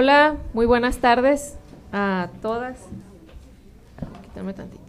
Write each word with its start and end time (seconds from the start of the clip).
Hola, 0.00 0.36
muy 0.54 0.64
buenas 0.64 0.98
tardes 0.98 1.56
a 1.92 2.28
todas. 2.40 2.78
Quítame 4.22 4.52
tantito. 4.52 4.80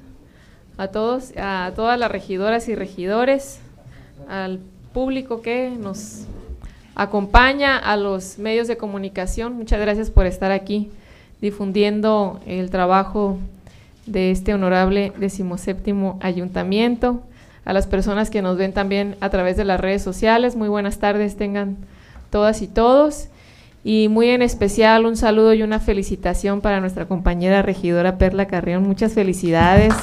A 0.77 0.89
todos, 0.89 1.33
a 1.35 1.71
todas 1.75 1.97
las 1.97 2.11
regidoras 2.11 2.69
y 2.69 2.75
regidores, 2.75 3.59
al 4.27 4.59
público 4.93 5.41
que 5.41 5.71
nos 5.71 6.27
acompaña, 6.93 7.75
a 7.75 7.97
los 7.97 8.37
medios 8.37 8.67
de 8.67 8.77
comunicación. 8.77 9.53
Muchas 9.53 9.81
gracias 9.81 10.11
por 10.11 10.27
estar 10.27 10.51
aquí 10.51 10.91
difundiendo 11.41 12.39
el 12.45 12.69
trabajo 12.69 13.39
de 14.05 14.29
este 14.29 14.53
honorable 14.53 15.11
decimoséptimo 15.17 16.19
ayuntamiento. 16.21 17.23
A 17.65 17.73
las 17.73 17.87
personas 17.87 18.29
que 18.29 18.43
nos 18.43 18.57
ven 18.57 18.73
también 18.73 19.15
a 19.21 19.31
través 19.31 19.57
de 19.57 19.65
las 19.65 19.79
redes 19.81 20.03
sociales, 20.03 20.55
muy 20.55 20.69
buenas 20.69 20.99
tardes 20.99 21.35
tengan 21.35 21.77
todas 22.29 22.61
y 22.61 22.67
todos. 22.67 23.29
Y 23.91 24.07
muy 24.07 24.29
en 24.29 24.43
especial 24.43 25.07
un 25.07 25.17
saludo 25.17 25.51
y 25.55 25.63
una 25.63 25.79
felicitación 25.79 26.61
para 26.61 26.79
nuestra 26.79 27.07
compañera 27.07 27.63
regidora 27.63 28.19
Perla 28.19 28.45
Carrión. 28.45 28.83
Muchas 28.83 29.13
felicidades. 29.13 29.95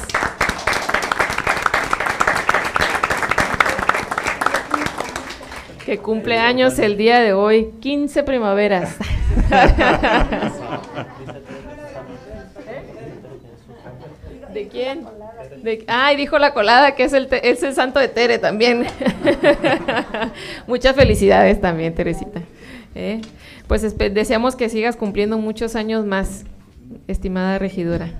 Que 5.85 5.99
cumple 5.99 6.37
años 6.37 6.81
el 6.81 6.97
día 6.97 7.21
de 7.21 7.33
hoy, 7.33 7.75
15 7.79 8.25
primaveras. 8.25 8.97
¿De 14.53 14.67
quién? 14.67 15.07
De, 15.63 15.85
ay, 15.87 16.17
dijo 16.17 16.41
la 16.41 16.53
colada 16.55 16.97
que 16.97 17.05
es 17.05 17.13
el, 17.13 17.29
es 17.31 17.63
el 17.63 17.73
santo 17.73 18.01
de 18.01 18.09
Tere 18.09 18.41
también. 18.41 18.85
Muchas 20.67 20.97
felicidades 20.97 21.61
también, 21.61 21.95
Teresita. 21.95 22.41
¿Eh? 22.97 23.21
Pues 23.69 23.97
deseamos 23.99 24.57
que 24.57 24.69
sigas 24.69 24.97
cumpliendo 24.97 25.39
muchos 25.39 25.75
años 25.75 26.07
más, 26.07 26.45
estimada 27.09 27.59
regidora. 27.59 28.11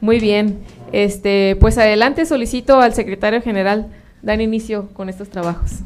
Muy 0.00 0.18
bien, 0.18 0.58
este, 0.92 1.56
pues 1.60 1.78
adelante 1.78 2.26
solicito 2.26 2.80
al 2.80 2.94
secretario 2.94 3.40
general 3.42 3.88
dar 4.22 4.40
inicio 4.40 4.88
con 4.94 5.08
estos 5.08 5.28
trabajos. 5.28 5.80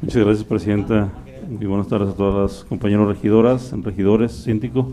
Muchas 0.00 0.24
gracias, 0.24 0.44
presidenta. 0.44 1.08
Muy 1.48 1.66
buenas 1.66 1.88
tardes 1.88 2.10
a 2.10 2.12
todas 2.14 2.52
las 2.52 2.64
compañeras 2.64 3.08
regidoras, 3.08 3.72
regidores, 3.82 4.32
síndico, 4.32 4.92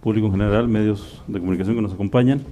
público 0.00 0.26
en 0.26 0.32
general, 0.32 0.68
medios 0.68 1.22
de 1.26 1.40
comunicación 1.40 1.76
que 1.76 1.82
nos 1.82 1.94
acompañan. 1.94 2.42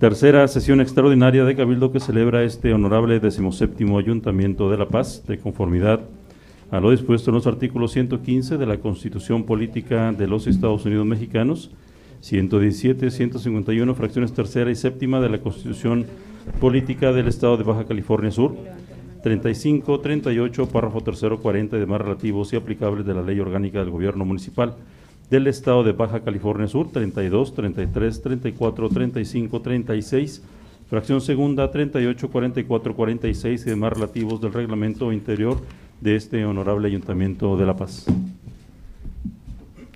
Tercera 0.00 0.48
sesión 0.48 0.80
extraordinaria 0.80 1.44
de 1.44 1.54
Cabildo 1.54 1.92
que 1.92 2.00
celebra 2.00 2.42
este 2.44 2.72
honorable 2.72 3.20
decimoséptimo 3.20 3.98
Ayuntamiento 3.98 4.70
de 4.70 4.78
La 4.78 4.86
Paz, 4.86 5.24
de 5.26 5.38
conformidad 5.38 6.00
a 6.70 6.80
lo 6.80 6.90
dispuesto 6.90 7.30
en 7.30 7.36
los 7.36 7.46
artículos 7.46 7.92
115 7.92 8.58
de 8.58 8.66
la 8.66 8.78
Constitución 8.78 9.44
Política 9.44 10.12
de 10.12 10.26
los 10.26 10.46
Estados 10.46 10.84
Unidos 10.84 11.06
Mexicanos, 11.06 11.70
117, 12.20 13.10
151, 13.10 13.94
fracciones 13.94 14.32
tercera 14.32 14.70
y 14.70 14.74
séptima 14.74 15.20
de 15.20 15.30
la 15.30 15.38
Constitución 15.38 16.04
Política 16.60 17.12
del 17.12 17.28
Estado 17.28 17.56
de 17.56 17.64
Baja 17.64 17.86
California 17.86 18.30
Sur, 18.30 18.54
35, 19.22 20.00
38, 20.00 20.68
párrafo 20.68 21.00
tercero, 21.00 21.40
40 21.40 21.76
y 21.76 21.80
demás 21.80 22.00
relativos 22.00 22.52
y 22.52 22.56
aplicables 22.56 23.06
de 23.06 23.14
la 23.14 23.22
Ley 23.22 23.40
Orgánica 23.40 23.78
del 23.78 23.90
Gobierno 23.90 24.24
Municipal 24.24 24.76
del 25.30 25.46
Estado 25.46 25.84
de 25.84 25.92
Baja 25.92 26.20
California 26.20 26.68
Sur, 26.68 26.90
32, 26.90 27.54
33, 27.54 28.22
34, 28.22 28.88
35, 28.88 29.60
36, 29.62 30.42
fracción 30.88 31.20
segunda, 31.20 31.70
38, 31.70 32.30
44, 32.30 32.94
46 32.94 33.66
y 33.66 33.70
demás 33.70 33.92
relativos 33.92 34.40
del 34.40 34.52
Reglamento 34.52 35.12
Interior 35.12 35.58
de 36.00 36.16
este 36.16 36.44
honorable 36.44 36.88
Ayuntamiento 36.88 37.56
de 37.56 37.66
La 37.66 37.76
Paz. 37.76 38.06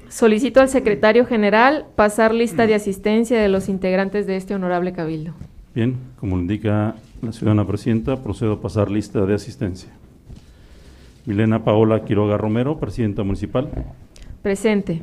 Solicito 0.08 0.60
al 0.60 0.68
secretario 0.68 1.24
general 1.24 1.86
pasar 1.96 2.34
lista 2.34 2.66
de 2.66 2.74
asistencia 2.74 3.40
de 3.40 3.48
los 3.48 3.68
integrantes 3.68 4.26
de 4.26 4.36
este 4.36 4.54
honorable 4.54 4.92
cabildo. 4.92 5.32
Bien, 5.74 5.96
como 6.20 6.38
indica 6.38 6.96
la 7.22 7.32
ciudadana 7.32 7.66
presidenta, 7.66 8.22
procedo 8.22 8.52
a 8.52 8.60
pasar 8.60 8.90
lista 8.90 9.24
de 9.24 9.34
asistencia. 9.34 9.90
Milena 11.24 11.64
Paola 11.64 12.04
Quiroga 12.04 12.36
Romero, 12.36 12.78
presidenta 12.78 13.22
municipal. 13.22 13.70
Presente. 14.42 15.02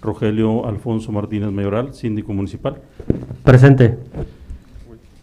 Rogelio 0.00 0.66
Alfonso 0.66 1.12
Martínez 1.12 1.52
Mayoral, 1.52 1.94
síndico 1.94 2.32
municipal. 2.32 2.82
Presente. 3.44 3.96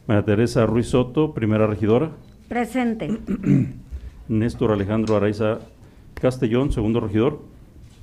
María 0.07 0.23
Teresa 0.23 0.65
Ruiz 0.65 0.87
Soto, 0.87 1.33
primera 1.33 1.67
regidora. 1.67 2.11
Presente. 2.47 3.09
Néstor 4.27 4.71
Alejandro 4.71 5.15
Araiza 5.15 5.59
Castellón, 6.13 6.71
segundo 6.71 6.99
regidor. 6.99 7.41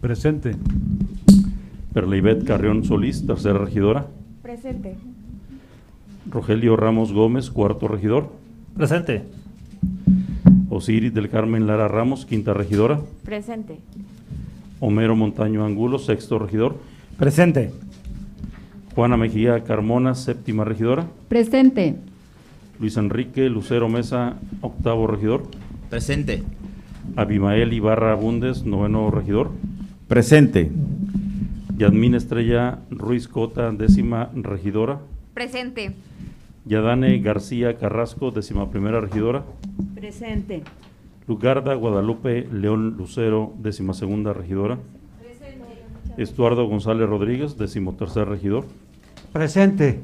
Presente. 0.00 0.56
Perleibet 1.94 2.44
Carrión 2.44 2.84
Solís, 2.84 3.26
tercera 3.26 3.58
regidora. 3.58 4.06
Presente. 4.42 4.96
Rogelio 6.30 6.76
Ramos 6.76 7.12
Gómez, 7.12 7.50
cuarto 7.50 7.88
regidor. 7.88 8.30
Presente. 8.76 9.24
Osiris 10.68 11.12
del 11.12 11.28
Carmen 11.28 11.66
Lara 11.66 11.88
Ramos, 11.88 12.26
quinta 12.26 12.54
regidora. 12.54 13.00
Presente. 13.24 13.78
Homero 14.78 15.16
Montaño 15.16 15.64
Angulo, 15.64 15.98
sexto 15.98 16.38
regidor. 16.38 16.76
Presente. 17.18 17.72
Juana 18.94 19.16
Mejía 19.16 19.64
Carmona, 19.64 20.14
séptima 20.14 20.64
regidora. 20.64 21.06
Presente. 21.28 21.96
Luis 22.78 22.96
Enrique 22.96 23.48
Lucero 23.48 23.88
Mesa, 23.88 24.36
octavo 24.60 25.06
regidor. 25.06 25.42
Presente. 25.90 26.44
Abimael 27.16 27.72
Ibarra 27.72 28.14
Bundes, 28.14 28.64
noveno 28.64 29.10
regidor. 29.10 29.50
Presente. 30.06 30.70
Yadmín 31.76 32.14
Estrella 32.14 32.78
Ruiz 32.90 33.26
Cota, 33.26 33.72
décima 33.72 34.30
regidora. 34.34 35.00
Presente. 35.34 35.96
Yadane 36.64 37.18
García 37.18 37.76
Carrasco, 37.76 38.30
décima 38.30 38.70
primera 38.70 39.00
regidora. 39.00 39.42
Presente. 39.96 40.62
Lugarda 41.26 41.74
Guadalupe 41.74 42.46
León 42.52 42.94
Lucero, 42.96 43.52
décima 43.58 43.92
segunda 43.92 44.32
regidora. 44.32 44.78
Estuardo 46.16 46.66
González 46.66 47.08
Rodríguez, 47.08 47.58
décimo 47.58 47.94
tercer 47.96 48.28
regidor. 48.28 48.64
Presente. 49.32 49.98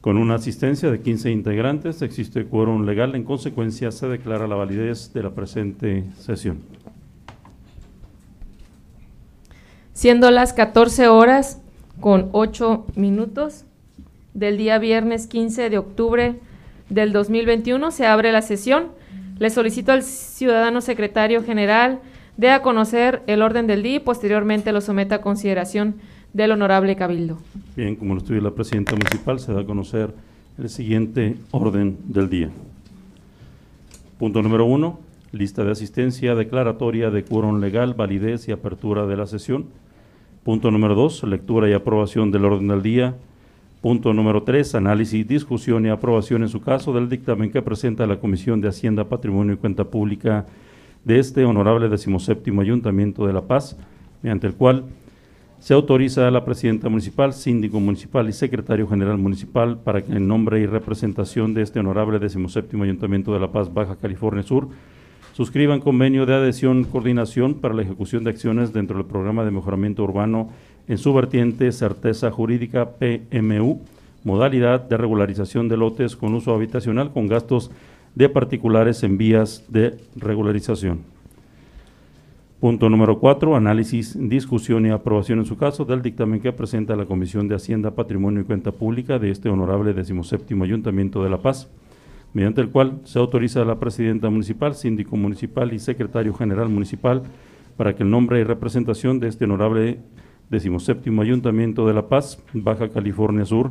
Con 0.00 0.16
una 0.16 0.36
asistencia 0.36 0.92
de 0.92 1.00
15 1.00 1.32
integrantes, 1.32 2.02
existe 2.02 2.44
quórum 2.44 2.84
legal. 2.86 3.16
En 3.16 3.24
consecuencia, 3.24 3.90
se 3.90 4.06
declara 4.06 4.46
la 4.46 4.54
validez 4.54 5.12
de 5.12 5.24
la 5.24 5.30
presente 5.30 6.04
sesión. 6.16 6.60
Siendo 9.92 10.30
las 10.30 10.52
14 10.52 11.08
horas 11.08 11.60
con 12.00 12.28
8 12.30 12.86
minutos 12.94 13.64
del 14.34 14.56
día 14.56 14.78
viernes 14.78 15.26
15 15.26 15.68
de 15.68 15.78
octubre 15.78 16.38
del 16.88 17.12
2021, 17.12 17.90
se 17.90 18.06
abre 18.06 18.30
la 18.30 18.42
sesión. 18.42 18.92
Le 19.40 19.50
solicito 19.50 19.90
al 19.90 20.04
ciudadano 20.04 20.80
secretario 20.80 21.42
general 21.42 21.98
de 22.36 22.50
a 22.50 22.62
conocer 22.62 23.24
el 23.26 23.42
orden 23.42 23.66
del 23.66 23.82
día 23.82 23.96
y 23.96 24.00
posteriormente 24.00 24.70
lo 24.70 24.80
someta 24.80 25.16
a 25.16 25.20
consideración 25.20 25.96
del 26.32 26.52
honorable 26.52 26.96
cabildo. 26.96 27.38
Bien, 27.76 27.96
como 27.96 28.14
lo 28.14 28.20
estudia 28.20 28.40
la 28.40 28.50
presidenta 28.50 28.92
municipal, 28.92 29.38
se 29.38 29.52
da 29.52 29.60
a 29.60 29.64
conocer 29.64 30.14
el 30.58 30.68
siguiente 30.68 31.36
orden 31.50 31.98
del 32.06 32.28
día. 32.28 32.50
Punto 34.18 34.42
número 34.42 34.64
uno, 34.64 34.98
lista 35.32 35.64
de 35.64 35.70
asistencia, 35.70 36.34
declaratoria 36.34 37.10
de 37.10 37.24
quórum 37.24 37.60
legal, 37.60 37.94
validez 37.94 38.48
y 38.48 38.52
apertura 38.52 39.06
de 39.06 39.16
la 39.16 39.26
sesión. 39.26 39.66
Punto 40.42 40.70
número 40.70 40.94
dos, 40.94 41.22
lectura 41.24 41.68
y 41.68 41.72
aprobación 41.72 42.30
del 42.30 42.44
orden 42.44 42.68
del 42.68 42.82
día. 42.82 43.14
Punto 43.80 44.12
número 44.12 44.42
tres, 44.42 44.74
análisis, 44.74 45.26
discusión 45.26 45.86
y 45.86 45.88
aprobación 45.88 46.42
en 46.42 46.48
su 46.48 46.60
caso 46.60 46.92
del 46.92 47.08
dictamen 47.08 47.52
que 47.52 47.62
presenta 47.62 48.06
la 48.06 48.18
Comisión 48.18 48.60
de 48.60 48.68
Hacienda, 48.68 49.04
Patrimonio 49.04 49.54
y 49.54 49.56
Cuenta 49.56 49.84
Pública 49.84 50.46
de 51.04 51.20
este 51.20 51.44
honorable 51.44 51.88
decimoséptimo 51.88 52.60
Ayuntamiento 52.60 53.24
de 53.24 53.32
La 53.32 53.42
Paz, 53.42 53.76
mediante 54.20 54.48
el 54.48 54.54
cual 54.54 54.84
se 55.60 55.74
autoriza 55.74 56.28
a 56.28 56.30
la 56.30 56.44
presidenta 56.44 56.88
municipal, 56.88 57.32
síndico 57.32 57.80
municipal 57.80 58.28
y 58.28 58.32
secretario 58.32 58.86
general 58.86 59.18
municipal 59.18 59.78
para 59.78 60.02
que 60.02 60.12
en 60.12 60.28
nombre 60.28 60.60
y 60.60 60.66
representación 60.66 61.52
de 61.52 61.62
este 61.62 61.80
honorable 61.80 62.18
decimoséptimo 62.18 62.84
Ayuntamiento 62.84 63.32
de 63.32 63.40
La 63.40 63.50
Paz, 63.50 63.72
Baja 63.72 63.96
California 63.96 64.42
Sur, 64.42 64.68
suscriban 65.32 65.80
convenio 65.80 66.26
de 66.26 66.34
adhesión 66.34 66.84
coordinación 66.84 67.54
para 67.54 67.74
la 67.74 67.82
ejecución 67.82 68.24
de 68.24 68.30
acciones 68.30 68.72
dentro 68.72 68.98
del 68.98 69.06
programa 69.06 69.44
de 69.44 69.50
mejoramiento 69.50 70.04
urbano 70.04 70.50
en 70.86 70.98
su 70.98 71.12
vertiente 71.12 71.70
Certeza 71.72 72.30
Jurídica 72.30 72.90
PMU, 72.92 73.80
modalidad 74.24 74.80
de 74.88 74.96
regularización 74.96 75.68
de 75.68 75.76
lotes 75.76 76.16
con 76.16 76.34
uso 76.34 76.54
habitacional 76.54 77.12
con 77.12 77.26
gastos 77.26 77.70
de 78.14 78.28
particulares 78.28 79.02
en 79.02 79.18
vías 79.18 79.64
de 79.68 79.96
regularización. 80.16 81.17
Punto 82.60 82.88
número 82.90 83.20
cuatro, 83.20 83.54
análisis, 83.54 84.16
discusión 84.18 84.84
y 84.84 84.90
aprobación 84.90 85.38
en 85.38 85.44
su 85.44 85.56
caso 85.56 85.84
del 85.84 86.02
dictamen 86.02 86.40
que 86.40 86.52
presenta 86.52 86.96
la 86.96 87.04
Comisión 87.04 87.46
de 87.46 87.54
Hacienda, 87.54 87.92
Patrimonio 87.92 88.40
y 88.40 88.44
Cuenta 88.44 88.72
Pública 88.72 89.20
de 89.20 89.30
este 89.30 89.48
honorable 89.48 89.92
decimoséptimo 89.92 90.64
Ayuntamiento 90.64 91.22
de 91.22 91.30
La 91.30 91.38
Paz, 91.38 91.70
mediante 92.32 92.60
el 92.60 92.70
cual 92.70 92.98
se 93.04 93.20
autoriza 93.20 93.62
a 93.62 93.64
la 93.64 93.78
presidenta 93.78 94.28
municipal, 94.28 94.74
síndico 94.74 95.16
municipal 95.16 95.72
y 95.72 95.78
secretario 95.78 96.34
general 96.34 96.68
municipal 96.68 97.22
para 97.76 97.94
que 97.94 98.02
el 98.02 98.10
nombre 98.10 98.40
y 98.40 98.42
representación 98.42 99.20
de 99.20 99.28
este 99.28 99.44
honorable 99.44 100.00
decimoséptimo 100.50 101.22
Ayuntamiento 101.22 101.86
de 101.86 101.94
La 101.94 102.08
Paz, 102.08 102.42
Baja 102.54 102.88
California 102.88 103.44
Sur, 103.44 103.70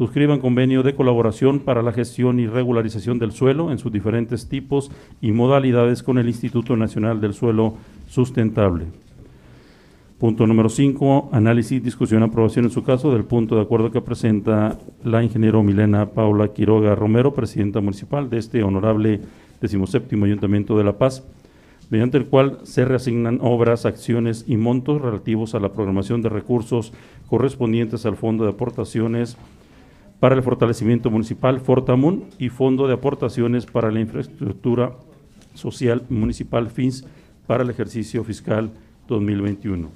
suscriban 0.00 0.40
convenio 0.40 0.82
de 0.82 0.94
colaboración 0.94 1.60
para 1.60 1.82
la 1.82 1.92
gestión 1.92 2.40
y 2.40 2.46
regularización 2.46 3.18
del 3.18 3.32
suelo 3.32 3.70
en 3.70 3.76
sus 3.76 3.92
diferentes 3.92 4.48
tipos 4.48 4.90
y 5.20 5.30
modalidades 5.30 6.02
con 6.02 6.16
el 6.16 6.26
Instituto 6.26 6.74
Nacional 6.74 7.20
del 7.20 7.34
Suelo 7.34 7.74
Sustentable. 8.08 8.86
Punto 10.18 10.46
número 10.46 10.70
5, 10.70 11.28
análisis, 11.32 11.84
discusión, 11.84 12.22
aprobación 12.22 12.64
en 12.64 12.70
su 12.70 12.82
caso 12.82 13.12
del 13.12 13.24
punto 13.24 13.56
de 13.56 13.60
acuerdo 13.60 13.90
que 13.90 14.00
presenta 14.00 14.78
la 15.04 15.22
ingeniero 15.22 15.62
Milena 15.62 16.06
Paula 16.06 16.48
Quiroga 16.48 16.94
Romero, 16.94 17.34
presidenta 17.34 17.82
municipal 17.82 18.30
de 18.30 18.38
este 18.38 18.62
honorable 18.62 19.20
decimoséptimo 19.60 20.24
Ayuntamiento 20.24 20.78
de 20.78 20.84
La 20.84 20.96
Paz, 20.96 21.24
mediante 21.90 22.16
el 22.16 22.24
cual 22.24 22.60
se 22.62 22.86
reasignan 22.86 23.38
obras, 23.42 23.84
acciones 23.84 24.46
y 24.48 24.56
montos 24.56 25.02
relativos 25.02 25.54
a 25.54 25.60
la 25.60 25.74
programación 25.74 26.22
de 26.22 26.30
recursos 26.30 26.94
correspondientes 27.28 28.06
al 28.06 28.16
Fondo 28.16 28.44
de 28.44 28.50
Aportaciones 28.52 29.36
para 30.20 30.34
el 30.34 30.42
Fortalecimiento 30.42 31.10
Municipal, 31.10 31.60
Fortamun, 31.60 32.24
y 32.38 32.50
Fondo 32.50 32.86
de 32.86 32.94
Aportaciones 32.94 33.66
para 33.66 33.90
la 33.90 34.00
Infraestructura 34.00 34.92
Social 35.54 36.02
Municipal, 36.10 36.68
FINS, 36.70 37.06
para 37.46 37.64
el 37.64 37.70
ejercicio 37.70 38.22
fiscal 38.22 38.70
2021. 39.08 39.88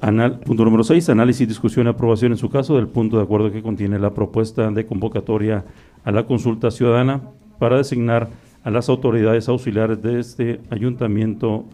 Anal- 0.00 0.40
punto 0.40 0.64
número 0.64 0.84
6, 0.84 1.08
análisis, 1.10 1.46
discusión 1.48 1.86
y 1.86 1.90
aprobación 1.90 2.32
en 2.32 2.38
su 2.38 2.48
caso 2.50 2.76
del 2.76 2.86
punto 2.88 3.16
de 3.16 3.24
acuerdo 3.24 3.50
que 3.50 3.62
contiene 3.62 3.98
la 3.98 4.14
propuesta 4.14 4.70
de 4.70 4.86
convocatoria 4.86 5.64
a 6.04 6.12
la 6.12 6.24
consulta 6.24 6.70
ciudadana 6.70 7.20
para 7.58 7.76
designar 7.78 8.28
a 8.62 8.70
las 8.70 8.88
autoridades 8.88 9.48
auxiliares 9.48 10.00
de 10.02 10.20
este 10.20 10.60
ayuntamiento 10.70 11.64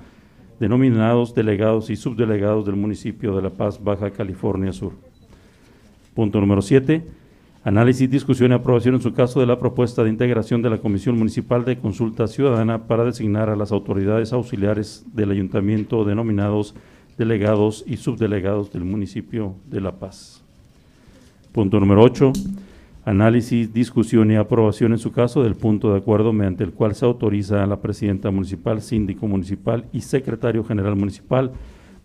denominados 0.59 1.35
delegados 1.35 1.91
y 1.91 1.97
subdelegados 1.97 2.65
del 2.65 2.77
municipio 2.77 3.37
de 3.37 3.43
La 3.43 3.51
Paz, 3.51 3.83
Baja 3.83 4.11
California 4.11 4.73
Sur. 4.73 4.93
Punto 6.15 6.41
número 6.41 6.63
7, 6.63 7.05
análisis, 7.65 8.09
discusión 8.09 8.53
y 8.53 8.55
aprobación 8.55 8.95
en 8.95 9.03
su 9.03 9.13
caso 9.13 9.41
de 9.41 9.47
la 9.47 9.59
propuesta 9.59 10.05
de 10.05 10.11
integración 10.11 10.63
de 10.63 10.71
la 10.71 10.79
Comisión 10.79 11.19
Municipal 11.19 11.65
de 11.65 11.77
Consulta 11.77 12.29
Ciudadana 12.29 12.87
para 12.87 13.05
designar 13.05 13.51
a 13.51 13.57
las 13.57 13.73
autoridades 13.73 14.33
auxiliares 14.33 15.05
del 15.13 15.33
ayuntamiento 15.33 16.05
denominados 16.05 16.77
delegados 17.19 17.85
y 17.87 17.97
subdelegados 17.97 18.73
del 18.73 18.85
municipio 18.85 19.57
de 19.69 19.81
La 19.81 19.93
Paz. 19.93 20.43
Punto 21.51 21.81
número 21.81 22.03
8, 22.03 22.33
análisis, 23.05 23.73
discusión 23.73 24.31
y 24.31 24.37
aprobación 24.37 24.93
en 24.93 24.99
su 24.99 25.11
caso 25.11 25.43
del 25.43 25.57
punto 25.57 25.93
de 25.93 25.99
acuerdo 25.99 26.33
mediante 26.33 26.63
el 26.63 26.73
cual 26.73 26.95
se 26.95 27.07
autoriza 27.07 27.63
a 27.63 27.67
la 27.67 27.81
presidenta 27.81 28.31
municipal, 28.31 28.83
síndico 28.83 29.27
municipal 29.27 29.85
y 29.93 30.01
secretario 30.01 30.63
general 30.63 30.95
municipal 30.95 31.53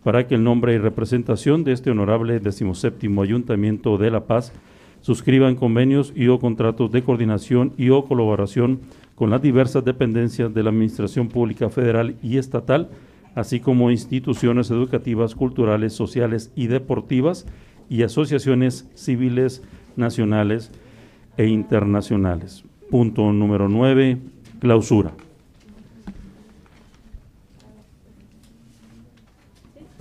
para 0.04 0.28
que 0.28 0.36
el 0.36 0.44
nombre 0.44 0.74
y 0.74 0.78
representación 0.78 1.64
de 1.64 1.74
este 1.74 1.92
honorable 1.92 2.40
decimoséptimo 2.40 3.22
Ayuntamiento 3.22 3.98
de 3.98 4.12
La 4.12 4.26
Paz 4.26 4.54
suscriban 5.02 5.56
convenios 5.56 6.14
y 6.16 6.28
o 6.28 6.40
contratos 6.40 6.92
de 6.92 7.04
coordinación 7.04 7.74
y 7.78 7.90
o 7.90 8.04
colaboración 8.06 8.80
con 9.16 9.30
las 9.30 9.42
diversas 9.42 9.84
dependencias 9.84 10.54
de 10.54 10.64
la 10.64 10.70
Administración 10.70 11.28
Pública 11.28 11.70
Federal 11.70 12.16
y 12.22 12.38
Estatal, 12.38 12.90
así 13.36 13.60
como 13.60 13.92
instituciones 13.92 14.72
educativas, 14.72 15.36
culturales, 15.36 15.94
sociales 15.94 16.52
y 16.56 16.68
deportivas 16.68 17.46
y 17.90 18.04
asociaciones 18.04 18.90
civiles 18.94 19.64
nacionales 19.96 20.72
e 21.38 21.48
internacionales. 21.48 22.64
Punto 22.90 23.32
número 23.34 23.68
9, 23.68 24.18
clausura. 24.60 25.14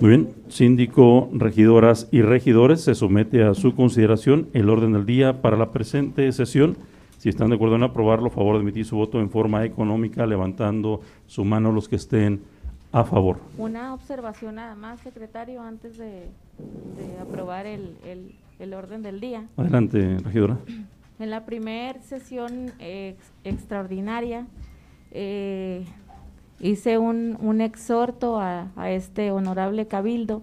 Muy 0.00 0.10
bien, 0.10 0.28
síndico, 0.48 1.28
regidoras 1.32 2.08
y 2.12 2.22
regidores, 2.22 2.82
se 2.82 2.94
somete 2.94 3.42
a 3.42 3.54
su 3.54 3.74
consideración 3.74 4.48
el 4.52 4.70
orden 4.70 4.92
del 4.92 5.04
día 5.06 5.42
para 5.42 5.56
la 5.56 5.72
presente 5.72 6.30
sesión. 6.30 6.76
Si 7.18 7.28
están 7.28 7.48
de 7.50 7.56
acuerdo 7.56 7.74
en 7.74 7.82
aprobarlo, 7.82 8.28
a 8.28 8.30
favor 8.30 8.54
de 8.56 8.62
emitir 8.62 8.84
su 8.84 8.94
voto 8.96 9.18
en 9.18 9.28
forma 9.28 9.64
económica, 9.64 10.24
levantando 10.24 11.00
su 11.26 11.44
mano 11.44 11.72
los 11.72 11.88
que 11.88 11.96
estén 11.96 12.40
a 12.92 13.02
favor. 13.02 13.38
Una 13.58 13.92
observación 13.92 14.54
nada 14.54 14.76
más, 14.76 15.00
secretario, 15.00 15.62
antes 15.62 15.98
de, 15.98 16.06
de 16.06 17.18
aprobar 17.20 17.66
el, 17.66 17.96
el- 18.06 18.34
el 18.60 18.74
orden 18.74 19.02
del 19.02 19.20
día. 19.20 19.46
Adelante, 19.56 20.18
regidora. 20.24 20.58
En 21.20 21.30
la 21.30 21.44
primera 21.44 22.00
sesión 22.02 22.72
ex- 22.80 23.32
extraordinaria 23.44 24.46
eh, 25.12 25.84
hice 26.60 26.98
un, 26.98 27.36
un 27.40 27.60
exhorto 27.60 28.40
a, 28.40 28.68
este 28.90 29.30
honorable 29.30 29.86
cabildo 29.86 30.42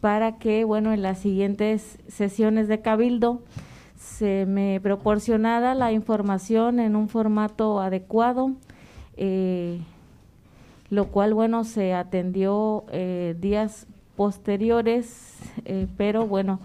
para 0.00 0.38
que, 0.38 0.64
bueno, 0.64 0.92
en 0.92 1.02
las 1.02 1.18
siguientes 1.18 1.98
sesiones 2.08 2.68
de 2.68 2.80
cabildo 2.80 3.42
se 3.98 4.46
me 4.46 4.80
proporcionara 4.80 5.74
la 5.74 5.92
información 5.92 6.80
en 6.80 6.96
un 6.96 7.08
formato 7.08 7.80
adecuado, 7.80 8.52
eh, 9.16 9.80
lo 10.88 11.08
cual, 11.08 11.34
bueno, 11.34 11.64
se 11.64 11.92
atendió 11.92 12.84
eh, 12.92 13.36
días 13.38 13.86
posteriores, 14.16 15.38
eh, 15.64 15.86
pero 15.96 16.26
bueno, 16.26 16.60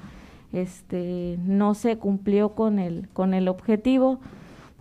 este 0.53 1.37
no 1.43 1.73
se 1.73 1.97
cumplió 1.97 2.49
con 2.49 2.79
el 2.79 3.09
con 3.09 3.33
el 3.33 3.49
objetivo 3.49 4.19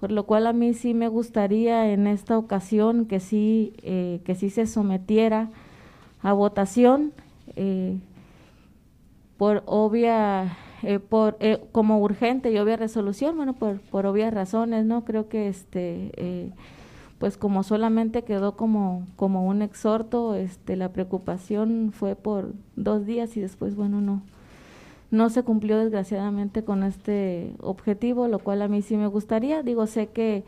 por 0.05 0.13
lo 0.13 0.25
cual 0.25 0.47
a 0.47 0.53
mí 0.53 0.75
sí 0.75 0.93
me 0.93 1.09
gustaría 1.09 1.91
en 1.91 2.07
esta 2.07 2.37
ocasión 2.37 3.07
que 3.07 3.21
sí 3.21 3.73
eh, 3.83 4.21
que 4.27 4.35
sí 4.35 4.51
se 4.51 4.67
sometiera 4.67 5.49
a 6.21 6.35
votación 6.35 7.15
eh, 7.57 7.97
por 9.39 9.63
obvia 9.65 10.59
eh, 10.83 10.99
por 10.99 11.39
eh, 11.41 11.59
como 11.73 12.01
urgente 12.01 12.53
y 12.53 12.59
obvia 12.59 12.77
resolución 12.77 13.35
bueno 13.35 13.55
por 13.55 13.81
por 13.81 14.05
obvias 14.05 14.35
razones 14.35 14.85
no 14.85 15.07
creo 15.07 15.31
que 15.31 15.49
este 15.49 16.13
eh, 16.19 16.51
pues 17.19 17.39
como 17.39 17.63
solamente 17.63 18.25
quedó 18.25 18.59
como 18.59 19.07
como 19.17 19.47
un 19.47 19.63
exhorto 19.63 20.35
este 20.35 20.77
la 20.77 20.93
preocupación 20.93 21.93
fue 21.95 22.15
por 22.15 22.53
dos 22.77 23.07
días 23.07 23.39
y 23.39 23.41
después 23.41 23.75
bueno 23.75 24.03
no 24.03 24.21
no 25.15 25.31
se 25.31 25.45
cumplió 25.45 25.79
desgraciadamente 25.79 26.65
con 26.65 26.83
este 26.83 27.55
objetivo, 27.61 28.27
lo 28.27 28.41
cual 28.41 28.63
a 28.63 28.69
mí 28.69 28.83
sí 28.83 28.97
me 28.97 29.07
gustaría. 29.07 29.63
Digo, 29.63 29.87
sé 29.87 30.09
que 30.09 30.43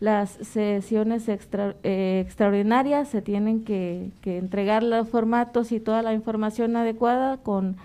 las 0.00 0.30
sesiones 0.30 1.28
extra- 1.28 1.76
eh, 1.82 2.22
extraordinarias 2.24 3.08
se 3.08 3.20
tienen 3.20 3.62
que, 3.62 4.10
que 4.22 4.38
entregar 4.38 4.82
los 4.82 5.08
formatos 5.08 5.70
y 5.70 5.80
toda 5.80 6.00
la 6.02 6.14
información 6.14 6.76
adecuada 6.76 7.36
con 7.36 7.76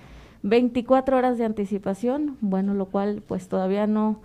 24 0.43 1.17
horas 1.17 1.37
de 1.37 1.45
anticipación, 1.45 2.37
bueno, 2.39 2.73
lo 2.73 2.85
cual 2.85 3.21
pues 3.27 3.49
todavía 3.49 3.85
no, 3.85 4.19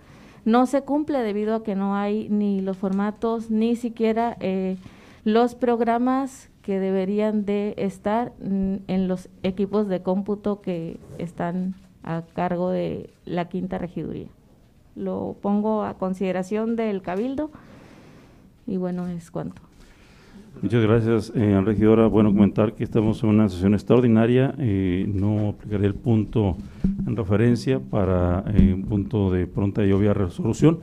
no 0.45 0.65
se 0.65 0.81
cumple 0.83 1.19
debido 1.19 1.55
a 1.55 1.63
que 1.63 1.75
no 1.75 1.95
hay 1.95 2.29
ni 2.29 2.61
los 2.61 2.77
formatos 2.77 3.51
ni 3.51 3.75
siquiera 3.75 4.37
eh, 4.39 4.77
los 5.25 5.55
programas 5.55 6.49
que 6.61 6.79
deberían 6.79 7.45
de 7.45 7.73
estar 7.77 8.31
en 8.41 9.07
los 9.07 9.29
equipos 9.43 9.87
de 9.87 10.01
cómputo 10.01 10.61
que 10.61 10.99
están 11.17 11.75
a 12.03 12.23
cargo 12.33 12.69
de 12.69 13.09
la 13.25 13.49
quinta 13.49 13.77
regiduría. 13.77 14.27
Lo 14.95 15.35
pongo 15.41 15.83
a 15.83 15.95
consideración 15.95 16.75
del 16.75 17.01
cabildo 17.01 17.51
y 18.65 18.77
bueno, 18.77 19.07
es 19.07 19.31
cuanto. 19.31 19.61
Muchas 20.61 20.81
gracias, 20.81 21.31
eh, 21.35 21.61
regidora. 21.63 22.07
Bueno, 22.07 22.33
comentar 22.33 22.73
que 22.73 22.83
estamos 22.83 23.21
en 23.21 23.29
una 23.29 23.47
sesión 23.47 23.75
extraordinaria. 23.75 24.55
eh, 24.57 25.05
no 25.07 25.49
aplicaré 25.49 25.85
el 25.85 25.93
punto 25.93 26.57
en 27.05 27.15
referencia 27.15 27.79
para 27.79 28.43
eh, 28.55 28.73
un 28.73 28.83
punto 28.83 29.31
de 29.31 29.45
pronta 29.45 29.85
y 29.85 29.91
obvia 29.91 30.15
resolución. 30.15 30.79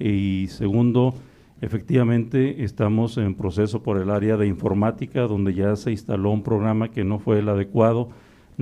Y 0.00 0.48
segundo, 0.48 1.14
efectivamente 1.60 2.64
estamos 2.64 3.16
en 3.16 3.36
proceso 3.36 3.82
por 3.84 3.98
el 3.98 4.10
área 4.10 4.36
de 4.36 4.48
informática, 4.48 5.22
donde 5.28 5.54
ya 5.54 5.76
se 5.76 5.92
instaló 5.92 6.32
un 6.32 6.42
programa 6.42 6.88
que 6.88 7.04
no 7.04 7.20
fue 7.20 7.38
el 7.38 7.48
adecuado, 7.48 8.08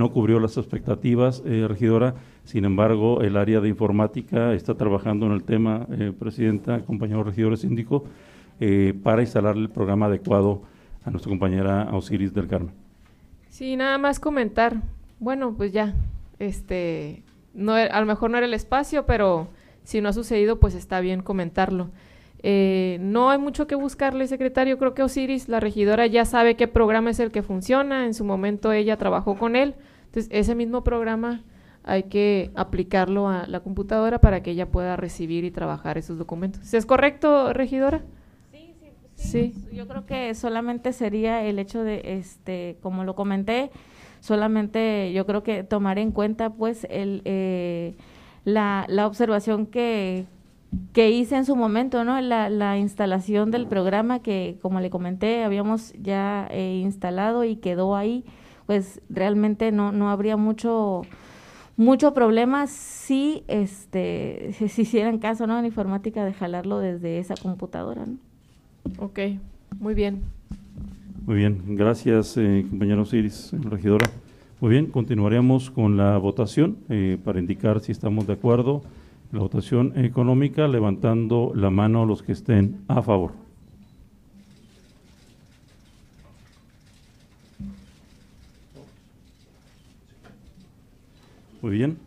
no 0.00 0.10
cubrió 0.12 0.40
las 0.40 0.56
expectativas, 0.56 1.42
eh, 1.44 1.66
regidora. 1.68 2.14
Sin 2.44 2.64
embargo, 2.64 3.20
el 3.20 3.36
área 3.36 3.60
de 3.60 3.68
informática 3.68 4.54
está 4.54 4.74
trabajando 4.74 5.26
en 5.26 5.32
el 5.32 5.44
tema, 5.44 5.86
eh, 5.92 6.12
presidenta, 6.18 6.80
compañeros 6.80 7.26
regidores, 7.26 7.60
síndico, 7.60 8.04
eh, 8.60 8.94
para 9.02 9.20
instalarle 9.20 9.62
el 9.62 9.68
programa 9.68 10.06
adecuado 10.06 10.62
a 11.04 11.10
nuestra 11.10 11.28
compañera 11.28 11.88
Osiris 11.92 12.32
del 12.32 12.46
Carmen. 12.46 12.72
Sí, 13.50 13.76
nada 13.76 13.98
más 13.98 14.18
comentar. 14.20 14.80
Bueno, 15.18 15.52
pues 15.54 15.70
ya, 15.72 15.94
este, 16.38 17.22
no, 17.52 17.76
e- 17.76 17.90
a 17.90 18.00
lo 18.00 18.06
mejor 18.06 18.30
no 18.30 18.38
era 18.38 18.46
el 18.46 18.54
espacio, 18.54 19.04
pero 19.04 19.48
si 19.84 20.00
no 20.00 20.08
ha 20.08 20.12
sucedido, 20.14 20.58
pues 20.58 20.74
está 20.74 21.00
bien 21.00 21.20
comentarlo. 21.22 21.90
Eh, 22.42 22.96
no 23.02 23.28
hay 23.28 23.38
mucho 23.38 23.66
que 23.66 23.74
buscarle, 23.74 24.26
secretario. 24.26 24.78
Creo 24.78 24.94
que 24.94 25.02
Osiris, 25.02 25.48
la 25.50 25.60
regidora, 25.60 26.06
ya 26.06 26.24
sabe 26.24 26.54
qué 26.56 26.68
programa 26.68 27.10
es 27.10 27.20
el 27.20 27.30
que 27.30 27.42
funciona. 27.42 28.06
En 28.06 28.14
su 28.14 28.24
momento 28.24 28.72
ella 28.72 28.96
trabajó 28.96 29.36
con 29.36 29.56
él. 29.56 29.74
Entonces, 30.10 30.28
ese 30.32 30.54
mismo 30.54 30.82
programa 30.82 31.42
hay 31.84 32.04
que 32.04 32.50
aplicarlo 32.56 33.28
a 33.28 33.46
la 33.46 33.60
computadora 33.60 34.18
para 34.18 34.42
que 34.42 34.50
ella 34.50 34.66
pueda 34.66 34.96
recibir 34.96 35.44
y 35.44 35.50
trabajar 35.50 35.98
esos 35.98 36.18
documentos. 36.18 36.74
¿Es 36.74 36.84
correcto, 36.84 37.52
regidora? 37.52 38.02
Sí. 39.14 39.54
Yo 39.72 39.86
creo 39.86 40.06
que 40.06 40.34
solamente 40.34 40.92
sería 40.92 41.44
el 41.44 41.58
hecho 41.58 41.84
de, 41.84 42.00
este, 42.04 42.78
como 42.82 43.04
lo 43.04 43.14
comenté, 43.14 43.70
solamente 44.20 45.12
yo 45.12 45.26
creo 45.26 45.42
que 45.42 45.62
tomar 45.62 45.98
en 45.98 46.10
cuenta 46.10 46.50
pues 46.50 46.86
el, 46.90 47.20
eh, 47.26 47.94
la, 48.44 48.86
la 48.88 49.06
observación 49.06 49.66
que, 49.66 50.24
que 50.94 51.10
hice 51.10 51.36
en 51.36 51.44
su 51.44 51.54
momento, 51.54 52.02
¿no? 52.02 52.18
La, 52.22 52.48
la 52.48 52.78
instalación 52.78 53.50
del 53.50 53.66
programa 53.66 54.20
que, 54.20 54.56
como 54.62 54.80
le 54.80 54.88
comenté, 54.88 55.44
habíamos 55.44 55.92
ya 56.00 56.48
eh, 56.50 56.80
instalado 56.82 57.44
y 57.44 57.56
quedó 57.56 57.96
ahí, 57.96 58.24
pues 58.70 59.00
realmente 59.08 59.72
no, 59.72 59.90
no 59.90 60.10
habría 60.10 60.36
mucho 60.36 61.02
mucho 61.76 62.14
problema 62.14 62.68
si 62.68 63.42
este 63.48 64.52
si, 64.56 64.68
si 64.68 64.82
hicieran 64.82 65.18
caso 65.18 65.48
no 65.48 65.58
en 65.58 65.64
informática 65.64 66.24
de 66.24 66.32
jalarlo 66.32 66.78
desde 66.78 67.18
esa 67.18 67.34
computadora 67.34 68.06
¿no? 68.06 68.14
Ok, 69.04 69.18
muy 69.80 69.94
bien. 69.94 70.20
Muy 71.26 71.34
bien, 71.34 71.74
gracias 71.74 72.36
eh, 72.36 72.64
compañera 72.70 73.02
Osiris, 73.02 73.52
regidora. 73.60 74.08
Muy 74.60 74.70
bien, 74.70 74.86
continuaremos 74.86 75.72
con 75.72 75.96
la 75.96 76.16
votación 76.18 76.76
eh, 76.90 77.18
para 77.24 77.40
indicar 77.40 77.80
si 77.80 77.90
estamos 77.90 78.28
de 78.28 78.34
acuerdo. 78.34 78.82
La 79.32 79.40
votación 79.40 79.98
económica, 79.98 80.68
levantando 80.68 81.50
la 81.56 81.70
mano 81.70 82.06
los 82.06 82.22
que 82.22 82.30
estén 82.30 82.82
a 82.86 83.02
favor. 83.02 83.49
Muy 91.62 91.72
bien. 91.72 91.98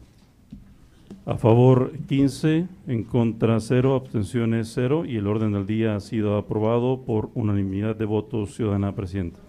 A 1.25 1.37
favor 1.37 1.91
15, 2.07 2.67
en 2.87 3.03
contra 3.03 3.59
0, 3.59 3.95
abstenciones 3.95 4.71
0 4.73 5.05
y 5.05 5.17
el 5.17 5.27
orden 5.27 5.53
del 5.53 5.67
día 5.67 5.95
ha 5.95 5.99
sido 5.99 6.37
aprobado 6.37 7.03
por 7.05 7.29
unanimidad 7.35 7.95
de 7.95 8.05
votos, 8.05 8.55
ciudadana 8.55 8.93
presidenta. 8.93 9.39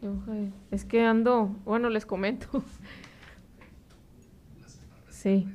¿Qué 0.00 0.08
hoja 0.08 0.38
es? 0.38 0.52
Es 0.72 0.84
que 0.84 1.04
ando, 1.04 1.54
bueno, 1.64 1.88
les 1.88 2.04
comento. 2.04 2.64
Sí. 5.10 5.46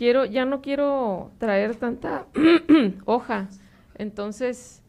Quiero, 0.00 0.24
ya 0.24 0.46
no 0.46 0.62
quiero 0.62 1.30
traer 1.36 1.76
tanta 1.76 2.24
hoja. 3.04 3.50
Entonces, 3.98 4.82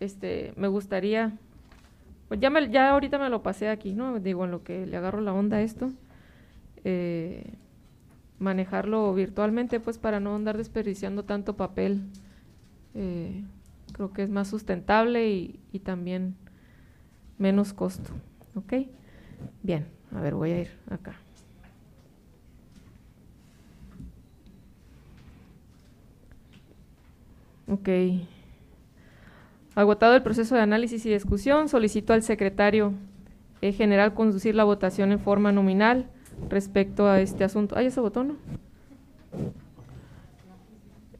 este, 0.00 0.54
me 0.56 0.66
gustaría, 0.66 1.36
pues 2.28 2.40
ya, 2.40 2.48
me, 2.48 2.70
ya 2.70 2.88
ahorita 2.92 3.18
me 3.18 3.28
lo 3.28 3.42
pasé 3.42 3.68
aquí, 3.68 3.92
¿no? 3.92 4.18
Digo, 4.18 4.46
en 4.46 4.52
lo 4.52 4.64
que 4.64 4.86
le 4.86 4.96
agarro 4.96 5.20
la 5.20 5.34
onda 5.34 5.58
a 5.58 5.60
esto, 5.60 5.92
eh, 6.84 7.52
manejarlo 8.38 9.12
virtualmente, 9.12 9.78
pues 9.78 9.98
para 9.98 10.20
no 10.20 10.34
andar 10.34 10.56
desperdiciando 10.56 11.26
tanto 11.26 11.54
papel. 11.58 12.00
Eh, 12.94 13.44
creo 13.92 14.14
que 14.14 14.22
es 14.22 14.30
más 14.30 14.48
sustentable 14.48 15.28
y, 15.28 15.60
y 15.70 15.80
también 15.80 16.34
menos 17.36 17.74
costo. 17.74 18.10
¿Ok? 18.54 18.72
Bien, 19.62 19.86
a 20.14 20.22
ver, 20.22 20.34
voy 20.34 20.52
a 20.52 20.60
ir 20.62 20.70
acá. 20.88 21.25
Ok. 27.68 27.88
Agotado 29.74 30.14
el 30.14 30.22
proceso 30.22 30.54
de 30.54 30.62
análisis 30.62 31.04
y 31.04 31.10
discusión, 31.10 31.68
solicito 31.68 32.12
al 32.12 32.22
secretario 32.22 32.94
eh, 33.60 33.72
general 33.72 34.14
conducir 34.14 34.54
la 34.54 34.64
votación 34.64 35.12
en 35.12 35.18
forma 35.18 35.52
nominal 35.52 36.06
respecto 36.48 37.08
a 37.08 37.20
este 37.20 37.44
asunto. 37.44 37.74
Ah, 37.76 37.82
ya 37.82 37.90
se 37.90 38.00
votó, 38.00 38.24
¿no? 38.24 38.36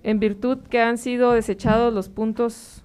En 0.02 0.20
virtud 0.20 0.58
que 0.70 0.80
han 0.80 0.98
sido 0.98 1.32
desechados 1.32 1.92
los 1.92 2.08
puntos 2.08 2.82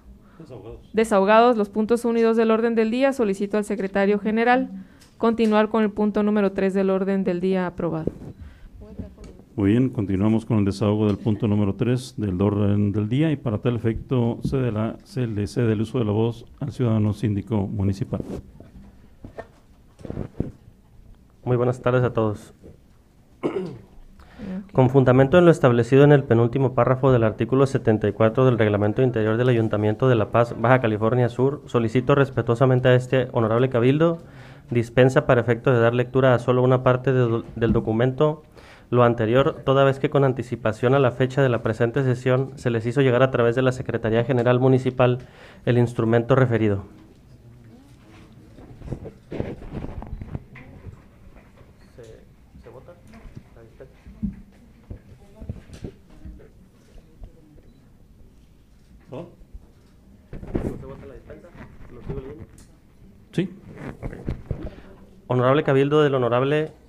desahogados 0.92 1.56
los 1.56 1.68
puntos 1.68 2.04
1 2.04 2.18
y 2.18 2.22
2 2.22 2.36
del 2.36 2.50
orden 2.50 2.74
del 2.74 2.90
día, 2.90 3.12
solicito 3.12 3.58
al 3.58 3.64
secretario 3.64 4.18
general 4.18 4.70
continuar 5.18 5.68
con 5.68 5.84
el 5.84 5.90
punto 5.90 6.22
número 6.24 6.52
3 6.52 6.74
del 6.74 6.90
orden 6.90 7.22
del 7.22 7.40
día 7.40 7.66
aprobado. 7.66 8.10
Muy 9.54 9.72
bien, 9.72 9.90
continuamos 9.90 10.46
con 10.46 10.58
el 10.58 10.64
desahogo 10.64 11.06
del 11.06 11.18
punto 11.18 11.46
número 11.46 11.74
3 11.74 12.14
del 12.16 12.40
orden 12.40 12.90
del 12.92 13.08
día 13.08 13.30
y 13.30 13.36
para 13.36 13.58
tal 13.58 13.76
efecto 13.76 14.38
cede 14.42 14.72
la, 14.72 14.96
se 15.04 15.26
le 15.26 15.46
cede 15.46 15.74
el 15.74 15.82
uso 15.82 15.98
de 15.98 16.06
la 16.06 16.12
voz 16.12 16.46
al 16.60 16.72
ciudadano 16.72 17.12
síndico 17.12 17.66
municipal. 17.66 18.22
Muy 21.44 21.56
buenas 21.56 21.82
tardes 21.82 22.02
a 22.02 22.14
todos. 22.14 22.54
Con 24.72 24.88
fundamento 24.88 25.36
en 25.38 25.44
lo 25.44 25.50
establecido 25.50 26.02
en 26.04 26.12
el 26.12 26.24
penúltimo 26.24 26.72
párrafo 26.74 27.12
del 27.12 27.22
artículo 27.22 27.66
74 27.66 28.46
del 28.46 28.58
Reglamento 28.58 29.02
Interior 29.02 29.36
del 29.36 29.50
Ayuntamiento 29.50 30.08
de 30.08 30.14
La 30.14 30.30
Paz, 30.30 30.54
Baja 30.58 30.80
California 30.80 31.28
Sur, 31.28 31.60
solicito 31.66 32.14
respetuosamente 32.14 32.88
a 32.88 32.94
este 32.94 33.28
honorable 33.32 33.68
cabildo 33.68 34.18
dispensa 34.70 35.26
para 35.26 35.42
efecto 35.42 35.70
de 35.70 35.80
dar 35.80 35.92
lectura 35.92 36.34
a 36.34 36.38
solo 36.38 36.62
una 36.62 36.82
parte 36.82 37.12
de- 37.12 37.42
del 37.56 37.72
documento 37.74 38.42
lo 38.92 39.04
anterior, 39.04 39.62
toda 39.64 39.84
vez 39.84 39.98
que 39.98 40.10
con 40.10 40.22
anticipación 40.22 40.94
a 40.94 40.98
la 40.98 41.12
fecha 41.12 41.40
de 41.40 41.48
la 41.48 41.62
presente 41.62 42.04
sesión 42.04 42.52
se 42.56 42.68
les 42.68 42.84
hizo 42.84 43.00
llegar 43.00 43.22
a 43.22 43.30
través 43.30 43.56
de 43.56 43.62
la 43.62 43.72
Secretaría 43.72 44.22
General 44.22 44.60
Municipal 44.60 45.20
el 45.64 45.78
instrumento 45.78 46.34
referido. 46.34 46.84
Sí, 63.32 63.48
Honorable 65.28 65.62
Cabildo 65.62 66.02
del 66.02 66.14
Honorable 66.14 66.81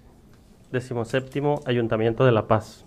Decimoséptimo 0.74 1.62
Ayuntamiento 1.68 2.26
de 2.26 2.32
La 2.32 2.48
Paz. 2.48 2.84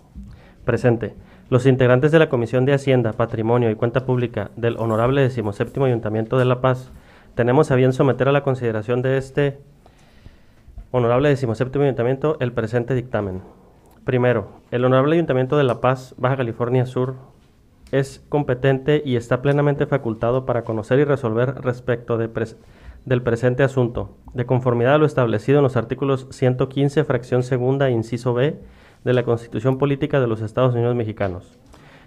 Presente. 0.65 1.15
Los 1.49 1.65
integrantes 1.65 2.11
de 2.11 2.19
la 2.19 2.27
Comisión 2.27 2.65
de 2.65 2.73
Hacienda, 2.73 3.13
Patrimonio 3.13 3.71
y 3.71 3.75
Cuenta 3.75 4.05
Pública 4.05 4.51
del 4.57 4.75
Honorable 4.77 5.21
Decimoséptimo 5.21 5.85
Ayuntamiento 5.85 6.37
de 6.37 6.43
La 6.43 6.59
Paz 6.59 6.91
tenemos 7.33 7.71
a 7.71 7.75
bien 7.75 7.93
someter 7.93 8.27
a 8.27 8.33
la 8.33 8.43
consideración 8.43 9.01
de 9.01 9.17
este 9.17 9.59
Honorable 10.91 11.29
Decimoséptimo 11.29 11.85
Ayuntamiento 11.85 12.35
el 12.41 12.51
presente 12.51 12.93
dictamen. 12.93 13.41
Primero, 14.03 14.59
el 14.69 14.83
Honorable 14.83 15.15
Ayuntamiento 15.15 15.57
de 15.57 15.63
La 15.63 15.79
Paz, 15.79 16.13
Baja 16.17 16.35
California 16.35 16.85
Sur, 16.85 17.15
es 17.93 18.21
competente 18.27 19.01
y 19.05 19.15
está 19.15 19.41
plenamente 19.41 19.85
facultado 19.85 20.45
para 20.45 20.63
conocer 20.63 20.99
y 20.99 21.05
resolver 21.05 21.61
respecto 21.61 22.17
de 22.17 22.27
del 23.07 23.21
presente 23.21 23.63
asunto, 23.63 24.17
de 24.33 24.45
conformidad 24.45 24.95
a 24.95 24.97
lo 24.97 25.05
establecido 25.05 25.59
en 25.59 25.63
los 25.63 25.77
artículos 25.77 26.27
115, 26.29 27.05
fracción 27.05 27.41
segunda, 27.41 27.89
inciso 27.89 28.33
B, 28.33 28.59
de 29.05 29.13
la 29.13 29.23
Constitución 29.23 29.77
Política 29.77 30.19
de 30.19 30.27
los 30.27 30.41
Estados 30.41 30.75
Unidos 30.75 30.93
Mexicanos, 30.93 31.57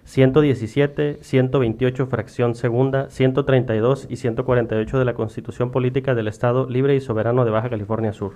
117, 0.04 1.20
128, 1.22 2.06
fracción 2.06 2.54
segunda, 2.54 3.08
132 3.08 4.08
y 4.10 4.16
148 4.16 4.98
de 4.98 5.04
la 5.06 5.14
Constitución 5.14 5.70
Política 5.70 6.14
del 6.14 6.28
Estado 6.28 6.68
Libre 6.68 6.94
y 6.94 7.00
Soberano 7.00 7.46
de 7.46 7.50
Baja 7.50 7.70
California 7.70 8.12
Sur. 8.12 8.34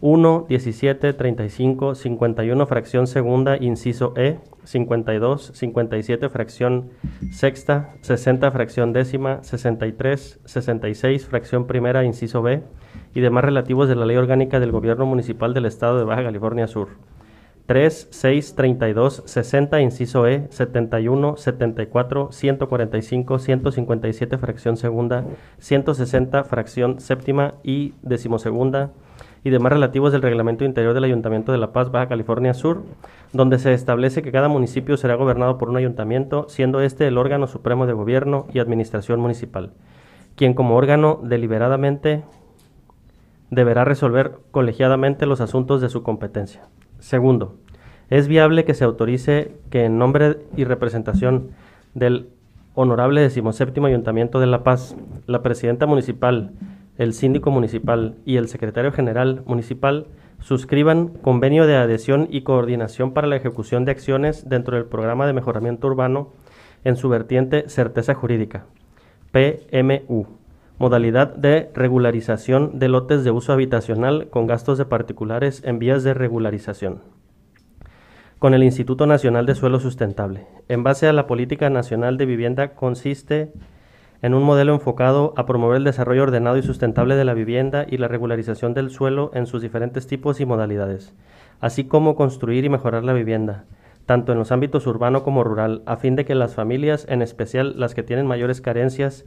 1, 0.00 0.46
17, 0.48 1.12
35, 1.12 1.94
51, 1.94 2.66
fracción 2.66 3.06
segunda, 3.06 3.56
inciso 3.56 4.12
E, 4.16 4.38
52, 4.64 5.52
57, 5.54 6.28
fracción 6.28 6.90
sexta, 7.30 7.94
60, 8.02 8.50
fracción 8.50 8.92
décima, 8.92 9.42
63, 9.42 10.40
66, 10.44 11.26
fracción 11.26 11.66
primera, 11.66 12.04
inciso 12.04 12.42
B, 12.42 12.62
y 13.14 13.20
demás 13.20 13.44
relativos 13.44 13.88
de 13.88 13.94
la 13.96 14.04
Ley 14.06 14.16
Orgánica 14.16 14.60
del 14.60 14.72
Gobierno 14.72 15.06
Municipal 15.06 15.54
del 15.54 15.66
Estado 15.66 15.98
de 15.98 16.04
Baja 16.04 16.24
California 16.24 16.66
Sur. 16.66 16.88
3, 17.66 18.08
6, 18.10 18.56
32, 18.56 19.22
60, 19.24 19.80
inciso 19.80 20.26
E, 20.26 20.48
71, 20.50 21.36
74, 21.38 22.30
145, 22.30 23.38
157, 23.38 24.36
fracción 24.36 24.76
segunda, 24.76 25.24
160, 25.60 26.44
fracción 26.44 27.00
séptima 27.00 27.54
y 27.62 27.94
decimosegunda, 28.02 28.92
y 29.44 29.50
demás 29.50 29.74
relativos 29.74 30.10
del 30.10 30.22
Reglamento 30.22 30.64
Interior 30.64 30.94
del 30.94 31.04
Ayuntamiento 31.04 31.52
de 31.52 31.58
La 31.58 31.72
Paz, 31.72 31.90
Baja 31.92 32.08
California 32.08 32.54
Sur, 32.54 32.82
donde 33.34 33.58
se 33.58 33.74
establece 33.74 34.22
que 34.22 34.32
cada 34.32 34.48
municipio 34.48 34.96
será 34.96 35.14
gobernado 35.16 35.58
por 35.58 35.68
un 35.68 35.76
ayuntamiento, 35.76 36.46
siendo 36.48 36.80
este 36.80 37.06
el 37.06 37.18
órgano 37.18 37.46
supremo 37.46 37.86
de 37.86 37.92
gobierno 37.92 38.46
y 38.54 38.58
administración 38.58 39.20
municipal, 39.20 39.72
quien 40.34 40.54
como 40.54 40.76
órgano 40.76 41.20
deliberadamente 41.22 42.24
deberá 43.50 43.84
resolver 43.84 44.32
colegiadamente 44.50 45.26
los 45.26 45.42
asuntos 45.42 45.82
de 45.82 45.90
su 45.90 46.02
competencia. 46.02 46.62
Segundo, 46.98 47.56
es 48.08 48.28
viable 48.28 48.64
que 48.64 48.72
se 48.72 48.84
autorice 48.84 49.52
que 49.68 49.84
en 49.84 49.98
nombre 49.98 50.38
y 50.56 50.64
representación 50.64 51.50
del 51.92 52.30
Honorable 52.74 53.20
Decimoséptimo 53.20 53.86
Ayuntamiento 53.86 54.40
de 54.40 54.46
La 54.46 54.64
Paz, 54.64 54.96
la 55.26 55.42
Presidenta 55.42 55.86
Municipal, 55.86 56.52
el 56.98 57.12
síndico 57.12 57.50
municipal 57.50 58.16
y 58.24 58.36
el 58.36 58.48
secretario 58.48 58.92
general 58.92 59.42
municipal 59.46 60.06
suscriban 60.40 61.08
convenio 61.08 61.66
de 61.66 61.76
adhesión 61.76 62.28
y 62.30 62.42
coordinación 62.42 63.12
para 63.12 63.26
la 63.26 63.36
ejecución 63.36 63.84
de 63.84 63.92
acciones 63.92 64.48
dentro 64.48 64.76
del 64.76 64.86
programa 64.86 65.26
de 65.26 65.32
mejoramiento 65.32 65.86
urbano 65.86 66.32
en 66.84 66.96
su 66.96 67.08
vertiente 67.08 67.68
certeza 67.68 68.14
jurídica, 68.14 68.66
PMU, 69.32 70.26
modalidad 70.78 71.34
de 71.34 71.70
regularización 71.74 72.78
de 72.78 72.88
lotes 72.88 73.24
de 73.24 73.30
uso 73.30 73.52
habitacional 73.52 74.28
con 74.28 74.46
gastos 74.46 74.78
de 74.78 74.84
particulares 74.84 75.62
en 75.64 75.78
vías 75.78 76.04
de 76.04 76.14
regularización 76.14 77.00
con 78.44 78.52
el 78.52 78.62
Instituto 78.62 79.06
Nacional 79.06 79.46
de 79.46 79.54
Suelo 79.54 79.80
Sustentable. 79.80 80.46
En 80.68 80.82
base 80.82 81.08
a 81.08 81.14
la 81.14 81.26
Política 81.26 81.70
Nacional 81.70 82.18
de 82.18 82.26
Vivienda 82.26 82.74
consiste 82.74 83.54
en 84.24 84.32
un 84.32 84.42
modelo 84.42 84.72
enfocado 84.72 85.34
a 85.36 85.44
promover 85.44 85.76
el 85.76 85.84
desarrollo 85.84 86.22
ordenado 86.22 86.56
y 86.56 86.62
sustentable 86.62 87.14
de 87.14 87.26
la 87.26 87.34
vivienda 87.34 87.84
y 87.86 87.98
la 87.98 88.08
regularización 88.08 88.72
del 88.72 88.88
suelo 88.88 89.30
en 89.34 89.44
sus 89.44 89.60
diferentes 89.60 90.06
tipos 90.06 90.40
y 90.40 90.46
modalidades, 90.46 91.12
así 91.60 91.84
como 91.84 92.16
construir 92.16 92.64
y 92.64 92.70
mejorar 92.70 93.04
la 93.04 93.12
vivienda, 93.12 93.66
tanto 94.06 94.32
en 94.32 94.38
los 94.38 94.50
ámbitos 94.50 94.86
urbano 94.86 95.24
como 95.24 95.44
rural, 95.44 95.82
a 95.84 95.98
fin 95.98 96.16
de 96.16 96.24
que 96.24 96.34
las 96.34 96.54
familias, 96.54 97.04
en 97.10 97.20
especial 97.20 97.78
las 97.78 97.94
que 97.94 98.02
tienen 98.02 98.26
mayores 98.26 98.62
carencias, 98.62 99.26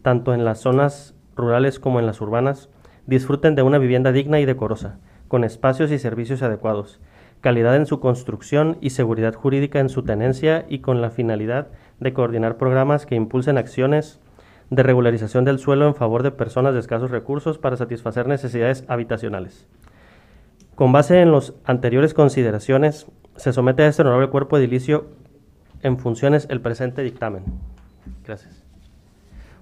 tanto 0.00 0.32
en 0.32 0.46
las 0.46 0.60
zonas 0.60 1.14
rurales 1.36 1.78
como 1.78 2.00
en 2.00 2.06
las 2.06 2.22
urbanas, 2.22 2.70
disfruten 3.06 3.54
de 3.54 3.60
una 3.60 3.76
vivienda 3.76 4.12
digna 4.12 4.40
y 4.40 4.46
decorosa, 4.46 4.98
con 5.28 5.44
espacios 5.44 5.90
y 5.90 5.98
servicios 5.98 6.40
adecuados, 6.40 7.00
calidad 7.42 7.76
en 7.76 7.84
su 7.84 8.00
construcción 8.00 8.78
y 8.80 8.90
seguridad 8.90 9.34
jurídica 9.34 9.78
en 9.78 9.90
su 9.90 10.04
tenencia 10.04 10.64
y 10.70 10.78
con 10.78 11.02
la 11.02 11.10
finalidad 11.10 11.68
de 12.00 12.14
coordinar 12.14 12.56
programas 12.56 13.04
que 13.04 13.14
impulsen 13.14 13.58
acciones 13.58 14.22
de 14.70 14.82
regularización 14.82 15.44
del 15.44 15.58
suelo 15.58 15.86
en 15.86 15.94
favor 15.94 16.22
de 16.22 16.30
personas 16.30 16.74
de 16.74 16.80
escasos 16.80 17.10
recursos 17.10 17.58
para 17.58 17.76
satisfacer 17.76 18.26
necesidades 18.26 18.84
habitacionales. 18.88 19.66
Con 20.74 20.92
base 20.92 21.20
en 21.20 21.32
las 21.32 21.54
anteriores 21.64 22.14
consideraciones, 22.14 23.06
se 23.36 23.52
somete 23.52 23.82
a 23.82 23.88
este 23.88 24.02
honorable 24.02 24.28
cuerpo 24.28 24.58
edilicio 24.58 25.06
en 25.82 25.98
funciones 25.98 26.46
el 26.50 26.60
presente 26.60 27.02
dictamen. 27.02 27.44
Gracias. 28.24 28.64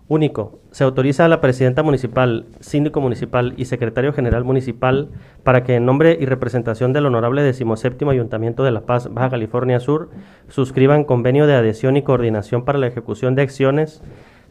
Único. 0.09 0.61
Se 0.71 0.85
autoriza 0.85 1.25
a 1.25 1.29
la 1.29 1.41
presidenta 1.41 1.83
municipal, 1.83 2.47
síndico 2.61 3.01
municipal 3.01 3.55
y 3.57 3.65
secretario 3.65 4.13
general 4.13 4.45
municipal 4.45 5.09
para 5.43 5.65
que 5.65 5.75
en 5.75 5.85
nombre 5.85 6.17
y 6.21 6.27
representación 6.27 6.93
del 6.93 7.07
honorable 7.07 7.43
decimoséptimo 7.43 8.13
Ayuntamiento 8.13 8.63
de 8.63 8.71
La 8.71 8.83
Paz, 8.83 9.13
Baja 9.13 9.31
California 9.31 9.81
Sur, 9.81 10.11
suscriban 10.49 11.03
convenio 11.03 11.49
de 11.49 11.55
adhesión 11.55 11.97
y 11.97 12.03
coordinación 12.03 12.65
para 12.65 12.79
la 12.79 12.87
ejecución 12.87 13.35
de 13.35 13.43
acciones 13.43 14.01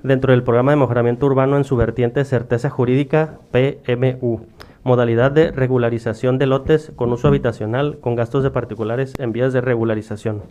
dentro 0.06 0.32
del 0.32 0.44
programa 0.44 0.72
de 0.72 0.78
mejoramiento 0.78 1.26
urbano 1.26 1.58
en 1.58 1.64
su 1.64 1.76
vertiente 1.76 2.24
certeza 2.26 2.70
jurídica 2.70 3.40
PMU, 3.52 4.46
modalidad 4.84 5.32
de 5.32 5.52
regularización 5.52 6.38
de 6.38 6.46
lotes 6.46 6.92
con 6.96 7.12
uso 7.12 7.28
habitacional 7.28 8.00
con 8.00 8.16
gastos 8.16 8.44
de 8.44 8.52
particulares 8.52 9.14
en 9.18 9.32
vías 9.32 9.52
de 9.52 9.62
regularización, 9.62 10.44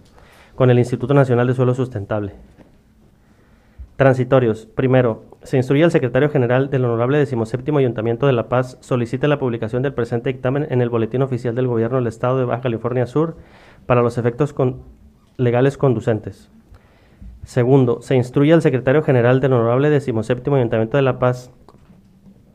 con 0.57 0.71
el 0.71 0.79
Instituto 0.79 1.15
Nacional 1.15 1.47
de 1.47 1.55
Suelo 1.55 1.75
Sustentable. 1.75 2.33
Transitorios. 3.97 4.67
Primero, 4.67 5.23
se 5.45 5.57
instruye 5.57 5.85
al 5.85 5.93
secretario 5.93 6.29
general 6.29 6.69
del 6.69 6.85
Honorable 6.85 7.19
Decimoséptimo 7.19 7.79
Ayuntamiento 7.79 8.27
de 8.27 8.33
La 8.33 8.49
Paz 8.49 8.77
solicite 8.81 9.29
la 9.29 9.39
publicación 9.39 9.83
del 9.83 9.95
presente 9.95 10.33
dictamen 10.33 10.67
en 10.69 10.83
el 10.83 10.91
Boletín 10.91 11.23
Oficial 11.23 11.55
del 11.55 11.69
Gobierno 11.69 11.99
del 11.99 12.09
Estado 12.09 12.39
de 12.39 12.45
Baja 12.45 12.63
California 12.63 13.07
Sur 13.07 13.37
para 13.87 14.03
los 14.03 14.19
efectos 14.19 14.53
legales 15.37 15.79
conducentes. 15.79 16.51
Segundo, 17.45 18.01
se 18.01 18.17
instruye 18.17 18.53
al 18.53 18.63
secretario 18.63 19.03
general 19.03 19.41
del 19.41 19.53
Honorable 19.53 19.91
Decimoséptimo 19.91 20.57
Ayuntamiento 20.57 20.97
de 20.97 21.03
La 21.03 21.19
Paz 21.19 21.51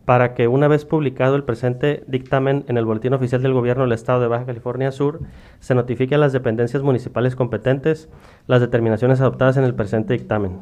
para 0.06 0.34
que 0.34 0.47
una 0.47 0.67
vez 0.67 0.86
publicado 0.86 1.36
el 1.36 1.43
presente 1.43 2.04
dictamen 2.08 2.65
en 2.67 2.78
el 2.78 2.86
Boletín 2.86 3.13
Oficial 3.13 3.43
del 3.43 3.54
Gobierno 3.54 3.84
del 3.84 3.91
Estado 3.91 4.21
de 4.21 4.28
Baja 4.28 4.47
California 4.47 4.91
Sur, 4.91 5.19
se 5.60 5.75
notifique 5.75 6.15
a 6.15 6.17
las 6.17 6.34
dependencias 6.34 6.82
municipales 6.82 7.36
competentes 7.36 8.10
las 8.47 8.62
determinaciones 8.62 9.21
adoptadas 9.21 9.58
en 9.58 9.65
el 9.65 9.75
presente 9.75 10.13
dictamen. 10.13 10.58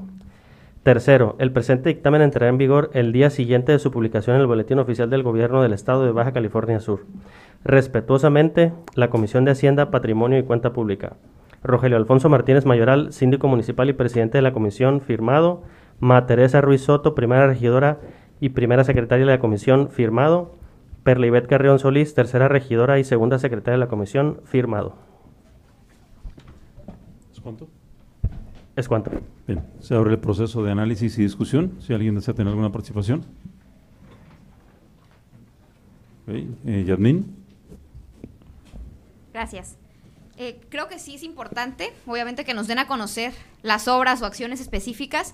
Tercero, 0.84 1.38
el 1.40 1.54
presente 1.54 1.88
dictamen 1.88 2.22
entrará 2.22 2.50
en 2.50 2.58
vigor 2.58 2.90
el 2.94 3.14
día 3.14 3.30
siguiente 3.30 3.72
de 3.72 3.80
su 3.80 3.90
publicación 3.90 4.36
en 4.36 4.42
el 4.42 4.48
Boletín 4.48 4.80
Oficial 4.80 5.10
del 5.10 5.24
Gobierno 5.24 5.62
del 5.62 5.72
Estado 5.72 6.04
de 6.04 6.12
Baja 6.12 6.34
California 6.34 6.82
Sur. 6.82 7.06
Respetuosamente, 7.64 8.74
la 8.96 9.10
Comisión 9.10 9.46
de 9.46 9.52
Hacienda, 9.52 9.92
Patrimonio 9.92 10.40
y 10.40 10.44
Cuenta 10.44 10.74
Pública. 10.74 11.14
Rogelio 11.64 11.98
Alfonso 11.98 12.30
Martínez 12.30 12.66
Mayoral, 12.66 13.12
síndico 13.14 13.48
municipal 13.48 13.90
y 13.90 13.94
presidente 13.94 14.38
de 14.38 14.42
la 14.42 14.54
comisión, 14.54 15.02
firmado. 15.02 15.64
Ma 16.00 16.26
Teresa 16.26 16.62
Ruiz 16.62 16.82
Soto, 16.82 17.16
primera 17.16 17.48
regidora 17.48 18.00
y 18.40 18.50
primera 18.50 18.84
secretaria 18.84 19.26
de 19.26 19.32
la 19.32 19.40
comisión, 19.40 19.90
firmado. 19.90 20.56
Perla 21.04 21.28
Ivette 21.28 21.48
Carrión 21.48 21.80
Solís, 21.80 22.14
tercera 22.14 22.48
regidora 22.48 23.00
y 23.00 23.04
segunda 23.04 23.40
secretaria 23.40 23.74
de 23.74 23.86
la 23.86 23.88
comisión, 23.88 24.42
firmado. 24.44 24.96
¿Es 27.32 27.40
cuánto? 27.40 27.68
Es 28.76 28.88
cuanto. 28.88 29.12
Bien, 29.48 29.64
se 29.80 29.96
abre 29.96 30.12
el 30.12 30.20
proceso 30.20 30.64
de 30.64 30.72
análisis 30.72 31.18
y 31.18 31.24
discusión. 31.24 31.72
Si 31.80 31.94
alguien 31.94 32.14
desea 32.14 32.36
tener 32.36 32.50
alguna 32.50 32.72
participación. 32.72 33.22
Ok, 36.28 36.36
eh. 36.66 37.24
Gracias. 39.34 39.78
Eh, 40.38 40.60
creo 40.70 40.88
que 40.88 41.00
sí 41.00 41.16
es 41.16 41.24
importante, 41.24 41.92
obviamente, 42.06 42.46
que 42.46 42.54
nos 42.54 42.68
den 42.68 42.78
a 42.80 42.88
conocer 42.88 43.34
las 43.64 43.88
obras 43.88 44.22
o 44.22 44.26
acciones 44.26 44.60
específicas 44.62 45.34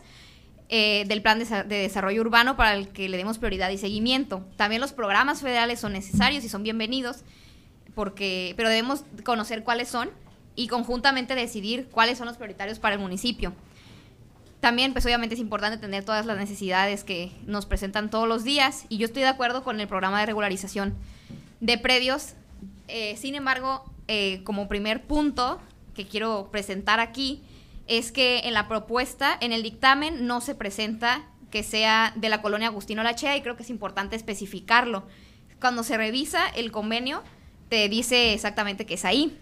eh, 0.69 1.03
del 1.07 1.21
plan 1.21 1.39
de, 1.39 1.45
Desa- 1.45 1.63
de 1.65 1.75
desarrollo 1.75 2.21
urbano 2.21 2.55
para 2.55 2.73
el 2.73 2.87
que 2.87 3.09
le 3.09 3.17
demos 3.17 3.37
prioridad 3.37 3.69
y 3.69 3.77
seguimiento. 3.77 4.45
También 4.55 4.79
los 4.81 4.93
programas 4.93 5.41
federales 5.41 5.79
son 5.81 5.91
necesarios 5.93 6.43
y 6.45 6.49
son 6.49 6.63
bienvenidos, 6.63 7.17
porque, 7.95 8.53
pero 8.55 8.69
debemos 8.69 9.03
conocer 9.25 9.63
cuáles 9.63 9.89
son 9.89 10.09
y 10.55 10.67
conjuntamente 10.67 11.35
decidir 11.35 11.89
cuáles 11.91 12.17
son 12.17 12.27
los 12.27 12.37
prioritarios 12.37 12.79
para 12.79 12.95
el 12.95 13.01
municipio. 13.01 13.53
También, 14.61 14.93
pues 14.93 15.05
obviamente 15.05 15.35
es 15.35 15.41
importante 15.41 15.77
tener 15.77 16.05
todas 16.05 16.25
las 16.25 16.37
necesidades 16.37 17.03
que 17.03 17.33
nos 17.45 17.65
presentan 17.65 18.09
todos 18.09 18.27
los 18.29 18.45
días 18.45 18.85
y 18.87 18.97
yo 18.97 19.05
estoy 19.05 19.23
de 19.23 19.27
acuerdo 19.27 19.63
con 19.65 19.81
el 19.81 19.87
programa 19.89 20.21
de 20.21 20.27
regularización 20.27 20.95
de 21.59 21.77
predios. 21.77 22.35
Eh, 22.87 23.17
sin 23.17 23.35
embargo, 23.35 23.83
eh, 24.07 24.41
como 24.43 24.67
primer 24.67 25.03
punto 25.03 25.61
que 25.93 26.07
quiero 26.07 26.49
presentar 26.51 26.99
aquí 26.99 27.41
es 27.87 28.11
que 28.11 28.39
en 28.45 28.53
la 28.53 28.67
propuesta, 28.67 29.37
en 29.39 29.51
el 29.51 29.63
dictamen, 29.63 30.25
no 30.25 30.41
se 30.41 30.55
presenta 30.55 31.27
que 31.51 31.63
sea 31.63 32.13
de 32.15 32.29
la 32.29 32.41
colonia 32.41 32.69
Agustino 32.69 33.03
Lachea 33.03 33.37
y 33.37 33.41
creo 33.41 33.55
que 33.55 33.63
es 33.63 33.69
importante 33.69 34.15
especificarlo. 34.15 35.03
Cuando 35.59 35.83
se 35.83 35.97
revisa 35.97 36.47
el 36.49 36.71
convenio, 36.71 37.23
te 37.69 37.89
dice 37.89 38.33
exactamente 38.33 38.85
que 38.85 38.95
es 38.95 39.05
ahí. 39.05 39.37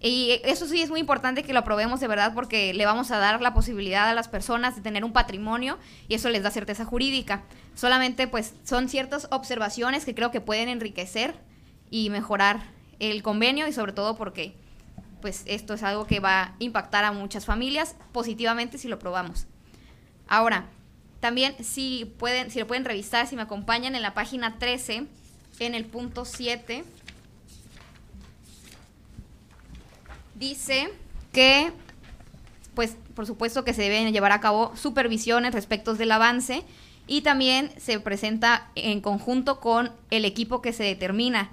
Y 0.00 0.40
eso 0.44 0.66
sí 0.66 0.82
es 0.82 0.90
muy 0.90 1.00
importante 1.00 1.44
que 1.44 1.54
lo 1.54 1.60
aprobemos 1.60 1.98
de 1.98 2.08
verdad 2.08 2.34
porque 2.34 2.74
le 2.74 2.84
vamos 2.84 3.10
a 3.10 3.16
dar 3.16 3.40
la 3.40 3.54
posibilidad 3.54 4.06
a 4.08 4.14
las 4.14 4.28
personas 4.28 4.76
de 4.76 4.82
tener 4.82 5.02
un 5.02 5.14
patrimonio 5.14 5.78
y 6.08 6.14
eso 6.14 6.28
les 6.28 6.42
da 6.42 6.50
certeza 6.50 6.84
jurídica. 6.84 7.42
Solamente 7.74 8.28
pues 8.28 8.54
son 8.64 8.90
ciertas 8.90 9.28
observaciones 9.30 10.04
que 10.04 10.14
creo 10.14 10.30
que 10.30 10.42
pueden 10.42 10.68
enriquecer 10.68 11.34
y 11.90 12.10
mejorar 12.10 12.73
el 13.10 13.22
convenio 13.22 13.66
y 13.68 13.72
sobre 13.72 13.92
todo 13.92 14.16
porque 14.16 14.54
pues 15.20 15.42
esto 15.46 15.74
es 15.74 15.82
algo 15.82 16.06
que 16.06 16.20
va 16.20 16.42
a 16.42 16.54
impactar 16.58 17.04
a 17.04 17.12
muchas 17.12 17.46
familias 17.46 17.96
positivamente 18.12 18.76
si 18.76 18.88
lo 18.88 18.98
probamos. 18.98 19.46
Ahora, 20.28 20.66
también 21.20 21.54
si 21.64 22.12
pueden 22.18 22.50
si 22.50 22.58
lo 22.58 22.66
pueden 22.66 22.84
revisar, 22.84 23.26
si 23.26 23.36
me 23.36 23.42
acompañan 23.42 23.94
en 23.94 24.02
la 24.02 24.14
página 24.14 24.58
13 24.58 25.06
en 25.60 25.74
el 25.74 25.84
punto 25.84 26.24
7 26.24 26.84
dice 30.34 30.90
que, 31.32 31.72
pues, 32.74 32.96
por 33.14 33.26
supuesto 33.26 33.64
que 33.64 33.72
se 33.72 33.82
deben 33.82 34.12
llevar 34.12 34.32
a 34.32 34.40
cabo 34.40 34.74
supervisiones 34.76 35.54
respecto 35.54 35.94
del 35.94 36.12
avance 36.12 36.64
y 37.06 37.20
también 37.22 37.70
se 37.78 38.00
presenta 38.00 38.70
en 38.74 39.00
conjunto 39.00 39.60
con 39.60 39.92
el 40.10 40.24
equipo 40.24 40.60
que 40.60 40.72
se 40.72 40.82
determina. 40.82 41.50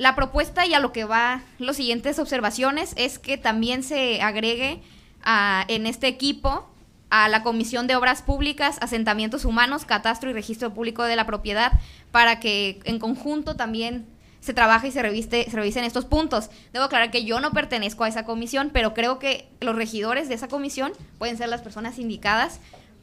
La 0.00 0.14
propuesta 0.14 0.64
y 0.64 0.72
a 0.72 0.80
lo 0.80 0.92
que 0.92 1.04
va 1.04 1.42
las 1.58 1.76
siguientes 1.76 2.18
observaciones 2.18 2.94
es 2.96 3.18
que 3.18 3.36
también 3.36 3.82
se 3.82 4.22
agregue 4.22 4.80
a- 5.22 5.66
en 5.68 5.86
este 5.86 6.06
equipo 6.08 6.66
a 7.10 7.28
la 7.28 7.42
Comisión 7.42 7.86
de 7.86 7.96
Obras 7.96 8.22
Públicas, 8.22 8.78
Asentamientos 8.80 9.44
Humanos, 9.44 9.84
Catastro 9.84 10.30
y 10.30 10.32
Registro 10.32 10.72
Público 10.72 11.02
de 11.02 11.16
la 11.16 11.26
Propiedad 11.26 11.72
para 12.12 12.40
que 12.40 12.80
en 12.84 12.98
conjunto 12.98 13.56
también 13.56 14.06
se 14.40 14.54
trabaje 14.54 14.88
y 14.88 14.90
se, 14.90 15.02
reviste, 15.02 15.44
se 15.50 15.54
revisen 15.54 15.84
estos 15.84 16.06
puntos. 16.06 16.48
Debo 16.72 16.86
aclarar 16.86 17.10
que 17.10 17.26
yo 17.26 17.38
no 17.40 17.50
pertenezco 17.50 18.04
a 18.04 18.08
esa 18.08 18.24
comisión, 18.24 18.70
pero 18.72 18.94
creo 18.94 19.18
que 19.18 19.48
los 19.60 19.76
regidores 19.76 20.30
de 20.30 20.34
esa 20.34 20.48
comisión 20.48 20.92
pueden 21.18 21.36
ser 21.36 21.50
las 21.50 21.60
personas 21.60 21.98
indicadas, 21.98 22.58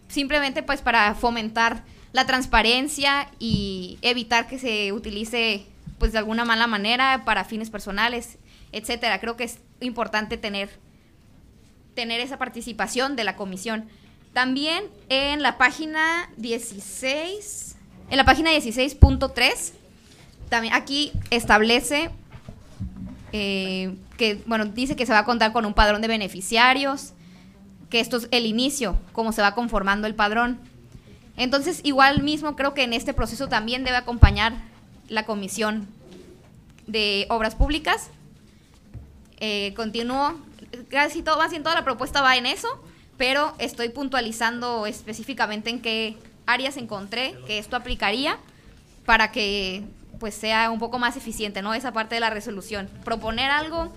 simplemente 0.08 0.64
pues 0.64 0.82
para 0.82 1.14
fomentar 1.14 1.84
la 2.12 2.26
transparencia 2.26 3.30
y 3.38 4.00
evitar 4.02 4.48
que 4.48 4.58
se 4.58 4.92
utilice 4.94 5.68
pues 6.00 6.12
de 6.12 6.18
alguna 6.20 6.46
mala 6.46 6.68
manera 6.68 7.24
para 7.26 7.44
fines 7.44 7.70
personales, 7.70 8.38
etcétera. 8.72 9.20
Creo 9.20 9.38
que 9.38 9.46
es 9.46 9.60
importante 9.80 10.38
tener 10.38 10.70
tener 11.98 12.20
esa 12.20 12.38
participación 12.38 13.16
de 13.16 13.24
la 13.24 13.36
comisión. 13.36 13.90
También 14.32 14.84
en 15.10 15.42
la 15.42 15.58
página 15.58 16.30
16 16.38 17.76
En 18.12 18.18
la 18.18 18.24
página 18.24 18.52
16.3, 18.52 19.74
también 20.48 20.76
aquí 20.76 21.12
establece 21.32 22.12
eh, 23.34 23.96
que, 24.18 24.42
bueno, 24.46 24.66
dice 24.66 24.96
que 24.96 25.06
se 25.06 25.12
va 25.12 25.20
a 25.20 25.26
contar 25.26 25.52
con 25.52 25.66
un 25.66 25.74
padrón 25.74 26.02
de 26.02 26.08
beneficiarios, 26.08 27.14
que 27.90 28.00
esto 28.00 28.18
es 28.18 28.28
el 28.32 28.46
inicio, 28.46 28.98
cómo 29.12 29.32
se 29.32 29.42
va 29.42 29.56
conformando 29.56 30.08
el 30.08 30.16
padrón. 30.16 30.60
Entonces, 31.36 31.82
igual 31.84 32.22
mismo 32.22 32.56
creo 32.56 32.74
que 32.74 32.84
en 32.84 32.94
este 32.94 33.14
proceso 33.14 33.48
también 33.48 33.84
debe 33.84 33.98
acompañar 33.98 34.54
la 35.08 35.26
comisión 35.26 35.88
de 36.88 37.26
obras 37.30 37.56
públicas. 37.56 38.10
Eh, 39.40 39.74
continúo, 39.76 40.40
casi 40.90 41.22
todo, 41.22 41.38
más 41.38 41.52
toda 41.52 41.76
la 41.76 41.84
propuesta 41.84 42.22
va 42.22 42.38
en 42.38 42.46
eso, 42.46 42.68
pero 43.18 43.54
estoy 43.60 43.90
puntualizando 43.90 44.86
específicamente 44.86 45.70
en 45.70 45.82
qué 45.82 46.18
áreas 46.46 46.78
encontré 46.78 47.36
que 47.46 47.60
esto 47.60 47.76
aplicaría 47.76 48.38
para 49.06 49.32
que 49.32 49.84
pues 50.20 50.34
sea 50.34 50.72
un 50.72 50.80
poco 50.80 50.98
más 50.98 51.16
eficiente, 51.16 51.62
¿no? 51.62 51.74
Esa 51.74 51.94
parte 51.94 52.16
de 52.16 52.22
la 52.22 52.30
resolución. 52.30 52.90
Proponer 53.04 53.52
algo 53.52 53.94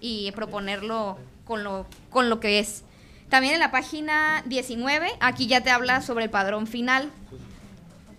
y 0.00 0.30
proponerlo 0.32 1.18
con 1.44 1.64
lo, 1.64 1.86
con 2.10 2.30
lo 2.30 2.38
que 2.40 2.60
es. 2.60 2.84
También 3.28 3.54
en 3.54 3.60
la 3.60 3.72
página 3.72 4.42
19, 4.46 5.10
aquí 5.20 5.46
ya 5.48 5.62
te 5.62 5.70
habla 5.70 6.00
sobre 6.00 6.24
el 6.24 6.30
padrón 6.30 6.66
final. 6.66 7.10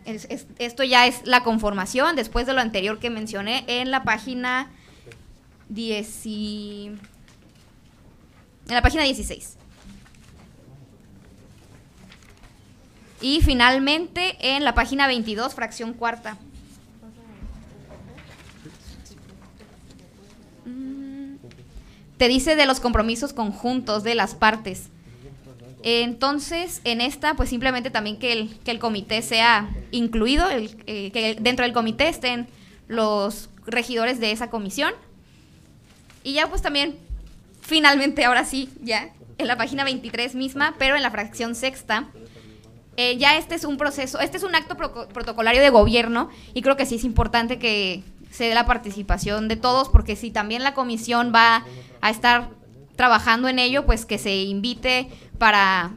Esto 0.08 0.84
ya 0.84 1.06
es 1.06 1.26
la 1.26 1.44
conformación, 1.44 2.16
después 2.16 2.48
de 2.48 2.54
lo 2.54 2.62
anterior 2.62 3.00
que 3.00 3.10
mencioné 3.10 3.66
en 3.68 3.92
la 3.92 4.04
página 4.04 4.72
10 5.70 6.26
en 6.26 7.00
la 8.70 8.82
página 8.82 9.04
16. 9.04 9.56
Y 13.22 13.42
finalmente 13.42 14.38
en 14.56 14.64
la 14.64 14.74
página 14.74 15.08
22, 15.08 15.54
fracción 15.54 15.94
cuarta. 15.94 16.38
te 22.18 22.28
dice 22.28 22.56
de 22.56 22.66
los 22.66 22.80
compromisos 22.80 23.32
conjuntos 23.32 24.04
de 24.04 24.16
las 24.16 24.36
partes. 24.36 24.90
Entonces, 25.90 26.82
en 26.84 27.00
esta, 27.00 27.36
pues 27.36 27.48
simplemente 27.48 27.90
también 27.90 28.20
que 28.20 28.34
el, 28.34 28.60
que 28.66 28.72
el 28.72 28.80
comité 28.80 29.22
sea 29.22 29.70
incluido, 29.92 30.50
el, 30.50 30.76
eh, 30.86 31.12
que 31.12 31.38
dentro 31.40 31.64
del 31.64 31.72
comité 31.72 32.10
estén 32.10 32.50
los 32.90 33.50
regidores 33.66 34.20
de 34.20 34.34
esa 34.34 34.50
comisión. 34.50 34.92
Y 36.26 36.34
ya 36.34 36.48
pues 36.50 36.62
también, 36.62 36.98
finalmente, 37.62 38.26
ahora 38.26 38.44
sí, 38.44 38.70
ya, 38.82 39.14
en 39.38 39.48
la 39.48 39.56
página 39.56 39.86
23 39.86 40.36
misma, 40.36 40.76
pero 40.78 40.98
en 40.98 41.04
la 41.04 41.10
fracción 41.10 41.56
sexta, 41.56 42.10
eh, 42.98 43.16
ya 43.16 43.38
este 43.38 43.56
es 43.56 43.64
un 43.64 43.78
proceso, 43.78 44.20
este 44.20 44.36
es 44.36 44.44
un 44.44 44.56
acto 44.56 44.76
protocolario 44.76 45.62
de 45.62 45.70
gobierno 45.70 46.30
y 46.54 46.64
creo 46.64 46.76
que 46.76 46.86
sí 46.86 46.96
es 46.96 47.06
importante 47.06 47.60
que, 47.60 48.04
se 48.30 48.46
dé 48.46 48.54
la 48.54 48.66
participación 48.66 49.48
de 49.48 49.56
todos, 49.56 49.90
porque 49.90 50.16
si 50.16 50.32
también 50.32 50.64
la 50.64 50.74
comisión 50.74 51.32
va 51.34 51.66
a 52.02 52.10
estar 52.10 52.50
trabajando 52.98 53.48
en 53.48 53.60
ello, 53.60 53.86
pues 53.86 54.06
que 54.06 54.18
se 54.18 54.36
invite 54.44 55.08
para 55.38 55.94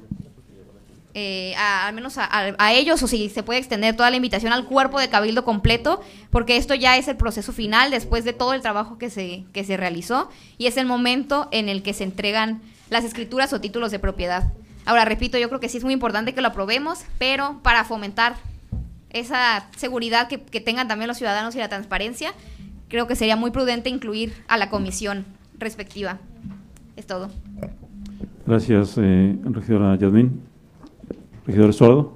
eh, 1.14 1.56
al 1.56 1.92
menos 1.92 2.18
a, 2.18 2.72
ellos 2.72 3.02
o 3.02 3.08
si 3.08 3.28
se 3.30 3.42
puede 3.42 3.58
extender 3.58 3.96
toda 3.96 4.10
la 4.10 4.16
invitación 4.16 4.52
al 4.52 4.66
cuerpo 4.66 5.00
de 5.00 5.08
cabildo 5.08 5.44
completo, 5.44 6.00
porque 6.30 6.56
esto 6.56 6.74
ya 6.76 6.96
es 6.96 7.08
el 7.08 7.16
proceso 7.16 7.52
final 7.52 7.90
después 7.90 8.24
de 8.24 8.32
todo 8.32 8.54
el 8.54 8.60
trabajo 8.60 8.96
que 8.96 9.10
se, 9.10 9.42
que 9.52 9.64
se 9.64 9.76
realizó 9.76 10.30
y 10.56 10.66
es 10.66 10.76
el 10.76 10.86
momento 10.86 11.48
en 11.50 11.68
el 11.68 11.82
que 11.82 11.94
se 11.94 12.04
entregan 12.04 12.62
las 12.90 13.04
escrituras 13.04 13.52
o 13.52 13.60
títulos 13.60 13.90
de 13.90 13.98
propiedad. 13.98 14.52
Ahora, 14.84 15.04
repito, 15.04 15.36
yo 15.36 15.48
creo 15.48 15.60
que 15.60 15.68
sí 15.68 15.78
es 15.78 15.84
muy 15.84 15.92
importante 15.92 16.32
que 16.32 16.40
lo 16.40 16.48
aprobemos, 16.48 17.00
pero 17.18 17.58
para 17.62 17.84
fomentar 17.84 18.36
esa 19.10 19.66
seguridad 19.76 20.28
que, 20.28 20.38
tengan 20.38 20.88
también 20.88 21.08
los 21.08 21.18
ciudadanos 21.18 21.54
y 21.56 21.58
la 21.58 21.68
transparencia, 21.68 22.32
creo 22.88 23.06
que 23.06 23.16
sería 23.16 23.36
muy 23.36 23.50
prudente 23.50 23.90
incluir 23.90 24.44
a 24.48 24.56
la 24.56 24.70
comisión 24.70 25.26
respectiva. 25.58 26.18
Es 27.00 27.06
todo. 27.06 27.30
Gracias, 28.46 28.98
eh, 28.98 29.38
regidora 29.44 29.96
Yadmin. 29.96 30.38
Regidor 31.46 31.72
Sordo. 31.72 32.12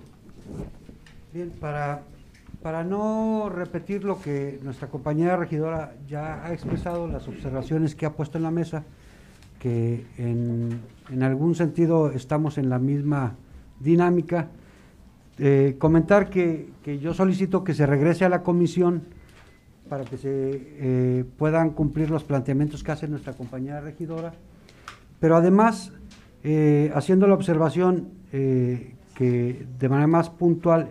Bien, 1.32 1.50
para, 1.58 2.02
para 2.62 2.84
no 2.84 3.48
repetir 3.48 4.04
lo 4.04 4.20
que 4.20 4.60
nuestra 4.62 4.88
compañera 4.88 5.38
regidora 5.38 5.94
ya 6.06 6.44
ha 6.44 6.52
expresado, 6.52 7.08
las 7.08 7.26
observaciones 7.28 7.94
que 7.94 8.04
ha 8.04 8.12
puesto 8.12 8.36
en 8.36 8.44
la 8.44 8.50
mesa, 8.50 8.84
que 9.58 10.04
en, 10.18 10.82
en 11.08 11.22
algún 11.22 11.54
sentido 11.54 12.10
estamos 12.10 12.58
en 12.58 12.68
la 12.68 12.78
misma 12.78 13.36
dinámica, 13.80 14.48
eh, 15.38 15.76
comentar 15.78 16.28
que, 16.28 16.68
yo 17.00 17.14
solicito 17.14 17.64
que 17.64 17.72
se 17.72 17.86
regrese 17.86 18.26
a 18.26 18.28
la 18.28 18.42
comisión 18.42 19.04
para 19.88 20.04
que 20.04 20.18
se 20.18 20.28
eh, 20.30 21.24
puedan 21.38 21.70
cumplir 21.70 22.10
los 22.10 22.22
planteamientos 22.22 22.84
que 22.84 22.92
hace 22.92 23.08
nuestra 23.08 23.32
compañera 23.32 23.80
regidora, 23.80 24.34
pero 25.20 25.36
además 25.36 25.92
eh, 26.42 26.90
haciendo 26.94 27.26
la 27.26 27.34
observación 27.34 28.08
que 28.32 29.66
de 29.78 29.88
manera 29.88 30.08
más 30.08 30.28
puntual, 30.28 30.88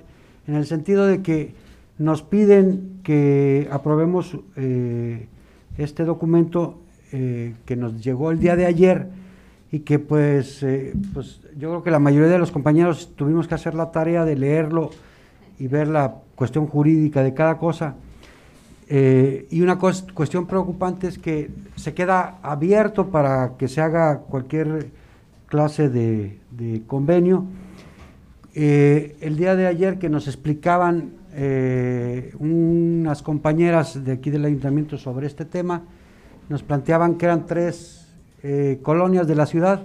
en 0.47 0.55
el 0.55 0.65
sentido 0.65 1.05
de 1.05 1.21
que 1.21 1.53
nos 1.97 2.23
piden 2.23 3.01
que 3.03 3.67
aprobemos 3.69 4.37
este 5.77 6.05
documento 6.05 6.79
que 7.11 7.75
nos 7.75 8.01
llegó 8.01 8.31
el 8.31 8.39
día 8.39 8.55
de 8.55 8.65
ayer, 8.65 9.09
y 9.73 9.79
que 9.79 9.97
pues, 9.97 10.61
eh, 10.61 10.93
pues 11.15 11.41
yo 11.57 11.69
creo 11.69 11.83
que 11.83 11.89
la 11.89 11.97
mayoría 11.97 12.29
de 12.29 12.37
los 12.37 12.51
compañeros 12.51 13.09
tuvimos 13.15 13.47
que 13.47 13.55
hacer 13.55 13.73
la 13.73 13.89
tarea 13.89 14.23
de 14.23 14.35
leerlo 14.35 14.91
y 15.57 15.67
ver 15.67 15.87
la 15.87 16.13
cuestión 16.35 16.67
jurídica 16.67 17.23
de 17.23 17.33
cada 17.33 17.57
cosa. 17.57 17.95
Eh, 18.87 19.47
y 19.49 19.61
una 19.61 19.77
cuestión 19.77 20.47
preocupante 20.47 21.07
es 21.07 21.17
que 21.17 21.51
se 21.75 21.93
queda 21.93 22.39
abierto 22.41 23.07
para 23.07 23.53
que 23.57 23.67
se 23.67 23.81
haga 23.81 24.19
cualquier 24.19 24.89
clase 25.47 25.89
de, 25.89 26.39
convenio. 26.87 27.45
Eh, 28.55 29.17
el 29.21 29.37
día 29.37 29.55
de 29.55 29.67
ayer 29.67 29.97
que 29.99 30.09
nos 30.09 30.27
explicaban 30.27 31.23
unas 32.37 33.23
compañeras 33.23 34.05
de 34.05 34.11
aquí 34.11 34.29
del 34.29 34.45
ayuntamiento 34.45 34.99
sobre 34.99 35.25
este 35.25 35.45
tema, 35.45 35.81
nos 36.49 36.61
planteaban 36.61 37.15
que 37.15 37.25
eran 37.25 37.45
tres 37.45 38.03
eh, 38.43 38.79
colonias 38.81 39.25
de 39.27 39.35
la 39.35 39.45
ciudad. 39.45 39.83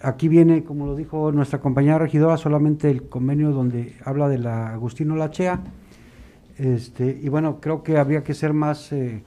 Aquí 0.00 0.28
viene, 0.28 0.62
como 0.62 0.86
lo 0.86 0.94
dijo 0.94 1.32
nuestra 1.32 1.60
compañera 1.60 1.98
regidora, 1.98 2.36
solamente 2.36 2.88
el 2.88 3.08
convenio 3.08 3.50
donde 3.50 3.96
habla 4.04 4.28
de 4.28 4.38
la 4.38 4.72
Agustino 4.72 5.16
Lachea. 5.16 5.60
Este, 6.58 7.18
y 7.22 7.28
bueno, 7.28 7.60
creo 7.60 7.82
que 7.82 7.98
habría 7.98 8.24
que 8.24 8.34
ser 8.34 8.52
más 8.52 8.92
eh, 8.92 9.22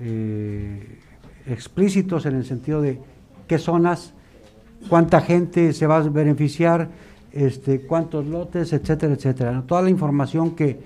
eh, 0.00 0.98
explícitos 1.46 2.24
en 2.24 2.36
el 2.36 2.44
sentido 2.44 2.80
de 2.80 2.98
qué 3.46 3.58
zonas, 3.58 4.14
cuánta 4.88 5.20
gente 5.20 5.74
se 5.74 5.86
va 5.86 5.98
a 5.98 6.08
beneficiar, 6.08 6.88
este, 7.32 7.82
cuántos 7.82 8.26
lotes, 8.26 8.72
etcétera, 8.72 9.12
etcétera. 9.12 9.62
Toda 9.66 9.82
la 9.82 9.90
información 9.90 10.52
que, 10.56 10.80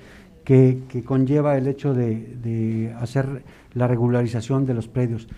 que, 0.44 0.82
conlleva 1.04 1.56
el 1.56 1.68
hecho 1.68 1.94
de, 1.94 2.36
de 2.42 2.92
hacer 3.00 3.44
la 3.72 3.86
regularización 3.86 4.66
de 4.66 4.74
los 4.74 4.88
predios. 4.88 5.28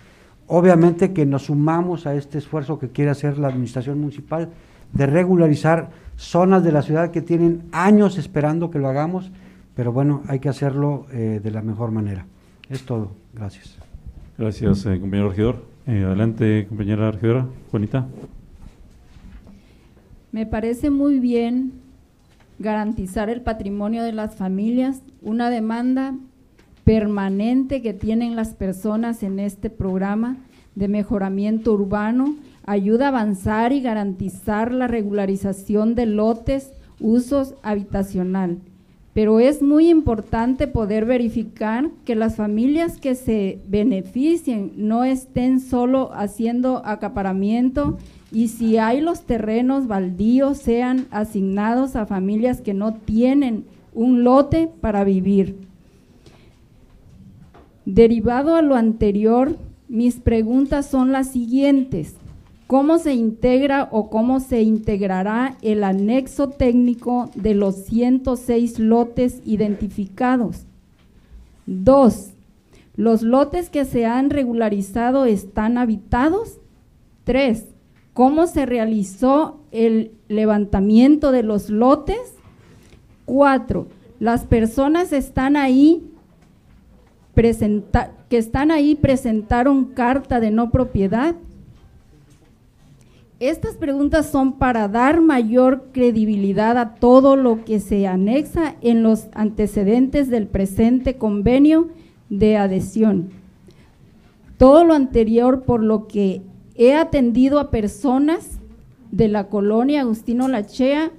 Obviamente 0.46 1.12
que 1.12 1.26
nos 1.26 1.46
sumamos 1.46 2.06
a 2.06 2.14
este 2.14 2.38
esfuerzo 2.38 2.78
que 2.78 2.88
quiere 2.88 3.10
hacer 3.10 3.36
la 3.38 3.48
administración 3.48 4.00
municipal 4.00 4.50
de 4.92 5.06
regularizar 5.06 5.90
zonas 6.16 6.64
de 6.64 6.72
la 6.72 6.82
ciudad 6.82 7.10
que 7.10 7.20
tienen 7.20 7.64
años 7.72 8.16
esperando 8.16 8.70
que 8.70 8.78
lo 8.78 8.88
hagamos, 8.88 9.30
pero 9.76 9.92
bueno, 9.92 10.22
hay 10.26 10.40
que 10.40 10.48
hacerlo 10.48 11.06
eh, 11.12 11.40
de 11.42 11.50
la 11.52 11.60
mejor 11.62 11.92
manera. 11.92 12.26
Es 12.70 12.82
todo. 12.84 13.12
Gracias. 13.34 13.76
Gracias, 14.38 14.86
eh, 14.86 14.98
compañero 14.98 15.28
regidor. 15.28 15.64
Eh, 15.86 16.02
adelante, 16.02 16.66
compañera 16.68 17.12
regidora. 17.12 17.46
Juanita. 17.70 18.06
Me 20.32 20.46
parece 20.46 20.90
muy 20.90 21.20
bien 21.20 21.72
garantizar 22.58 23.28
el 23.28 23.42
patrimonio 23.42 24.02
de 24.02 24.12
las 24.12 24.34
familias, 24.34 25.02
una 25.20 25.50
demanda 25.50 26.14
permanente 26.84 27.82
que 27.82 27.92
tienen 27.92 28.34
las 28.34 28.54
personas 28.54 29.22
en 29.22 29.38
este 29.38 29.68
programa 29.68 30.38
de 30.74 30.88
mejoramiento 30.88 31.72
urbano 31.72 32.36
ayuda 32.64 33.06
a 33.06 33.08
avanzar 33.08 33.72
y 33.72 33.80
garantizar 33.82 34.72
la 34.72 34.86
regularización 34.86 35.94
de 35.94 36.06
lotes, 36.06 36.72
usos 36.98 37.54
habitacional. 37.62 38.58
Pero 39.16 39.40
es 39.40 39.62
muy 39.62 39.88
importante 39.88 40.66
poder 40.66 41.06
verificar 41.06 41.88
que 42.04 42.14
las 42.14 42.36
familias 42.36 42.98
que 42.98 43.14
se 43.14 43.60
beneficien 43.66 44.72
no 44.76 45.04
estén 45.04 45.60
solo 45.60 46.10
haciendo 46.12 46.84
acaparamiento 46.84 47.96
y 48.30 48.48
si 48.48 48.76
hay 48.76 49.00
los 49.00 49.22
terrenos 49.22 49.86
baldíos 49.86 50.58
sean 50.58 51.06
asignados 51.10 51.96
a 51.96 52.04
familias 52.04 52.60
que 52.60 52.74
no 52.74 52.92
tienen 52.92 53.64
un 53.94 54.22
lote 54.22 54.68
para 54.82 55.02
vivir. 55.02 55.56
Derivado 57.86 58.54
a 58.54 58.60
lo 58.60 58.74
anterior, 58.74 59.56
mis 59.88 60.20
preguntas 60.20 60.90
son 60.90 61.10
las 61.12 61.32
siguientes. 61.32 62.16
Cómo 62.66 62.98
se 62.98 63.14
integra 63.14 63.88
o 63.92 64.10
cómo 64.10 64.40
se 64.40 64.62
integrará 64.62 65.56
el 65.62 65.84
anexo 65.84 66.48
técnico 66.48 67.30
de 67.34 67.54
los 67.54 67.76
106 67.84 68.78
lotes 68.78 69.40
identificados. 69.44 70.64
Dos, 71.66 72.30
¿los 72.96 73.22
lotes 73.22 73.70
que 73.70 73.84
se 73.84 74.06
han 74.06 74.30
regularizado 74.30 75.26
están 75.26 75.78
habitados? 75.78 76.58
Tres, 77.24 77.66
¿cómo 78.14 78.46
se 78.46 78.66
realizó 78.66 79.60
el 79.70 80.12
levantamiento 80.28 81.32
de 81.32 81.42
los 81.42 81.70
lotes? 81.70 82.34
Cuatro, 83.24 83.86
¿las 84.18 84.44
personas 84.44 85.10
que 85.10 85.18
están 85.18 85.56
ahí 85.56 86.02
presentaron 89.00 89.84
carta 89.86 90.40
de 90.40 90.50
no 90.50 90.70
propiedad? 90.70 91.36
Estas 93.38 93.76
preguntas 93.76 94.30
son 94.30 94.52
para 94.52 94.88
dar 94.88 95.20
mayor 95.20 95.88
credibilidad 95.92 96.78
a 96.78 96.94
todo 96.94 97.36
lo 97.36 97.66
que 97.66 97.80
se 97.80 98.06
anexa 98.06 98.76
en 98.80 99.02
los 99.02 99.26
antecedentes 99.34 100.30
del 100.30 100.46
presente 100.46 101.18
convenio 101.18 101.88
de 102.30 102.56
adhesión. 102.56 103.28
Todo 104.56 104.84
lo 104.84 104.94
anterior 104.94 105.64
por 105.64 105.82
lo 105.82 106.06
que 106.06 106.40
he 106.76 106.94
atendido 106.94 107.58
a 107.58 107.70
personas 107.70 108.58
de 109.10 109.28
la 109.28 109.48
colonia 109.48 110.00
Agustino 110.00 110.48
Lachea, 110.48 111.10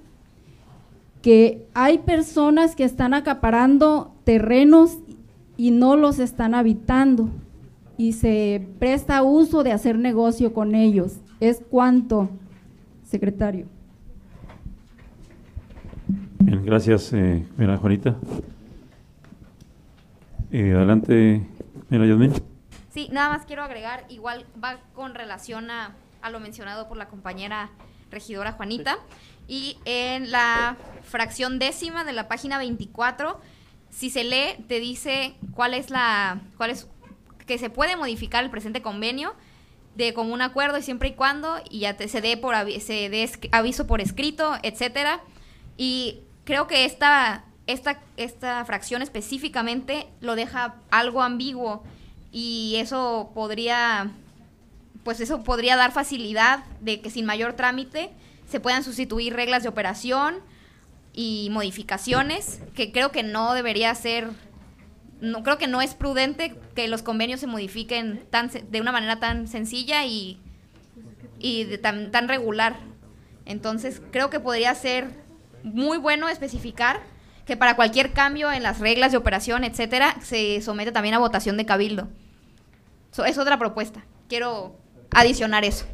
que 1.21 1.67
hay 1.75 1.99
personas 1.99 2.75
que 2.75 2.83
están 2.83 3.13
acaparando 3.13 4.11
terrenos 4.23 4.97
y 5.55 5.69
no 5.69 5.95
los 5.95 6.17
están 6.17 6.55
habitando 6.55 7.29
y 7.95 8.13
se 8.13 8.67
presta 8.79 9.21
uso 9.21 9.61
de 9.61 9.71
hacer 9.71 9.99
negocio 9.99 10.51
con 10.51 10.73
ellos 10.73 11.19
es 11.39 11.61
cuánto, 11.69 12.29
secretario. 13.03 13.67
Bien, 16.39 16.65
gracias, 16.65 17.11
eh, 17.13 17.45
mira, 17.57 17.77
Juanita. 17.77 18.15
Eh, 20.51 20.73
adelante, 20.73 21.45
mira, 21.89 22.05
Yasmin. 22.05 22.33
Sí, 22.89 23.09
nada 23.11 23.29
más 23.29 23.45
quiero 23.45 23.63
agregar, 23.63 24.05
igual 24.09 24.45
va 24.63 24.77
con 24.93 25.13
relación 25.13 25.69
a, 25.69 25.95
a 26.21 26.29
lo 26.29 26.39
mencionado 26.39 26.87
por 26.87 26.97
la 26.97 27.07
compañera 27.07 27.69
regidora 28.11 28.53
Juanita. 28.53 28.97
Y 29.47 29.77
en 29.85 30.31
la 30.31 30.75
fracción 31.03 31.59
décima 31.59 32.03
de 32.03 32.13
la 32.13 32.27
página 32.27 32.57
24, 32.57 33.39
si 33.89 34.09
se 34.09 34.23
lee, 34.23 34.63
te 34.67 34.79
dice 34.79 35.35
cuál 35.53 35.73
es 35.73 35.89
la, 35.89 36.41
cuál 36.57 36.71
es, 36.71 36.87
que 37.45 37.57
se 37.57 37.69
puede 37.69 37.95
modificar 37.95 38.43
el 38.43 38.49
presente 38.49 38.81
convenio 38.81 39.33
de 39.97 40.13
común 40.13 40.41
acuerdo 40.41 40.77
y 40.77 40.83
siempre 40.83 41.09
y 41.09 41.13
cuando 41.13 41.57
y 41.69 41.79
ya 41.79 41.97
te, 41.97 42.07
se 42.07 42.21
dé 42.21 42.37
por 42.37 42.55
se 42.79 43.09
dé 43.09 43.29
aviso 43.51 43.87
por 43.87 43.99
escrito, 43.99 44.55
etcétera. 44.61 45.21
Y 45.75 46.21
creo 46.45 46.67
que 46.67 46.85
esta 46.85 47.43
esta 47.65 47.99
esta 48.15 48.63
fracción 48.65 49.01
específicamente 49.01 50.07
lo 50.21 50.35
deja 50.35 50.75
algo 50.91 51.23
ambiguo 51.23 51.83
y 52.31 52.75
eso 52.77 53.31
podría 53.33 54.11
pues 55.03 55.19
eso 55.19 55.43
podría 55.43 55.75
dar 55.75 55.91
facilidad 55.91 56.63
de 56.79 57.01
que 57.01 57.09
sin 57.09 57.25
mayor 57.25 57.53
trámite 57.53 58.11
se 58.49 58.59
puedan 58.59 58.83
sustituir 58.83 59.33
reglas 59.33 59.63
de 59.63 59.69
operación 59.69 60.35
y 61.13 61.49
modificaciones 61.51 62.61
que 62.75 62.91
creo 62.91 63.11
que 63.11 63.23
no 63.23 63.53
debería 63.53 63.93
ser 63.95 64.29
no 65.21 65.43
creo 65.43 65.57
que 65.57 65.67
no 65.67 65.81
es 65.81 65.95
prudente 65.95 66.55
que 66.75 66.87
los 66.87 67.01
convenios 67.01 67.39
se 67.39 67.47
modifiquen 67.47 68.25
tan 68.29 68.49
de 68.49 68.81
una 68.81 68.91
manera 68.91 69.19
tan 69.19 69.47
sencilla 69.47 70.05
y, 70.05 70.39
y 71.39 71.77
tan, 71.77 72.11
tan 72.11 72.27
regular. 72.27 72.77
Entonces, 73.45 74.01
creo 74.11 74.29
que 74.29 74.39
podría 74.39 74.73
ser 74.75 75.07
muy 75.63 75.97
bueno 75.97 76.29
especificar 76.29 76.99
que 77.45 77.55
para 77.55 77.75
cualquier 77.75 78.11
cambio 78.11 78.51
en 78.51 78.61
las 78.61 78.79
reglas 78.79 79.11
de 79.11 79.17
operación, 79.17 79.63
etcétera, 79.63 80.17
se 80.21 80.61
somete 80.61 80.91
también 80.91 81.15
a 81.15 81.19
votación 81.19 81.55
de 81.57 81.65
cabildo. 81.65 82.09
es 83.25 83.37
otra 83.37 83.57
propuesta. 83.57 84.03
Quiero 84.27 84.75
adicionar 85.11 85.63
eso. 85.63 85.85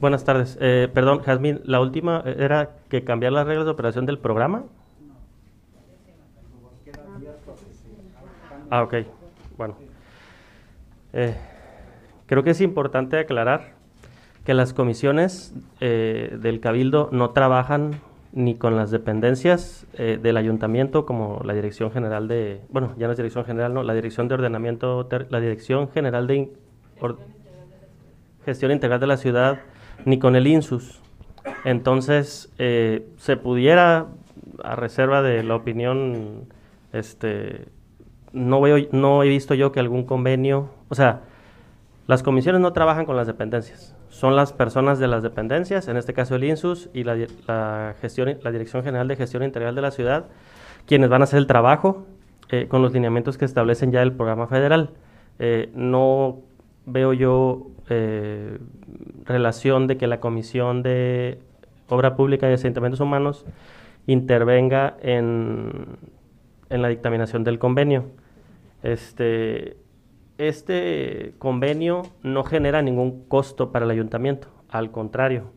buenas 0.00 0.24
tardes. 0.24 0.58
Eh, 0.60 0.88
perdón, 0.92 1.20
Jazmín, 1.20 1.62
la 1.64 1.80
última 1.80 2.22
era 2.26 2.76
que 2.90 3.02
cambiar 3.02 3.32
las 3.32 3.46
reglas 3.46 3.64
de 3.64 3.72
operación 3.72 4.04
del 4.04 4.18
programa. 4.18 4.64
Ah, 8.70 8.82
ok. 8.82 8.94
Bueno. 9.56 9.76
Eh, 11.12 11.34
creo 12.26 12.42
que 12.42 12.50
es 12.50 12.60
importante 12.60 13.18
aclarar 13.18 13.74
que 14.44 14.54
las 14.54 14.72
comisiones 14.72 15.54
eh, 15.80 16.36
del 16.40 16.60
Cabildo 16.60 17.08
no 17.12 17.30
trabajan 17.30 18.00
ni 18.32 18.54
con 18.54 18.76
las 18.76 18.90
dependencias 18.90 19.86
eh, 19.94 20.18
del 20.20 20.36
ayuntamiento 20.36 21.06
como 21.06 21.40
la 21.44 21.54
Dirección 21.54 21.90
General 21.90 22.28
de, 22.28 22.60
bueno, 22.68 22.94
ya 22.98 23.06
no 23.06 23.12
es 23.12 23.16
Dirección 23.16 23.44
General, 23.44 23.72
no, 23.72 23.82
la 23.82 23.94
Dirección 23.94 24.28
de 24.28 24.34
Ordenamiento, 24.34 25.08
la 25.30 25.40
Dirección 25.40 25.88
General 25.88 26.26
de 26.26 26.50
Gestión 28.44 28.72
Integral 28.72 29.00
de 29.00 29.06
la 29.06 29.16
Ciudad, 29.16 29.60
ni 30.04 30.18
con 30.18 30.36
el 30.36 30.46
INSUS. 30.46 31.00
Entonces, 31.64 32.52
se 32.56 33.36
pudiera, 33.36 34.06
a 34.62 34.76
reserva 34.76 35.22
de 35.22 35.42
la 35.42 35.54
opinión 35.56 36.46
este, 36.92 37.68
no, 38.36 38.60
veo, 38.60 38.86
no 38.92 39.22
he 39.22 39.28
visto 39.28 39.54
yo 39.54 39.72
que 39.72 39.80
algún 39.80 40.04
convenio, 40.04 40.68
o 40.88 40.94
sea, 40.94 41.22
las 42.06 42.22
comisiones 42.22 42.60
no 42.60 42.72
trabajan 42.72 43.06
con 43.06 43.16
las 43.16 43.26
dependencias, 43.26 43.96
son 44.10 44.36
las 44.36 44.52
personas 44.52 44.98
de 44.98 45.08
las 45.08 45.22
dependencias, 45.22 45.88
en 45.88 45.96
este 45.96 46.12
caso 46.12 46.36
el 46.36 46.44
INSUS 46.44 46.90
y 46.92 47.02
la, 47.04 47.94
gestión, 48.00 48.38
la 48.42 48.52
Dirección 48.52 48.84
General 48.84 49.08
de 49.08 49.16
Gestión 49.16 49.42
Integral 49.42 49.74
de 49.74 49.80
la 49.80 49.90
Ciudad, 49.90 50.26
quienes 50.86 51.08
van 51.08 51.22
a 51.22 51.24
hacer 51.24 51.38
el 51.38 51.46
trabajo 51.46 52.06
eh, 52.50 52.66
con 52.68 52.82
los 52.82 52.92
lineamientos 52.92 53.38
que 53.38 53.46
establecen 53.46 53.90
ya 53.90 54.02
el 54.02 54.12
programa 54.12 54.46
federal. 54.46 54.90
Eh, 55.38 55.70
no 55.74 56.40
veo 56.84 57.14
yo 57.14 57.68
eh, 57.88 58.58
relación 59.24 59.86
de 59.86 59.96
que 59.96 60.06
la 60.06 60.20
Comisión 60.20 60.82
de 60.82 61.38
Obra 61.88 62.16
Pública 62.16 62.50
y 62.50 62.52
Asentamientos 62.52 63.00
Humanos 63.00 63.46
intervenga 64.06 64.96
en, 65.00 65.86
en 66.68 66.82
la 66.82 66.88
dictaminación 66.88 67.42
del 67.44 67.58
convenio. 67.58 68.04
Este, 68.86 69.78
este 70.38 71.34
convenio 71.38 72.02
no 72.22 72.44
genera 72.44 72.82
ningún 72.82 73.24
costo 73.26 73.72
para 73.72 73.84
el 73.84 73.90
ayuntamiento, 73.90 74.46
al 74.68 74.92
contrario. 74.92 75.50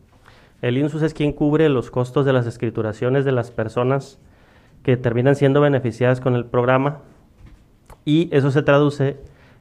El 0.64 0.80
INSUS 0.80 1.04
es 1.04 1.14
quien 1.14 1.34
cubre 1.34 1.70
los 1.70 1.92
costos 1.92 2.26
de 2.26 2.34
las 2.34 2.48
escrituraciones 2.48 3.26
de 3.26 3.32
las 3.32 3.52
personas 3.52 4.20
que 4.82 4.98
terminan 4.98 5.36
siendo 5.36 5.62
beneficiadas 5.62 6.22
con 6.22 6.34
el 6.34 6.46
programa 6.46 7.02
y 8.04 8.36
eso 8.36 8.50
se 8.50 8.64
traduce 8.64 9.18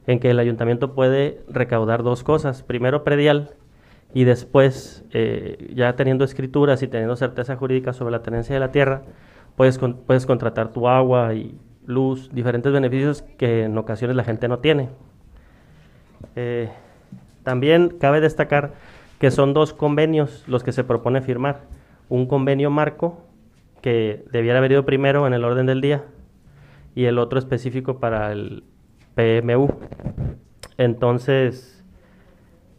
en 0.06 0.18
que 0.18 0.30
el 0.30 0.38
ayuntamiento 0.38 0.94
puede 0.94 1.42
recaudar 1.46 2.02
dos 2.02 2.24
cosas. 2.24 2.62
Primero, 2.62 3.04
predial 3.04 3.50
y 4.14 4.24
después, 4.24 5.04
eh, 5.12 5.74
ya 5.74 5.94
teniendo 5.94 6.24
escrituras 6.24 6.82
y 6.82 6.88
teniendo 6.88 7.16
certeza 7.16 7.54
jurídica 7.56 7.92
sobre 7.92 8.12
la 8.12 8.22
tenencia 8.22 8.54
de 8.54 8.60
la 8.60 8.72
tierra, 8.72 9.02
puedes, 9.56 9.78
puedes 9.78 10.24
contratar 10.24 10.72
tu 10.72 10.88
agua 10.88 11.34
y 11.34 11.58
luz, 11.88 12.28
diferentes 12.32 12.70
beneficios 12.70 13.22
que 13.22 13.64
en 13.64 13.76
ocasiones 13.78 14.14
la 14.14 14.22
gente 14.22 14.46
no 14.46 14.58
tiene. 14.58 14.90
Eh, 16.36 16.68
también 17.42 17.96
cabe 17.98 18.20
destacar 18.20 18.74
que 19.18 19.30
son 19.30 19.54
dos 19.54 19.72
convenios 19.72 20.44
los 20.46 20.62
que 20.62 20.72
se 20.72 20.84
propone 20.84 21.22
firmar. 21.22 21.62
Un 22.10 22.26
convenio 22.26 22.70
marco, 22.70 23.24
que 23.80 24.22
debiera 24.30 24.58
haber 24.58 24.72
ido 24.72 24.84
primero 24.84 25.26
en 25.26 25.32
el 25.32 25.44
orden 25.44 25.64
del 25.64 25.80
día, 25.80 26.04
y 26.94 27.06
el 27.06 27.18
otro 27.18 27.38
específico 27.38 27.98
para 27.98 28.32
el 28.32 28.64
PMU. 29.14 29.68
Entonces, 30.76 31.82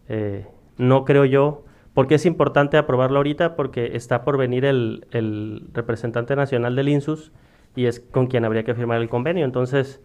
eh, 0.08 0.45
no 0.78 1.04
creo 1.04 1.26
yo, 1.26 1.65
porque 1.95 2.15
es 2.15 2.28
importante 2.28 2.78
aprobarlo 2.78 3.17
ahorita, 3.17 3.56
porque 3.56 3.95
está 3.95 4.24
por 4.24 4.38
venir 4.38 4.65
el, 4.65 5.08
el 5.10 5.63
representante 5.74 6.36
nacional 6.36 6.76
del 6.76 6.89
INSUS, 6.89 7.32
y 7.80 7.86
es 7.86 8.00
con 8.00 8.28
quien 8.28 8.44
habría 8.46 8.63
que 8.63 8.74
firmar 8.74 9.00
el 9.00 9.08
convenio. 9.08 9.46
Entonces, 9.46 10.02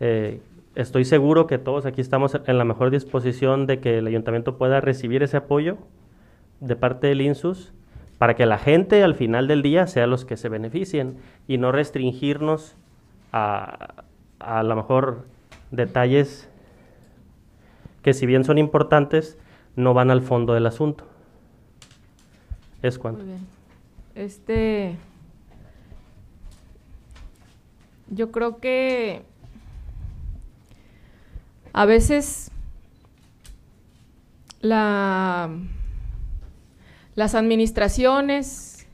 eh, 0.00 0.40
estoy 0.74 1.04
seguro 1.04 1.46
que 1.46 1.58
todos 1.58 1.86
aquí 1.86 2.00
estamos 2.00 2.38
en 2.46 2.58
la 2.58 2.64
mejor 2.64 2.90
disposición 2.90 3.66
de 3.66 3.80
que 3.80 3.98
el 3.98 4.06
ayuntamiento 4.06 4.58
pueda 4.58 4.80
recibir 4.80 5.22
ese 5.22 5.38
apoyo 5.38 5.78
de 6.60 6.76
parte 6.76 7.06
del 7.06 7.20
INSUS 7.22 7.72
para 8.18 8.34
que 8.34 8.44
la 8.44 8.58
gente 8.58 9.02
al 9.02 9.14
final 9.14 9.48
del 9.48 9.62
día 9.62 9.86
sea 9.86 10.06
los 10.06 10.24
que 10.24 10.36
se 10.36 10.48
beneficien 10.48 11.16
y 11.46 11.58
no 11.58 11.72
restringirnos 11.72 12.76
a 13.32 14.04
a 14.38 14.62
lo 14.62 14.76
mejor 14.76 15.24
detalles 15.70 16.48
que 18.02 18.12
si 18.12 18.26
bien 18.26 18.44
son 18.44 18.58
importantes, 18.58 19.38
no 19.74 19.94
van 19.94 20.10
al 20.10 20.22
fondo 20.22 20.54
del 20.54 20.66
asunto. 20.66 21.04
Es 22.82 22.98
cuanto. 22.98 23.24
Muy 23.24 23.32
bien. 23.32 23.46
Este, 24.14 24.96
yo 28.08 28.30
creo 28.30 28.58
que 28.58 29.22
a 31.72 31.84
veces 31.84 32.50
la, 34.60 35.50
las 37.14 37.34
administraciones 37.34 38.86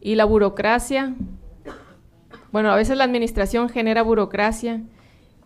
y 0.00 0.14
la 0.14 0.24
burocracia, 0.24 1.14
bueno, 2.52 2.70
a 2.70 2.76
veces 2.76 2.96
la 2.96 3.04
administración 3.04 3.68
genera 3.68 4.02
burocracia 4.02 4.82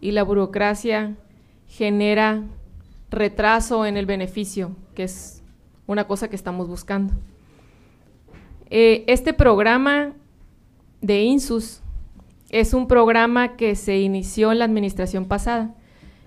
y 0.00 0.12
la 0.12 0.22
burocracia 0.22 1.16
genera 1.68 2.42
retraso 3.10 3.86
en 3.86 3.96
el 3.96 4.06
beneficio, 4.06 4.76
que 4.94 5.04
es 5.04 5.42
una 5.86 6.06
cosa 6.06 6.28
que 6.28 6.36
estamos 6.36 6.68
buscando. 6.68 7.14
Eh, 8.70 9.04
este 9.06 9.34
programa 9.34 10.14
de 11.02 11.22
INSUS 11.22 11.82
es 12.50 12.72
un 12.74 12.88
programa 12.88 13.56
que 13.56 13.74
se 13.74 14.00
inició 14.00 14.52
en 14.52 14.60
la 14.60 14.64
administración 14.64 15.26
pasada 15.26 15.74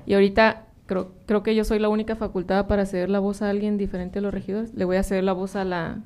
y 0.05 0.13
ahorita 0.13 0.65
creo, 0.85 1.11
creo 1.25 1.43
que 1.43 1.55
yo 1.55 1.63
soy 1.63 1.79
la 1.79 1.89
única 1.89 2.15
facultada 2.15 2.67
para 2.67 2.85
ceder 2.85 3.09
la 3.09 3.19
voz 3.19 3.41
a 3.41 3.49
alguien 3.49 3.77
diferente 3.77 4.19
a 4.19 4.21
los 4.21 4.33
regidores. 4.33 4.73
Le 4.73 4.85
voy 4.85 4.97
a 4.97 5.03
ceder 5.03 5.23
la 5.23 5.33
voz 5.33 5.55
a 5.55 5.63
la 5.63 6.01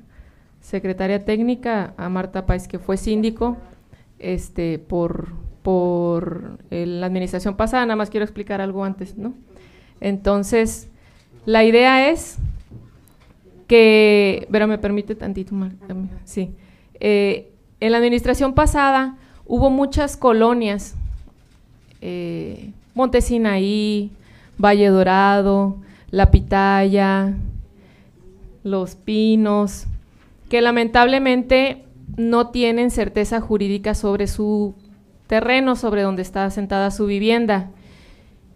secretaria 0.60 1.24
técnica, 1.24 1.94
a 1.96 2.08
Marta 2.08 2.46
Páez, 2.46 2.68
que 2.68 2.78
fue 2.78 2.96
síndico 2.96 3.56
este, 4.18 4.78
por, 4.78 5.32
por 5.62 6.58
la 6.70 7.06
administración 7.06 7.56
pasada. 7.56 7.84
Nada 7.86 7.96
más 7.96 8.10
quiero 8.10 8.24
explicar 8.24 8.60
algo 8.60 8.84
antes, 8.84 9.16
¿no? 9.16 9.34
Entonces, 10.00 10.88
la 11.44 11.64
idea 11.64 12.10
es 12.10 12.38
que, 13.66 14.46
pero 14.50 14.66
me 14.66 14.78
permite 14.78 15.14
tantito, 15.14 15.54
Marta, 15.54 15.94
sí. 16.24 16.54
Eh, 16.98 17.49
en 17.80 17.92
la 17.92 17.98
administración 17.98 18.54
pasada 18.54 19.16
hubo 19.46 19.70
muchas 19.70 20.16
colonias, 20.16 20.94
eh, 22.00 22.70
Montesinaí, 22.94 24.10
Valle 24.58 24.88
Dorado, 24.88 25.76
La 26.10 26.30
Pitaya, 26.30 27.34
Los 28.62 28.94
Pinos, 28.94 29.86
que 30.48 30.60
lamentablemente 30.60 31.84
no 32.16 32.48
tienen 32.48 32.90
certeza 32.90 33.40
jurídica 33.40 33.94
sobre 33.94 34.26
su 34.26 34.74
terreno, 35.26 35.76
sobre 35.76 36.02
donde 36.02 36.22
está 36.22 36.50
sentada 36.50 36.90
su 36.90 37.06
vivienda. 37.06 37.70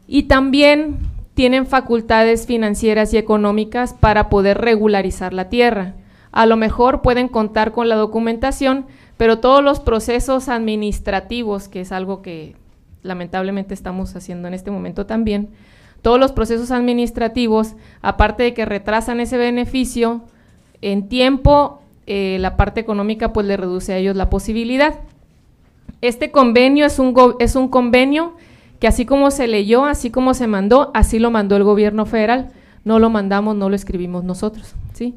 Y 0.06 0.24
también 0.24 0.98
tienen 1.34 1.66
facultades 1.66 2.46
financieras 2.46 3.14
y 3.14 3.16
económicas 3.16 3.94
para 3.94 4.28
poder 4.28 4.58
regularizar 4.58 5.32
la 5.32 5.48
tierra. 5.48 5.94
A 6.32 6.46
lo 6.46 6.56
mejor 6.56 7.00
pueden 7.00 7.28
contar 7.28 7.72
con 7.72 7.88
la 7.88 7.94
documentación, 7.94 8.86
pero 9.24 9.38
todos 9.38 9.64
los 9.64 9.80
procesos 9.80 10.50
administrativos, 10.50 11.68
que 11.68 11.80
es 11.80 11.92
algo 11.92 12.20
que 12.20 12.56
lamentablemente 13.02 13.72
estamos 13.72 14.14
haciendo 14.16 14.48
en 14.48 14.52
este 14.52 14.70
momento 14.70 15.06
también, 15.06 15.48
todos 16.02 16.20
los 16.20 16.32
procesos 16.32 16.70
administrativos, 16.70 17.72
aparte 18.02 18.42
de 18.42 18.52
que 18.52 18.66
retrasan 18.66 19.20
ese 19.20 19.38
beneficio, 19.38 20.20
en 20.82 21.08
tiempo, 21.08 21.80
eh, 22.06 22.36
la 22.38 22.58
parte 22.58 22.82
económica 22.82 23.32
pues 23.32 23.46
le 23.46 23.56
reduce 23.56 23.94
a 23.94 23.96
ellos 23.96 24.14
la 24.14 24.28
posibilidad. 24.28 24.96
Este 26.02 26.30
convenio 26.30 26.84
es 26.84 26.98
un, 26.98 27.14
es 27.38 27.56
un 27.56 27.68
convenio 27.68 28.34
que 28.78 28.88
así 28.88 29.06
como 29.06 29.30
se 29.30 29.46
leyó, 29.46 29.86
así 29.86 30.10
como 30.10 30.34
se 30.34 30.48
mandó, 30.48 30.90
así 30.92 31.18
lo 31.18 31.30
mandó 31.30 31.56
el 31.56 31.64
gobierno 31.64 32.04
federal. 32.04 32.50
No 32.84 32.98
lo 32.98 33.08
mandamos, 33.08 33.56
no 33.56 33.70
lo 33.70 33.74
escribimos 33.74 34.22
nosotros. 34.22 34.74
¿sí? 34.92 35.14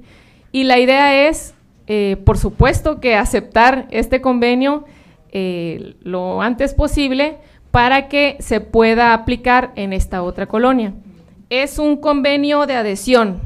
Y 0.53 0.63
la 0.63 0.79
idea 0.79 1.27
es, 1.27 1.55
eh, 1.87 2.17
por 2.25 2.37
supuesto, 2.37 2.99
que 2.99 3.15
aceptar 3.15 3.87
este 3.91 4.21
convenio 4.21 4.85
eh, 5.31 5.95
lo 6.01 6.41
antes 6.41 6.73
posible 6.73 7.37
para 7.71 8.07
que 8.07 8.37
se 8.39 8.59
pueda 8.59 9.13
aplicar 9.13 9.71
en 9.75 9.93
esta 9.93 10.23
otra 10.23 10.47
colonia. 10.47 10.93
Es 11.49 11.79
un 11.79 11.97
convenio 11.97 12.65
de 12.65 12.75
adhesión. 12.75 13.39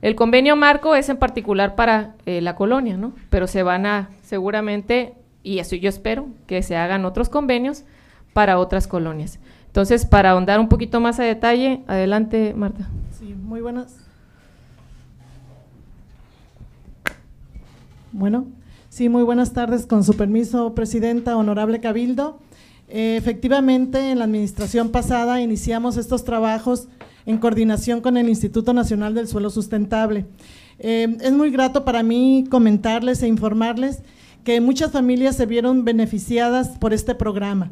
El 0.00 0.14
convenio 0.14 0.56
marco 0.56 0.94
es 0.94 1.08
en 1.08 1.16
particular 1.16 1.74
para 1.74 2.16
eh, 2.26 2.40
la 2.40 2.56
colonia, 2.56 2.96
¿no? 2.96 3.12
Pero 3.30 3.46
se 3.46 3.62
van 3.62 3.86
a, 3.86 4.10
seguramente, 4.22 5.14
y 5.42 5.58
eso 5.58 5.76
yo 5.76 5.88
espero, 5.88 6.28
que 6.46 6.62
se 6.62 6.76
hagan 6.76 7.04
otros 7.04 7.28
convenios 7.28 7.84
para 8.32 8.58
otras 8.58 8.88
colonias. 8.88 9.38
Entonces, 9.66 10.04
para 10.06 10.30
ahondar 10.30 10.60
un 10.60 10.68
poquito 10.68 11.00
más 11.00 11.20
a 11.20 11.24
detalle, 11.24 11.82
adelante, 11.86 12.52
Marta. 12.54 12.88
Sí, 13.12 13.34
muy 13.34 13.60
buenas. 13.60 14.01
Bueno, 18.12 18.46
sí, 18.90 19.08
muy 19.08 19.22
buenas 19.22 19.54
tardes. 19.54 19.86
Con 19.86 20.04
su 20.04 20.14
permiso, 20.14 20.74
Presidenta, 20.74 21.34
Honorable 21.38 21.80
Cabildo. 21.80 22.40
Eh, 22.88 23.16
efectivamente, 23.16 24.10
en 24.10 24.18
la 24.18 24.26
administración 24.26 24.90
pasada 24.90 25.40
iniciamos 25.40 25.96
estos 25.96 26.22
trabajos 26.24 26.88
en 27.24 27.38
coordinación 27.38 28.02
con 28.02 28.18
el 28.18 28.28
Instituto 28.28 28.74
Nacional 28.74 29.14
del 29.14 29.28
Suelo 29.28 29.48
Sustentable. 29.48 30.26
Eh, 30.78 31.16
es 31.22 31.32
muy 31.32 31.50
grato 31.50 31.86
para 31.86 32.02
mí 32.02 32.44
comentarles 32.50 33.22
e 33.22 33.28
informarles 33.28 34.02
que 34.44 34.60
muchas 34.60 34.92
familias 34.92 35.36
se 35.36 35.46
vieron 35.46 35.86
beneficiadas 35.86 36.76
por 36.78 36.92
este 36.92 37.14
programa. 37.14 37.70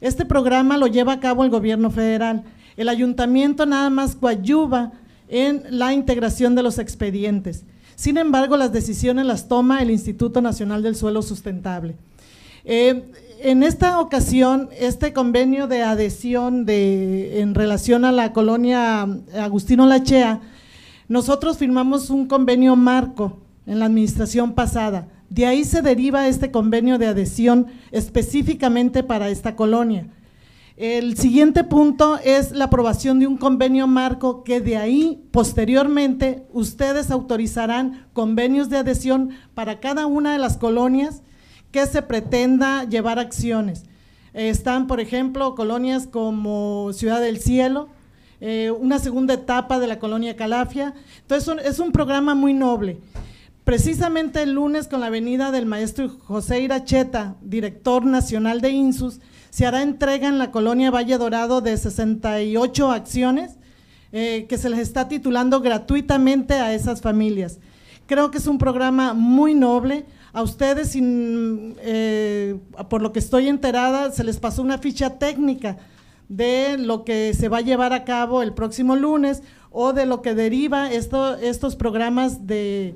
Este 0.00 0.24
programa 0.24 0.78
lo 0.78 0.86
lleva 0.86 1.12
a 1.12 1.20
cabo 1.20 1.44
el 1.44 1.50
gobierno 1.50 1.90
federal. 1.90 2.44
El 2.78 2.88
ayuntamiento 2.88 3.66
nada 3.66 3.90
más 3.90 4.16
coadyuva 4.16 4.92
en 5.28 5.64
la 5.68 5.92
integración 5.92 6.54
de 6.54 6.62
los 6.62 6.78
expedientes. 6.78 7.66
Sin 8.02 8.18
embargo, 8.18 8.56
las 8.56 8.72
decisiones 8.72 9.26
las 9.26 9.46
toma 9.46 9.80
el 9.80 9.88
Instituto 9.88 10.40
Nacional 10.40 10.82
del 10.82 10.96
Suelo 10.96 11.22
Sustentable. 11.22 11.94
Eh, 12.64 13.12
en 13.38 13.62
esta 13.62 14.00
ocasión, 14.00 14.70
este 14.76 15.12
convenio 15.12 15.68
de 15.68 15.84
adhesión 15.84 16.66
de, 16.66 17.40
en 17.40 17.54
relación 17.54 18.04
a 18.04 18.10
la 18.10 18.32
colonia 18.32 19.02
Agustino 19.40 19.86
Lachea, 19.86 20.40
nosotros 21.06 21.58
firmamos 21.58 22.10
un 22.10 22.26
convenio 22.26 22.74
marco 22.74 23.38
en 23.66 23.78
la 23.78 23.84
administración 23.84 24.54
pasada. 24.54 25.06
De 25.30 25.46
ahí 25.46 25.62
se 25.62 25.80
deriva 25.80 26.26
este 26.26 26.50
convenio 26.50 26.98
de 26.98 27.06
adhesión 27.06 27.68
específicamente 27.92 29.04
para 29.04 29.28
esta 29.28 29.54
colonia. 29.54 30.08
El 30.76 31.18
siguiente 31.18 31.64
punto 31.64 32.18
es 32.24 32.52
la 32.52 32.64
aprobación 32.64 33.18
de 33.18 33.26
un 33.26 33.36
convenio 33.36 33.86
marco 33.86 34.42
que 34.42 34.60
de 34.60 34.78
ahí 34.78 35.22
posteriormente 35.30 36.46
ustedes 36.50 37.10
autorizarán 37.10 38.06
convenios 38.14 38.70
de 38.70 38.78
adhesión 38.78 39.30
para 39.54 39.80
cada 39.80 40.06
una 40.06 40.32
de 40.32 40.38
las 40.38 40.56
colonias 40.56 41.22
que 41.70 41.86
se 41.86 42.02
pretenda 42.02 42.84
llevar 42.84 43.18
acciones. 43.18 43.84
están, 44.32 44.86
por 44.86 44.98
ejemplo, 44.98 45.54
colonias 45.54 46.06
como 46.06 46.90
Ciudad 46.94 47.20
del 47.20 47.38
Cielo, 47.38 47.88
eh, 48.40 48.70
una 48.70 48.98
segunda 48.98 49.34
etapa 49.34 49.78
de 49.78 49.86
la 49.86 49.98
colonia 49.98 50.36
Calafia. 50.36 50.94
Entonces, 51.20 51.66
es 51.66 51.78
un 51.80 51.92
programa 51.92 52.34
muy 52.34 52.54
noble. 52.54 52.98
Precisamente 53.64 54.42
el 54.42 54.52
lunes, 54.54 54.88
con 54.88 55.00
la 55.00 55.10
venida 55.10 55.50
del 55.50 55.66
maestro 55.66 56.08
José 56.08 56.60
Iracheta, 56.62 57.36
director 57.42 58.06
nacional 58.06 58.62
de 58.62 58.70
INSUS, 58.70 59.20
se 59.52 59.66
hará 59.66 59.82
entrega 59.82 60.28
en 60.28 60.38
la 60.38 60.50
colonia 60.50 60.90
Valle 60.90 61.18
Dorado 61.18 61.60
de 61.60 61.76
68 61.76 62.90
acciones 62.90 63.58
eh, 64.10 64.46
que 64.48 64.56
se 64.56 64.70
les 64.70 64.78
está 64.78 65.08
titulando 65.08 65.60
gratuitamente 65.60 66.54
a 66.54 66.72
esas 66.72 67.02
familias. 67.02 67.58
Creo 68.06 68.30
que 68.30 68.38
es 68.38 68.46
un 68.46 68.56
programa 68.56 69.12
muy 69.12 69.52
noble. 69.54 70.06
A 70.32 70.40
ustedes, 70.40 70.96
eh, 70.96 72.56
por 72.88 73.02
lo 73.02 73.12
que 73.12 73.18
estoy 73.18 73.48
enterada, 73.48 74.10
se 74.10 74.24
les 74.24 74.38
pasó 74.38 74.62
una 74.62 74.78
ficha 74.78 75.18
técnica 75.18 75.76
de 76.30 76.78
lo 76.78 77.04
que 77.04 77.34
se 77.34 77.50
va 77.50 77.58
a 77.58 77.60
llevar 77.60 77.92
a 77.92 78.04
cabo 78.04 78.40
el 78.40 78.54
próximo 78.54 78.96
lunes 78.96 79.42
o 79.70 79.92
de 79.92 80.06
lo 80.06 80.22
que 80.22 80.34
deriva 80.34 80.90
estos 80.90 81.76
programas 81.76 82.46
de 82.46 82.94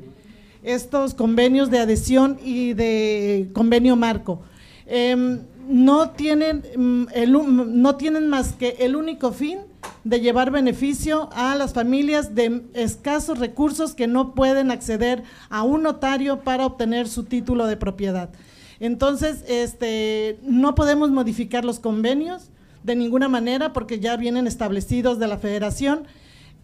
estos 0.63 1.13
convenios 1.13 1.71
de 1.71 1.81
adhesión 1.81 2.39
y 2.43 2.73
de 2.73 3.51
convenio 3.53 3.95
marco. 3.95 4.41
Em, 4.87 5.41
no, 5.69 6.11
tienen, 6.11 6.63
mm, 6.77 7.07
el, 7.15 7.33
no 7.33 7.97
tienen 7.97 8.29
más 8.29 8.53
que 8.53 8.77
el 8.81 8.97
único 8.97 9.33
fin 9.33 9.59
de 10.05 10.21
llevar 10.21 10.51
beneficio 10.51 11.29
a 11.33 11.55
las 11.57 11.73
familias 11.73 12.35
de 12.35 12.63
escasos 12.75 13.39
recursos 13.39 13.95
que 13.95 14.07
no 14.07 14.35
pueden 14.35 14.71
acceder 14.71 15.23
a 15.49 15.63
un 15.63 15.83
notario 15.83 16.41
para 16.41 16.67
obtener 16.67 17.09
su 17.09 17.25
título 17.25 17.67
de 17.67 17.77
propiedad. 17.77 18.31
Entonces, 18.79 19.45
este, 19.49 20.39
no 20.43 20.75
podemos 20.75 21.11
modificar 21.11 21.65
los 21.65 21.81
convenios 21.81 22.51
de 22.83 22.95
ninguna 22.95 23.29
manera 23.29 23.73
porque 23.73 23.99
ya 23.99 24.17
vienen 24.17 24.47
establecidos 24.47 25.19
de 25.19 25.27
la 25.27 25.39
federación 25.39 26.05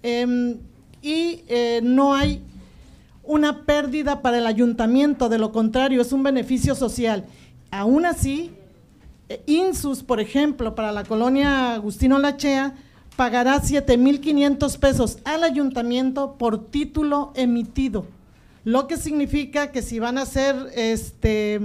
em, 0.02 0.58
y 1.00 1.42
eh, 1.48 1.80
no 1.82 2.14
hay 2.14 2.42
una 3.24 3.64
pérdida 3.64 4.22
para 4.22 4.38
el 4.38 4.46
ayuntamiento, 4.46 5.28
de 5.28 5.38
lo 5.38 5.52
contrario, 5.52 6.02
es 6.02 6.12
un 6.12 6.22
beneficio 6.22 6.74
social. 6.74 7.24
Aún 7.70 8.04
así, 8.04 8.50
Insus, 9.46 10.02
por 10.02 10.20
ejemplo, 10.20 10.74
para 10.74 10.92
la 10.92 11.04
colonia 11.04 11.74
Agustino 11.74 12.18
Lachea, 12.18 12.74
pagará 13.16 13.60
7.500 13.60 14.78
pesos 14.78 15.18
al 15.24 15.44
ayuntamiento 15.44 16.36
por 16.38 16.70
título 16.70 17.32
emitido, 17.34 18.06
lo 18.64 18.86
que 18.86 18.96
significa 18.96 19.70
que 19.70 19.82
si 19.82 19.98
van 19.98 20.18
a 20.18 20.26
ser 20.26 20.56
este, 20.74 21.60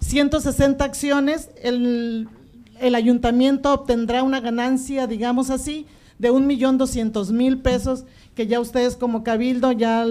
160 0.00 0.84
acciones, 0.84 1.50
el 1.62 2.94
ayuntamiento 2.94 3.72
obtendrá 3.72 4.22
una 4.22 4.40
ganancia, 4.40 5.06
digamos 5.06 5.50
así, 5.50 5.86
de 6.18 6.30
un 6.30 6.46
millón 6.46 6.78
doscientos 6.78 7.30
mil 7.30 7.58
pesos, 7.58 8.04
que 8.34 8.46
ya 8.46 8.60
ustedes 8.60 8.96
como 8.96 9.22
cabildo 9.22 9.72
ya 9.72 10.06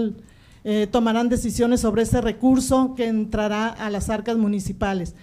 eh, 0.64 0.88
tomarán 0.92 1.30
decisiones 1.30 1.82
sobre 1.82 2.04
ese 2.04 2.22
recurso 2.22 2.96
que 2.96 3.08
entrará 3.08 3.70
a 3.70 3.90
las 3.90 4.10
arcas 4.10 4.38
municipales. 4.38 5.16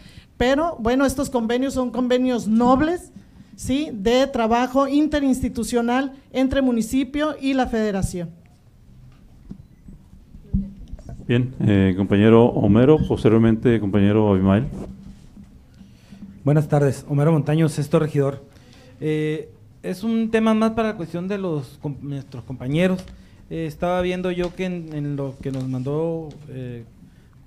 Pero 0.42 0.74
bueno, 0.80 1.06
estos 1.06 1.30
convenios 1.30 1.74
son 1.74 1.92
convenios 1.92 2.48
nobles, 2.48 3.12
¿sí? 3.54 3.90
De 3.92 4.26
trabajo 4.26 4.88
interinstitucional 4.88 6.14
entre 6.32 6.62
municipio 6.62 7.36
y 7.40 7.54
la 7.54 7.68
federación. 7.68 8.30
Bien, 11.28 11.54
eh, 11.60 11.94
compañero 11.96 12.46
Homero, 12.46 12.98
posteriormente 13.06 13.78
compañero 13.78 14.32
Abimael. 14.32 14.66
Buenas 16.42 16.66
tardes, 16.66 17.06
Homero 17.08 17.30
Montaño, 17.30 17.68
sexto 17.68 18.00
regidor. 18.00 18.44
Eh, 19.00 19.48
es 19.84 20.02
un 20.02 20.32
tema 20.32 20.54
más 20.54 20.72
para 20.72 20.88
la 20.88 20.96
cuestión 20.96 21.28
de 21.28 21.38
los 21.38 21.78
nuestros 22.00 22.42
compañeros. 22.42 23.04
Eh, 23.48 23.66
estaba 23.66 24.00
viendo 24.00 24.32
yo 24.32 24.52
que 24.56 24.64
en, 24.64 25.14
lo 25.14 25.36
que 25.40 25.52
nos 25.52 25.68
mandó 25.68 26.30
eh, 26.48 26.84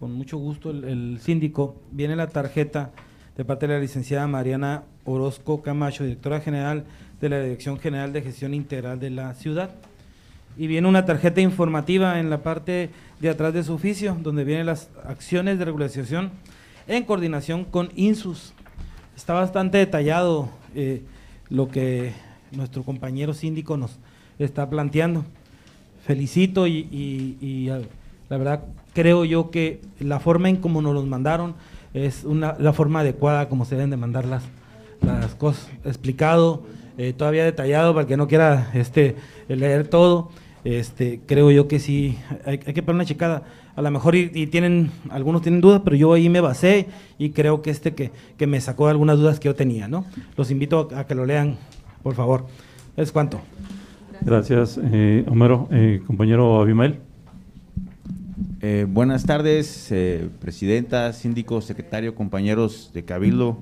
con 0.06 0.14
mucho 0.14 0.38
gusto 0.38 0.70
el, 0.70 1.18
síndico, 1.20 1.82
viene 1.90 2.16
la 2.16 2.28
tarjeta 2.28 2.92
de 3.36 3.44
parte 3.44 3.66
de 3.66 3.74
la 3.74 3.80
licenciada 3.80 4.28
Mariana 4.28 4.84
Orozco 5.04 5.64
Camacho, 5.64 6.04
directora 6.04 6.42
general 6.42 6.86
de 7.20 7.30
la 7.30 7.40
Dirección 7.40 7.80
General 7.80 8.14
de 8.14 8.22
Gestión 8.22 8.54
Integral 8.54 9.00
de 9.00 9.10
la 9.10 9.34
ciudad. 9.34 9.72
Y 10.58 10.68
viene 10.68 10.88
una 10.88 11.06
tarjeta 11.06 11.42
informativa 11.42 12.20
en 12.20 12.30
la 12.30 12.44
parte 12.44 12.92
de 13.20 13.30
atrás 13.30 13.52
de 13.56 13.64
su 13.64 13.74
oficio, 13.74 14.16
donde 14.22 14.44
vienen 14.44 14.68
las 14.68 14.92
acciones 15.04 15.58
de 15.58 15.66
regulación 15.66 16.30
en 16.86 17.04
coordinación 17.04 17.66
con 17.66 17.90
INSUS. 17.96 18.54
Está 19.16 19.34
bastante 19.34 19.80
detallado 19.80 20.50
eh, 20.76 21.02
lo 21.50 21.68
que 21.68 22.14
nuestro 22.52 22.84
compañero 22.84 23.34
síndico 23.34 23.76
nos 23.76 23.98
está 24.38 24.70
planteando. 24.70 25.26
Felicito 26.06 26.68
y, 26.68 27.72
la 28.30 28.38
verdad 28.38 28.64
creo 28.94 29.26
yo 29.26 29.52
que 29.52 29.82
la 30.00 30.20
forma 30.20 30.50
en 30.50 30.56
como 30.58 30.82
nos 30.82 30.94
los 30.94 31.06
mandaron 31.06 31.56
es 31.94 32.24
una, 32.24 32.56
la 32.60 32.74
forma 32.74 33.02
adecuada 33.02 33.48
como 33.50 33.66
se 33.66 33.76
deben 33.76 33.90
de 33.90 33.98
mandar 33.98 34.26
las, 34.26 34.44
las 35.02 35.36
cosas. 35.36 35.70
Explicado, 35.86 36.64
eh, 36.98 37.14
todavía 37.14 37.46
detallado 37.46 37.94
para 37.94 38.08
que 38.08 38.18
no 38.18 38.28
quiera 38.28 38.72
este, 38.74 39.16
leer 39.48 39.88
todo. 39.88 40.30
Este, 40.64 41.22
creo 41.26 41.52
yo 41.52 41.68
que 41.68 41.80
sí, 41.80 42.18
hay, 42.46 42.58
que 42.58 42.82
poner 42.82 42.96
una 42.96 43.06
checada. 43.06 43.44
A 43.76 43.82
lo 43.82 43.92
mejor 43.92 44.16
y, 44.16 44.48
tienen, 44.48 44.92
algunos 45.10 45.42
tienen 45.42 45.62
dudas, 45.62 45.82
pero 45.84 45.96
yo 45.96 46.14
ahí 46.14 46.28
me 46.28 46.42
basé 46.42 46.88
y 47.18 47.30
creo 47.30 47.62
que 47.62 47.70
este 47.70 47.94
que, 47.94 48.12
que 48.38 48.48
me 48.48 48.60
sacó 48.62 48.88
algunas 48.88 49.18
dudas 49.18 49.40
que 49.40 49.50
yo 49.50 49.56
tenía, 49.56 49.88
¿no? 49.88 50.06
Los 50.38 50.50
invito 50.50 50.90
a 50.96 51.06
que 51.06 51.16
lo 51.16 51.26
lean 51.26 51.58
por 52.02 52.16
favor. 52.16 52.46
Es 52.98 53.12
cuanto. 53.12 53.42
Gracias, 54.22 54.80
eh, 54.82 55.26
Homero. 55.28 55.68
Eh, 55.72 56.02
compañero 56.06 56.62
Abimael. 56.62 57.00
Eh, 58.62 58.88
buenas 58.90 59.26
tardes, 59.26 59.94
presidenta, 60.40 61.12
síndico, 61.12 61.62
secretario, 61.62 62.16
compañeros 62.16 62.90
de 62.94 63.04
Cabildo. 63.04 63.62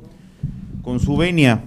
Con 0.83 0.99
su 0.99 1.17
venia, 1.17 1.63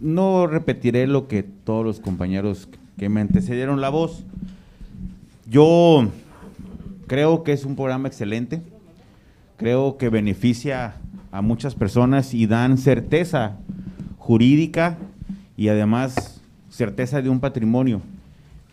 no 0.00 0.46
repetiré 0.46 1.06
lo 1.06 1.28
que 1.28 1.42
todos 1.42 1.84
los 1.84 2.00
compañeros 2.00 2.68
que 2.98 3.08
me 3.08 3.20
antecedieron 3.20 3.80
la 3.80 3.90
voz. 3.90 4.24
Yo 5.48 6.08
creo 7.06 7.44
que 7.44 7.52
es 7.52 7.64
un 7.64 7.76
programa 7.76 8.08
excelente, 8.08 8.62
creo 9.56 9.96
que 9.96 10.08
beneficia 10.08 10.96
a 11.30 11.40
muchas 11.42 11.74
personas 11.74 12.34
y 12.34 12.46
dan 12.46 12.78
certeza 12.78 13.58
jurídica 14.18 14.98
y 15.56 15.68
además 15.68 16.40
certeza 16.68 17.22
de 17.22 17.28
un 17.28 17.40
patrimonio 17.40 18.00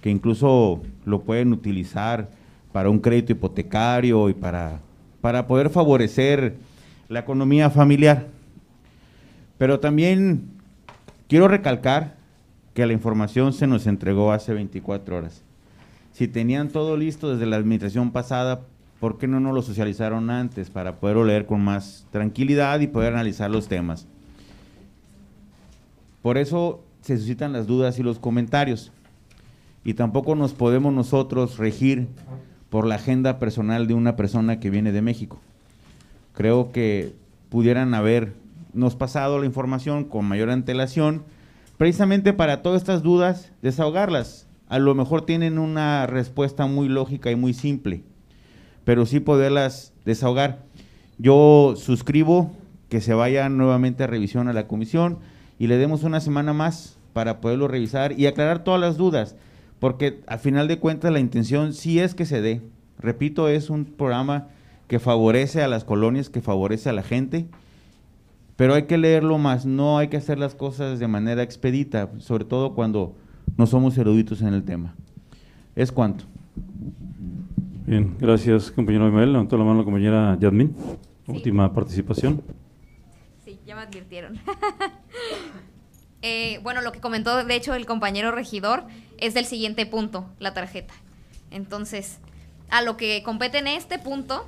que 0.02 0.10
incluso 0.10 0.82
lo 1.06 1.22
pueden 1.22 1.52
utilizar 1.52 2.39
para 2.72 2.90
un 2.90 3.00
crédito 3.00 3.32
hipotecario 3.32 4.30
y 4.30 4.34
para, 4.34 4.80
para 5.22 5.48
poder 5.48 5.70
favorecer 5.70 6.56
la 7.08 7.20
economía 7.20 7.70
familiar. 7.70 8.28
Pero 9.58 9.80
también 9.80 10.50
quiero 11.28 11.48
recalcar 11.48 12.16
que 12.74 12.86
la 12.86 12.94
información 12.94 13.52
se 13.54 13.68
nos 13.68 13.88
entregó 13.88 14.32
hace 14.32 14.54
24 14.54 15.18
horas. 15.18 15.44
Si 16.14 16.28
tenían 16.28 16.70
todo 16.70 16.98
listo 16.98 17.32
desde 17.32 17.46
la 17.46 17.58
administración 17.58 18.12
pasada, 18.12 18.62
¿por 19.00 19.18
qué 19.18 19.28
no 19.28 19.40
nos 19.40 19.54
lo 19.54 19.62
socializaron 19.62 20.30
antes 20.30 20.70
para 20.70 21.00
poderlo 21.00 21.26
leer 21.26 21.46
con 21.46 21.62
más 21.62 22.06
tranquilidad 22.12 22.80
y 22.80 22.88
poder 22.88 23.14
analizar 23.14 23.50
los 23.50 23.68
temas? 23.68 24.08
Por 26.22 26.38
eso 26.38 26.84
se 27.02 27.18
suscitan 27.18 27.54
las 27.54 27.68
dudas 27.68 28.00
y 28.00 28.04
los 28.04 28.20
comentarios. 28.20 28.92
Y 29.84 29.94
tampoco 29.94 30.36
nos 30.36 30.54
podemos 30.54 30.94
nosotros 30.94 31.58
regir 31.58 32.08
por 32.70 32.86
la 32.86 32.96
agenda 32.96 33.40
personal 33.40 33.88
de 33.88 33.94
una 33.94 34.16
persona 34.16 34.60
que 34.60 34.70
viene 34.70 34.92
de 34.92 35.02
México. 35.02 35.40
Creo 36.34 36.72
que 36.72 37.14
pudieran 37.50 37.94
habernos 37.94 38.96
pasado 38.96 39.40
la 39.40 39.46
información 39.46 40.06
con 40.06 40.26
mayor 40.26 40.50
antelación, 40.50 41.24
precisamente 41.78 42.34
para 42.34 42.62
todas 42.62 42.82
estas 42.82 43.04
dudas, 43.04 43.52
desahogarlas. 43.62 44.48
A 44.68 44.78
lo 44.78 44.94
mejor 44.94 45.26
tienen 45.26 45.58
una 45.58 46.06
respuesta 46.06 46.68
muy 46.68 46.88
lógica 46.88 47.32
y 47.32 47.36
muy 47.36 47.54
simple, 47.54 48.04
pero 48.84 49.06
sí 49.06 49.20
poderlas 49.20 49.94
desahogar. 50.06 50.60
Yo 51.18 51.74
suscribo 51.76 52.52
que 52.88 53.02
se 53.02 53.14
vaya 53.14 53.50
nuevamente 53.50 54.04
a 54.04 54.08
revisión 54.08 54.48
a 54.48 54.54
la 54.54 54.68
comisión 54.68 55.20
y 55.58 55.68
le 55.68 55.78
demos 55.78 56.04
una 56.04 56.22
semana 56.22 56.54
más 56.54 56.98
para 57.14 57.42
poderlo 57.42 57.68
revisar 57.68 58.18
y 58.18 58.28
aclarar 58.28 58.64
todas 58.64 58.80
las 58.80 58.96
dudas, 58.98 59.36
porque 59.80 60.22
al 60.28 60.40
final 60.40 60.68
de 60.68 60.80
cuentas 60.80 61.12
la 61.12 61.20
intención 61.20 61.74
sí 61.74 62.00
es 62.00 62.16
que 62.16 62.26
se 62.26 62.42
dé. 62.42 62.62
Repito, 63.00 63.48
es 63.48 63.70
un 63.70 63.86
programa 63.86 64.48
que 64.88 65.00
favorece 65.00 65.64
a 65.64 65.68
las 65.68 65.86
colonias, 65.86 66.30
que 66.30 66.42
favorece 66.42 66.90
a 66.90 66.94
la 66.94 67.04
gente, 67.04 67.48
pero 68.56 68.74
hay 68.74 68.84
que 68.84 68.98
leerlo 68.98 69.38
más, 69.38 69.66
no 69.66 69.98
hay 69.98 70.10
que 70.10 70.18
hacer 70.18 70.38
las 70.38 70.56
cosas 70.56 71.00
de 71.00 71.08
manera 71.08 71.44
expedita, 71.44 72.10
sobre 72.18 72.44
todo 72.44 72.74
cuando 72.74 73.16
no 73.56 73.68
somos 73.68 73.98
eruditos 73.98 74.42
en 74.42 74.54
el 74.54 74.64
tema. 74.64 74.96
Es 75.76 75.92
cuanto. 75.92 76.26
Bien, 77.86 78.16
gracias 78.20 78.70
compañero 78.70 79.08
Emel. 79.08 79.32
Levantó 79.32 79.58
la 79.58 79.64
mano 79.64 79.80
la 79.80 79.86
compañera 79.86 80.38
Yadmin. 80.40 80.76
Última 81.28 81.72
participación. 81.72 82.42
Sí, 83.46 83.60
ya 83.66 83.76
me 83.76 83.82
advirtieron. 83.82 84.34
Eh, 86.22 86.60
bueno, 86.64 86.82
lo 86.82 86.92
que 86.92 87.00
comentó 87.00 87.44
de 87.44 87.56
hecho 87.56 87.74
el 87.74 87.86
compañero 87.86 88.32
regidor 88.32 88.84
es 89.18 89.34
del 89.34 89.46
siguiente 89.46 89.86
punto, 89.86 90.30
la 90.40 90.54
tarjeta. 90.54 90.94
Entonces, 91.52 92.20
a 92.70 92.82
lo 92.82 92.98
que 92.98 93.24
compete 93.24 93.60
en 93.60 93.68
este 93.68 94.00
punto, 94.00 94.48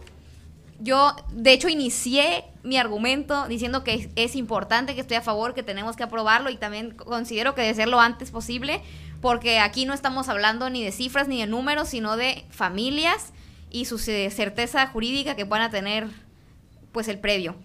yo 0.79 1.15
de 1.31 1.53
hecho 1.53 1.69
inicié 1.69 2.43
mi 2.63 2.77
argumento 2.77 3.47
diciendo 3.47 3.83
que 3.83 4.09
es, 4.15 4.35
importante, 4.35 4.95
que 4.95 5.01
estoy 5.01 5.17
a 5.17 5.21
favor, 5.21 5.53
que 5.53 5.63
tenemos 5.63 5.95
que 5.95 6.03
aprobarlo 6.03 6.49
y 6.49 6.57
también 6.57 6.91
considero 6.91 7.55
que 7.55 7.61
debe 7.61 7.73
ser 7.73 7.87
lo 7.87 7.99
antes 7.99 8.31
posible, 8.31 8.81
porque 9.21 9.59
aquí 9.59 9.85
no 9.85 9.93
estamos 9.93 10.29
hablando 10.29 10.69
ni 10.69 10.83
de 10.83 10.91
cifras 10.91 11.27
ni 11.27 11.39
de 11.39 11.47
números, 11.47 11.89
sino 11.89 12.17
de 12.17 12.45
familias 12.49 13.33
y 13.69 13.85
su 13.85 13.97
certeza 13.97 14.85
jurídica 14.87 15.35
que 15.35 15.45
puedan 15.45 15.71
tener 15.71 16.07
pues 16.91 17.07
el 17.07 17.19
previo. 17.19 17.55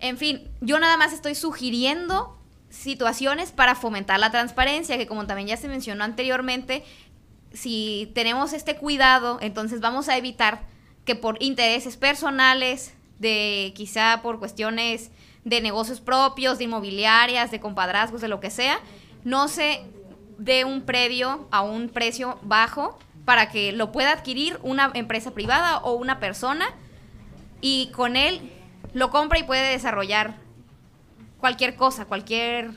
En 0.00 0.18
fin, 0.18 0.48
yo 0.60 0.78
nada 0.78 0.96
más 0.96 1.12
estoy 1.12 1.34
sugiriendo 1.34 2.37
situaciones 2.70 3.52
para 3.52 3.74
fomentar 3.74 4.20
la 4.20 4.30
transparencia, 4.30 4.98
que 4.98 5.06
como 5.06 5.26
también 5.26 5.48
ya 5.48 5.56
se 5.56 5.68
mencionó 5.68 6.04
anteriormente, 6.04 6.84
si 7.52 8.10
tenemos 8.14 8.52
este 8.52 8.76
cuidado, 8.76 9.38
entonces 9.40 9.80
vamos 9.80 10.08
a 10.08 10.16
evitar 10.16 10.62
que 11.04 11.14
por 11.14 11.42
intereses 11.42 11.96
personales, 11.96 12.94
de 13.18 13.72
quizá 13.74 14.20
por 14.22 14.38
cuestiones 14.38 15.10
de 15.44 15.60
negocios 15.60 16.00
propios, 16.00 16.58
de 16.58 16.64
inmobiliarias, 16.64 17.50
de 17.50 17.60
compadrazgos, 17.60 18.20
de 18.20 18.28
lo 18.28 18.40
que 18.40 18.50
sea, 18.50 18.80
no 19.24 19.48
se 19.48 19.82
dé 20.38 20.64
un 20.64 20.82
previo 20.82 21.48
a 21.50 21.62
un 21.62 21.88
precio 21.88 22.38
bajo 22.42 22.98
para 23.24 23.50
que 23.50 23.72
lo 23.72 23.90
pueda 23.92 24.12
adquirir 24.12 24.58
una 24.62 24.90
empresa 24.94 25.32
privada 25.32 25.78
o 25.78 25.92
una 25.92 26.20
persona 26.20 26.66
y 27.60 27.90
con 27.92 28.16
él 28.16 28.52
lo 28.92 29.10
compra 29.10 29.38
y 29.38 29.42
puede 29.42 29.70
desarrollar 29.70 30.36
cualquier 31.38 31.76
cosa, 31.76 32.04
cualquier, 32.04 32.70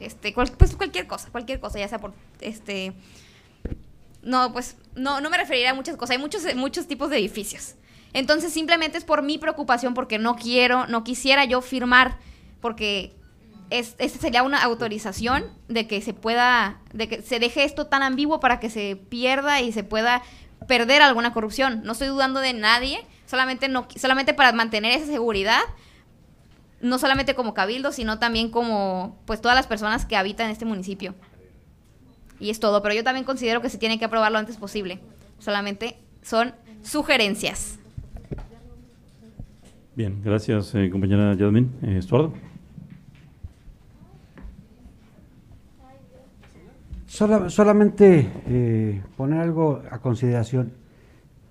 este, 0.00 0.32
pues 0.32 0.76
cualquier 0.76 1.06
cosa, 1.06 1.30
cualquier 1.30 1.60
cosa, 1.60 1.78
ya 1.78 1.88
sea 1.88 1.98
por, 1.98 2.12
este, 2.40 2.92
no, 4.22 4.52
pues 4.52 4.76
no, 4.94 5.20
no 5.20 5.30
me 5.30 5.38
referiría 5.38 5.70
a 5.70 5.74
muchas 5.74 5.96
cosas, 5.96 6.16
hay 6.16 6.18
muchos, 6.18 6.42
muchos 6.56 6.86
tipos 6.86 7.10
de 7.10 7.18
edificios. 7.18 7.76
Entonces 8.12 8.52
simplemente 8.52 8.98
es 8.98 9.04
por 9.04 9.22
mi 9.22 9.38
preocupación, 9.38 9.94
porque 9.94 10.18
no 10.18 10.36
quiero, 10.36 10.86
no 10.86 11.04
quisiera 11.04 11.44
yo 11.44 11.60
firmar, 11.60 12.18
porque 12.60 13.14
es, 13.70 13.94
sería 14.18 14.42
una 14.42 14.62
autorización 14.62 15.44
de 15.68 15.86
que 15.86 16.00
se 16.00 16.14
pueda, 16.14 16.80
de 16.92 17.08
que 17.08 17.22
se 17.22 17.38
deje 17.38 17.64
esto 17.64 17.86
tan 17.86 18.02
ambiguo 18.02 18.40
para 18.40 18.58
que 18.60 18.70
se 18.70 18.96
pierda 18.96 19.60
y 19.60 19.72
se 19.72 19.84
pueda 19.84 20.22
perder 20.66 21.02
alguna 21.02 21.32
corrupción. 21.32 21.82
No 21.84 21.92
estoy 21.92 22.08
dudando 22.08 22.40
de 22.40 22.54
nadie, 22.54 23.04
solamente, 23.26 23.68
no, 23.68 23.86
solamente 23.96 24.34
para 24.34 24.52
mantener 24.52 24.92
esa 24.92 25.06
seguridad 25.06 25.60
no 26.88 26.98
solamente 26.98 27.34
como 27.34 27.54
cabildo, 27.54 27.92
sino 27.92 28.18
también 28.18 28.50
como 28.50 29.18
pues 29.26 29.40
todas 29.40 29.56
las 29.56 29.66
personas 29.66 30.06
que 30.06 30.16
habitan 30.16 30.46
en 30.46 30.52
este 30.52 30.64
municipio. 30.64 31.14
Y 32.38 32.50
es 32.50 32.60
todo, 32.60 32.82
pero 32.82 32.94
yo 32.94 33.02
también 33.04 33.24
considero 33.24 33.60
que 33.62 33.70
se 33.70 33.78
tiene 33.78 33.98
que 33.98 34.04
aprobar 34.04 34.30
lo 34.32 34.38
antes 34.38 34.56
posible. 34.56 35.00
Solamente 35.38 35.98
son 36.22 36.54
sugerencias. 36.82 37.78
Bien, 39.94 40.20
gracias, 40.22 40.74
eh, 40.74 40.90
compañera 40.90 41.34
Yasmin. 41.34 41.72
Eh, 41.82 41.96
Estuardo. 41.98 42.32
Sola- 47.06 47.48
solamente 47.48 48.30
eh, 48.46 49.02
poner 49.16 49.40
algo 49.40 49.82
a 49.90 49.98
consideración, 50.00 50.72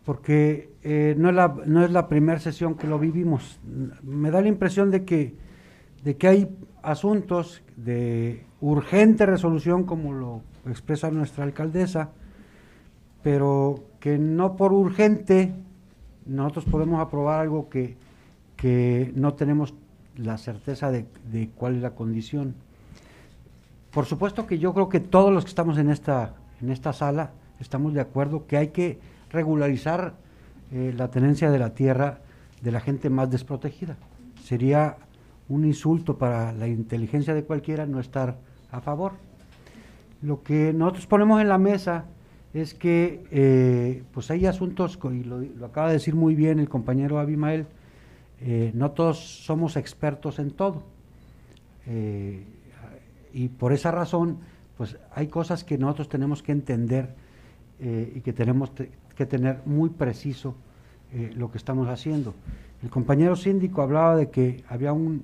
porque 0.05 0.69
eh, 0.83 1.15
no 1.17 1.29
es 1.29 1.35
la, 1.35 1.55
no 1.65 1.87
la 1.87 2.07
primera 2.07 2.39
sesión 2.39 2.75
que 2.75 2.87
lo 2.87 2.99
vivimos. 2.99 3.59
Me 4.03 4.29
da 4.29 4.41
la 4.41 4.47
impresión 4.47 4.91
de 4.91 5.03
que, 5.03 5.35
de 6.03 6.15
que 6.15 6.27
hay 6.27 6.57
asuntos 6.83 7.63
de 7.75 8.45
urgente 8.61 9.25
resolución, 9.25 9.83
como 9.83 10.13
lo 10.13 10.41
expresa 10.67 11.09
nuestra 11.09 11.43
alcaldesa, 11.43 12.11
pero 13.23 13.83
que 13.99 14.19
no 14.19 14.55
por 14.55 14.71
urgente 14.73 15.53
nosotros 16.27 16.65
podemos 16.65 17.01
aprobar 17.01 17.41
algo 17.41 17.69
que, 17.69 17.97
que 18.55 19.11
no 19.15 19.33
tenemos 19.33 19.73
la 20.15 20.37
certeza 20.37 20.91
de, 20.91 21.07
de 21.31 21.49
cuál 21.49 21.77
es 21.77 21.81
la 21.81 21.91
condición. 21.91 22.53
Por 23.91 24.05
supuesto 24.05 24.45
que 24.45 24.59
yo 24.59 24.73
creo 24.73 24.89
que 24.89 24.99
todos 24.99 25.33
los 25.33 25.45
que 25.45 25.49
estamos 25.49 25.79
en 25.79 25.89
esta, 25.89 26.35
en 26.61 26.69
esta 26.69 26.93
sala 26.93 27.31
estamos 27.59 27.93
de 27.93 28.01
acuerdo 28.01 28.45
que 28.45 28.57
hay 28.57 28.67
que 28.67 28.99
regularizar 29.32 30.15
eh, 30.71 30.93
la 30.95 31.09
tenencia 31.09 31.51
de 31.51 31.59
la 31.59 31.73
tierra 31.73 32.19
de 32.61 32.71
la 32.71 32.80
gente 32.80 33.09
más 33.09 33.30
desprotegida. 33.30 33.97
Sería 34.43 34.97
un 35.49 35.65
insulto 35.65 36.17
para 36.17 36.51
la 36.53 36.67
inteligencia 36.67 37.34
de 37.34 37.43
cualquiera 37.43 37.86
no 37.86 37.99
estar 37.99 38.38
a 38.71 38.82
favor. 38.82 39.13
Lo 40.21 40.41
que 40.41 40.73
nosotros 40.73 41.05
ponemos 41.05 41.41
en 41.41 41.49
la 41.49 41.57
mesa 41.57 42.05
es 42.53 42.73
que 42.73 43.23
eh, 43.32 44.03
pues 44.11 44.32
hay 44.32 44.45
asuntos, 44.45 44.97
y 45.11 45.23
lo, 45.23 45.43
acaba 45.65 45.88
de 45.88 45.93
decir 45.93 46.15
muy 46.15 46.36
bien 46.36 46.59
el 46.59 46.69
compañero 46.69 47.19
Abimael, 47.19 47.67
eh, 48.41 48.71
no 48.73 48.91
todos 48.91 49.19
somos 49.45 49.76
expertos 49.76 50.39
en 50.39 50.51
todo. 50.51 50.84
Eh, 51.86 52.43
y 53.34 53.49
por 53.49 53.73
esa 53.73 53.91
razón, 53.91 54.39
pues 54.78 54.97
hay 55.13 55.28
cosas 55.28 55.63
que 55.63 55.78
nosotros 55.78 56.09
tenemos 56.09 56.41
que 56.41 56.53
entender 56.53 57.13
y 57.78 58.21
que 58.21 58.32
tenemos 58.32 58.73
te- 58.73 58.89
que 59.16 59.26
tener 59.26 59.61
muy 59.66 59.89
preciso 59.89 60.55
eh, 61.13 61.32
lo 61.36 61.51
que 61.51 61.57
estamos 61.57 61.88
haciendo. 61.88 62.34
El 62.84 62.89
compañero 62.89 63.36
síndico 63.36 63.82
hablaba 63.82 64.16
de 64.16 64.30
que 64.30 64.63
había 64.68 64.91
un, 64.93 65.24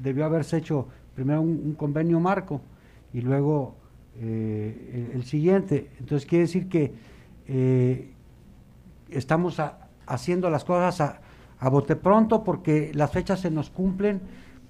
debió 0.00 0.24
haberse 0.24 0.56
hecho 0.56 0.86
primero 1.14 1.42
un, 1.42 1.74
convenio 1.74 2.20
marco 2.20 2.60
y 3.12 3.20
luego 3.20 3.74
eh, 4.20 5.10
el, 5.12 5.24
siguiente. 5.24 5.90
Entonces 5.98 6.26
quiere 6.28 6.42
decir 6.42 6.68
que 6.68 6.94
eh, 7.48 8.12
estamos 9.10 9.60
haciendo 10.06 10.48
las 10.48 10.64
cosas 10.64 11.00
a, 11.00 11.20
a 11.58 11.68
bote 11.68 11.96
pronto 11.96 12.44
porque 12.44 12.92
las 12.94 13.10
fechas 13.10 13.40
se 13.40 13.50
nos 13.50 13.68
cumplen, 13.68 14.20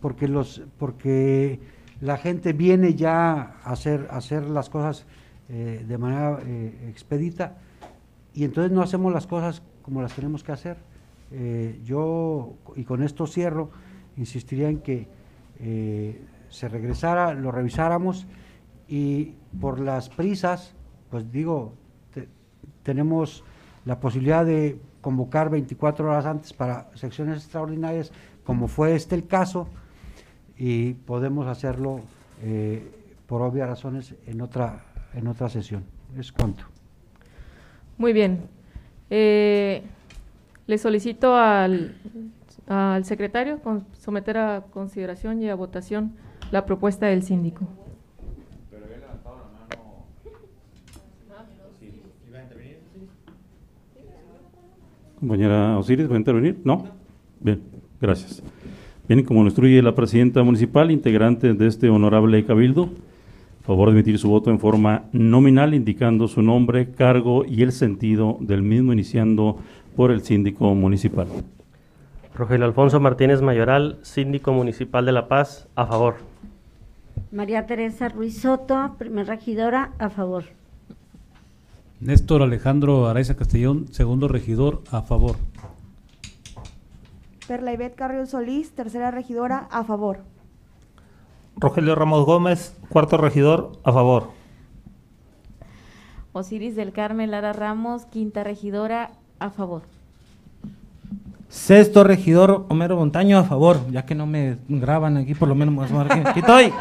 porque 0.00 0.26
los, 0.26 0.62
porque 0.78 1.60
la 2.00 2.16
gente 2.16 2.54
viene 2.54 2.94
ya 2.94 3.58
a 3.62 3.72
hacer, 3.72 4.08
a 4.10 4.16
hacer 4.16 4.44
las 4.44 4.70
cosas 4.70 5.06
de 5.48 5.98
manera 5.98 6.38
expedita 6.88 7.58
y 8.34 8.44
entonces 8.44 8.72
no 8.72 8.82
hacemos 8.82 9.12
las 9.12 9.26
cosas 9.26 9.62
como 9.82 10.00
las 10.02 10.14
tenemos 10.14 10.42
que 10.42 10.52
hacer. 10.52 10.76
Eh, 11.30 11.80
yo, 11.84 12.54
y 12.76 12.84
con 12.84 13.02
esto 13.02 13.26
cierro, 13.26 13.70
insistiría 14.16 14.68
en 14.68 14.80
que 14.80 15.08
eh, 15.58 16.22
se 16.48 16.68
regresara, 16.68 17.34
lo 17.34 17.50
revisáramos 17.50 18.26
y 18.88 19.34
por 19.60 19.80
las 19.80 20.08
prisas, 20.10 20.74
pues 21.10 21.30
digo, 21.32 21.72
te- 22.12 22.28
tenemos 22.82 23.44
la 23.84 23.98
posibilidad 24.00 24.44
de 24.44 24.78
convocar 25.00 25.50
24 25.50 26.06
horas 26.08 26.26
antes 26.26 26.52
para 26.52 26.90
secciones 26.94 27.38
extraordinarias, 27.38 28.12
como 28.44 28.68
fue 28.68 28.94
este 28.94 29.14
el 29.14 29.26
caso, 29.26 29.68
y 30.56 30.92
podemos 30.94 31.46
hacerlo 31.46 32.00
eh, 32.42 32.88
por 33.26 33.40
obvias 33.42 33.68
razones 33.68 34.14
en 34.26 34.40
otra, 34.42 34.84
en 35.14 35.26
otra 35.26 35.48
sesión. 35.48 35.84
Es 36.18 36.30
cuanto. 36.30 36.64
Muy 38.02 38.12
bien. 38.12 38.40
Eh, 39.10 39.80
le 40.66 40.76
solicito 40.76 41.36
al, 41.36 41.94
al 42.66 43.04
secretario 43.04 43.60
con- 43.60 43.84
someter 43.92 44.38
a 44.38 44.62
consideración 44.72 45.40
y 45.40 45.48
a 45.48 45.54
votación 45.54 46.10
la 46.50 46.66
propuesta 46.66 47.06
del 47.06 47.22
síndico. 47.22 47.68
Compañera 55.18 55.78
Osiris, 55.78 56.10
¿va 56.10 56.14
a 56.16 56.18
intervenir? 56.18 56.58
¿No? 56.64 56.84
Bien, 57.40 57.60
gracias. 58.00 58.42
Bien, 59.08 59.24
como 59.24 59.42
lo 59.42 59.46
instruye 59.46 59.80
la 59.82 59.94
presidenta 59.94 60.42
municipal, 60.42 60.90
integrante 60.90 61.54
de 61.54 61.66
este 61.68 61.88
honorable 61.88 62.44
cabildo, 62.44 62.90
favor 63.62 63.88
de 63.88 63.94
emitir 63.94 64.18
su 64.18 64.28
voto 64.28 64.50
en 64.50 64.58
forma 64.58 65.04
nominal, 65.12 65.74
indicando 65.74 66.28
su 66.28 66.42
nombre, 66.42 66.90
cargo 66.92 67.44
y 67.44 67.62
el 67.62 67.72
sentido 67.72 68.36
del 68.40 68.62
mismo, 68.62 68.92
iniciando 68.92 69.58
por 69.96 70.10
el 70.10 70.22
síndico 70.22 70.74
municipal. 70.74 71.28
Rogelio 72.34 72.64
Alfonso 72.64 72.98
Martínez 72.98 73.42
Mayoral, 73.42 73.98
síndico 74.02 74.52
municipal 74.52 75.04
de 75.04 75.12
La 75.12 75.28
Paz, 75.28 75.68
a 75.74 75.86
favor. 75.86 76.16
María 77.30 77.66
Teresa 77.66 78.08
Ruiz 78.08 78.40
Soto, 78.40 78.94
primer 78.98 79.26
regidora, 79.26 79.92
a 79.98 80.10
favor. 80.10 80.44
Néstor 82.00 82.42
Alejandro 82.42 83.06
Araiza 83.06 83.36
Castellón, 83.36 83.86
segundo 83.92 84.28
regidor, 84.28 84.82
a 84.90 85.02
favor. 85.02 85.36
Perla 87.46 87.72
Ivette 87.72 87.94
Carrión 87.94 88.26
Solís, 88.26 88.72
tercera 88.72 89.10
regidora, 89.10 89.68
a 89.70 89.84
favor. 89.84 90.20
Rogelio 91.56 91.94
Ramos 91.94 92.24
Gómez, 92.26 92.76
cuarto 92.88 93.16
regidor, 93.16 93.72
a 93.84 93.92
favor. 93.92 94.30
Osiris 96.32 96.74
del 96.76 96.92
Carmen 96.92 97.30
Lara 97.30 97.52
Ramos, 97.52 98.06
quinta 98.06 98.42
regidora, 98.42 99.10
a 99.38 99.50
favor. 99.50 99.82
Sexto 101.48 102.02
regidor 102.04 102.64
Homero 102.70 102.96
Montaño 102.96 103.38
a 103.38 103.44
favor, 103.44 103.78
ya 103.90 104.06
que 104.06 104.14
no 104.14 104.26
me 104.26 104.56
graban 104.68 105.18
aquí, 105.18 105.34
por 105.34 105.48
lo 105.48 105.54
menos 105.54 105.72
me 105.72 105.76
voy 105.76 105.82
a 105.84 105.86
asomar 105.86 106.10
aquí. 106.12 106.22
Aquí 106.26 106.40
estoy. 106.40 106.72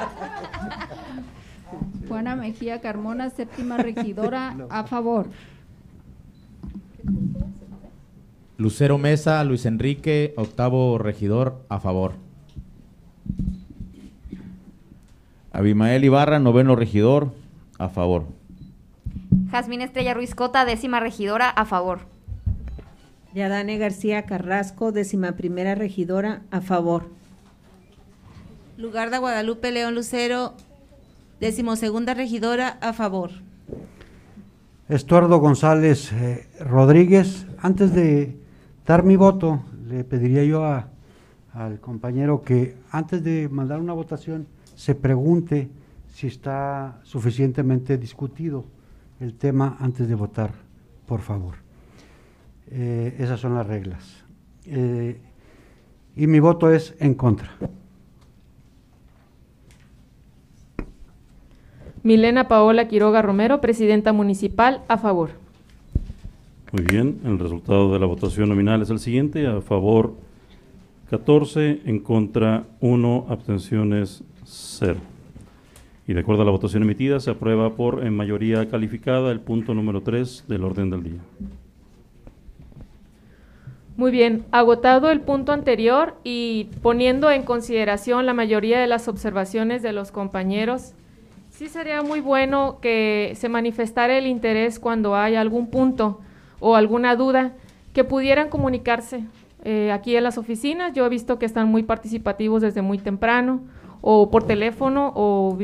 Juana 2.07 2.35
Mejía 2.37 2.79
Carmona, 2.79 3.29
séptima 3.29 3.77
regidora, 3.77 4.55
a 4.69 4.83
favor. 4.85 5.27
Lucero 8.57 8.97
Mesa, 8.97 9.43
Luis 9.43 9.65
Enrique, 9.65 10.33
octavo 10.37 10.97
regidor, 10.97 11.61
a 11.67 11.79
favor. 11.79 12.13
Abimael 15.65 16.03
Ibarra, 16.03 16.39
noveno 16.39 16.75
regidor, 16.75 17.33
a 17.77 17.87
favor. 17.87 18.23
Jazmín 19.51 19.81
Estrella 19.81 20.15
Ruiz 20.15 20.33
Cota, 20.33 20.65
décima 20.65 20.99
regidora, 20.99 21.49
a 21.51 21.65
favor. 21.65 21.99
Yadane 23.35 23.77
García 23.77 24.23
Carrasco, 24.25 24.91
décima 24.91 25.33
primera 25.33 25.75
regidora, 25.75 26.41
a 26.49 26.61
favor. 26.61 27.09
Lugar 28.75 29.11
de 29.11 29.19
Guadalupe 29.19 29.71
León 29.71 29.93
Lucero, 29.93 30.55
decimosegunda 31.39 32.15
regidora, 32.15 32.79
a 32.81 32.91
favor. 32.93 33.29
Estuardo 34.89 35.37
González 35.37 36.11
eh, 36.11 36.47
Rodríguez, 36.59 37.45
antes 37.61 37.93
de 37.93 38.35
dar 38.87 39.03
mi 39.03 39.15
voto, 39.15 39.61
le 39.87 40.03
pediría 40.05 40.43
yo 40.43 40.65
a- 40.65 40.87
al 41.53 41.79
compañero 41.79 42.41
que 42.43 42.75
antes 42.89 43.23
de 43.23 43.47
mandar 43.47 43.79
una 43.79 43.93
votación 43.93 44.47
se 44.81 44.95
pregunte 44.95 45.69
si 46.07 46.25
está 46.25 47.01
suficientemente 47.03 47.99
discutido 47.99 48.65
el 49.19 49.35
tema 49.35 49.77
antes 49.79 50.07
de 50.07 50.15
votar, 50.15 50.53
por 51.05 51.21
favor. 51.21 51.53
Eh, 52.71 53.15
esas 53.19 53.39
son 53.39 53.53
las 53.53 53.67
reglas. 53.67 54.23
Eh, 54.65 55.21
y 56.15 56.25
mi 56.25 56.39
voto 56.39 56.71
es 56.71 56.95
en 56.97 57.13
contra. 57.13 57.51
Milena 62.01 62.47
Paola 62.47 62.87
Quiroga 62.87 63.21
Romero, 63.21 63.61
presidenta 63.61 64.13
municipal, 64.13 64.81
a 64.87 64.97
favor. 64.97 65.29
Muy 66.71 66.85
bien, 66.85 67.19
el 67.23 67.37
resultado 67.37 67.93
de 67.93 67.99
la 67.99 68.07
votación 68.07 68.49
nominal 68.49 68.81
es 68.81 68.89
el 68.89 68.97
siguiente, 68.97 69.45
a 69.45 69.61
favor 69.61 70.15
14, 71.11 71.81
en 71.87 71.99
contra 71.99 72.63
1, 72.79 73.25
abstenciones 73.27 74.23
0. 74.45 74.95
Y 76.07 76.13
de 76.13 76.21
acuerdo 76.21 76.43
a 76.43 76.45
la 76.45 76.51
votación 76.51 76.83
emitida, 76.83 77.19
se 77.19 77.31
aprueba 77.31 77.75
por 77.75 78.05
en 78.05 78.15
mayoría 78.15 78.69
calificada 78.69 79.29
el 79.33 79.41
punto 79.41 79.73
número 79.73 80.03
3 80.03 80.45
del 80.47 80.63
orden 80.63 80.89
del 80.89 81.03
día. 81.03 81.19
Muy 83.97 84.09
bien, 84.11 84.45
agotado 84.51 85.11
el 85.11 85.19
punto 85.19 85.51
anterior 85.51 86.15
y 86.23 86.69
poniendo 86.81 87.29
en 87.29 87.43
consideración 87.43 88.25
la 88.25 88.33
mayoría 88.33 88.79
de 88.79 88.87
las 88.87 89.09
observaciones 89.09 89.81
de 89.81 89.91
los 89.91 90.13
compañeros, 90.13 90.93
sí 91.49 91.67
sería 91.67 92.03
muy 92.03 92.21
bueno 92.21 92.79
que 92.81 93.33
se 93.35 93.49
manifestara 93.49 94.17
el 94.17 94.27
interés 94.27 94.79
cuando 94.79 95.17
hay 95.17 95.35
algún 95.35 95.71
punto 95.71 96.21
o 96.61 96.77
alguna 96.77 97.17
duda, 97.17 97.51
que 97.91 98.05
pudieran 98.05 98.47
comunicarse 98.47 99.25
eh, 99.63 99.91
aquí 99.91 100.15
en 100.15 100.23
las 100.23 100.37
oficinas. 100.37 100.93
Yo 100.93 101.05
he 101.05 101.09
visto 101.09 101.39
que 101.39 101.45
están 101.45 101.67
muy 101.67 101.83
participativos 101.83 102.61
desde 102.61 102.81
muy 102.81 102.97
temprano, 102.97 103.61
o 104.01 104.31
por 104.31 104.43
teléfono, 104.43 105.13
o 105.15 105.57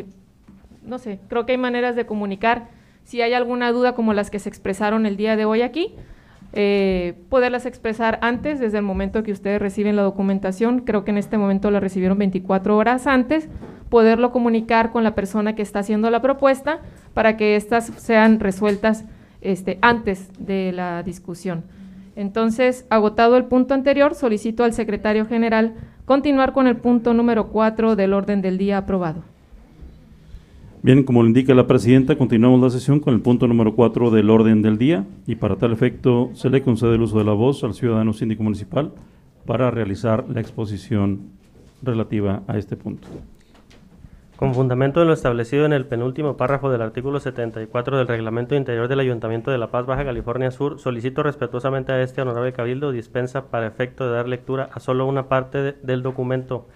no 0.84 1.00
sé, 1.00 1.20
creo 1.28 1.46
que 1.46 1.54
hay 1.54 1.58
maneras 1.58 1.96
de 1.96 2.06
comunicar. 2.06 2.70
Si 3.04 3.22
hay 3.22 3.34
alguna 3.34 3.72
duda 3.72 3.96
como 3.96 4.14
las 4.14 4.30
que 4.30 4.40
se 4.40 4.50
expresaron 4.50 5.06
el 5.06 5.18
día 5.18 5.36
de 5.36 5.46
hoy 5.46 5.62
aquí, 5.62 5.96
eh, 6.54 7.16
poderlas 7.30 7.66
expresar 7.66 8.20
antes, 8.22 8.60
desde 8.60 8.78
el 8.78 8.84
momento 8.84 9.24
que 9.24 9.32
ustedes 9.32 9.62
reciben 9.62 9.96
la 9.96 10.02
documentación. 10.02 10.80
Creo 10.80 11.04
que 11.04 11.12
en 11.12 11.18
este 11.18 11.38
momento 11.38 11.72
la 11.72 11.80
recibieron 11.80 12.18
24 12.18 12.78
horas 12.78 13.08
antes, 13.08 13.50
poderlo 13.90 14.32
comunicar 14.32 14.92
con 14.92 15.04
la 15.04 15.14
persona 15.16 15.56
que 15.56 15.62
está 15.62 15.80
haciendo 15.80 16.10
la 16.10 16.22
propuesta 16.22 16.80
para 17.14 17.38
que 17.38 17.56
éstas 17.56 17.92
sean 17.98 18.40
resueltas 18.40 19.06
este, 19.42 19.78
antes 19.82 20.30
de 20.40 20.72
la 20.72 21.04
discusión. 21.04 21.64
Entonces, 22.18 22.88
agotado 22.90 23.38
el 23.38 23.46
punto 23.46 23.76
anterior, 23.76 24.16
solicito 24.16 24.64
al 24.64 24.74
secretario 24.74 25.28
general 25.28 25.76
continuar 26.04 26.52
con 26.52 26.66
el 26.66 26.76
punto 26.76 27.14
número 27.14 27.50
4 27.50 27.96
del 27.96 28.12
orden 28.12 28.42
del 28.42 28.58
día 28.58 28.80
aprobado. 28.80 29.22
Bien, 30.82 31.04
como 31.04 31.22
lo 31.22 31.28
indica 31.28 31.54
la 31.54 31.68
presidenta, 31.68 32.18
continuamos 32.18 32.60
la 32.60 32.72
sesión 32.72 33.00
con 33.02 33.14
el 33.14 33.22
punto 33.22 33.48
número 33.48 33.76
4 33.76 34.10
del 34.10 34.32
orden 34.32 34.64
del 34.64 34.80
día 34.80 35.06
y 35.28 35.36
para 35.36 35.58
tal 35.58 35.74
efecto 35.74 36.32
se 36.34 36.50
le 36.50 36.64
concede 36.64 36.96
el 36.96 37.04
uso 37.04 37.20
de 37.20 37.24
la 37.24 37.34
voz 37.34 37.64
al 37.64 37.76
ciudadano 37.76 38.14
síndico 38.14 38.42
municipal 38.42 38.94
para 39.46 39.70
realizar 39.70 40.26
la 40.28 40.42
exposición 40.42 41.20
relativa 41.84 42.42
a 42.48 42.58
este 42.58 42.76
punto. 42.78 43.08
Con 44.38 44.54
fundamento 44.54 45.02
en 45.02 45.08
lo 45.08 45.14
establecido 45.14 45.66
en 45.66 45.74
el 45.74 45.88
penúltimo 45.88 46.38
párrafo 46.38 46.70
del 46.70 46.84
artículo 46.84 47.20
74 47.20 47.98
del 47.98 48.08
Reglamento 48.08 48.54
Interior 48.54 48.88
del 48.88 49.00
Ayuntamiento 49.00 49.50
de 49.50 49.58
La 49.58 49.72
Paz, 49.72 49.88
Baja 49.88 50.06
California 50.06 50.52
Sur, 50.52 50.80
solicito 50.80 51.24
respetuosamente 51.24 51.92
a 51.92 52.02
este 52.04 52.22
honorable 52.22 52.54
cabildo 52.54 52.92
dispensa 52.92 53.48
para 53.50 53.66
efecto 53.66 54.06
de 54.06 54.12
dar 54.16 54.28
lectura 54.28 54.70
a 54.72 54.80
solo 54.80 55.08
una 55.08 55.28
parte 55.28 55.58
de- 55.64 55.72
del 55.82 56.04
documento. 56.04 56.68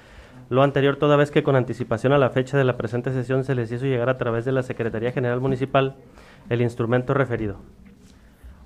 Lo 0.50 0.64
anterior 0.64 0.96
toda 0.96 1.18
vez 1.18 1.30
que 1.30 1.44
con 1.44 1.56
anticipación 1.56 2.14
a 2.14 2.18
la 2.18 2.32
fecha 2.32 2.58
de 2.58 2.64
la 2.64 2.78
presente 2.78 3.12
sesión 3.12 3.44
se 3.44 3.54
les 3.54 3.72
hizo 3.72 3.86
llegar 3.86 4.10
a 4.10 4.18
través 4.18 4.44
de 4.44 4.52
la 4.54 4.64
Secretaría 4.64 5.12
General 5.12 5.40
Municipal 5.40 5.96
el 6.50 6.62
instrumento 6.62 7.14
referido. 7.14 7.58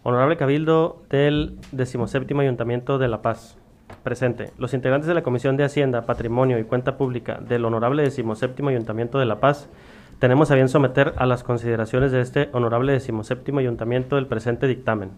Honorable 0.04 0.38
Cabildo 0.38 1.04
del 1.10 1.58
17 1.74 2.34
Ayuntamiento 2.40 2.98
de 2.98 3.10
La 3.10 3.22
Paz. 3.22 3.58
Presente. 4.04 4.52
Los 4.58 4.74
integrantes 4.74 5.08
de 5.08 5.14
la 5.14 5.24
Comisión 5.24 5.58
de 5.58 5.64
Hacienda, 5.64 6.06
Patrimonio 6.06 6.60
y 6.60 6.64
Cuenta 6.64 6.98
Pública 6.98 7.40
del 7.40 7.66
Honorable 7.66 8.04
17 8.04 8.68
Ayuntamiento 8.68 9.20
de 9.20 9.26
La 9.26 9.40
Paz 9.40 9.70
tenemos 10.20 10.50
a 10.50 10.56
bien 10.56 10.70
someter 10.70 11.14
a 11.18 11.26
las 11.26 11.44
consideraciones 11.44 12.12
de 12.12 12.22
este 12.22 12.50
Honorable 12.54 12.94
17 12.94 13.52
Ayuntamiento 13.58 14.16
del 14.16 14.28
presente 14.28 14.66
dictamen. 14.68 15.12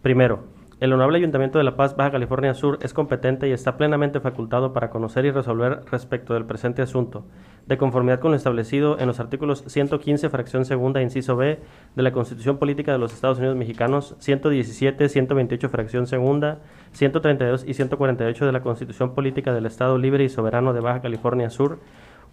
Primero, 0.00 0.44
el 0.80 0.92
Honorable 0.92 1.18
Ayuntamiento 1.18 1.58
de 1.58 1.64
La 1.64 1.74
Paz, 1.74 1.96
Baja 1.96 2.12
California 2.12 2.54
Sur, 2.54 2.78
es 2.82 2.94
competente 2.94 3.48
y 3.48 3.52
está 3.52 3.76
plenamente 3.76 4.20
facultado 4.20 4.72
para 4.72 4.90
conocer 4.90 5.24
y 5.24 5.32
resolver 5.32 5.80
respecto 5.90 6.34
del 6.34 6.44
presente 6.44 6.82
asunto, 6.82 7.24
de 7.68 7.76
conformidad 7.76 8.18
con 8.18 8.30
lo 8.30 8.36
establecido 8.36 8.98
en 8.98 9.06
los 9.06 9.20
artículos 9.20 9.62
115, 9.66 10.30
fracción 10.30 10.64
segunda, 10.64 11.02
inciso 11.02 11.36
B, 11.36 11.58
de 11.94 12.02
la 12.02 12.12
Constitución 12.12 12.56
Política 12.56 12.92
de 12.92 12.98
los 12.98 13.12
Estados 13.12 13.38
Unidos 13.38 13.56
Mexicanos, 13.56 14.16
117, 14.20 15.08
128, 15.08 15.68
fracción 15.68 16.06
segunda, 16.06 16.60
132 16.92 17.64
y 17.68 17.74
148 17.74 18.46
de 18.46 18.52
la 18.52 18.62
Constitución 18.62 19.14
Política 19.14 19.52
del 19.52 19.66
Estado 19.66 19.98
Libre 19.98 20.24
y 20.24 20.30
Soberano 20.30 20.72
de 20.72 20.80
Baja 20.80 21.02
California 21.02 21.50
Sur, 21.50 21.78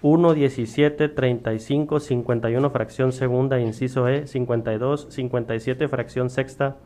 1, 0.02 0.34
17, 0.36 1.10
35, 1.10 2.00
51, 2.00 2.70
fracción 2.70 3.12
segunda, 3.12 3.60
inciso 3.60 4.08
E, 4.08 4.28
52, 4.28 5.08
57, 5.10 5.88
fracción 5.90 6.30
sexta, 6.30 6.78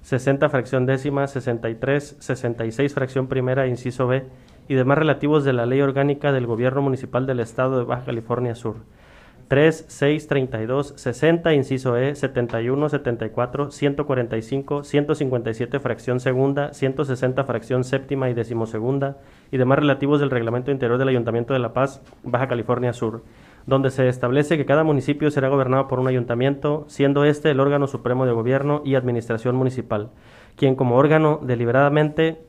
60, 0.00 0.48
fracción 0.48 0.86
décima, 0.86 1.26
63, 1.26 2.16
66, 2.20 2.94
fracción 2.94 3.26
primera, 3.26 3.66
inciso 3.66 4.06
B, 4.06 4.24
y 4.68 4.74
demás 4.74 4.98
relativos 4.98 5.44
de 5.44 5.54
la 5.54 5.66
Ley 5.66 5.80
Orgánica 5.80 6.30
del 6.30 6.46
Gobierno 6.46 6.82
Municipal 6.82 7.26
del 7.26 7.40
Estado 7.40 7.78
de 7.78 7.84
Baja 7.84 8.04
California 8.04 8.54
Sur. 8.54 8.76
3, 9.48 9.86
6, 9.88 10.28
32, 10.28 10.92
60, 10.96 11.54
inciso 11.54 11.96
E, 11.96 12.14
71, 12.14 12.90
74, 12.90 13.70
145, 13.70 14.84
157, 14.84 15.80
fracción 15.80 16.20
segunda, 16.20 16.74
160, 16.74 17.44
fracción 17.44 17.82
séptima 17.82 18.28
y 18.28 18.34
decimosegunda, 18.34 19.16
y 19.50 19.56
demás 19.56 19.78
relativos 19.78 20.20
del 20.20 20.30
Reglamento 20.30 20.70
Interior 20.70 20.98
del 20.98 21.08
Ayuntamiento 21.08 21.54
de 21.54 21.60
La 21.60 21.72
Paz, 21.72 22.02
Baja 22.22 22.46
California 22.46 22.92
Sur, 22.92 23.22
donde 23.64 23.90
se 23.90 24.06
establece 24.08 24.58
que 24.58 24.66
cada 24.66 24.84
municipio 24.84 25.30
será 25.30 25.48
gobernado 25.48 25.88
por 25.88 25.98
un 25.98 26.08
ayuntamiento, 26.08 26.84
siendo 26.88 27.24
este 27.24 27.50
el 27.50 27.60
órgano 27.60 27.86
supremo 27.86 28.26
de 28.26 28.32
gobierno 28.32 28.82
y 28.84 28.96
administración 28.96 29.56
municipal, 29.56 30.10
quien 30.56 30.74
como 30.74 30.96
órgano 30.96 31.40
deliberadamente 31.42 32.47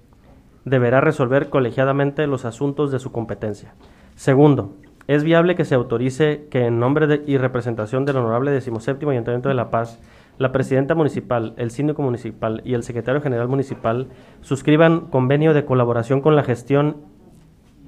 deberá 0.70 1.02
resolver 1.02 1.50
colegiadamente 1.50 2.28
los 2.28 2.46
asuntos 2.46 2.92
de 2.92 3.00
su 3.00 3.12
competencia. 3.12 3.74
Segundo, 4.16 4.76
es 5.08 5.24
viable 5.24 5.56
que 5.56 5.66
se 5.66 5.76
autorice 5.76 6.48
que 6.52 6.66
en 6.66 6.80
nombre 6.80 7.24
y 7.26 7.38
representación 7.38 8.06
del 8.06 8.18
Honorable 8.18 8.52
17 8.52 9.10
Ayuntamiento 9.10 9.50
de 9.50 9.56
La 9.56 9.72
Paz, 9.72 10.00
la 10.38 10.52
Presidenta 10.52 10.94
Municipal, 10.94 11.54
el 11.58 11.72
Síndico 11.72 12.02
Municipal 12.02 12.62
y 12.64 12.76
el 12.76 12.84
Secretario 12.84 13.20
General 13.20 13.48
Municipal 13.48 14.08
suscriban 14.42 15.08
convenio 15.08 15.54
de 15.54 15.66
colaboración 15.66 16.22
con 16.22 16.36
la 16.36 16.44
gestión 16.44 16.98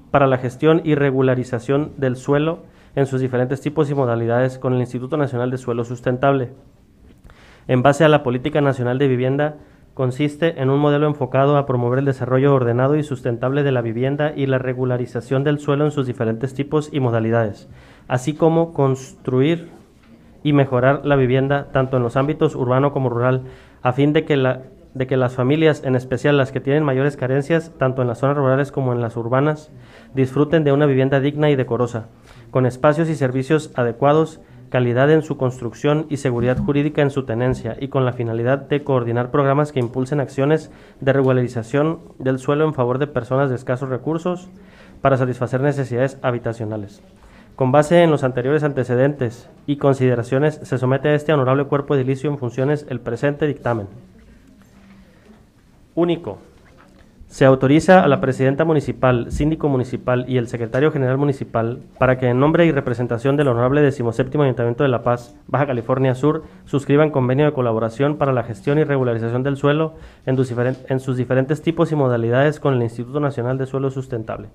para 0.09 0.27
la 0.27 0.38
gestión 0.38 0.82
y 0.84 0.95
regularización 0.95 1.93
del 1.97 2.15
suelo 2.15 2.63
en 2.95 3.05
sus 3.05 3.21
diferentes 3.21 3.61
tipos 3.61 3.89
y 3.89 3.95
modalidades 3.95 4.57
con 4.57 4.73
el 4.73 4.82
Instituto 4.82 5.15
Nacional 5.15 5.51
de 5.51 5.57
Suelo 5.57 5.86
Sustentable. 5.86 6.51
En 7.67 7.84
base 7.84 8.03
a 8.03 8.09
la 8.09 8.23
Política 8.23 8.59
Nacional 8.61 8.97
de 8.97 9.07
Vivienda, 9.07 9.57
consiste 9.93 10.61
en 10.61 10.69
un 10.69 10.79
modelo 10.79 11.07
enfocado 11.07 11.57
a 11.57 11.65
promover 11.65 11.99
el 11.99 12.05
desarrollo 12.05 12.53
ordenado 12.53 12.95
y 12.95 13.03
sustentable 13.03 13.63
de 13.63 13.71
la 13.71 13.81
vivienda 13.81 14.33
y 14.35 14.45
la 14.45 14.57
regularización 14.57 15.43
del 15.43 15.59
suelo 15.59 15.85
en 15.85 15.91
sus 15.91 16.07
diferentes 16.07 16.53
tipos 16.53 16.89
y 16.91 16.99
modalidades, 16.99 17.69
así 18.07 18.33
como 18.33 18.73
construir 18.73 19.69
y 20.43 20.53
mejorar 20.53 21.05
la 21.05 21.15
vivienda 21.15 21.67
tanto 21.71 21.97
en 21.97 22.03
los 22.03 22.15
ámbitos 22.15 22.55
urbano 22.55 22.93
como 22.93 23.09
rural, 23.09 23.43
a 23.81 23.93
fin 23.93 24.13
de 24.13 24.25
que, 24.25 24.37
la, 24.37 24.63
de 24.93 25.07
que 25.07 25.17
las 25.17 25.35
familias, 25.35 25.83
en 25.83 25.95
especial 25.95 26.37
las 26.37 26.51
que 26.51 26.61
tienen 26.61 26.83
mayores 26.83 27.17
carencias, 27.17 27.71
tanto 27.77 28.01
en 28.01 28.07
las 28.07 28.19
zonas 28.19 28.37
rurales 28.37 28.71
como 28.71 28.93
en 28.93 29.01
las 29.01 29.17
urbanas, 29.17 29.71
disfruten 30.15 30.63
de 30.63 30.71
una 30.71 30.85
vivienda 30.85 31.19
digna 31.19 31.49
y 31.49 31.55
decorosa, 31.55 32.07
con 32.49 32.65
espacios 32.65 33.09
y 33.09 33.15
servicios 33.15 33.71
adecuados, 33.75 34.39
calidad 34.72 35.11
en 35.11 35.22
su 35.22 35.38
construcción 35.38 36.07
y 36.09 36.17
seguridad 36.17 36.57
jurídica 36.57 37.01
en 37.01 37.11
su 37.11 37.24
tenencia, 37.24 37.76
y 37.80 37.89
con 37.89 38.05
la 38.05 38.13
finalidad 38.13 38.57
de 38.57 38.84
coordinar 38.84 39.30
programas 39.30 39.72
que 39.72 39.82
impulsen 39.82 40.22
acciones 40.22 40.72
de 41.01 41.13
regularización 41.13 41.99
del 42.17 42.39
suelo 42.39 42.65
en 42.65 42.74
favor 42.74 42.97
de 42.97 43.05
personas 43.05 43.49
de 43.49 43.57
escasos 43.57 43.89
recursos 43.89 44.49
para 45.01 45.17
satisfacer 45.17 45.59
necesidades 45.61 46.17
habitacionales. 46.22 47.03
Con 47.57 47.74
base 47.74 48.01
en 48.01 48.11
los 48.11 48.24
anteriores 48.24 48.63
antecedentes 48.63 49.49
y 49.67 49.76
consideraciones, 49.76 50.61
se 50.63 50.78
somete 50.78 51.09
a 51.09 51.15
este 51.15 51.34
honorable 51.34 51.65
cuerpo 51.65 51.93
edilicio 51.93 52.30
en 52.30 52.38
funciones 52.38 52.88
el 52.89 53.01
presente 53.01 53.45
dictamen. 53.45 53.88
Único. 55.93 56.39
Se 57.32 57.45
autoriza 57.45 58.03
a 58.03 58.09
la 58.09 58.19
presidenta 58.19 58.65
municipal, 58.65 59.32
síndico 59.32 59.69
municipal 59.69 60.25
y 60.27 60.36
el 60.36 60.49
secretario 60.49 60.91
general 60.91 61.17
municipal 61.17 61.79
para 61.97 62.17
que 62.17 62.27
en 62.27 62.41
nombre 62.41 62.65
y 62.65 62.73
representación 62.73 63.38
del 63.38 63.47
honorable 63.47 63.82
17 63.82 64.38
Ayuntamiento 64.41 64.84
de 64.84 64.89
La 64.89 65.01
Paz, 65.01 65.34
Baja 65.47 65.65
California 65.65 66.13
Sur, 66.13 66.43
suscriban 66.65 67.09
convenio 67.09 67.45
de 67.45 67.53
colaboración 67.53 68.17
para 68.17 68.34
la 68.34 68.43
gestión 68.43 68.79
y 68.79 68.84
regularización 68.84 69.43
del 69.43 69.55
suelo 69.55 69.93
en, 70.25 70.36
sus 70.36 70.51
diferen- 70.51 70.75
en 70.89 70.99
sus 70.99 71.15
diferentes 71.15 71.61
tipos 71.61 71.89
y 71.93 71.95
modalidades 71.95 72.59
con 72.59 72.73
el 72.73 72.84
Instituto 72.84 73.21
Nacional 73.21 73.57
de 73.57 73.65
Suelo 73.65 73.91
Sustentable. 73.91 74.49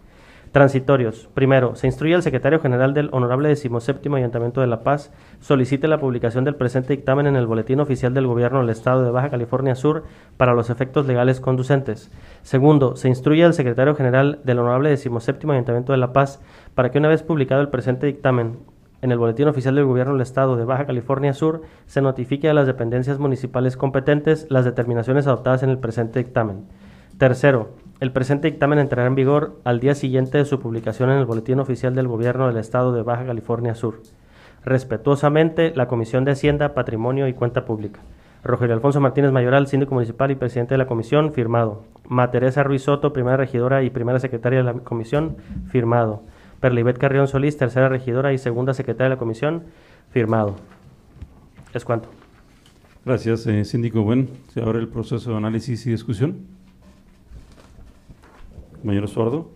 Transitorios. 0.53 1.29
Primero, 1.35 1.75
se 1.75 1.87
instruye 1.87 2.15
al 2.15 2.23
secretario 2.23 2.61
general 2.61 2.95
del 2.95 3.11
Honorable 3.13 3.49
17 3.49 4.09
Ayuntamiento 4.15 4.61
de 4.61 4.67
La 4.67 4.83
Paz 4.83 5.13
solicite 5.41 5.89
la 5.89 5.99
publicación 5.99 6.45
del 6.45 6.55
presente 6.55 6.95
dictamen 6.95 7.27
en 7.27 7.37
el 7.37 7.47
Boletín 7.47 7.81
Oficial 7.81 8.15
del 8.15 8.27
Gobierno 8.27 8.61
del 8.61 8.71
Estado 8.71 9.05
de 9.05 9.11
Baja 9.11 9.31
California 9.31 9.75
Sur 9.75 10.05
para 10.37 10.55
los 10.55 10.71
efectos 10.71 11.07
legales 11.07 11.41
conducentes. 11.41 12.11
Segundo, 12.43 12.97
se 12.97 13.09
instruye 13.09 13.45
al 13.45 13.55
secretario 13.55 13.95
general 13.95 14.41
del 14.45 14.59
Honorable 14.61 14.89
17 14.89 15.51
Ayuntamiento 15.51 15.93
de 15.93 15.99
La 15.99 16.13
Paz 16.13 16.41
para 16.75 16.91
que 16.91 16.99
una 16.99 17.09
vez 17.09 17.23
publicado 17.23 17.61
el 17.61 17.69
presente 17.69 18.07
dictamen 18.07 18.59
en 19.03 19.13
el 19.13 19.19
Boletín 19.19 19.49
Oficial 19.49 19.75
del 19.75 19.85
Gobierno 19.85 20.15
del 20.15 20.23
Estado 20.23 20.57
de 20.57 20.65
Baja 20.65 20.87
California 20.87 21.35
Sur, 21.35 21.63
se 21.87 22.01
notifique 22.01 22.49
a 22.49 22.55
las 22.55 22.67
dependencias 22.67 23.19
municipales 23.19 23.77
competentes 23.77 24.47
las 24.49 24.65
determinaciones 24.65 25.27
adoptadas 25.27 25.63
en 25.63 25.71
el 25.71 25.79
presente 25.79 26.19
dictamen. 26.19 26.65
Tercero, 27.19 27.71
el 27.99 28.13
presente 28.13 28.51
dictamen 28.51 28.79
entrará 28.79 29.09
en 29.09 29.15
vigor 29.15 29.59
al 29.65 29.81
día 29.81 29.95
siguiente 29.95 30.37
de 30.37 30.45
su 30.45 30.61
publicación 30.61 31.11
en 31.11 31.17
el 31.17 31.25
Boletín 31.25 31.61
Oficial 31.61 31.95
del 31.95 32.09
Gobierno 32.09 32.47
del 32.47 32.59
Estado 32.59 32.93
de 32.93 33.03
Baja 33.03 33.25
California 33.25 33.75
Sur. 33.75 34.03
Respetuosamente, 34.67 35.73
la 35.75 35.89
Comisión 35.89 36.25
de 36.25 36.33
Hacienda, 36.33 36.75
Patrimonio 36.75 37.27
y 37.27 37.33
Cuenta 37.33 37.65
Pública. 37.65 38.01
Rogelio 38.45 38.75
Alfonso 38.75 39.01
Martínez 39.01 39.33
Mayoral, 39.33 39.67
síndico 39.67 39.95
municipal 39.95 40.31
y 40.31 40.35
presidente 40.35 40.75
de 40.75 40.79
la 40.79 40.87
comisión, 40.87 41.33
firmado. 41.33 41.85
Ma 42.07 42.31
Teresa 42.31 42.63
Ruiz 42.63 42.83
Soto, 42.83 43.15
primera 43.15 43.39
regidora 43.39 43.83
y 43.83 43.89
primera 43.89 44.21
secretaria 44.21 44.59
de 44.59 44.65
la 44.65 44.75
comisión, 44.75 45.37
firmado. 45.71 46.23
Perlibet 46.61 46.99
Carrión 46.99 47.29
Solís, 47.29 47.57
tercera 47.57 47.89
regidora 47.89 48.35
y 48.35 48.39
segunda 48.39 48.75
secretaria 48.75 49.09
de 49.09 49.15
la 49.17 49.19
comisión, 49.19 49.63
firmado. 50.11 50.57
Es 51.73 51.85
cuanto. 51.85 52.11
Gracias, 53.07 53.47
eh, 53.47 53.65
síndico. 53.65 54.03
Bueno, 54.03 54.27
se 54.49 54.61
abre 54.61 54.81
el 54.81 54.89
proceso 54.89 55.31
de 55.31 55.37
análisis 55.39 55.87
y 55.87 55.91
discusión. 55.91 56.56
Compañero 58.87 59.09
Sordo. 59.09 59.51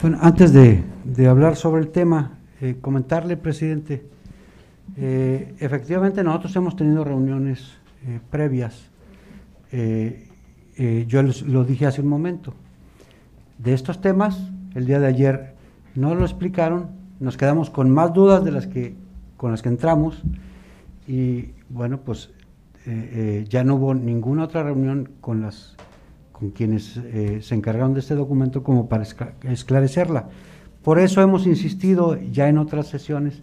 Bueno, 0.00 0.16
antes 0.20 0.52
de, 0.52 0.80
de 1.02 1.26
hablar 1.26 1.56
sobre 1.56 1.82
el 1.82 1.88
tema, 1.88 2.38
eh, 2.60 2.76
comentarle, 2.80 3.36
presidente, 3.36 4.06
eh, 4.96 5.56
efectivamente 5.58 6.22
nosotros 6.22 6.54
hemos 6.54 6.76
tenido 6.76 7.02
reuniones 7.02 7.72
eh, 8.06 8.20
previas. 8.30 8.90
Yo 9.72 11.22
les- 11.24 11.42
lo 11.42 11.64
dije 11.64 11.86
hace 11.86 12.00
un 12.00 12.06
momento. 12.08 12.54
De 13.58 13.74
estos 13.74 14.00
temas, 14.00 14.38
el 14.76 14.86
día 14.86 15.00
de 15.00 15.08
ayer 15.08 15.54
no 15.96 16.14
lo 16.14 16.24
explicaron, 16.24 16.90
nos 17.18 17.36
quedamos 17.36 17.70
con 17.70 17.90
más 17.90 18.12
dudas 18.14 18.44
de 18.44 18.52
las 18.52 18.68
que 18.68 18.94
con 19.36 19.50
las 19.50 19.62
que 19.62 19.68
entramos 19.68 20.22
y 21.08 21.46
bueno, 21.70 21.98
pues 21.98 22.30
eh, 22.86 23.10
eh, 23.42 23.46
ya 23.48 23.64
no 23.64 23.76
hubo 23.76 23.94
ninguna 23.94 24.44
otra 24.44 24.62
reunión 24.62 25.08
con 25.20 25.40
las 25.42 25.76
con 26.32 26.50
quienes 26.50 26.96
eh, 26.96 27.38
se 27.40 27.54
encargaron 27.54 27.94
de 27.94 28.00
este 28.00 28.14
documento 28.16 28.62
como 28.64 28.88
para 28.88 29.04
escla- 29.04 29.32
esclarecerla. 29.44 30.28
Por 30.82 30.98
eso 30.98 31.22
hemos 31.22 31.46
insistido 31.46 32.16
ya 32.32 32.48
en 32.48 32.58
otras 32.58 32.88
sesiones 32.88 33.40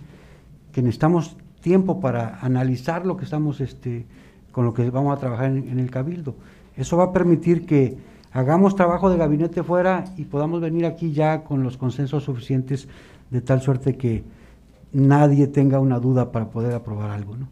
que 0.73 0.81
necesitamos 0.81 1.37
tiempo 1.61 2.01
para 2.01 2.39
analizar 2.41 3.05
lo 3.05 3.15
que 3.15 3.23
estamos, 3.23 3.61
este, 3.61 4.05
con 4.51 4.65
lo 4.65 4.73
que 4.73 4.89
vamos 4.89 5.15
a 5.15 5.19
trabajar 5.19 5.45
en, 5.45 5.69
en 5.69 5.79
el 5.79 5.89
Cabildo. 5.89 6.35
Eso 6.75 6.97
va 6.97 7.05
a 7.05 7.13
permitir 7.13 7.65
que 7.65 7.97
hagamos 8.33 8.75
trabajo 8.75 9.09
de 9.09 9.17
gabinete 9.17 9.63
fuera 9.63 10.03
y 10.17 10.25
podamos 10.25 10.59
venir 10.59 10.85
aquí 10.85 11.13
ya 11.13 11.43
con 11.43 11.63
los 11.63 11.77
consensos 11.77 12.25
suficientes 12.25 12.89
de 13.31 13.39
tal 13.39 13.61
suerte 13.61 13.95
que 13.95 14.23
nadie 14.91 15.47
tenga 15.47 15.79
una 15.79 15.99
duda 15.99 16.31
para 16.33 16.49
poder 16.49 16.73
aprobar 16.73 17.11
algo. 17.11 17.37
¿no? 17.37 17.47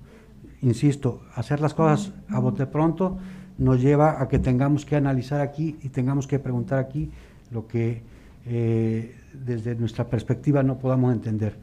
Insisto, 0.61 1.21
hacer 1.35 1.61
las 1.61 1.73
cosas 1.73 2.13
a 2.29 2.39
bote 2.39 2.65
pronto 2.65 3.17
nos 3.57 3.81
lleva 3.81 4.21
a 4.21 4.27
que 4.27 4.39
tengamos 4.39 4.85
que 4.85 4.95
analizar 4.95 5.41
aquí 5.41 5.77
y 5.81 5.89
tengamos 5.89 6.27
que 6.27 6.39
preguntar 6.39 6.79
aquí 6.79 7.11
lo 7.51 7.67
que 7.67 8.01
eh, 8.45 9.15
desde 9.33 9.75
nuestra 9.75 10.05
perspectiva 10.05 10.63
no 10.63 10.77
podamos 10.77 11.13
entender. 11.13 11.55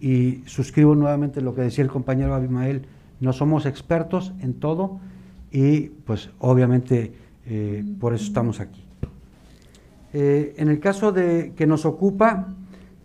Y 0.00 0.42
suscribo 0.46 0.94
nuevamente 0.94 1.40
lo 1.40 1.54
que 1.54 1.62
decía 1.62 1.82
el 1.82 1.90
compañero 1.90 2.34
Abimael, 2.34 2.86
no 3.20 3.32
somos 3.32 3.66
expertos 3.66 4.32
en 4.40 4.54
todo 4.54 5.00
y 5.50 5.88
pues 5.88 6.30
obviamente 6.38 7.12
eh, 7.46 7.84
por 7.98 8.14
eso 8.14 8.24
estamos 8.24 8.60
aquí. 8.60 8.84
Eh, 10.12 10.54
en 10.56 10.68
el 10.68 10.80
caso 10.80 11.12
de 11.12 11.52
que 11.56 11.66
nos 11.66 11.84
ocupa, 11.84 12.48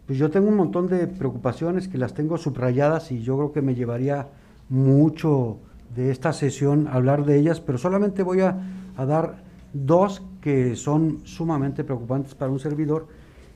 pues 0.06 0.18
yo 0.18 0.30
tengo 0.30 0.48
un 0.50 0.56
montón 0.56 0.88
de 0.88 1.08
preocupaciones 1.08 1.88
que 1.88 1.98
las 1.98 2.14
tengo 2.14 2.38
subrayadas 2.38 3.12
y 3.12 3.22
yo 3.22 3.38
creo 3.38 3.52
que 3.52 3.62
me 3.62 3.76
llevaría 3.76 4.28
mucho 4.70 5.60
de 5.96 6.12
esta 6.12 6.34
sesión 6.34 6.88
hablar 6.88 7.26
de 7.26 7.38
ellas, 7.38 7.60
pero 7.60 7.78
solamente 7.78 8.24
voy 8.24 8.42
a, 8.42 8.58
a 8.98 9.06
dar 9.06 9.44
dos 9.74 10.22
que 10.42 10.76
son 10.76 11.20
sumamente 11.24 11.84
preocupantes 11.84 12.36
para 12.36 12.52
un 12.52 12.60
servidor 12.60 13.08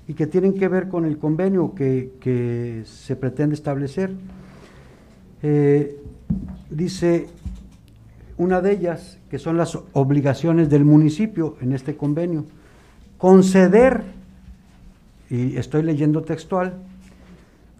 y 0.07 0.13
que 0.13 0.27
tienen 0.27 0.53
que 0.53 0.67
ver 0.67 0.87
con 0.87 1.05
el 1.05 1.17
convenio 1.17 1.75
que, 1.75 2.13
que 2.19 2.83
se 2.85 3.15
pretende 3.15 3.55
establecer. 3.55 4.11
Eh, 5.43 6.01
dice 6.69 7.27
una 8.37 8.61
de 8.61 8.71
ellas, 8.71 9.19
que 9.29 9.39
son 9.39 9.57
las 9.57 9.77
obligaciones 9.93 10.69
del 10.69 10.85
municipio 10.85 11.57
en 11.59 11.73
este 11.73 11.97
convenio, 11.97 12.45
conceder, 13.17 14.03
y 15.29 15.57
estoy 15.57 15.81
leyendo 15.83 16.21
textual, 16.21 16.75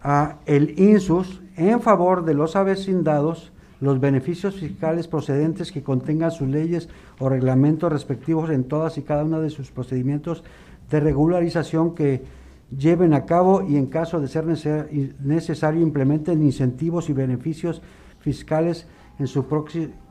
a 0.02 0.36
el 0.46 0.78
INSUS 0.78 1.40
en 1.56 1.80
favor 1.80 2.24
de 2.24 2.34
los 2.34 2.56
avecindados 2.56 3.52
los 3.80 4.00
beneficios 4.00 4.56
fiscales 4.56 5.06
procedentes 5.06 5.70
que 5.70 5.82
contengan 5.84 6.32
sus 6.32 6.48
leyes 6.48 6.88
o 7.20 7.28
reglamentos 7.28 7.92
respectivos 7.92 8.50
en 8.50 8.64
todas 8.64 8.98
y 8.98 9.02
cada 9.02 9.24
uno 9.24 9.40
de 9.40 9.50
sus 9.50 9.70
procedimientos 9.70 10.42
de 10.90 11.00
regularización 11.00 11.94
que 11.94 12.22
lleven 12.76 13.14
a 13.14 13.24
cabo 13.24 13.62
y 13.62 13.76
en 13.76 13.86
caso 13.86 14.20
de 14.20 14.28
ser 14.28 14.46
nece- 14.46 15.14
necesario 15.20 15.80
implementen 15.80 16.42
incentivos 16.42 17.08
y 17.08 17.12
beneficios 17.12 17.80
fiscales 18.18 18.86
en 19.18 19.26
su, 19.28 19.44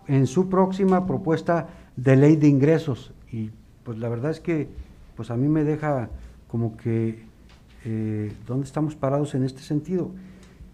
en 0.07 0.27
su 0.27 0.49
próxima 0.49 1.05
propuesta 1.05 1.67
de 1.97 2.15
ley 2.15 2.35
de 2.37 2.47
ingresos. 2.47 3.13
Y 3.31 3.51
pues 3.83 3.97
la 3.97 4.07
verdad 4.07 4.31
es 4.31 4.39
que 4.39 4.69
pues 5.15 5.29
a 5.29 5.35
mí 5.35 5.49
me 5.49 5.63
deja 5.63 6.09
como 6.47 6.77
que 6.77 7.26
eh, 7.89 8.33
dónde 8.45 8.65
estamos 8.65 8.95
parados 8.95 9.33
en 9.33 9.43
este 9.43 9.61
sentido. 9.61 10.11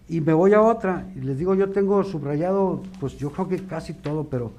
Y 0.08 0.20
me 0.20 0.32
voy 0.32 0.52
a 0.52 0.60
otra, 0.60 1.06
y 1.14 1.20
les 1.20 1.38
digo, 1.38 1.54
yo 1.54 1.70
tengo 1.70 2.02
subrayado, 2.02 2.82
pues 2.98 3.16
yo 3.18 3.30
creo 3.30 3.48
que 3.48 3.58
casi 3.64 3.94
todo, 3.94 4.24
pero, 4.24 4.50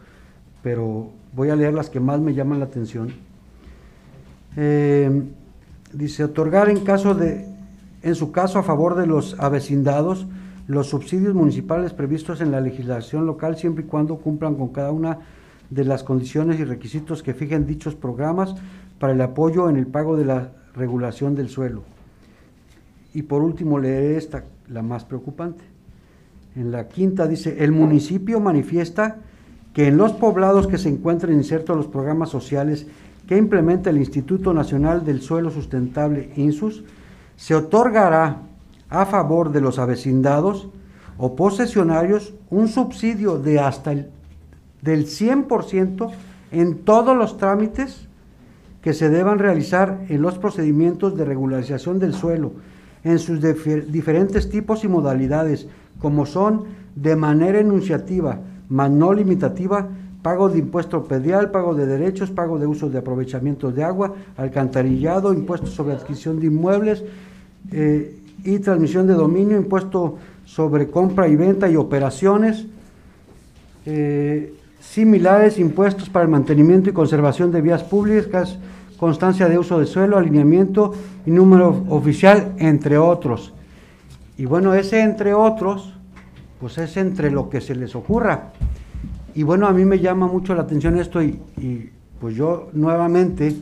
pero 0.63 1.09
voy 1.33 1.49
a 1.49 1.55
leer 1.57 1.73
las 1.73 1.89
que 1.89 1.99
más 1.99 2.21
me 2.21 2.33
llaman 2.33 2.59
la 2.59 2.65
atención. 2.65 3.09
Eh, 4.55 5.23
dice, 5.91 6.23
otorgar 6.23 6.69
en 6.69 6.79
caso 6.79 7.13
de, 7.13 7.45
en 8.01 8.15
su 8.15 8.31
caso 8.31 8.57
a 8.57 8.63
favor 8.63 8.95
de 8.95 9.05
los 9.05 9.37
avecindados, 9.37 10.25
los 10.67 10.87
subsidios 10.87 11.35
municipales 11.35 11.91
previstos 11.91 12.39
en 12.39 12.51
la 12.51 12.61
legislación 12.61 13.25
local 13.25 13.57
siempre 13.57 13.83
y 13.83 13.87
cuando 13.87 14.15
cumplan 14.15 14.55
con 14.55 14.69
cada 14.69 14.93
una 14.93 15.19
de 15.69 15.83
las 15.83 16.03
condiciones 16.03 16.57
y 16.61 16.63
requisitos 16.63 17.21
que 17.21 17.33
fijen 17.33 17.67
dichos 17.67 17.95
programas 17.95 18.55
para 18.97 19.11
el 19.11 19.19
apoyo 19.19 19.69
en 19.69 19.75
el 19.75 19.87
pago 19.87 20.15
de 20.15 20.23
la 20.23 20.51
regulación 20.73 21.35
del 21.35 21.49
suelo. 21.49 21.94
Y 23.15 23.23
por 23.23 23.41
último 23.41 23.79
leeré 23.79 24.17
esta, 24.17 24.43
la 24.67 24.81
más 24.81 25.05
preocupante. 25.05 25.63
En 26.55 26.71
la 26.71 26.89
quinta 26.89 27.27
dice, 27.27 27.63
el 27.63 27.71
municipio 27.71 28.41
manifiesta 28.41 29.17
que 29.73 29.87
en 29.87 29.95
los 29.97 30.11
poblados 30.11 30.67
que 30.67 30.77
se 30.77 30.89
encuentren 30.89 31.37
insertos 31.37 31.77
los 31.77 31.87
programas 31.87 32.29
sociales 32.29 32.87
que 33.25 33.37
implementa 33.37 33.89
el 33.89 33.97
Instituto 33.97 34.53
Nacional 34.53 35.05
del 35.05 35.21
Suelo 35.21 35.49
Sustentable 35.49 36.31
INSUS, 36.35 36.83
se 37.37 37.55
otorgará 37.55 38.41
a 38.89 39.05
favor 39.05 39.51
de 39.51 39.61
los 39.61 39.79
avecindados 39.79 40.67
o 41.17 41.37
posesionarios 41.37 42.33
un 42.49 42.67
subsidio 42.67 43.39
de 43.39 43.59
hasta 43.59 43.93
el 43.93 44.09
del 44.81 45.05
100% 45.07 46.11
en 46.51 46.79
todos 46.79 47.17
los 47.17 47.37
trámites 47.37 48.07
que 48.81 48.93
se 48.93 49.09
deban 49.09 49.39
realizar 49.39 50.05
en 50.09 50.21
los 50.21 50.37
procedimientos 50.37 51.17
de 51.17 51.25
regularización 51.25 51.97
del 51.97 52.13
suelo, 52.13 52.51
en 53.05 53.19
sus 53.19 53.39
difer- 53.39 53.85
diferentes 53.85 54.49
tipos 54.49 54.83
y 54.83 54.89
modalidades, 54.89 55.67
como 56.01 56.25
son 56.25 56.63
de 56.95 57.15
manera 57.15 57.59
enunciativa, 57.59 58.39
mas 58.67 58.91
no 58.91 59.13
limitativa, 59.13 59.87
pago 60.21 60.49
de 60.49 60.57
impuesto 60.57 61.03
predial, 61.03 61.51
pago 61.51 61.75
de 61.75 61.85
derechos, 61.85 62.31
pago 62.31 62.57
de 62.57 62.65
uso 62.65 62.89
de 62.89 62.97
aprovechamiento 62.97 63.71
de 63.71 63.83
agua, 63.83 64.15
alcantarillado, 64.35 65.33
impuesto 65.33 65.67
sobre 65.67 65.93
adquisición 65.93 66.39
de 66.39 66.47
inmuebles 66.47 67.03
eh, 67.71 68.17
y 68.43 68.57
transmisión 68.59 69.05
de 69.05 69.13
dominio, 69.13 69.55
impuesto 69.55 70.17
sobre 70.45 70.87
compra 70.89 71.27
y 71.27 71.35
venta 71.35 71.69
y 71.69 71.75
operaciones, 71.75 72.65
eh, 73.85 74.53
similares, 74.79 75.59
impuestos 75.59 76.09
para 76.09 76.25
el 76.25 76.31
mantenimiento 76.31 76.89
y 76.89 76.93
conservación 76.93 77.51
de 77.51 77.61
vías 77.61 77.83
públicas, 77.83 78.57
constancia 78.97 79.47
de 79.49 79.57
uso 79.57 79.79
de 79.79 79.85
suelo, 79.85 80.17
alineamiento 80.17 80.93
y 81.25 81.31
número 81.31 81.83
oficial, 81.89 82.53
entre 82.57 82.97
otros. 82.97 83.53
Y 84.37 84.45
bueno, 84.45 84.73
ese 84.73 85.01
entre 85.01 85.33
otros, 85.33 85.93
pues 86.59 86.77
es 86.77 86.97
entre 86.97 87.31
lo 87.31 87.49
que 87.49 87.61
se 87.61 87.75
les 87.75 87.95
ocurra. 87.95 88.51
Y 89.33 89.43
bueno, 89.43 89.67
a 89.67 89.71
mí 89.71 89.85
me 89.85 89.99
llama 89.99 90.27
mucho 90.27 90.55
la 90.55 90.61
atención 90.61 90.97
esto 90.97 91.21
y, 91.21 91.39
pues 92.19 92.35
yo 92.35 92.69
nuevamente, 92.73 93.55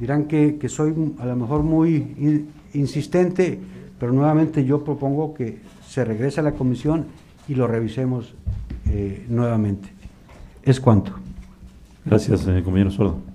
dirán 0.00 0.24
que, 0.24 0.56
que 0.56 0.68
soy 0.68 0.94
a 1.18 1.26
lo 1.26 1.36
mejor 1.36 1.62
muy 1.62 1.94
in- 2.18 2.48
insistente, 2.72 3.58
pero 3.98 4.12
nuevamente 4.12 4.64
yo 4.64 4.82
propongo 4.82 5.34
que 5.34 5.58
se 5.86 6.04
regrese 6.04 6.40
a 6.40 6.42
la 6.42 6.52
comisión 6.52 7.06
y 7.48 7.54
lo 7.54 7.66
revisemos 7.66 8.34
eh, 8.90 9.26
nuevamente. 9.28 9.90
Es 10.62 10.80
cuanto. 10.80 11.12
Gracias, 12.04 12.46
eh, 12.48 12.62
compañero 12.64 12.90
Sordo. 12.90 13.33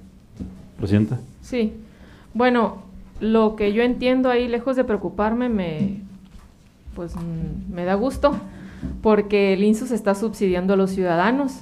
Presidenta. 0.80 1.19
Sí. 1.41 1.73
Bueno, 2.34 2.77
lo 3.19 3.55
que 3.55 3.73
yo 3.73 3.84
entiendo 3.84 4.30
ahí, 4.30 4.47
lejos 4.47 4.75
de 4.75 4.84
preocuparme, 4.84 5.49
me, 5.49 6.01
pues 6.95 7.15
mm, 7.15 7.73
me 7.73 7.86
da 7.86 7.95
gusto, 7.95 8.36
porque 9.01 9.53
el 9.53 9.63
INSUS 9.63 9.91
está 9.91 10.15
subsidiando 10.15 10.73
a 10.73 10.77
los 10.77 10.91
ciudadanos 10.91 11.59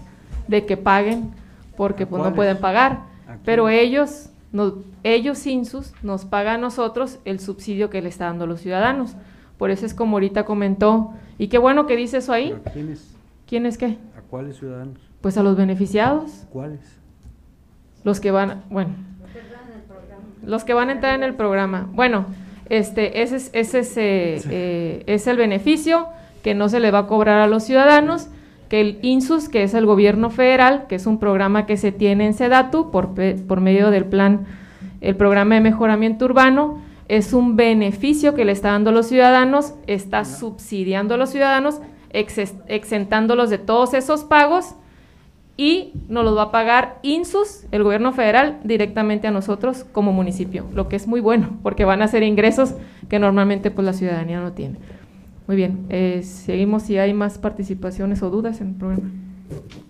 de 0.47 0.65
que 0.65 0.78
paguen, 0.78 1.32
porque 1.76 2.05
pues 2.05 2.24
no 2.24 2.34
pueden 2.34 2.57
pagar. 2.57 3.03
¿A 3.28 3.38
Pero 3.43 3.70
ellos, 3.70 4.30
no, 4.51 4.76
ellos 5.03 5.45
INSUS 5.45 5.93
nos 6.03 6.26
pagan 6.26 6.55
a 6.55 6.59
nosotros 6.59 7.20
el 7.26 7.39
subsidio 7.39 7.89
que 7.89 8.01
le 8.01 8.09
está 8.09 8.26
dando 8.26 8.45
a 8.45 8.47
los 8.47 8.61
ciudadanos, 8.61 9.15
Por 9.57 9.72
eso 9.72 9.88
es 9.88 9.95
como 9.95 10.18
ahorita 10.18 10.45
comentó. 10.45 11.13
Y 11.39 11.47
qué 11.47 11.57
bueno 11.57 11.88
que 11.88 11.95
dice 11.95 12.18
eso 12.18 12.32
ahí. 12.32 12.53
¿A 12.63 12.70
quiénes? 12.70 13.09
¿Quién 13.47 13.65
es 13.65 13.78
qué? 13.80 13.97
¿A 14.15 14.22
cuáles 14.30 14.57
ciudadanos? 14.57 14.99
Pues 15.20 15.36
a 15.38 15.41
los 15.41 15.57
beneficiados. 15.57 16.45
¿Cuáles? 16.51 16.80
Los 18.03 18.20
que 18.20 18.30
van, 18.30 18.63
bueno, 18.70 18.91
los 20.48 20.64
que 20.64 20.74
van 20.74 20.89
a 20.89 20.93
entrar 20.93 21.14
en 21.14 21.24
el 21.24 21.36
programa. 21.36 21.88
Bueno, 21.93 22.26
este, 22.70 23.22
ese 23.22 23.36
es, 23.36 23.50
ese 23.54 23.80
es, 23.80 23.98
eh, 23.98 24.41
eh, 24.50 25.04
es 25.06 25.28
el 25.28 25.38
beneficio 25.38 26.08
que 26.41 26.56
no 26.56 26.70
se 26.70 26.80
le 26.80 26.89
va 26.89 27.00
a 27.00 27.08
cobrar 27.08 27.39
a 27.39 27.48
los 27.48 27.64
ciudadanos, 27.64 28.30
que 28.70 28.82
el 28.82 29.00
INSUS, 29.02 29.48
que 29.50 29.64
es 29.64 29.74
el 29.74 29.86
gobierno 29.86 30.30
federal, 30.30 30.86
que 30.89 30.95
es 30.95 31.06
un 31.06 31.20
programa 31.20 31.66
que 31.66 31.78
se 31.78 31.91
tiene 31.91 32.26
en 32.26 32.34
SEDATU 32.34 32.91
por, 32.91 33.14
por 33.48 33.62
medio 33.62 33.91
del 33.91 34.06
plan, 34.06 34.45
el 35.02 35.16
programa 35.16 35.56
de 35.56 35.62
mejoramiento 35.62 36.26
urbano, 36.26 36.82
es 37.08 37.32
un 37.32 37.56
beneficio 37.56 38.34
que 38.34 38.43
le 38.43 38.52
está 38.52 38.72
dando 38.72 38.89
a 38.89 38.93
los 38.93 39.08
ciudadanos, 39.08 39.74
está 39.88 40.26
subsidiando 40.26 41.14
a 41.14 41.18
los 41.18 41.30
ciudadanos, 41.30 41.80
ex- 42.12 42.56
exentándolos 42.68 43.50
de 43.50 43.58
todos 43.58 43.93
esos 43.93 44.26
pagos 44.26 44.76
y 45.58 45.93
nos 46.08 46.24
los 46.24 46.38
va 46.38 46.43
a 46.43 46.51
pagar 46.51 46.99
INSUS, 47.01 47.66
el 47.72 47.84
gobierno 47.84 48.14
federal, 48.14 48.60
directamente 48.64 49.28
a 49.28 49.32
nosotros 49.32 49.86
como 49.91 50.14
municipio, 50.14 50.68
lo 50.74 50.88
que 50.88 50.95
es 50.95 51.08
muy 51.08 51.20
bueno, 51.20 51.58
porque 51.64 51.84
van 51.84 52.03
a 52.03 52.08
ser 52.08 52.22
ingresos 52.22 52.76
que 53.10 53.18
normalmente 53.18 53.72
pues 53.72 53.84
la 53.86 53.93
ciudadanía 53.93 54.39
no 54.39 54.53
tiene. 54.53 54.78
Muy 55.47 55.55
bien, 55.55 55.88
eh, 55.89 56.22
seguimos 56.24 56.84
si 56.84 56.97
hay 56.99 57.14
más 57.14 57.39
participaciones 57.39 58.22
o 58.22 58.30
dudas 58.30 58.62
en 58.62 58.70
el 58.70 58.76
programa. 58.76 59.10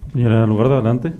Compañera, 0.03 0.45
lugar 0.47 0.69
de 0.69 0.73
adelante. 0.75 1.13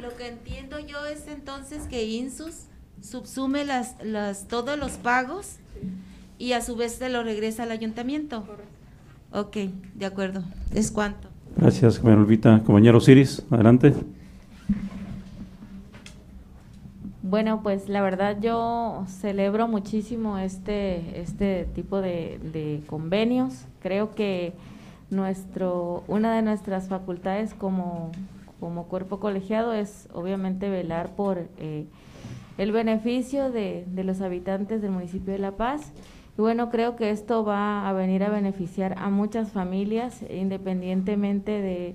Lo 0.00 0.16
que 0.16 0.28
entiendo 0.28 0.78
yo 0.78 1.04
es 1.06 1.26
entonces 1.26 1.88
que 1.88 2.04
INSUS 2.04 2.66
subsume 3.00 3.64
las, 3.64 3.96
las, 4.04 4.46
todos 4.46 4.78
los 4.78 4.92
pagos 4.92 5.56
y 6.38 6.52
a 6.52 6.60
su 6.60 6.76
vez 6.76 6.92
se 6.92 7.08
lo 7.08 7.24
regresa 7.24 7.64
al 7.64 7.72
ayuntamiento. 7.72 8.44
Ok, 9.32 9.56
de 9.94 10.06
acuerdo. 10.06 10.44
¿Es 10.72 10.92
cuánto? 10.92 11.31
Gracias, 11.56 11.98
compañera 11.98 12.22
Olvita. 12.22 12.62
Compañero 12.64 12.98
Osiris, 12.98 13.44
adelante. 13.50 13.94
Bueno, 17.22 17.62
pues 17.62 17.88
la 17.88 18.02
verdad 18.02 18.38
yo 18.40 19.04
celebro 19.06 19.66
muchísimo 19.66 20.38
este, 20.38 21.20
este 21.20 21.66
tipo 21.74 22.00
de, 22.00 22.38
de 22.52 22.82
convenios. 22.86 23.64
Creo 23.80 24.14
que 24.14 24.52
nuestro, 25.10 26.04
una 26.08 26.34
de 26.34 26.42
nuestras 26.42 26.88
facultades 26.88 27.54
como, 27.54 28.10
como 28.60 28.84
cuerpo 28.84 29.20
colegiado 29.20 29.72
es 29.72 30.08
obviamente 30.12 30.68
velar 30.68 31.14
por 31.14 31.48
eh, 31.58 31.86
el 32.58 32.72
beneficio 32.72 33.50
de, 33.50 33.84
de 33.86 34.04
los 34.04 34.20
habitantes 34.20 34.82
del 34.82 34.90
municipio 34.90 35.32
de 35.32 35.38
La 35.38 35.52
Paz. 35.52 35.92
Y 36.36 36.40
bueno, 36.40 36.70
creo 36.70 36.96
que 36.96 37.10
esto 37.10 37.44
va 37.44 37.88
a 37.88 37.92
venir 37.92 38.24
a 38.24 38.30
beneficiar 38.30 38.94
a 38.98 39.10
muchas 39.10 39.52
familias, 39.52 40.20
independientemente 40.30 41.52
de, 41.52 41.94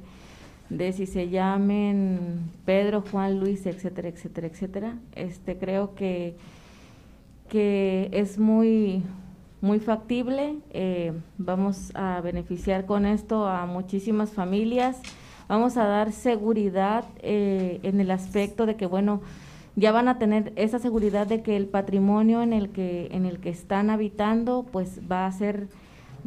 de 0.70 0.94
si 0.94 1.08
se 1.08 1.30
llamen 1.30 2.52
Pedro, 2.66 3.04
Juan, 3.10 3.40
Luis, 3.40 3.66
etcétera, 3.66 4.10
etcétera, 4.10 4.48
etcétera. 4.48 4.98
Este 5.16 5.58
creo 5.58 5.96
que, 5.96 6.36
que 7.50 8.10
es 8.12 8.38
muy 8.38 9.04
muy 9.62 9.80
factible. 9.80 10.56
eh, 10.72 11.14
vamos 11.38 11.92
a 11.96 12.22
beneficiar 12.22 12.86
con 12.86 13.06
esto 13.06 13.48
a 13.48 13.66
muchísimas 13.66 14.32
familias. 14.32 15.02
Vamos 15.48 15.78
a 15.78 15.86
dar 15.86 16.12
seguridad 16.12 17.06
eh, 17.22 17.80
en 17.84 18.00
el 18.02 18.12
aspecto 18.12 18.66
de 18.66 18.76
que 18.76 18.86
bueno 18.86 19.22
ya 19.78 19.92
van 19.92 20.08
a 20.08 20.18
tener 20.18 20.52
esa 20.56 20.80
seguridad 20.80 21.28
de 21.28 21.44
que 21.44 21.56
el 21.56 21.68
patrimonio 21.68 22.42
en 22.42 22.52
el 22.52 22.70
que 22.70 23.08
en 23.12 23.26
el 23.26 23.40
que 23.40 23.50
están 23.50 23.92
habitando 23.92 24.66
pues 24.72 25.00
va 25.10 25.28
a 25.28 25.32
ser 25.32 25.70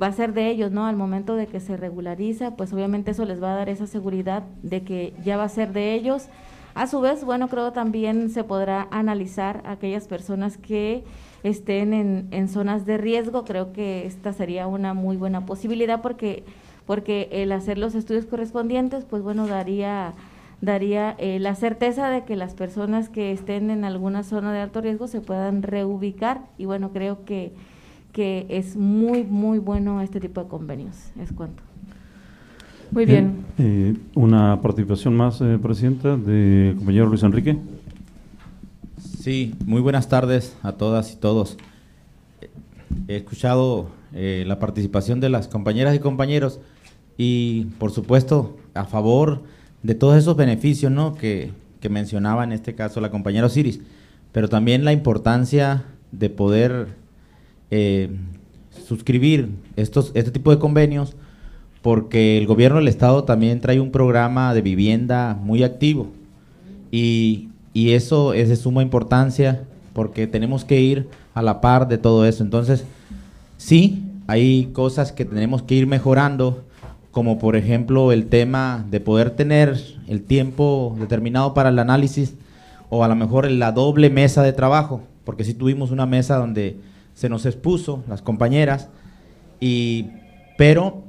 va 0.01 0.07
a 0.07 0.13
ser 0.13 0.33
de 0.33 0.49
ellos, 0.49 0.71
¿no? 0.71 0.87
Al 0.87 0.97
momento 0.97 1.35
de 1.35 1.47
que 1.47 1.61
se 1.61 1.77
regulariza, 1.77 2.57
pues 2.57 2.73
obviamente 2.73 3.11
eso 3.11 3.25
les 3.25 3.43
va 3.43 3.53
a 3.53 3.57
dar 3.57 3.69
esa 3.69 3.87
seguridad 3.87 4.45
de 4.63 4.83
que 4.83 5.13
ya 5.25 5.37
va 5.37 5.45
a 5.45 5.49
ser 5.49 5.73
de 5.73 5.95
ellos. 5.95 6.29
A 6.75 6.87
su 6.87 7.01
vez, 7.01 7.25
bueno, 7.25 7.49
creo 7.49 7.73
también 7.73 8.31
se 8.31 8.45
podrá 8.45 8.87
analizar 8.93 9.63
a 9.67 9.73
aquellas 9.73 10.07
personas 10.07 10.57
que 10.57 11.03
estén 11.43 11.93
en, 11.93 12.29
en 12.31 12.49
zonas 12.49 12.87
de 12.87 12.97
riesgo. 12.99 13.45
Creo 13.45 13.73
que 13.73 14.07
esta 14.07 14.33
sería 14.33 14.69
una 14.69 14.95
muy 14.95 15.17
buena 15.17 15.45
posibilidad 15.45 16.01
porque, 16.01 16.45
porque 16.87 17.29
el 17.33 17.51
hacer 17.51 17.77
los 17.77 17.97
estudios 17.97 18.27
correspondientes, 18.27 19.05
pues 19.05 19.23
bueno, 19.23 19.49
daría 19.49 20.15
daría 20.61 21.15
eh, 21.19 21.39
la 21.39 21.55
certeza 21.55 22.11
de 22.11 22.25
que 22.25 22.37
las 22.37 22.55
personas 22.55 23.09
que 23.09 23.33
estén 23.33 23.71
en 23.71 23.85
alguna 23.85 24.23
zona 24.23 24.53
de 24.53 24.61
alto 24.61 24.81
riesgo 24.81 25.07
se 25.07 25.21
puedan 25.21 25.63
reubicar 25.63 26.43
y 26.59 26.67
bueno, 26.67 26.93
creo 26.93 27.25
que, 27.25 27.53
que 28.13 28.47
es 28.49 28.77
muy, 28.77 29.25
muy 29.25 29.59
bueno 29.59 30.01
este 30.01 30.21
tipo 30.21 30.43
de 30.43 30.49
convenios. 30.49 30.97
Es 31.21 31.33
cuanto. 31.33 31.63
Muy 32.91 33.07
bien. 33.07 33.45
Eh, 33.57 33.95
una 34.15 34.61
participación 34.61 35.17
más, 35.17 35.41
eh, 35.41 35.59
Presidenta, 35.63 36.17
de 36.17 36.75
compañero 36.77 37.07
Luis 37.07 37.23
Enrique. 37.23 37.57
Sí, 38.99 39.55
muy 39.65 39.81
buenas 39.81 40.09
tardes 40.09 40.57
a 40.63 40.73
todas 40.73 41.13
y 41.13 41.17
todos. 41.17 41.57
He 43.07 43.17
escuchado 43.17 43.91
eh, 44.13 44.45
la 44.47 44.59
participación 44.59 45.21
de 45.21 45.29
las 45.29 45.47
compañeras 45.47 45.95
y 45.95 46.01
compañeros 46.01 46.59
y, 47.17 47.67
por 47.79 47.93
supuesto, 47.93 48.57
a 48.75 48.85
favor 48.87 49.43
de 49.83 49.95
todos 49.95 50.17
esos 50.17 50.37
beneficios 50.37 50.93
¿no? 50.93 51.15
que, 51.15 51.53
que 51.81 51.89
mencionaba 51.89 52.45
en 52.45 52.53
este 52.53 52.75
caso 52.75 53.01
la 53.01 53.11
compañera 53.11 53.47
Osiris, 53.47 53.81
pero 54.33 54.49
también 54.49 54.85
la 54.85 54.93
importancia 54.93 55.85
de 56.13 56.31
poder 56.31 56.89
eh, 57.71 58.11
suscribir 58.87 59.49
estos, 59.77 60.13
este 60.15 60.31
tipo 60.31 60.51
de 60.51 60.59
convenios 60.59 61.17
porque 61.83 62.37
el 62.37 62.47
gobierno 62.47 62.79
del 62.79 62.89
estado 62.89 63.25
también 63.25 63.61
trae 63.61 63.81
un 63.81 63.91
programa 63.91 64.53
de 64.55 64.63
vivienda 64.63 65.39
muy 65.41 65.63
activo 65.63 66.09
y, 66.91 67.49
y 67.73 67.93
eso 67.93 68.35
es 68.35 68.49
de 68.49 68.57
suma 68.57 68.83
importancia 68.83 69.65
porque 69.93 70.27
tenemos 70.27 70.65
que 70.65 70.81
ir 70.81 71.09
a 71.35 71.43
la 71.43 71.61
par 71.61 71.89
de 71.89 71.99
todo 71.99 72.27
eso. 72.27 72.43
Entonces, 72.43 72.85
sí, 73.57 74.05
hay 74.27 74.71
cosas 74.73 75.13
que 75.13 75.25
tenemos 75.25 75.63
que 75.63 75.75
ir 75.75 75.87
mejorando, 75.87 76.65
como 77.11 77.39
por 77.39 77.57
ejemplo 77.57 78.13
el 78.13 78.27
tema 78.27 78.85
de 78.91 79.01
poder 79.01 79.31
tener 79.31 79.81
el 80.07 80.23
tiempo 80.23 80.97
determinado 80.99 81.55
para 81.55 81.71
el 81.71 81.79
análisis 81.79 82.35
o 82.89 83.05
a 83.05 83.09
lo 83.09 83.17
mejor 83.17 83.51
la 83.51 83.73
doble 83.73 84.11
mesa 84.11 84.43
de 84.43 84.53
trabajo, 84.53 85.03
porque 85.25 85.45
sí 85.45 85.55
tuvimos 85.55 85.91
una 85.91 86.07
mesa 86.07 86.37
donde 86.37 86.77
se 87.15 87.29
nos 87.29 87.47
expuso 87.47 88.05
las 88.09 88.23
compañeras 88.23 88.89
y 89.61 90.09
pero 90.57 91.05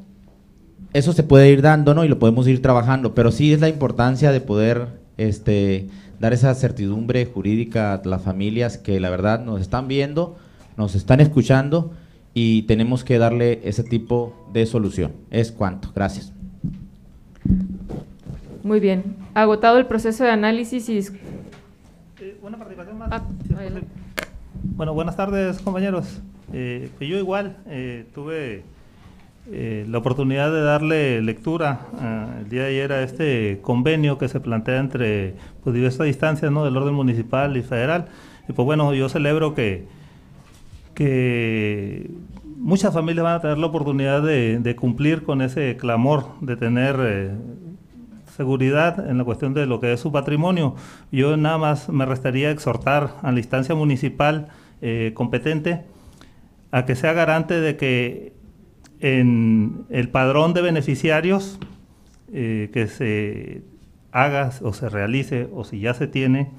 eso 0.94 1.14
se 1.14 1.24
puede 1.24 1.50
ir 1.50 1.62
dando, 1.62 1.94
¿no? 1.94 2.04
Y 2.04 2.08
lo 2.08 2.20
podemos 2.20 2.48
ir 2.48 2.62
trabajando, 2.62 3.16
pero 3.16 3.32
sí 3.32 3.54
es 3.54 3.62
la 3.62 3.70
importancia 3.70 4.32
de 4.32 4.42
poder 4.42 5.00
este, 5.18 5.88
dar 6.20 6.34
esa 6.34 6.54
certidumbre 6.54 7.26
jurídica 7.26 7.94
a 7.94 8.02
las 8.06 8.22
familias 8.22 8.78
que 8.78 9.00
la 9.00 9.10
verdad 9.10 9.44
nos 9.44 9.62
están 9.62 9.88
viendo, 9.88 10.36
nos 10.78 10.96
están 10.96 11.22
escuchando 11.22 11.94
y 12.34 12.64
tenemos 12.64 13.04
que 13.04 13.18
darle 13.18 13.62
ese 13.64 13.84
tipo 13.84 14.34
de 14.54 14.66
solución. 14.66 15.12
Es 15.32 15.52
cuanto. 15.52 15.92
Gracias. 15.94 16.34
Muy 18.64 18.80
bien. 18.80 19.16
Agotado 19.34 19.78
el 19.78 19.86
proceso 19.88 20.24
de 20.24 20.32
análisis 20.32 20.88
y... 20.90 20.98
dis- 21.00 21.18
una 22.44 22.58
participación 22.58 22.98
más. 22.98 23.10
Ah, 23.12 23.24
si. 23.48 23.84
Bueno, 24.64 24.94
buenas 24.94 25.16
tardes, 25.16 25.60
compañeros. 25.60 26.22
Eh, 26.54 26.90
pues 26.98 27.10
yo 27.10 27.18
igual 27.18 27.58
eh, 27.68 28.06
tuve 28.14 28.64
eh, 29.52 29.86
la 29.90 29.98
oportunidad 29.98 30.52
de 30.52 30.62
darle 30.62 31.22
lectura 31.22 31.88
ah, 32.00 32.28
el 32.42 32.50
día 32.50 32.64
de 32.64 32.70
ayer 32.70 32.92
a 32.92 33.04
este 33.04 33.60
convenio 33.62 34.18
que 34.18 34.28
se 34.28 34.40
plantea 34.40 34.80
entre 34.80 35.36
pues, 35.64 35.74
diversas 35.74 36.06
distancias 36.08 36.52
¿no? 36.52 36.66
del 36.66 36.78
orden 36.78 36.94
municipal 36.94 37.56
y 37.58 37.62
federal. 37.64 38.08
Y 38.48 38.54
pues 38.54 38.66
bueno, 38.66 38.94
yo 38.94 39.08
celebro 39.10 39.54
que, 39.56 39.88
que 41.02 42.12
muchas 42.58 42.94
familias 42.94 43.24
van 43.24 43.34
a 43.34 43.42
tener 43.42 43.58
la 43.58 43.66
oportunidad 43.66 44.22
de, 44.22 44.76
cumplir 44.80 45.24
con 45.24 45.42
ese 45.42 45.76
clamor 45.76 46.28
de 46.42 46.56
tener 46.56 46.96
eh, 47.02 47.32
seguridad 48.38 49.10
en 49.10 49.18
la 49.18 49.24
cuestión 49.24 49.56
de 49.56 49.66
lo 49.66 49.80
que 49.80 49.94
es 49.94 50.00
su 50.00 50.12
patrimonio. 50.12 50.76
Yo 51.12 51.38
nada 51.38 51.58
más 51.58 51.90
me 51.90 52.06
restaría 52.06 52.52
exhortar 52.52 53.16
a 53.24 53.32
la 53.32 53.40
instancia 53.40 53.74
municipal 53.74 54.50
eh, 54.84 55.12
competente 55.16 55.86
a 56.70 56.86
que 56.86 56.96
sea 56.96 57.14
garante 57.14 57.60
de 57.60 57.78
que 57.78 58.34
en 59.00 59.86
el 59.90 60.10
padrón 60.10 60.54
de 60.54 60.62
beneficiarios 60.62 61.58
eh, 62.32 62.70
que 62.72 62.86
se 62.86 63.64
haga 64.12 64.52
o 64.62 64.72
se 64.72 64.88
realice 64.88 65.50
o 65.52 65.64
si 65.64 65.80
ya 65.80 65.96
se 65.96 66.06
tiene, 66.06 66.52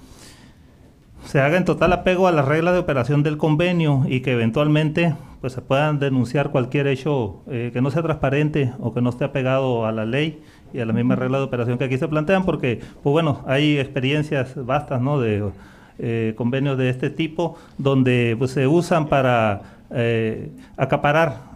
se 1.24 1.40
haga 1.40 1.56
en 1.56 1.64
total 1.64 1.92
apego 1.92 2.26
a 2.26 2.32
las 2.32 2.46
reglas 2.46 2.74
de 2.74 2.80
operación 2.80 3.22
del 3.22 3.38
convenio 3.38 4.04
y 4.08 4.20
que 4.20 4.32
eventualmente 4.32 5.14
pues 5.40 5.52
se 5.52 5.60
puedan 5.60 5.98
denunciar 5.98 6.50
cualquier 6.50 6.86
hecho 6.86 7.42
eh, 7.50 7.70
que 7.72 7.80
no 7.80 7.90
sea 7.90 8.02
transparente 8.02 8.72
o 8.80 8.92
que 8.92 9.00
no 9.00 9.10
esté 9.10 9.24
apegado 9.24 9.86
a 9.86 9.92
la 9.92 10.04
ley 10.04 10.42
y 10.72 10.80
a 10.80 10.86
las 10.86 10.94
mismas 10.94 11.18
reglas 11.18 11.40
de 11.40 11.44
operación 11.44 11.78
que 11.78 11.84
aquí 11.84 11.98
se 11.98 12.08
plantean 12.08 12.44
porque 12.44 12.80
pues 13.02 13.12
bueno 13.12 13.42
hay 13.46 13.78
experiencias 13.78 14.54
vastas 14.64 15.00
no 15.00 15.20
de 15.20 15.50
eh, 15.98 16.34
convenios 16.36 16.78
de 16.78 16.90
este 16.90 17.10
tipo 17.10 17.56
donde 17.78 18.36
pues 18.38 18.52
se 18.52 18.66
usan 18.66 19.06
para 19.06 19.62
eh, 19.90 20.50
acaparar 20.76 21.52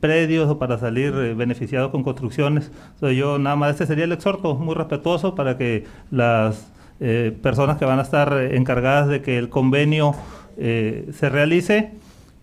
predios 0.00 0.48
o 0.50 0.58
para 0.58 0.78
salir 0.78 1.12
beneficiados 1.34 1.90
con 1.90 2.02
construcciones. 2.02 2.70
Entonces 2.94 3.16
yo 3.16 3.38
nada 3.38 3.56
más, 3.56 3.70
este 3.70 3.86
sería 3.86 4.04
el 4.04 4.12
exhorto 4.12 4.54
muy 4.54 4.74
respetuoso 4.74 5.34
para 5.34 5.56
que 5.56 5.84
las 6.10 6.70
eh, 7.00 7.36
personas 7.42 7.76
que 7.78 7.84
van 7.84 7.98
a 7.98 8.02
estar 8.02 8.32
eh, 8.32 8.56
encargadas 8.56 9.08
de 9.08 9.22
que 9.22 9.38
el 9.38 9.48
convenio 9.48 10.14
eh, 10.56 11.08
se 11.12 11.28
realice, 11.28 11.92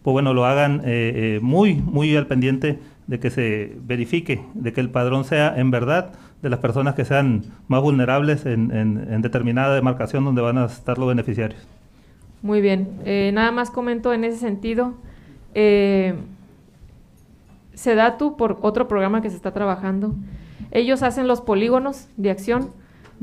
pues 0.04 0.12
bueno, 0.14 0.34
lo 0.34 0.46
hagan 0.46 0.82
eh, 0.86 1.36
eh, 1.36 1.40
muy, 1.42 1.76
muy 1.76 2.16
al 2.16 2.28
pendiente 2.28 2.80
de 3.08 3.20
que 3.20 3.30
se 3.30 3.76
verifique, 3.86 4.42
de 4.54 4.74
que 4.74 4.82
el 4.82 4.90
padrón 4.90 5.24
sea 5.26 5.54
en 5.58 5.72
verdad 5.72 6.12
de 6.42 6.50
las 6.50 6.60
personas 6.60 6.94
que 6.96 7.06
sean 7.06 7.44
más 7.68 7.82
vulnerables 7.82 8.46
en, 8.46 8.72
en- 8.72 9.22
determinada 9.22 9.74
demarcación 9.76 10.26
donde 10.26 10.42
van 10.42 10.58
a 10.58 10.66
estar 10.66 10.98
los 10.98 11.08
beneficiarios. 11.08 11.62
Muy 12.42 12.60
bien, 12.60 12.90
nada 13.34 13.52
más 13.52 13.72
comento 13.72 14.14
en 14.14 14.26
ese 14.26 14.38
sentido. 14.38 14.94
Sedatu, 17.74 18.38
por 18.38 18.60
otro 18.62 18.88
programa 18.88 19.22
que 19.22 19.30
se 19.30 19.36
está 19.36 19.52
trabajando, 19.52 20.16
ellos 20.72 21.02
hacen 21.04 21.28
los 21.28 21.42
polígonos 21.42 22.08
de 22.18 22.32
acción 22.32 22.70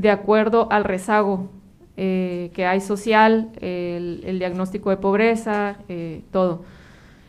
de 0.01 0.11
acuerdo 0.11 0.67
al 0.71 0.85
rezago 0.85 1.51
eh, 1.97 2.51
que 2.55 2.65
hay 2.65 2.81
social, 2.81 3.51
el, 3.61 4.39
diagnóstico 4.39 4.89
de 4.89 4.97
pobreza, 4.97 5.77
eh, 5.89 6.23
todo. 6.31 6.65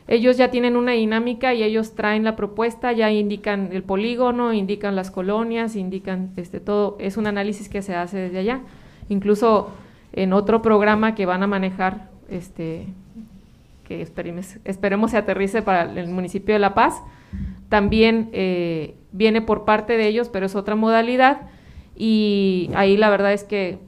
Ellos 0.07 0.37
ya 0.37 0.51
tienen 0.51 0.77
una 0.77 0.93
dinámica 0.93 1.53
y 1.53 1.63
ellos 1.63 1.95
traen 1.95 2.23
la 2.23 2.35
propuesta, 2.37 2.93
ya 2.93 3.11
indican 3.11 3.69
el 3.73 3.83
polígono, 3.83 4.53
indican 4.53 4.95
las 4.95 5.11
colonias, 5.11 5.75
indican 5.75 6.31
este 6.37 6.61
todo. 6.61 6.95
Es 6.99 7.17
un 7.17 7.27
análisis 7.27 7.67
que 7.67 7.81
se 7.81 7.95
hace 7.95 8.17
desde 8.17 8.39
allá. 8.39 8.61
Incluso 9.09 9.69
en 10.13 10.31
otro 10.31 10.61
programa 10.61 11.13
que 11.13 11.25
van 11.25 11.43
a 11.43 11.47
manejar, 11.47 12.09
este, 12.29 12.87
que 13.83 14.01
esperemos, 14.01 14.57
esperemos 14.63 15.11
se 15.11 15.17
aterrice 15.17 15.61
para 15.61 15.83
el 15.83 16.07
municipio 16.07 16.55
de 16.55 16.59
La 16.59 16.73
Paz, 16.73 17.01
también 17.67 18.29
eh, 18.31 18.95
viene 19.11 19.41
por 19.41 19.65
parte 19.65 19.97
de 19.97 20.07
ellos, 20.07 20.29
pero 20.29 20.45
es 20.45 20.55
otra 20.55 20.75
modalidad. 20.75 21.49
Y 21.95 22.69
ahí 22.73 22.97
la 22.97 23.09
verdad 23.09 23.33
es 23.33 23.43
que 23.43 23.79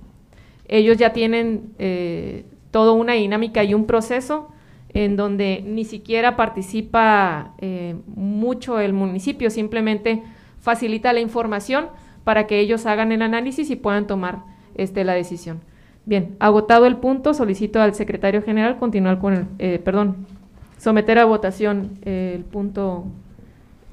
ellos 0.68 0.98
ya 0.98 1.14
tienen 1.14 1.74
eh, 1.80 2.46
toda 2.72 2.92
una 2.94 3.14
dinámica 3.14 3.64
y 3.64 3.74
un 3.74 3.86
proceso 3.86 4.50
en 4.94 5.16
donde 5.16 5.64
ni 5.66 5.86
siquiera 5.86 6.36
participa 6.36 7.54
eh, 7.60 7.96
mucho 8.16 8.80
el 8.80 8.94
municipio, 8.94 9.50
simplemente 9.50 10.22
facilita 10.60 11.12
la 11.14 11.20
información 11.20 11.88
para 12.24 12.48
que 12.48 12.60
ellos 12.60 12.86
hagan 12.86 13.12
el 13.12 13.22
análisis 13.22 13.70
y 13.70 13.76
puedan 13.76 14.08
tomar 14.08 14.44
este, 14.76 15.04
la 15.04 15.14
decisión. 15.14 15.60
Bien, 16.06 16.36
agotado 16.40 16.86
el 16.86 16.98
punto, 16.98 17.34
solicito 17.34 17.82
al 17.82 17.94
secretario 17.96 18.42
general 18.42 18.78
continuar 18.78 19.20
con 19.20 19.34
el, 19.34 19.46
eh, 19.60 19.80
perdón, 19.84 20.28
someter 20.78 21.18
a 21.18 21.26
votación 21.26 21.92
eh, 22.04 22.34
el 22.36 22.44
punto 22.44 23.06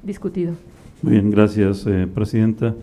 discutido. 0.03 0.55
Bien, 1.01 1.31
gracias, 1.31 1.85
eh, 1.87 2.07
Presidenta. 2.13 2.75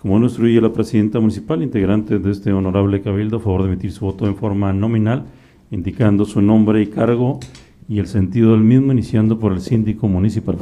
Como 0.00 0.18
no 0.18 0.24
instruye 0.24 0.58
la 0.62 0.72
Presidenta 0.72 1.20
Municipal, 1.20 1.62
integrante 1.62 2.18
de 2.18 2.30
este 2.30 2.54
honorable 2.54 3.02
cabildo, 3.02 3.36
a 3.36 3.40
favor 3.40 3.62
de 3.62 3.68
emitir 3.68 3.92
su 3.92 4.06
voto 4.06 4.26
en 4.26 4.34
forma 4.34 4.72
nominal, 4.72 5.26
indicando 5.70 6.24
su 6.24 6.40
nombre 6.40 6.80
y 6.80 6.86
cargo 6.86 7.38
y 7.86 7.98
el 7.98 8.06
sentido 8.06 8.52
del 8.52 8.62
mismo, 8.62 8.92
iniciando 8.92 9.38
por 9.38 9.52
el 9.52 9.60
síndico 9.60 10.08
municipal. 10.08 10.56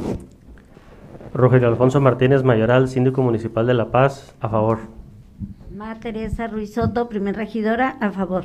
Rogelio 1.33 1.69
Alfonso 1.69 2.01
Martínez 2.01 2.43
Mayoral, 2.43 2.89
síndico 2.89 3.21
municipal 3.21 3.65
de 3.65 3.75
La 3.75 3.91
Paz, 3.91 4.35
a 4.41 4.49
favor. 4.49 4.79
Ma 5.73 5.97
Teresa 6.01 6.47
Ruiz 6.47 6.73
Soto, 6.73 7.07
primer 7.07 7.37
regidora, 7.37 7.95
a 8.01 8.11
favor. 8.11 8.43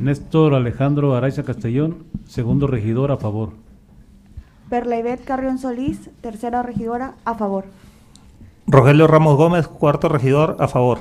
Néstor 0.00 0.54
Alejandro 0.54 1.14
Araiza 1.14 1.44
Castellón, 1.44 1.98
segundo 2.26 2.66
regidor, 2.66 3.12
a 3.12 3.18
favor. 3.18 3.50
Perleibet 4.68 5.22
Carrión 5.24 5.58
Solís, 5.58 6.10
tercera 6.22 6.64
regidora, 6.64 7.14
a 7.24 7.34
favor. 7.36 7.66
Rogelio 8.70 9.06
Ramos 9.06 9.36
Gómez, 9.38 9.66
cuarto 9.66 10.10
regidor, 10.10 10.56
a 10.60 10.68
favor. 10.68 10.98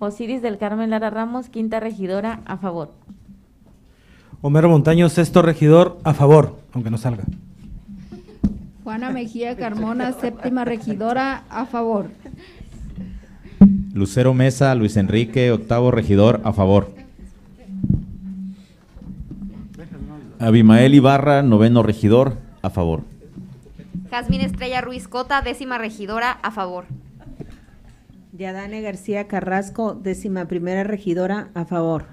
Osiris 0.00 0.42
del 0.42 0.58
Carmen 0.58 0.90
Lara 0.90 1.08
Ramos, 1.08 1.48
quinta 1.48 1.78
regidora, 1.78 2.40
a 2.46 2.56
favor. 2.56 2.90
Homero 4.42 4.68
Montaño, 4.68 5.08
sexto 5.08 5.40
regidor, 5.40 5.98
a 6.02 6.14
favor, 6.14 6.56
aunque 6.72 6.90
no 6.90 6.98
salga. 6.98 7.22
Juana 8.82 9.10
Mejía 9.10 9.56
Carmona, 9.56 10.12
séptima 10.12 10.64
regidora, 10.64 11.44
a 11.48 11.64
favor. 11.66 12.06
Lucero 13.94 14.34
Mesa, 14.34 14.74
Luis 14.74 14.96
Enrique, 14.96 15.52
octavo 15.52 15.92
regidor, 15.92 16.40
a 16.42 16.52
favor. 16.52 16.90
Abimael 20.40 20.92
Ibarra, 20.92 21.42
noveno 21.42 21.84
regidor, 21.84 22.36
a 22.62 22.70
favor. 22.70 23.04
Jazmín 24.10 24.40
Estrella 24.40 24.80
Ruiz 24.80 25.08
Cota, 25.08 25.42
décima 25.42 25.78
regidora, 25.78 26.32
a 26.42 26.50
favor. 26.50 26.84
Yadane 28.32 28.82
García 28.82 29.28
Carrasco, 29.28 29.94
décima 29.94 30.46
primera 30.46 30.84
regidora, 30.84 31.48
a 31.54 31.64
favor. 31.64 32.04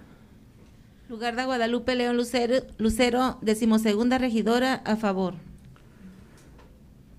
Lugar 1.10 1.36
de 1.36 1.46
Guadalupe 1.46 1.96
León 1.96 2.18
Lucero, 2.18 2.56
Lucero, 2.78 3.38
decimosegunda 3.42 4.18
regidora, 4.18 4.76
a 4.86 4.96
favor. 4.96 5.36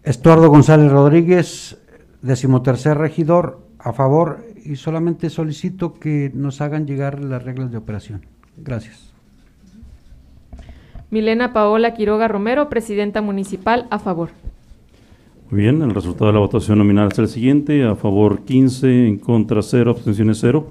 Estuardo 0.03 0.49
González 0.49 0.91
Rodríguez, 0.91 1.79
decimotercer 2.23 2.97
regidor, 2.99 3.61
a 3.79 3.93
favor, 3.93 4.45
y 4.65 4.77
solamente 4.77 5.31
solicito 5.31 5.95
que 5.95 6.31
nos 6.35 6.61
hagan 6.61 6.87
llegar 6.87 7.23
las 7.23 7.43
reglas 7.43 7.71
de 7.71 7.77
operación. 7.77 8.27
Gracias. 8.57 9.13
Milena 11.11 11.53
Paola 11.53 11.95
Quiroga 11.95 12.27
Romero, 12.27 12.69
presidenta 12.69 13.21
municipal, 13.21 13.87
a 13.91 13.99
favor. 13.99 14.31
Muy 15.51 15.61
bien, 15.61 15.83
el 15.83 15.95
resultado 15.95 16.27
de 16.27 16.33
la 16.33 16.39
votación 16.39 16.79
nominal 16.79 17.11
es 17.13 17.19
el 17.19 17.29
siguiente, 17.29 17.85
a 17.85 17.95
favor 17.95 18.41
15, 18.41 19.07
en 19.07 19.19
contra 19.19 19.61
0, 19.63 19.91
abstenciones 19.91 20.39
0, 20.41 20.67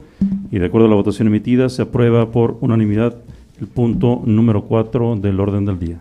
y 0.52 0.58
de 0.58 0.66
acuerdo 0.66 0.88
a 0.88 0.90
la 0.90 0.96
votación 0.96 1.28
emitida 1.28 1.70
se 1.70 1.84
aprueba 1.84 2.32
por 2.32 2.58
unanimidad 2.60 3.16
el 3.62 3.68
punto 3.68 4.22
número 4.26 4.64
4 4.64 5.16
del 5.18 5.40
orden 5.40 5.66
del 5.66 5.80
día. 5.80 6.00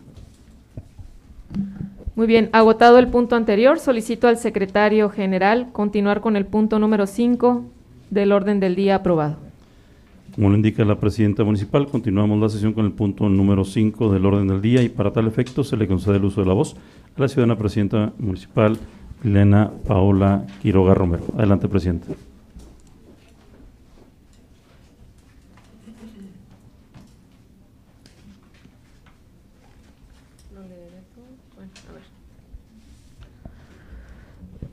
Muy 2.17 2.27
bien, 2.27 2.49
agotado 2.53 2.99
el 2.99 3.09
punto 3.09 3.37
anterior, 3.37 3.79
solicito 3.79 4.27
al 4.27 4.39
secretario 4.39 5.11
general 5.11 5.69
continuar 5.73 6.21
con 6.21 6.37
el 6.37 6.47
punto 6.47 6.79
número 6.79 7.07
5 7.07 7.65
del 8.11 8.33
orden 8.33 8.59
del 8.59 8.75
día 8.75 8.97
aprobado. 8.97 9.37
Como 10.35 10.49
lo 10.49 10.57
indica 10.57 10.83
la 10.85 10.99
presidenta 10.99 11.45
municipal, 11.45 11.87
continuamos 11.89 12.41
la 12.41 12.49
sesión 12.49 12.73
con 12.73 12.87
el 12.87 12.93
punto 12.93 13.29
número 13.29 13.65
5 13.65 14.13
del 14.13 14.25
orden 14.25 14.49
del 14.49 14.63
día 14.63 14.83
y 14.83 14.89
para 14.89 15.13
tal 15.13 15.27
efecto 15.27 15.63
se 15.63 15.77
le 15.77 15.87
concede 15.87 16.17
el 16.17 16.25
uso 16.25 16.41
de 16.41 16.47
la 16.47 16.55
voz 16.55 16.75
la 17.17 17.29
ciudadana 17.29 17.57
presidenta 17.57 18.13
municipal, 18.19 18.79
Elena 19.25 19.71
Paola 19.87 20.47
Quiroga 20.63 20.95
Romero. 20.95 21.25
Adelante, 21.37 21.69
presidenta. 21.69 22.09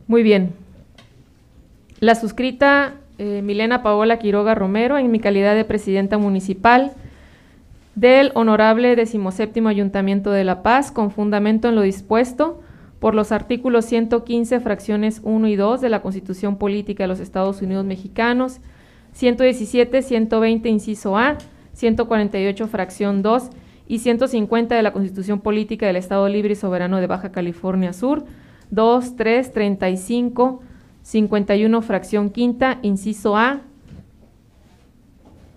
Muy 0.07 0.23
bien. 0.23 0.53
La 1.99 2.15
suscrita 2.15 2.95
eh, 3.19 3.43
Milena 3.43 3.83
Paola 3.83 4.17
Quiroga 4.17 4.55
Romero, 4.55 4.97
en 4.97 5.11
mi 5.11 5.19
calidad 5.19 5.53
de 5.53 5.65
presidenta 5.65 6.17
municipal 6.17 6.93
del 7.99 8.31
Honorable 8.33 8.95
Decimoséptimo 8.95 9.67
Ayuntamiento 9.67 10.31
de 10.31 10.45
La 10.45 10.63
Paz, 10.63 10.89
con 10.89 11.11
fundamento 11.11 11.67
en 11.67 11.75
lo 11.75 11.81
dispuesto 11.81 12.61
por 12.99 13.13
los 13.13 13.33
artículos 13.33 13.85
115, 13.85 14.61
fracciones 14.61 15.19
1 15.23 15.47
y 15.49 15.57
2 15.57 15.81
de 15.81 15.89
la 15.89 16.01
Constitución 16.01 16.57
Política 16.57 17.03
de 17.03 17.09
los 17.09 17.19
Estados 17.19 17.61
Unidos 17.61 17.83
Mexicanos, 17.83 18.61
117, 19.11 20.01
120, 20.01 20.69
inciso 20.69 21.17
A, 21.17 21.37
148, 21.73 22.67
fracción 22.67 23.21
2 23.21 23.49
y 23.89 23.99
150 23.99 24.75
de 24.75 24.83
la 24.83 24.93
Constitución 24.93 25.41
Política 25.41 25.85
del 25.85 25.97
Estado 25.97 26.29
Libre 26.29 26.53
y 26.53 26.55
Soberano 26.55 26.97
de 27.01 27.07
Baja 27.07 27.33
California 27.33 27.91
Sur, 27.91 28.23
2, 28.71 29.17
3, 29.17 29.51
35, 29.51 30.61
51, 31.01 31.81
fracción 31.81 32.29
quinta, 32.29 32.79
inciso 32.81 33.35
A, 33.35 33.63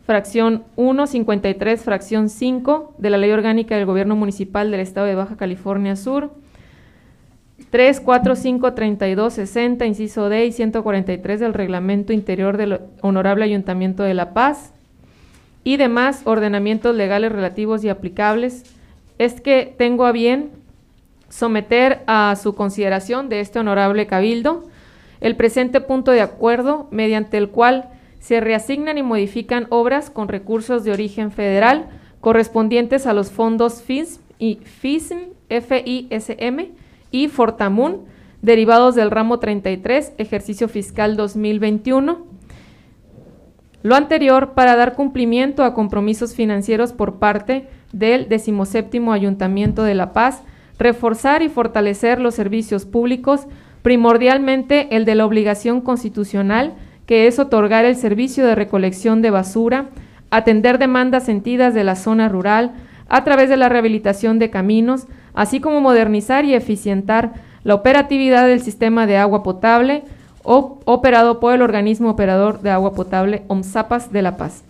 fracción 0.04 0.64
1, 0.76 1.06
53, 1.06 1.82
fracción 1.82 2.28
5 2.28 2.94
de 2.98 3.10
la 3.10 3.18
Ley 3.18 3.30
Orgánica 3.30 3.76
del 3.76 3.86
Gobierno 3.86 4.16
Municipal 4.16 4.70
del 4.70 4.80
Estado 4.80 5.06
de 5.06 5.14
Baja 5.14 5.36
California 5.36 5.96
Sur, 5.96 6.32
3, 7.70 8.00
4, 8.00 8.36
5, 8.36 8.74
32, 8.74 9.32
60, 9.32 9.86
inciso 9.86 10.28
D 10.28 10.44
y 10.46 10.52
143 10.52 11.40
del 11.40 11.54
Reglamento 11.54 12.12
Interior 12.12 12.56
del 12.56 12.80
Honorable 13.00 13.44
Ayuntamiento 13.44 14.02
de 14.02 14.14
La 14.14 14.34
Paz. 14.34 14.74
Y 15.64 15.76
demás 15.76 16.22
ordenamientos 16.24 16.94
legales 16.94 17.32
relativos 17.32 17.84
y 17.84 17.88
aplicables, 17.88 18.64
es 19.18 19.40
que 19.40 19.74
tengo 19.78 20.04
a 20.04 20.12
bien 20.12 20.50
someter 21.28 22.02
a 22.06 22.36
su 22.36 22.54
consideración 22.54 23.28
de 23.28 23.40
este 23.40 23.58
honorable 23.60 24.06
cabildo 24.06 24.64
el 25.20 25.36
presente 25.36 25.80
punto 25.80 26.10
de 26.10 26.20
acuerdo 26.20 26.88
mediante 26.90 27.38
el 27.38 27.48
cual 27.48 27.88
se 28.22 28.40
reasignan 28.40 28.98
y 28.98 29.02
modifican 29.02 29.66
obras 29.70 30.08
con 30.08 30.28
recursos 30.28 30.84
de 30.84 30.92
origen 30.92 31.32
federal 31.32 31.88
correspondientes 32.20 33.08
a 33.08 33.14
los 33.14 33.32
fondos 33.32 33.82
FISM 33.82 34.20
y 34.38 34.60
FISM, 34.62 35.16
FISM 35.48 36.68
y 37.10 37.26
Fortamun, 37.26 38.04
derivados 38.40 38.94
del 38.94 39.10
ramo 39.10 39.40
33, 39.40 40.12
ejercicio 40.18 40.68
fiscal 40.68 41.16
2021. 41.16 42.24
Lo 43.82 43.96
anterior 43.96 44.52
para 44.54 44.76
dar 44.76 44.94
cumplimiento 44.94 45.64
a 45.64 45.74
compromisos 45.74 46.36
financieros 46.36 46.92
por 46.92 47.18
parte 47.18 47.66
del 47.92 48.28
17 48.28 49.00
Ayuntamiento 49.10 49.82
de 49.82 49.96
La 49.96 50.12
Paz, 50.12 50.44
reforzar 50.78 51.42
y 51.42 51.48
fortalecer 51.48 52.20
los 52.20 52.36
servicios 52.36 52.84
públicos, 52.86 53.48
primordialmente 53.82 54.94
el 54.94 55.04
de 55.04 55.16
la 55.16 55.26
obligación 55.26 55.80
constitucional, 55.80 56.74
que 57.06 57.26
es 57.26 57.38
otorgar 57.38 57.84
el 57.84 57.96
servicio 57.96 58.46
de 58.46 58.54
recolección 58.54 59.22
de 59.22 59.30
basura, 59.30 59.86
atender 60.30 60.78
demandas 60.78 61.24
sentidas 61.24 61.74
de 61.74 61.84
la 61.84 61.96
zona 61.96 62.28
rural 62.28 62.72
a 63.08 63.24
través 63.24 63.48
de 63.48 63.56
la 63.56 63.68
rehabilitación 63.68 64.38
de 64.38 64.50
caminos, 64.50 65.06
así 65.34 65.60
como 65.60 65.80
modernizar 65.80 66.44
y 66.44 66.54
eficientar 66.54 67.34
la 67.64 67.74
operatividad 67.74 68.46
del 68.46 68.60
sistema 68.60 69.06
de 69.06 69.18
agua 69.18 69.42
potable, 69.42 70.04
operado 70.44 71.38
por 71.38 71.54
el 71.54 71.62
organismo 71.62 72.10
operador 72.10 72.62
de 72.62 72.70
agua 72.70 72.94
potable 72.94 73.42
OMSAPAS 73.48 74.12
de 74.12 74.22
La 74.22 74.36
Paz. 74.36 74.64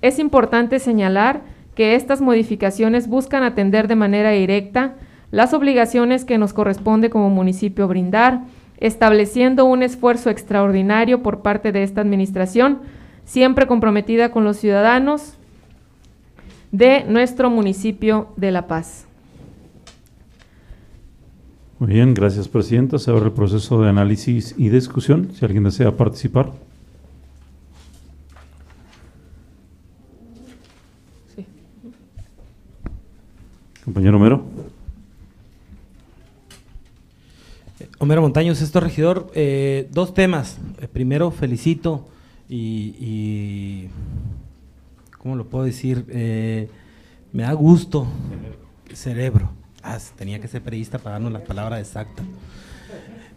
Es 0.00 0.18
importante 0.18 0.78
señalar 0.78 1.42
que 1.74 1.94
estas 1.94 2.20
modificaciones 2.20 3.08
buscan 3.08 3.42
atender 3.42 3.88
de 3.88 3.96
manera 3.96 4.30
directa 4.30 4.94
las 5.30 5.52
obligaciones 5.52 6.24
que 6.24 6.38
nos 6.38 6.52
corresponde 6.52 7.10
como 7.10 7.30
municipio 7.30 7.86
brindar, 7.86 8.40
estableciendo 8.80 9.66
un 9.66 9.82
esfuerzo 9.82 10.30
extraordinario 10.30 11.22
por 11.22 11.42
parte 11.42 11.70
de 11.70 11.82
esta 11.82 12.00
administración, 12.00 12.80
siempre 13.24 13.66
comprometida 13.66 14.30
con 14.30 14.44
los 14.44 14.56
ciudadanos 14.56 15.34
de 16.72 17.04
nuestro 17.04 17.50
municipio 17.50 18.28
de 18.36 18.50
La 18.50 18.66
Paz. 18.66 19.06
Muy 21.78 21.94
bien, 21.94 22.12
gracias 22.12 22.46
Presidenta. 22.46 22.98
Se 22.98 23.10
abre 23.10 23.24
el 23.24 23.32
proceso 23.32 23.80
de 23.80 23.88
análisis 23.88 24.54
y 24.58 24.68
discusión. 24.68 25.30
Si 25.34 25.44
alguien 25.44 25.64
desea 25.64 25.96
participar. 25.96 26.52
Sí. 31.34 31.46
Compañero 33.82 34.18
Homero. 34.18 34.49
Homero 38.02 38.22
Montaños, 38.22 38.62
esto 38.62 38.80
regidor. 38.80 39.30
Eh, 39.34 39.86
dos 39.90 40.14
temas. 40.14 40.56
Eh, 40.80 40.88
primero, 40.90 41.30
felicito 41.30 42.08
y, 42.48 43.88
¿cómo 45.18 45.36
lo 45.36 45.44
puedo 45.44 45.66
decir? 45.66 46.06
Eh, 46.08 46.70
me 47.30 47.42
da 47.42 47.52
gusto. 47.52 48.06
Cerebro. 48.94 49.50
Ah, 49.82 49.98
tenía 50.16 50.40
que 50.40 50.48
ser 50.48 50.62
periodista 50.62 50.96
para 50.96 51.16
darnos 51.16 51.30
la 51.30 51.44
palabra 51.44 51.78
exacta. 51.78 52.22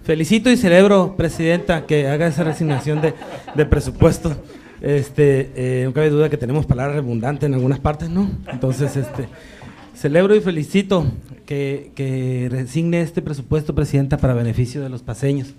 Felicito 0.01 0.49
y 0.49 0.55
celebro, 0.55 1.18
Presidenta, 1.18 1.86
que 1.86 2.07
haga 2.07 2.28
esa 2.28 2.45
resignación 2.45 3.01
de, 3.01 3.14
de 3.55 3.66
presupuesto. 3.66 4.34
Este, 4.80 5.51
eh, 5.57 5.84
no 5.84 5.91
cabe 5.91 6.09
duda 6.09 6.30
que 6.30 6.38
tenemos 6.38 6.66
palabras 6.66 6.95
redundantes 6.95 7.47
en 7.47 7.55
algunas 7.55 7.82
partes, 7.82 8.09
¿no? 8.09 8.32
Entonces, 8.49 8.95
este, 8.95 9.28
celebro 9.93 10.34
y 10.38 10.39
felicito 10.39 11.05
que, 11.46 11.91
que 11.96 12.48
resigne 12.50 13.02
este 13.02 13.22
presupuesto, 13.22 13.76
Presidenta, 13.76 14.18
para 14.18 14.34
beneficio 14.34 14.82
de 14.82 14.89
los 14.89 15.02
paseños. 15.02 15.54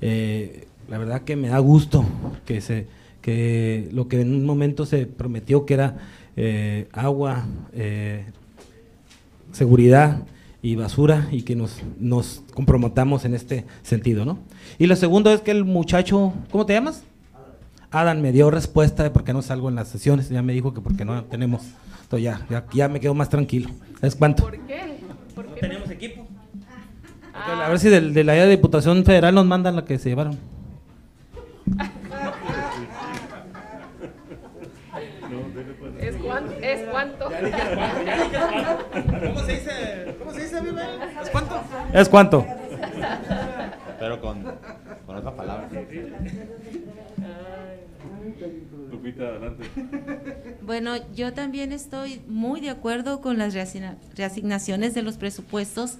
Eh, 0.00 0.66
la 0.88 0.98
verdad 0.98 1.22
que 1.22 1.36
me 1.36 1.48
da 1.48 1.58
gusto 1.58 2.04
que, 2.46 2.60
se, 2.60 2.86
que 3.22 3.88
lo 3.92 4.08
que 4.08 4.20
en 4.20 4.34
un 4.34 4.44
momento 4.44 4.86
se 4.86 5.06
prometió 5.06 5.66
que 5.66 5.74
era 5.74 5.98
eh, 6.36 6.88
agua, 6.92 7.46
eh, 7.72 8.24
seguridad 9.52 10.24
y 10.62 10.74
basura 10.76 11.28
y 11.30 11.42
que 11.42 11.56
nos, 11.56 11.80
nos 11.98 12.42
comprometamos 12.54 13.24
en 13.24 13.34
este 13.34 13.64
sentido, 13.82 14.24
¿no? 14.24 14.38
Y 14.78 14.86
lo 14.86 14.96
segundo 14.96 15.32
es 15.32 15.40
que 15.40 15.52
el 15.52 15.64
muchacho, 15.64 16.32
¿cómo 16.50 16.66
te 16.66 16.74
llamas? 16.74 17.04
Adam 17.90 18.20
me 18.20 18.32
dio 18.32 18.50
respuesta 18.50 19.02
de 19.02 19.10
por 19.10 19.24
qué 19.24 19.32
no 19.32 19.42
salgo 19.42 19.68
en 19.68 19.74
las 19.74 19.88
sesiones, 19.88 20.28
ya 20.28 20.42
me 20.42 20.52
dijo 20.52 20.72
que 20.74 20.80
porque 20.80 21.04
no 21.04 21.24
tenemos, 21.24 21.62
entonces 22.02 22.24
ya, 22.24 22.66
ya, 22.72 22.88
me 22.88 23.00
quedo 23.00 23.14
más 23.14 23.28
tranquilo. 23.28 23.70
¿Es 24.00 24.14
cuánto? 24.14 24.44
¿Por 24.44 24.58
qué? 24.66 24.99
Tenemos 25.60 25.90
equipo. 25.90 26.26
A 27.34 27.68
ver 27.68 27.78
si 27.78 27.88
del- 27.88 28.12
de, 28.12 28.24
la 28.24 28.34
Diputación 28.46 29.04
Federal 29.04 29.34
nos 29.34 29.46
mandan 29.46 29.76
la 29.76 29.84
que 29.84 29.98
se 29.98 30.08
llevaron. 30.08 30.36
¿Es 36.00 36.16
cuánto? 36.16 36.52
¿Es 36.60 36.80
cuánto? 36.90 37.24
¿Cómo 37.26 37.40
se 39.40 39.52
dice? 39.52 40.16
¿Cómo 40.18 40.32
se 40.32 40.40
dice, 40.42 40.58
¿Es 41.22 41.30
cuánto? 41.30 41.60
¿Es 41.92 42.08
cuánto? 42.08 42.44
Pero 43.98 44.20
con, 44.20 44.42
con 45.06 45.16
otra 45.16 45.34
palabra. 45.36 45.68
Lupita, 48.90 49.24
adelante. 49.24 49.64
Bueno, 50.62 50.94
yo 51.14 51.32
también 51.32 51.72
estoy 51.72 52.20
muy 52.28 52.60
de 52.60 52.70
acuerdo 52.70 53.20
con 53.20 53.38
las 53.38 53.54
reasigna- 53.54 53.96
reasignaciones 54.14 54.94
de 54.94 55.02
los 55.02 55.16
presupuestos 55.16 55.94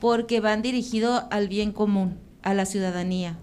porque 0.00 0.40
van 0.40 0.62
dirigidos 0.62 1.24
al 1.30 1.48
bien 1.48 1.72
común, 1.72 2.16
a 2.42 2.54
la 2.54 2.64
ciudadanía. 2.64 3.36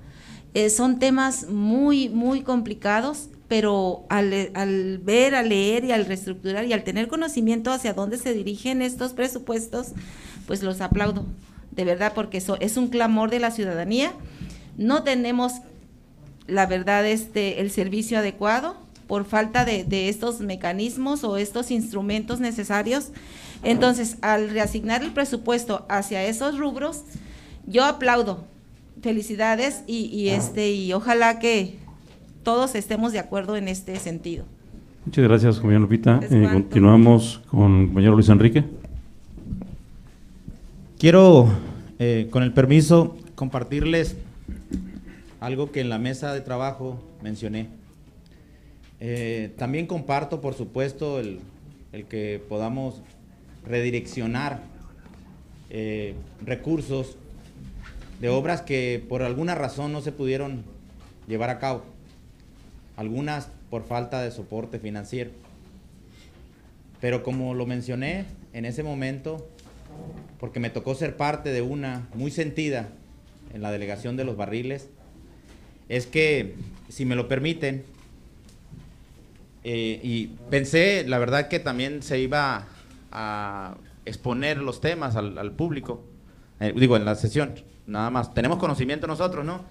Eh, 0.53 0.69
son 0.69 0.97
temas 0.99 1.47
muy, 1.49 2.09
muy 2.09 2.41
complicados, 2.41 3.29
pero 3.47 4.05
al 4.09 4.99
ver, 5.03 5.35
al 5.35 5.49
leer 5.49 5.85
y 5.85 5.91
al 5.91 6.05
reestructurar 6.05 6.65
y 6.65 6.73
al 6.73 6.83
tener 6.83 7.07
conocimiento 7.07 7.71
hacia 7.71 7.93
dónde 7.93 8.17
se 8.17 8.33
dirigen 8.33 8.81
estos 8.81 9.13
presupuestos, 9.13 9.89
pues 10.47 10.63
los 10.63 10.81
aplaudo, 10.81 11.25
de 11.71 11.83
verdad, 11.85 12.13
porque 12.15 12.39
eso 12.39 12.57
es 12.59 12.77
un 12.77 12.87
clamor 12.87 13.29
de 13.29 13.39
la 13.39 13.51
ciudadanía. 13.51 14.11
No 14.77 15.03
tenemos 15.03 15.53
la 16.47 16.65
verdad, 16.65 17.05
este, 17.05 17.61
el 17.61 17.71
servicio 17.71 18.19
adecuado 18.19 18.75
por 19.07 19.25
falta 19.25 19.63
de, 19.65 19.83
de 19.83 20.09
estos 20.09 20.41
mecanismos 20.41 21.23
o 21.23 21.37
estos 21.37 21.71
instrumentos 21.71 22.39
necesarios. 22.39 23.09
Entonces, 23.63 24.17
al 24.21 24.49
reasignar 24.49 25.03
el 25.03 25.11
presupuesto 25.11 25.85
hacia 25.89 26.23
esos 26.23 26.57
rubros, 26.57 27.03
yo 27.65 27.85
aplaudo. 27.85 28.45
Felicidades 29.01 29.83
y, 29.85 30.05
y 30.05 30.29
este 30.29 30.71
y 30.71 30.91
ojalá 30.91 31.37
que 31.37 31.77
todos 32.43 32.75
estemos 32.75 33.11
de 33.11 33.19
acuerdo 33.19 33.55
en 33.55 33.67
este 33.67 33.95
sentido. 33.97 34.45
Muchas 35.05 35.23
gracias, 35.23 35.55
compañero 35.57 35.81
Lupita. 35.81 36.19
Eh, 36.29 36.49
continuamos 36.51 37.41
con 37.49 37.81
el 37.81 37.85
compañero 37.87 38.13
Luis 38.13 38.29
Enrique. 38.29 38.63
Quiero, 40.97 41.47
eh, 41.99 42.27
con 42.31 42.41
el 42.41 42.51
permiso, 42.53 43.15
compartirles 43.35 44.15
algo 45.39 45.71
que 45.71 45.81
en 45.81 45.89
la 45.89 45.99
mesa 45.99 46.33
de 46.33 46.41
trabajo 46.41 47.03
mencioné. 47.21 47.67
Eh, 48.99 49.53
también 49.57 49.85
comparto, 49.85 50.41
por 50.41 50.53
supuesto, 50.53 51.19
el, 51.19 51.39
que 52.09 52.41
podamos 52.47 53.01
redireccionar 53.65 54.61
eh, 55.69 56.13
recursos 56.45 57.17
de 58.19 58.29
obras 58.29 58.61
que 58.61 59.03
por 59.09 59.23
alguna 59.23 59.55
razón 59.55 59.91
no 59.91 60.01
se 60.01 60.11
pudieron 60.11 60.63
llevar 61.27 61.49
a 61.49 61.59
cabo. 61.59 61.83
Algunas 62.95 63.49
por 63.69 63.83
falta 63.83 64.21
de 64.21 64.31
soporte 64.31 64.79
financiero. 64.79 65.31
Pero 67.01 67.21
como 67.21 67.53
lo 67.53 67.65
mencioné 67.65 68.25
en 68.53 68.65
ese 68.65 68.81
momento, 68.81 69.47
porque 70.39 70.59
me 70.59 70.69
tocó 70.69 70.95
ser 70.95 71.15
parte 71.17 71.51
de 71.51 71.61
una 71.61 72.07
muy 72.15 72.31
sentida 72.31 72.89
en 73.53 73.61
la 73.61 73.71
delegación 73.71 74.17
de 74.17 74.23
los 74.23 74.35
barriles, 74.35 74.89
es 75.89 76.07
que, 76.07 76.55
si 76.89 77.05
me 77.05 77.15
lo 77.15 77.27
permiten, 77.27 77.83
eh, 79.63 79.99
y 80.01 80.27
pensé, 80.49 81.03
la 81.07 81.19
verdad 81.19 81.47
que 81.47 81.59
también 81.59 82.01
se 82.01 82.19
iba 82.19 82.67
a 83.11 83.75
exponer 84.05 84.57
los 84.57 84.79
temas 84.79 85.15
al, 85.15 85.37
al 85.37 85.51
público, 85.51 86.03
eh, 86.59 86.73
digo, 86.75 86.95
en 86.95 87.05
la 87.05 87.15
sesión, 87.15 87.53
nada 87.85 88.09
más. 88.09 88.33
Tenemos 88.33 88.57
conocimiento 88.57 89.07
nosotros, 89.07 89.45
¿no? 89.45 89.61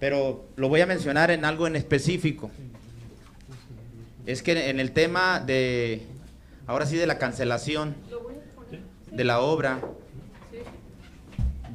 Pero 0.00 0.46
lo 0.56 0.68
voy 0.68 0.80
a 0.80 0.86
mencionar 0.86 1.30
en 1.30 1.44
algo 1.44 1.66
en 1.66 1.76
específico. 1.76 2.50
Es 4.26 4.42
que 4.42 4.70
en 4.70 4.78
el 4.78 4.92
tema 4.92 5.40
de, 5.40 6.02
ahora 6.66 6.86
sí, 6.86 6.96
de 6.96 7.06
la 7.06 7.18
cancelación 7.18 7.94
de 9.10 9.24
la 9.24 9.40
obra, 9.40 9.80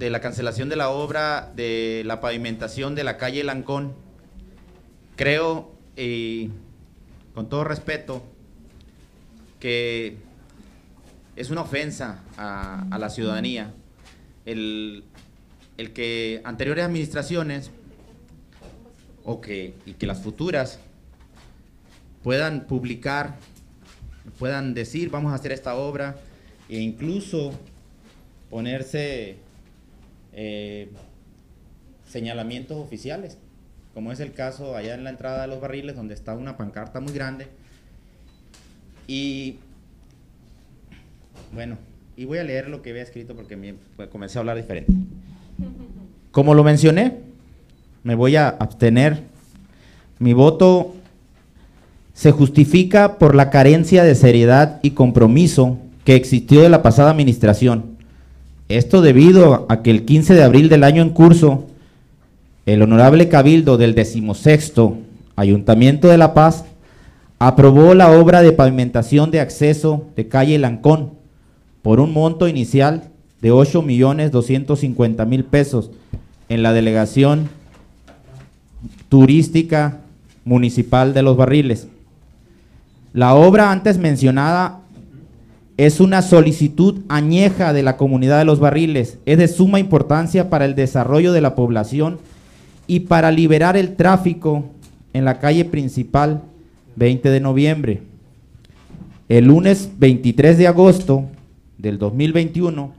de 0.03 0.09
la 0.09 0.19
cancelación 0.19 0.67
de 0.67 0.75
la 0.75 0.89
obra 0.89 1.53
de 1.55 2.03
la 2.05 2.19
pavimentación 2.19 2.93
de 2.93 3.05
la 3.05 3.15
calle 3.15 3.41
Lancón, 3.41 3.93
creo, 5.15 5.71
y 5.95 6.49
con 7.33 7.47
todo 7.47 7.63
respeto, 7.63 8.21
que 9.61 10.17
es 11.37 11.51
una 11.51 11.61
ofensa 11.61 12.21
a, 12.35 12.85
a 12.91 12.99
la 12.99 13.09
ciudadanía 13.09 13.73
el, 14.45 15.05
el 15.77 15.93
que 15.93 16.41
anteriores 16.43 16.83
administraciones 16.83 17.71
o 19.23 19.39
que, 19.39 19.73
y 19.85 19.93
que 19.93 20.05
las 20.05 20.21
futuras 20.21 20.79
puedan 22.23 22.67
publicar 22.67 23.37
puedan 24.37 24.73
decir, 24.73 25.09
vamos 25.09 25.31
a 25.31 25.35
hacer 25.35 25.53
esta 25.53 25.75
obra, 25.75 26.17
e 26.67 26.79
incluso 26.79 27.57
ponerse 28.49 29.37
eh, 30.33 30.89
señalamientos 32.07 32.77
oficiales, 32.77 33.37
como 33.93 34.11
es 34.11 34.19
el 34.19 34.33
caso 34.33 34.75
allá 34.75 34.95
en 34.95 35.03
la 35.03 35.09
entrada 35.09 35.43
de 35.43 35.47
los 35.47 35.61
barriles, 35.61 35.95
donde 35.95 36.13
está 36.13 36.35
una 36.35 36.57
pancarta 36.57 36.99
muy 36.99 37.13
grande. 37.13 37.47
Y 39.07 39.57
bueno, 41.53 41.77
y 42.15 42.25
voy 42.25 42.37
a 42.37 42.43
leer 42.43 42.69
lo 42.69 42.81
que 42.81 42.91
había 42.91 43.03
escrito 43.03 43.35
porque 43.35 43.55
me, 43.55 43.75
comencé 44.09 44.37
a 44.37 44.41
hablar 44.41 44.57
diferente. 44.57 44.93
Como 46.31 46.53
lo 46.53 46.63
mencioné, 46.63 47.19
me 48.03 48.15
voy 48.15 48.35
a 48.35 48.49
abstener. 48.49 49.23
Mi 50.19 50.33
voto 50.33 50.95
se 52.13 52.31
justifica 52.31 53.17
por 53.17 53.35
la 53.35 53.49
carencia 53.49 54.03
de 54.03 54.15
seriedad 54.15 54.79
y 54.83 54.91
compromiso 54.91 55.79
que 56.05 56.15
existió 56.15 56.61
de 56.61 56.69
la 56.69 56.81
pasada 56.81 57.11
administración. 57.11 57.92
Esto 58.77 59.03
debido 59.03 59.67
a 59.69 59.83
que 59.83 59.91
el 59.91 60.03
15 60.03 60.33
de 60.33 60.41
abril 60.41 60.67
del 60.67 60.83
año 60.83 61.03
en 61.03 61.11
curso, 61.11 61.67
el 62.65 62.81
honorable 62.81 63.29
cabildo 63.29 63.77
del 63.77 63.93
decimosexto 63.93 64.97
Ayuntamiento 65.35 66.07
de 66.07 66.17
La 66.17 66.33
Paz 66.33 66.65
aprobó 67.37 67.93
la 67.93 68.09
obra 68.09 68.41
de 68.41 68.51
pavimentación 68.51 69.29
de 69.29 69.41
acceso 69.41 70.07
de 70.15 70.27
calle 70.27 70.57
Lancón 70.57 71.11
por 71.83 71.99
un 71.99 72.13
monto 72.13 72.47
inicial 72.47 73.11
de 73.41 73.51
8 73.51 73.83
millones 73.83 74.31
250 74.31 75.23
mil 75.25 75.43
pesos 75.43 75.91
en 76.49 76.63
la 76.63 76.73
delegación 76.73 77.49
turística 79.07 79.99
municipal 80.45 81.13
de 81.13 81.21
Los 81.21 81.37
Barriles. 81.37 81.89
La 83.13 83.35
obra 83.35 83.71
antes 83.71 83.99
mencionada 83.99 84.79
es 85.77 85.99
una 85.99 86.21
solicitud 86.21 87.01
añeja 87.09 87.73
de 87.73 87.83
la 87.83 87.97
comunidad 87.97 88.37
de 88.37 88.45
Los 88.45 88.59
Barriles, 88.59 89.17
es 89.25 89.37
de 89.37 89.47
suma 89.47 89.79
importancia 89.79 90.49
para 90.49 90.65
el 90.65 90.75
desarrollo 90.75 91.33
de 91.33 91.41
la 91.41 91.55
población 91.55 92.19
y 92.85 93.01
para 93.01 93.31
liberar 93.31 93.75
el 93.75 93.95
tráfico 93.95 94.65
en 95.13 95.25
la 95.25 95.39
calle 95.39 95.65
principal 95.65 96.43
20 96.95 97.29
de 97.29 97.39
noviembre. 97.39 98.01
El 99.29 99.45
lunes 99.45 99.89
23 99.97 100.57
de 100.59 100.67
agosto 100.67 101.25
del 101.79 101.97
2021, 101.97 102.93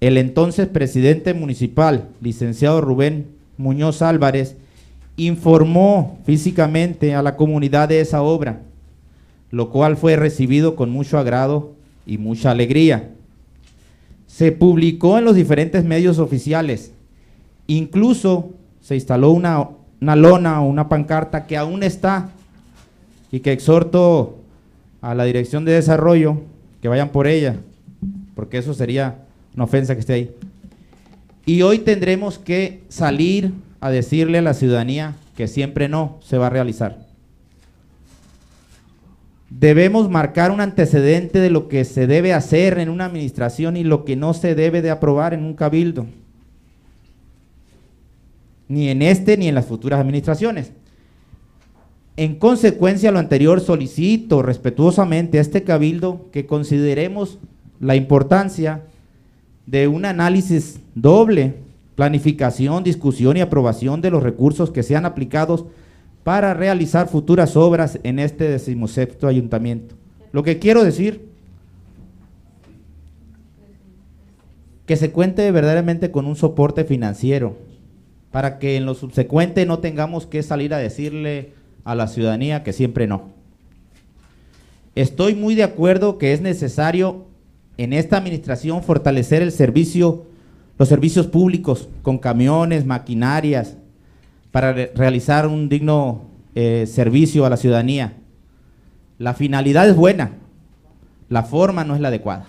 el 0.00 0.18
entonces 0.18 0.66
presidente 0.66 1.32
municipal, 1.32 2.08
licenciado 2.20 2.80
Rubén 2.80 3.26
Muñoz 3.56 4.02
Álvarez, 4.02 4.56
informó 5.16 6.18
físicamente 6.26 7.14
a 7.14 7.22
la 7.22 7.36
comunidad 7.36 7.88
de 7.88 8.00
esa 8.00 8.22
obra, 8.22 8.62
lo 9.50 9.70
cual 9.70 9.96
fue 9.96 10.16
recibido 10.16 10.74
con 10.74 10.90
mucho 10.90 11.18
agrado 11.18 11.75
y 12.06 12.18
mucha 12.18 12.50
alegría. 12.50 13.10
Se 14.26 14.52
publicó 14.52 15.18
en 15.18 15.24
los 15.24 15.34
diferentes 15.34 15.84
medios 15.84 16.18
oficiales, 16.18 16.92
incluso 17.66 18.50
se 18.80 18.94
instaló 18.94 19.32
una, 19.32 19.68
una 20.00 20.16
lona 20.16 20.62
o 20.62 20.68
una 20.68 20.88
pancarta 20.88 21.46
que 21.46 21.56
aún 21.56 21.82
está 21.82 22.30
y 23.32 23.40
que 23.40 23.52
exhorto 23.52 24.38
a 25.00 25.14
la 25.14 25.24
Dirección 25.24 25.64
de 25.64 25.72
Desarrollo 25.72 26.40
que 26.80 26.88
vayan 26.88 27.10
por 27.10 27.26
ella, 27.26 27.56
porque 28.34 28.58
eso 28.58 28.74
sería 28.74 29.24
una 29.54 29.64
ofensa 29.64 29.94
que 29.94 30.00
esté 30.00 30.12
ahí. 30.12 30.30
Y 31.44 31.62
hoy 31.62 31.78
tendremos 31.78 32.38
que 32.38 32.82
salir 32.88 33.52
a 33.80 33.90
decirle 33.90 34.38
a 34.38 34.42
la 34.42 34.54
ciudadanía 34.54 35.14
que 35.36 35.48
siempre 35.48 35.88
no 35.88 36.18
se 36.22 36.38
va 36.38 36.48
a 36.48 36.50
realizar. 36.50 37.05
Debemos 39.48 40.10
marcar 40.10 40.50
un 40.50 40.60
antecedente 40.60 41.38
de 41.38 41.50
lo 41.50 41.68
que 41.68 41.84
se 41.84 42.06
debe 42.06 42.32
hacer 42.32 42.78
en 42.78 42.88
una 42.88 43.04
administración 43.04 43.76
y 43.76 43.84
lo 43.84 44.04
que 44.04 44.16
no 44.16 44.34
se 44.34 44.54
debe 44.54 44.82
de 44.82 44.90
aprobar 44.90 45.34
en 45.34 45.44
un 45.44 45.54
cabildo, 45.54 46.06
ni 48.68 48.88
en 48.88 49.02
este 49.02 49.36
ni 49.36 49.46
en 49.46 49.54
las 49.54 49.66
futuras 49.66 50.00
administraciones. 50.00 50.72
En 52.16 52.36
consecuencia 52.36 53.12
lo 53.12 53.18
anterior, 53.18 53.60
solicito 53.60 54.42
respetuosamente 54.42 55.38
a 55.38 55.42
este 55.42 55.62
cabildo 55.62 56.26
que 56.32 56.46
consideremos 56.46 57.38
la 57.78 57.94
importancia 57.94 58.82
de 59.66 59.86
un 59.86 60.06
análisis 60.06 60.80
doble, 60.94 61.56
planificación, 61.94 62.82
discusión 62.82 63.36
y 63.36 63.42
aprobación 63.42 64.00
de 64.00 64.10
los 64.10 64.22
recursos 64.22 64.70
que 64.70 64.82
sean 64.82 65.04
aplicados 65.04 65.66
para 66.26 66.54
realizar 66.54 67.06
futuras 67.06 67.54
obras 67.56 68.00
en 68.02 68.18
este 68.18 68.48
decimosexto 68.48 69.28
ayuntamiento. 69.28 69.94
Lo 70.32 70.42
que 70.42 70.58
quiero 70.58 70.82
decir, 70.82 71.28
que 74.86 74.96
se 74.96 75.12
cuente 75.12 75.48
verdaderamente 75.52 76.10
con 76.10 76.26
un 76.26 76.34
soporte 76.34 76.82
financiero, 76.82 77.56
para 78.32 78.58
que 78.58 78.74
en 78.74 78.86
lo 78.86 78.94
subsecuente 78.94 79.66
no 79.66 79.78
tengamos 79.78 80.26
que 80.26 80.42
salir 80.42 80.74
a 80.74 80.78
decirle 80.78 81.52
a 81.84 81.94
la 81.94 82.08
ciudadanía 82.08 82.64
que 82.64 82.72
siempre 82.72 83.06
no. 83.06 83.30
Estoy 84.96 85.36
muy 85.36 85.54
de 85.54 85.62
acuerdo 85.62 86.18
que 86.18 86.32
es 86.32 86.40
necesario 86.40 87.26
en 87.76 87.92
esta 87.92 88.16
administración 88.16 88.82
fortalecer 88.82 89.42
el 89.42 89.52
servicio, 89.52 90.24
los 90.76 90.88
servicios 90.88 91.28
públicos 91.28 91.88
con 92.02 92.18
camiones, 92.18 92.84
maquinarias, 92.84 93.76
para 94.50 94.72
re 94.72 94.92
realizar 94.94 95.46
un 95.46 95.68
digno 95.68 96.22
eh, 96.54 96.86
servicio 96.86 97.44
a 97.44 97.50
la 97.50 97.56
ciudadanía. 97.56 98.14
La 99.18 99.34
finalidad 99.34 99.88
es 99.88 99.96
buena, 99.96 100.32
la 101.28 101.42
forma 101.42 101.84
no 101.84 101.94
es 101.94 102.00
la 102.00 102.08
adecuada. 102.08 102.46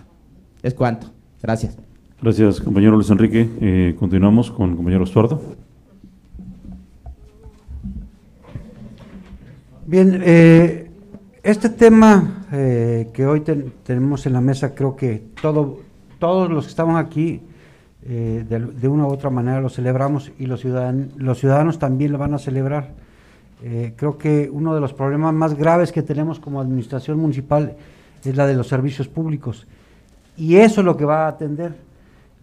Es 0.64 0.74
cuanto. 0.74 1.08
Gracias. 1.42 1.78
Gracias, 2.22 2.60
compañero 2.60 2.94
Luis 2.94 3.10
Enrique. 3.10 3.48
Eh, 3.62 3.96
continuamos 3.98 4.52
con 4.52 4.72
el 4.72 4.76
compañero 4.76 5.04
Estuardo. 5.04 5.40
Bien, 9.86 10.22
eh, 10.26 10.90
este 11.44 11.70
tema 11.70 12.46
eh, 12.52 13.10
que 13.14 13.26
hoy 13.26 13.40
ten, 13.40 13.72
tenemos 13.84 14.26
en 14.26 14.34
la 14.34 14.42
mesa, 14.42 14.76
creo 14.76 14.98
que 14.98 15.24
todo, 15.42 15.80
todos 16.20 16.50
los 16.50 16.66
que 16.66 16.70
estamos 16.72 17.00
aquí, 17.00 17.40
eh, 18.10 18.46
de, 18.48 18.88
una 18.88 19.06
u 19.06 19.12
otra 19.12 19.30
manera 19.30 19.60
lo 19.60 19.68
celebramos 19.68 20.32
y 20.40 20.46
los, 20.46 20.64
los 20.64 21.40
ciudadanos 21.40 21.78
también 21.78 22.14
lo 22.14 22.18
van 22.18 22.34
a 22.34 22.40
celebrar. 22.40 22.92
Eh, 23.62 23.94
creo 23.98 24.18
que 24.18 24.50
uno 24.50 24.74
de 24.74 24.80
los 24.80 24.94
problemas 24.94 25.34
más 25.34 25.56
graves 25.56 25.92
que 25.92 26.04
tenemos 26.04 26.40
como 26.40 26.62
administración 26.62 27.20
municipal 27.20 27.76
es 28.24 28.36
la 28.36 28.48
de 28.48 28.56
los 28.56 28.68
servicios 28.68 29.10
públicos. 29.10 29.68
Y 30.38 30.56
eso 30.56 30.80
es 30.82 30.86
lo 30.86 30.96
que 30.96 31.04
va 31.04 31.26
a 31.26 31.28
atender. 31.28 31.76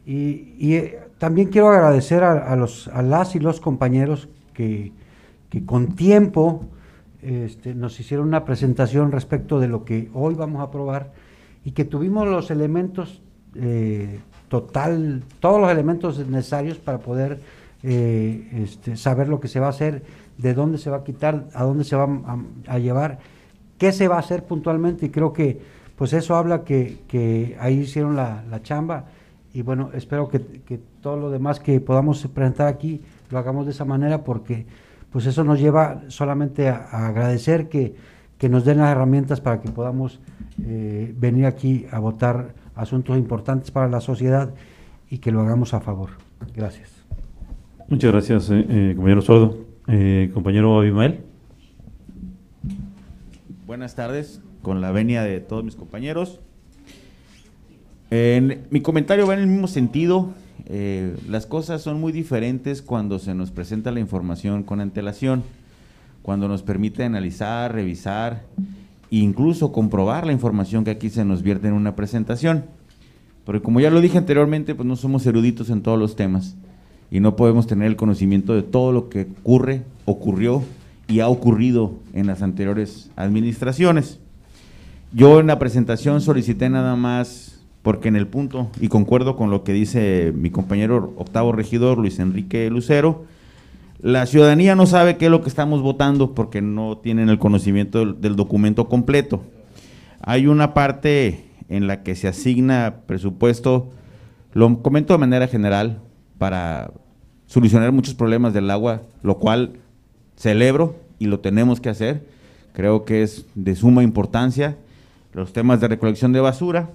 Y, 0.05 0.75
eh, 0.75 1.01
también 1.17 1.49
quiero 1.49 1.71
agradecer 1.71 2.23
a, 2.25 2.55
los, 2.57 2.89
a 2.89 3.01
las 3.01 3.35
y 3.35 3.41
los 3.41 3.59
compañeros 3.59 4.29
que, 4.53 4.93
que 5.49 5.65
con 5.65 5.95
tiempo 5.95 6.67
este, 7.23 7.75
nos 7.75 7.99
hicieron 7.99 8.29
una 8.29 8.45
presentación 8.45 9.13
respecto 9.13 9.61
de 9.61 9.69
lo 9.69 9.87
que 9.87 10.11
hoy 10.13 10.35
vamos 10.35 10.61
a 10.61 10.65
aprobar 10.65 11.13
y 11.65 11.71
que 11.71 11.87
tuvimos 11.87 12.29
los 12.29 12.51
elementos 12.51 13.23
total, 14.55 15.25
todos 15.41 15.61
los 15.61 15.69
elementos 15.69 16.17
necesarios 16.29 16.79
para 16.79 16.99
poder 16.99 17.41
eh, 17.83 18.49
este, 18.63 18.97
saber 18.97 19.27
lo 19.27 19.41
que 19.41 19.49
se 19.49 19.59
va 19.59 19.67
a 19.67 19.71
hacer, 19.71 20.05
de 20.39 20.55
dónde 20.55 20.79
se 20.79 20.91
va 20.91 20.99
a 20.99 21.03
quitar, 21.03 21.49
a 21.55 21.65
dónde 21.65 21.83
se 21.83 21.97
va 21.97 22.09
a, 22.69 22.79
llevar, 22.79 23.19
qué 23.79 23.91
se 23.91 24.07
va 24.07 24.15
a 24.15 24.21
hacer 24.21 24.45
puntualmente. 24.45 25.07
Y 25.07 25.09
creo 25.09 25.33
que 25.33 25.61
pues 25.97 26.13
eso 26.13 26.37
habla 26.37 26.63
que, 26.63 27.57
ahí 27.59 27.81
hicieron 27.81 28.15
la, 28.15 28.45
la, 28.49 28.63
chamba. 28.63 29.07
Y 29.53 29.63
bueno, 29.63 29.91
espero 29.93 30.29
que, 30.29 30.41
que 30.41 30.79
todo 31.01 31.17
lo 31.17 31.31
demás 31.31 31.59
que 31.59 31.81
podamos 31.81 32.25
presentar 32.29 32.69
aquí 32.69 33.01
lo 33.31 33.41
hagamos 33.41 33.67
de 33.67 33.73
esa 33.73 33.85
manera 33.85 34.23
porque 34.23 34.67
pues 35.11 35.27
eso 35.27 35.43
nos 35.43 35.59
lleva 35.59 36.03
solamente 36.07 36.69
a, 36.69 36.87
a 36.93 37.09
agradecer 37.09 37.69
que, 37.69 37.97
que, 38.39 38.49
nos 38.49 38.65
den 38.65 38.79
las 38.79 38.93
herramientas 38.93 39.41
para 39.41 39.61
que 39.61 39.73
podamos 39.73 40.21
eh, 40.65 41.13
venir 41.19 41.47
aquí 41.47 41.87
a 41.91 41.99
votar 41.99 42.55
asuntos 42.75 43.17
importantes 43.17 43.71
para 43.71 43.89
la 43.89 44.01
sociedad 44.01 44.55
y 45.11 45.19
que 45.19 45.31
lo 45.31 45.41
hagamos 45.41 45.75
a 45.75 45.81
favor. 45.81 46.11
Gracias. 46.55 46.91
Muchas 47.89 48.13
gracias, 48.13 48.51
eh, 48.51 48.65
eh, 48.69 48.93
compañero 48.97 49.23
Sordo. 49.23 49.59
Eh, 49.89 50.31
compañero 50.33 50.79
Abimael. 50.79 51.21
Buenas 53.67 53.95
tardes, 53.95 54.41
con 54.63 54.81
la 54.81 54.93
venia 54.93 55.23
de 55.23 55.41
todos 55.41 55.65
mis 55.65 55.77
compañeros. 55.77 56.41
En, 58.11 58.67
mi 58.71 58.81
comentario 58.81 59.27
va 59.27 59.35
en 59.35 59.41
el 59.41 59.47
mismo 59.47 59.67
sentido 59.67 60.33
eh, 60.67 61.17
las 61.29 61.47
cosas 61.47 61.83
son 61.83 62.01
muy 62.01 62.13
diferentes 62.13 62.81
cuando 62.81 63.19
se 63.19 63.35
nos 63.35 63.51
presenta 63.51 63.91
la 63.91 64.01
información 64.01 64.63
con 64.63 64.81
antelación, 64.81 65.43
cuando 66.23 66.49
nos 66.49 66.63
permite 66.63 67.05
analizar, 67.05 67.73
revisar 67.73 68.45
incluso 69.21 69.73
comprobar 69.73 70.27
la 70.27 70.33
información 70.33 70.85
que 70.85 70.91
aquí 70.91 71.11
se 71.11 71.25
nos 71.25 71.43
vierte 71.43 71.69
en 71.69 71.75
una 71.75 71.97
presentación. 71.97 72.65
Porque 73.45 73.63
como 73.63 73.81
ya 73.81 73.91
lo 73.91 74.01
dije 74.01 74.19
anteriormente, 74.19 74.75
pues 74.75 74.87
no 74.87 74.97
somos 74.97 75.27
eruditos 75.27 75.71
en 75.71 75.83
todos 75.83 75.99
los 75.99 76.17
temas 76.17 76.57
y 77.11 77.21
no 77.21 77.37
podemos 77.37 77.67
tener 77.67 77.89
el 77.89 77.97
conocimiento 77.97 78.55
de 78.55 78.63
todo 78.63 78.93
lo 78.93 79.09
que 79.09 79.29
ocurre, 79.41 79.83
ocurrió 80.07 80.63
y 81.07 81.21
ha 81.21 81.29
ocurrido 81.29 81.93
en 82.15 82.27
las 82.27 82.43
anteriores 82.43 83.11
administraciones. 83.17 84.19
yo 85.13 85.39
en 85.39 85.47
la 85.47 85.59
presentación 85.59 86.21
solicité 86.21 86.69
nada 86.71 86.97
más, 86.97 87.61
porque 87.83 88.09
en 88.09 88.17
el 88.17 88.27
punto, 88.27 88.69
y 88.81 88.89
concuerdo 88.89 89.37
con 89.37 89.51
lo 89.51 89.63
que 89.63 89.73
dice 89.73 90.33
mi 90.35 90.51
compañero 90.51 91.13
octavo 91.17 91.53
regidor, 91.53 91.99
Luis 91.99 92.19
Enrique 92.19 92.69
Lucero, 92.71 93.27
la 94.01 94.27
ciudadanía 94.27 94.75
no 94.75 94.87
sabe 94.87 95.17
qué 95.17 95.27
es 95.27 95.31
lo 95.31 95.41
que 95.43 95.49
estamos 95.49 95.81
votando 95.81 96.35
porque 96.35 96.61
no 96.61 96.99
tienen 96.99 97.29
el 97.29 97.39
conocimiento 97.39 98.05
del, 98.15 98.37
documento 98.37 98.89
completo. 98.89 99.43
Hay 100.21 100.47
una 100.47 100.75
parte 100.75 101.45
en 101.69 101.87
la 101.87 102.03
que 102.03 102.15
se 102.15 102.29
asigna 102.29 102.97
presupuesto, 103.07 103.91
lo 104.53 104.83
comento 104.83 105.15
de 105.15 105.19
manera 105.19 105.49
general, 105.49 106.01
para 106.39 106.93
solucionar 107.47 107.93
muchos 107.93 108.15
problemas 108.15 108.53
del 108.53 108.71
agua, 108.71 109.03
lo 109.23 109.39
cual 109.39 109.75
celebro 110.37 110.97
y 111.19 111.27
lo 111.27 111.41
tenemos 111.41 111.81
que 111.81 111.89
hacer. 111.89 112.27
Creo 112.73 113.05
que 113.05 113.23
es 113.23 113.47
de 113.55 113.77
suma 113.77 114.03
importancia 114.03 114.77
los 115.33 115.53
temas 115.53 115.81
de 115.81 115.89
recolección 115.89 116.33
de 116.33 116.41
basura. 116.41 116.91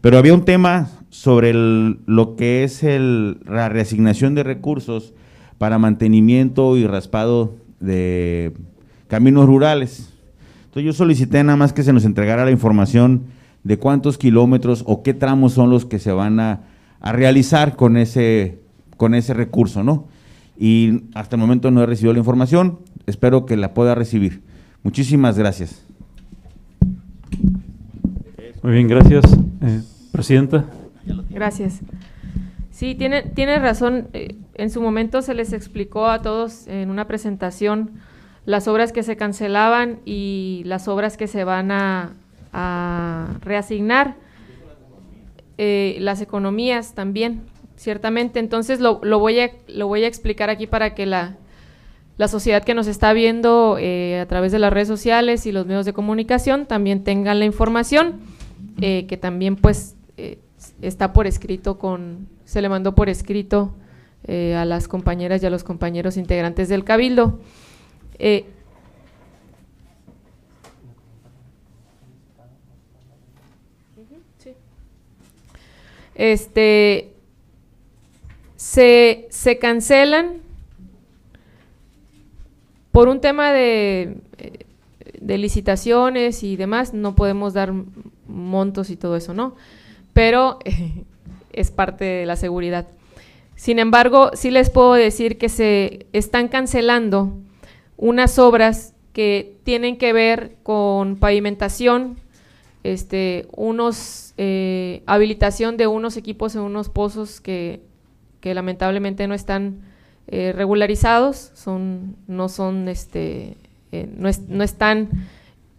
Pero 0.00 0.18
había 0.18 0.34
un 0.34 0.44
tema 0.44 0.90
sobre 1.10 1.52
lo 1.54 2.36
que 2.36 2.64
es 2.64 2.82
el- 2.82 3.38
la 3.46 3.68
reasignación 3.68 4.34
de 4.34 4.42
recursos 4.42 5.14
para 5.62 5.78
mantenimiento 5.78 6.76
y 6.76 6.88
raspado 6.88 7.54
de 7.78 8.52
caminos 9.06 9.46
rurales. 9.46 10.12
Entonces 10.64 10.82
yo 10.82 10.92
solicité 10.92 11.44
nada 11.44 11.56
más 11.56 11.72
que 11.72 11.84
se 11.84 11.92
nos 11.92 12.04
entregara 12.04 12.44
la 12.44 12.50
información 12.50 13.26
de 13.62 13.78
cuántos 13.78 14.18
kilómetros 14.18 14.82
o 14.88 15.04
qué 15.04 15.14
tramos 15.14 15.52
son 15.52 15.70
los 15.70 15.84
que 15.84 16.00
se 16.00 16.10
van 16.10 16.40
a, 16.40 16.62
a 16.98 17.12
realizar 17.12 17.76
con 17.76 17.96
ese, 17.96 18.58
con 18.96 19.14
ese 19.14 19.34
recurso, 19.34 19.84
¿no? 19.84 20.08
Y 20.58 21.04
hasta 21.14 21.36
el 21.36 21.40
momento 21.40 21.70
no 21.70 21.80
he 21.80 21.86
recibido 21.86 22.12
la 22.12 22.18
información, 22.18 22.80
espero 23.06 23.46
que 23.46 23.56
la 23.56 23.72
pueda 23.72 23.94
recibir. 23.94 24.42
Muchísimas 24.82 25.38
gracias. 25.38 25.86
Muy 28.64 28.72
bien, 28.72 28.88
gracias. 28.88 29.22
Eh, 29.60 29.80
Presidenta. 30.10 30.64
Gracias. 31.30 31.82
Sí, 32.82 32.96
tiene, 32.96 33.22
tiene 33.22 33.60
razón. 33.60 34.08
eh, 34.12 34.34
En 34.54 34.68
su 34.68 34.82
momento 34.82 35.22
se 35.22 35.34
les 35.34 35.52
explicó 35.52 36.08
a 36.08 36.20
todos 36.20 36.66
en 36.66 36.90
una 36.90 37.06
presentación 37.06 37.92
las 38.44 38.66
obras 38.66 38.90
que 38.90 39.04
se 39.04 39.16
cancelaban 39.16 40.00
y 40.04 40.62
las 40.64 40.88
obras 40.88 41.16
que 41.16 41.28
se 41.28 41.44
van 41.44 41.70
a, 41.70 42.16
reasignar. 43.40 44.16
Eh, 45.58 45.96
las 46.00 46.20
economías 46.22 46.92
también, 46.96 47.42
ciertamente. 47.76 48.40
Entonces 48.40 48.80
lo, 48.80 48.98
lo 49.04 49.20
voy, 49.20 49.38
a, 49.38 49.52
lo 49.68 49.86
voy 49.86 50.02
a 50.02 50.08
explicar 50.08 50.50
aquí 50.50 50.66
para 50.66 50.92
que 50.96 51.06
la, 51.06 51.36
la 52.18 52.26
sociedad 52.26 52.64
que 52.64 52.74
nos 52.74 52.88
está 52.88 53.12
viendo 53.12 53.76
eh, 53.78 54.18
a 54.18 54.26
través 54.26 54.50
de 54.50 54.58
las 54.58 54.72
redes 54.72 54.88
sociales 54.88 55.46
y 55.46 55.52
los 55.52 55.66
medios 55.66 55.86
de 55.86 55.92
comunicación 55.92 56.66
también 56.66 57.04
tengan 57.04 57.38
la 57.38 57.44
información, 57.44 58.18
que 58.80 59.18
también 59.20 59.54
pues 59.54 59.94
está 60.82 61.12
por 61.12 61.26
escrito 61.26 61.78
con, 61.78 62.28
se 62.44 62.60
le 62.60 62.68
mandó 62.68 62.94
por 62.94 63.08
escrito 63.08 63.74
eh, 64.24 64.54
a 64.54 64.64
las 64.64 64.88
compañeras 64.88 65.42
y 65.42 65.46
a 65.46 65.50
los 65.50 65.64
compañeros 65.64 66.16
integrantes 66.16 66.68
del 66.68 66.84
Cabildo. 66.84 67.40
Eh, 68.18 68.44
Este 76.14 77.14
se, 78.56 79.26
se 79.30 79.58
cancelan 79.58 80.42
por 82.92 83.08
un 83.08 83.20
tema 83.20 83.50
de, 83.50 84.18
de 85.18 85.38
licitaciones 85.38 86.42
y 86.42 86.56
demás, 86.56 86.92
no 86.92 87.14
podemos 87.14 87.54
dar 87.54 87.72
montos 88.28 88.90
y 88.90 88.96
todo 88.96 89.16
eso, 89.16 89.32
¿no? 89.32 89.56
Pero 90.12 90.58
es 91.52 91.70
parte 91.70 92.04
de 92.04 92.26
la 92.26 92.36
seguridad. 92.36 92.86
Sin 93.56 93.78
embargo, 93.78 94.30
sí 94.34 94.50
les 94.50 94.70
puedo 94.70 94.94
decir 94.94 95.38
que 95.38 95.48
se 95.48 96.06
están 96.12 96.48
cancelando 96.48 97.36
unas 97.96 98.38
obras 98.38 98.94
que 99.12 99.56
tienen 99.64 99.98
que 99.98 100.12
ver 100.12 100.56
con 100.62 101.16
pavimentación, 101.16 102.16
este, 102.82 103.46
unos 103.54 104.34
eh, 104.38 105.02
habilitación 105.06 105.76
de 105.76 105.86
unos 105.86 106.16
equipos 106.16 106.54
en 106.56 106.62
unos 106.62 106.88
pozos 106.88 107.40
que, 107.40 107.82
que 108.40 108.54
lamentablemente 108.54 109.28
no 109.28 109.34
están 109.34 109.82
eh, 110.26 110.52
regularizados, 110.56 111.52
son, 111.54 112.16
no 112.26 112.48
son 112.48 112.88
este, 112.88 113.56
eh, 113.92 114.08
no, 114.16 114.28
es- 114.28 114.48
no 114.48 114.64
están, 114.64 115.10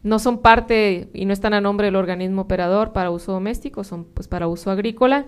no 0.03 0.19
son 0.19 0.39
parte 0.39 1.09
y 1.13 1.25
no 1.25 1.33
están 1.33 1.53
a 1.53 1.61
nombre 1.61 1.87
del 1.87 1.95
organismo 1.95 2.43
operador 2.43 2.91
para 2.91 3.09
uso 3.09 3.31
doméstico, 3.31 3.83
son 3.83 4.03
pues 4.03 4.27
para 4.27 4.47
uso 4.47 4.69
agrícola. 4.69 5.25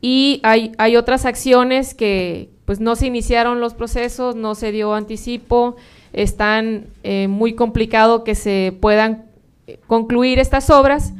Y 0.00 0.40
hay, 0.42 0.72
hay 0.78 0.96
otras 0.96 1.24
acciones 1.24 1.94
que 1.94 2.50
pues 2.64 2.80
no 2.80 2.96
se 2.96 3.06
iniciaron 3.06 3.60
los 3.60 3.74
procesos, 3.74 4.36
no 4.36 4.54
se 4.54 4.70
dio 4.70 4.94
anticipo, 4.94 5.76
están 6.12 6.86
eh, 7.02 7.26
muy 7.28 7.54
complicado 7.54 8.22
que 8.24 8.34
se 8.34 8.76
puedan 8.80 9.26
eh, 9.66 9.80
concluir 9.86 10.38
estas 10.38 10.70
obras. 10.70 11.12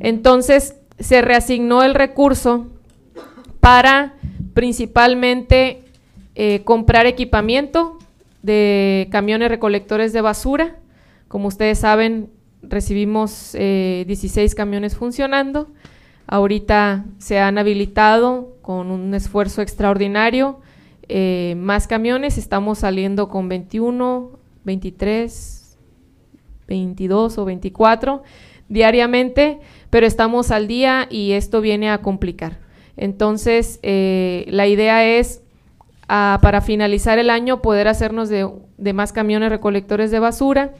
Entonces 0.00 0.76
se 0.98 1.20
reasignó 1.20 1.82
el 1.82 1.94
recurso 1.94 2.66
para 3.60 4.14
principalmente 4.54 5.82
eh, 6.34 6.62
comprar 6.64 7.06
equipamiento 7.06 7.98
de 8.42 9.08
camiones 9.10 9.50
recolectores 9.50 10.12
de 10.12 10.20
basura. 10.20 10.76
Como 11.28 11.48
ustedes 11.48 11.78
saben, 11.78 12.30
recibimos 12.62 13.54
eh, 13.54 14.04
16 14.06 14.54
camiones 14.54 14.96
funcionando. 14.96 15.68
Ahorita 16.26 17.04
se 17.18 17.38
han 17.38 17.58
habilitado 17.58 18.56
con 18.62 18.90
un 18.90 19.14
esfuerzo 19.14 19.62
extraordinario 19.62 20.60
eh, 21.08 21.54
más 21.56 21.86
camiones. 21.86 22.36
Estamos 22.36 22.80
saliendo 22.80 23.28
con 23.28 23.48
21, 23.48 24.38
23, 24.64 25.78
22 26.66 27.38
o 27.38 27.44
24 27.44 28.22
diariamente, 28.68 29.60
pero 29.88 30.06
estamos 30.06 30.50
al 30.50 30.68
día 30.68 31.06
y 31.10 31.32
esto 31.32 31.60
viene 31.60 31.90
a 31.90 32.02
complicar. 32.02 32.58
Entonces, 32.96 33.78
eh, 33.82 34.44
la 34.48 34.66
idea 34.66 35.06
es, 35.06 35.42
ah, 36.08 36.38
para 36.42 36.60
finalizar 36.60 37.18
el 37.18 37.30
año, 37.30 37.62
poder 37.62 37.88
hacernos 37.88 38.28
de, 38.28 38.50
de 38.76 38.92
más 38.92 39.12
camiones 39.12 39.50
recolectores 39.50 40.10
de 40.10 40.18
basura. 40.18 40.74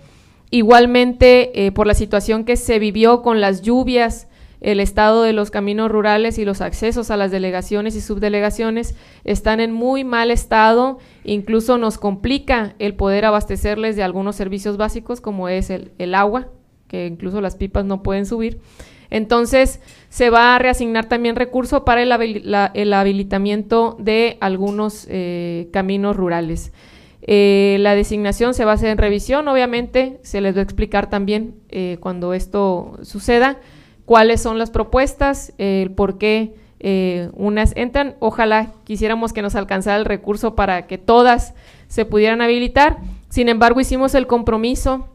Igualmente, 0.51 1.66
eh, 1.66 1.73
por 1.73 1.87
la 1.87 1.95
situación 1.95 2.45
que 2.45 2.57
se 2.57 2.79
vivió 2.79 3.23
con 3.23 3.41
las 3.41 3.62
lluvias, 3.62 4.29
el 4.61 4.81
estado 4.81 5.23
de 5.23 5.33
los 5.33 5.51
caminos 5.51 5.91
rurales 5.91 6.39
y 6.39 6.45
los 6.45 6.61
accesos 6.61 7.11
a 7.11 7.16
las 7.16 7.31
delegaciones 7.31 7.95
y 7.95 8.01
subdelegaciones 8.01 8.97
están 9.25 9.61
en 9.61 9.73
muy 9.73 10.03
mal 10.05 10.31
estado, 10.31 10.99
incluso 11.23 11.79
nos 11.79 11.99
complica 11.99 12.75
el 12.79 12.95
poder 12.95 13.25
abastecerles 13.25 13.95
de 13.95 14.03
algunos 14.03 14.37
servicios 14.37 14.77
básicos 14.77 15.20
como 15.20 15.49
es 15.49 15.70
el, 15.70 15.93
el 15.99 16.15
agua, 16.15 16.49
que 16.89 17.07
incluso 17.07 17.41
las 17.41 17.55
pipas 17.55 17.85
no 17.85 18.03
pueden 18.03 18.27
subir. 18.27 18.61
Entonces, 19.11 19.81
se 20.09 20.31
va 20.31 20.55
a 20.55 20.59
reasignar 20.59 21.07
también 21.07 21.37
recurso 21.37 21.85
para 21.85 22.03
el, 22.03 22.45
el 22.75 22.93
habilitamiento 22.93 23.97
de 23.99 24.37
algunos 24.41 25.07
eh, 25.09 25.69
caminos 25.73 26.16
rurales. 26.16 26.73
Eh, 27.31 27.77
la 27.81 27.95
designación 27.95 28.55
se 28.55 28.65
va 28.65 28.71
a 28.71 28.75
hacer 28.77 28.89
en 28.89 28.97
revisión, 28.97 29.49
obviamente, 29.49 30.19
se 30.23 30.41
les 30.41 30.57
va 30.57 30.61
a 30.61 30.63
explicar 30.63 31.11
también 31.11 31.57
eh, 31.69 31.99
cuando 32.01 32.33
esto 32.33 32.99
suceda 33.03 33.59
cuáles 34.07 34.41
son 34.41 34.57
las 34.57 34.71
propuestas, 34.71 35.53
el 35.59 35.91
por 35.91 36.17
qué 36.17 36.55
eh, 36.81 37.29
unas 37.35 37.77
entran. 37.77 38.17
Ojalá 38.21 38.73
quisiéramos 38.85 39.35
que 39.35 39.43
nos 39.43 39.57
alcanzara 39.57 39.99
el 39.99 40.07
recurso 40.07 40.55
para 40.55 40.87
que 40.87 40.97
todas 40.97 41.53
se 41.87 42.07
pudieran 42.07 42.41
habilitar. 42.41 42.97
Sin 43.29 43.51
embargo, 43.51 43.79
hicimos 43.79 44.15
el 44.15 44.27
compromiso 44.27 45.09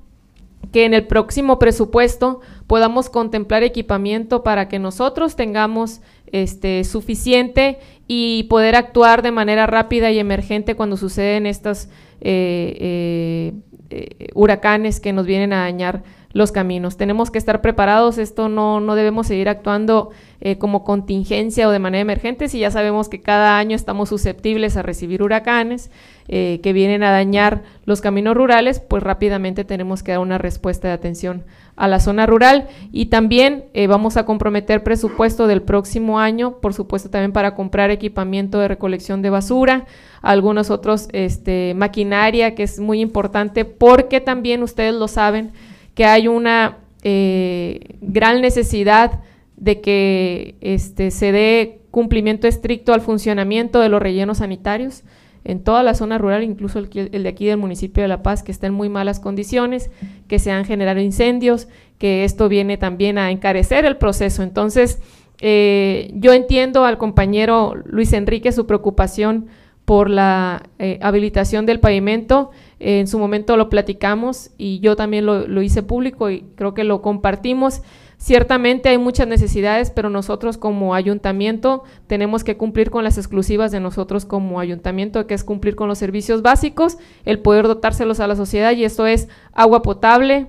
que 0.71 0.85
en 0.85 0.93
el 0.93 1.07
próximo 1.07 1.57
presupuesto 1.57 2.41
podamos 2.67 3.09
contemplar 3.09 3.63
equipamiento 3.63 4.43
para 4.43 4.67
que 4.67 4.77
nosotros 4.77 5.35
tengamos 5.35 6.01
este 6.33 6.83
suficiente 6.83 7.77
y 8.07 8.43
poder 8.43 8.75
actuar 8.75 9.21
de 9.21 9.31
manera 9.31 9.67
rápida 9.67 10.11
y 10.11 10.19
emergente 10.19 10.75
cuando 10.75 10.97
suceden 10.97 11.45
estos 11.45 11.87
eh, 12.19 12.75
eh, 12.79 13.53
eh, 13.91 14.27
huracanes 14.33 14.99
que 14.99 15.13
nos 15.13 15.25
vienen 15.25 15.53
a 15.53 15.61
dañar 15.61 16.03
los 16.33 16.51
caminos. 16.51 16.97
Tenemos 16.97 17.31
que 17.31 17.37
estar 17.37 17.61
preparados, 17.61 18.17
esto 18.17 18.49
no, 18.49 18.79
no 18.79 18.95
debemos 18.95 19.27
seguir 19.27 19.49
actuando 19.49 20.09
eh, 20.41 20.57
como 20.57 20.83
contingencia 20.83 21.67
o 21.67 21.71
de 21.71 21.79
manera 21.79 22.01
emergente, 22.01 22.49
si 22.49 22.59
ya 22.59 22.71
sabemos 22.71 23.07
que 23.07 23.21
cada 23.21 23.57
año 23.57 23.75
estamos 23.75 24.09
susceptibles 24.09 24.75
a 24.75 24.81
recibir 24.81 25.23
huracanes 25.23 25.89
eh, 26.27 26.59
que 26.63 26.73
vienen 26.73 27.03
a 27.03 27.11
dañar 27.11 27.63
los 27.85 28.01
caminos 28.01 28.35
rurales, 28.35 28.79
pues 28.79 29.03
rápidamente 29.03 29.63
tenemos 29.63 30.03
que 30.03 30.11
dar 30.11 30.19
una 30.19 30.37
respuesta 30.39 30.87
de 30.87 30.95
atención 30.95 31.45
a 31.75 31.87
la 31.87 31.99
zona 31.99 32.25
rural 32.25 32.67
y 32.91 33.05
también 33.05 33.65
eh, 33.73 33.87
vamos 33.87 34.17
a 34.17 34.25
comprometer 34.25 34.83
presupuesto 34.83 35.47
del 35.47 35.61
próximo 35.61 36.19
año, 36.19 36.57
por 36.59 36.73
supuesto 36.73 37.09
también 37.09 37.31
para 37.31 37.55
comprar 37.55 37.91
equipamiento 37.91 38.59
de 38.59 38.67
recolección 38.67 39.21
de 39.21 39.29
basura, 39.29 39.85
algunos 40.21 40.71
otros 40.71 41.09
este, 41.13 41.73
maquinaria 41.75 42.55
que 42.55 42.63
es 42.63 42.79
muy 42.79 43.01
importante 43.01 43.65
porque 43.65 44.19
también 44.19 44.63
ustedes 44.63 44.93
lo 44.93 45.07
saben 45.07 45.51
que 45.95 46.05
hay 46.05 46.27
una 46.27 46.77
eh, 47.03 47.97
gran 48.01 48.41
necesidad 48.41 49.21
de 49.57 49.81
que 49.81 50.55
este, 50.61 51.11
se 51.11 51.31
dé 51.31 51.81
cumplimiento 51.91 52.47
estricto 52.47 52.93
al 52.93 53.01
funcionamiento 53.01 53.79
de 53.79 53.89
los 53.89 54.01
rellenos 54.01 54.39
sanitarios 54.39 55.03
en 55.45 55.63
toda 55.63 55.83
la 55.83 55.93
zona 55.93 56.17
rural, 56.17 56.43
incluso 56.43 56.79
el, 56.79 56.89
de 56.89 57.29
aquí 57.29 57.45
del 57.45 57.57
municipio 57.57 58.01
de 58.01 58.07
La 58.07 58.23
Paz, 58.23 58.43
que 58.43 58.51
está 58.51 58.67
en 58.67 58.73
muy 58.73 58.89
malas 58.89 59.19
condiciones, 59.19 59.91
que 60.27 60.39
se 60.39 60.51
han 60.51 60.65
generado 60.65 61.01
incendios, 61.01 61.67
que 61.97 62.23
esto 62.23 62.47
viene 62.49 62.77
también 62.77 63.17
a 63.17 63.29
encarecer 63.29 63.85
el 63.85 63.97
proceso. 63.97 64.41
Entonces, 64.41 65.01
eh, 65.41 66.11
yo 66.15 66.33
entiendo 66.33 66.85
al 66.85 66.97
compañero 66.97 67.75
Luis 67.85 68.13
Enrique 68.13 68.51
su 68.53 68.65
preocupación 68.65 69.47
por 69.85 70.09
la 70.09 70.63
eh, 70.79 70.97
habilitación 71.01 71.65
del 71.65 71.79
pavimento. 71.79 72.51
En 72.83 73.07
su 73.07 73.17
momento 73.17 73.55
lo 73.57 73.69
platicamos 73.69 74.51
y 74.57 74.79
yo 74.79 74.95
también 74.95 75.25
lo, 75.25 75.47
lo 75.47 75.61
hice 75.61 75.83
público 75.83 76.29
y 76.29 76.41
creo 76.55 76.73
que 76.73 76.83
lo 76.83 77.01
compartimos. 77.01 77.81
Ciertamente 78.17 78.89
hay 78.89 78.97
muchas 78.97 79.27
necesidades, 79.27 79.89
pero 79.91 80.09
nosotros 80.09 80.57
como 80.57 80.93
ayuntamiento 80.93 81.83
tenemos 82.07 82.43
que 82.43 82.55
cumplir 82.57 82.89
con 82.89 83.03
las 83.03 83.17
exclusivas 83.17 83.71
de 83.71 83.79
nosotros 83.79 84.25
como 84.25 84.59
ayuntamiento, 84.59 85.27
que 85.27 85.33
es 85.33 85.43
cumplir 85.43 85.75
con 85.75 85.87
los 85.87 85.97
servicios 85.97 86.41
básicos, 86.41 86.97
el 87.25 87.39
poder 87.39 87.67
dotárselos 87.67 88.19
a 88.19 88.27
la 88.27 88.35
sociedad 88.35 88.71
y 88.71 88.85
esto 88.85 89.07
es 89.07 89.27
agua 89.51 89.81
potable, 89.81 90.47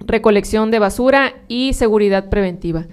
recolección 0.00 0.70
de 0.70 0.78
basura 0.78 1.34
y 1.48 1.72
seguridad 1.72 2.28
preventiva. 2.30 2.86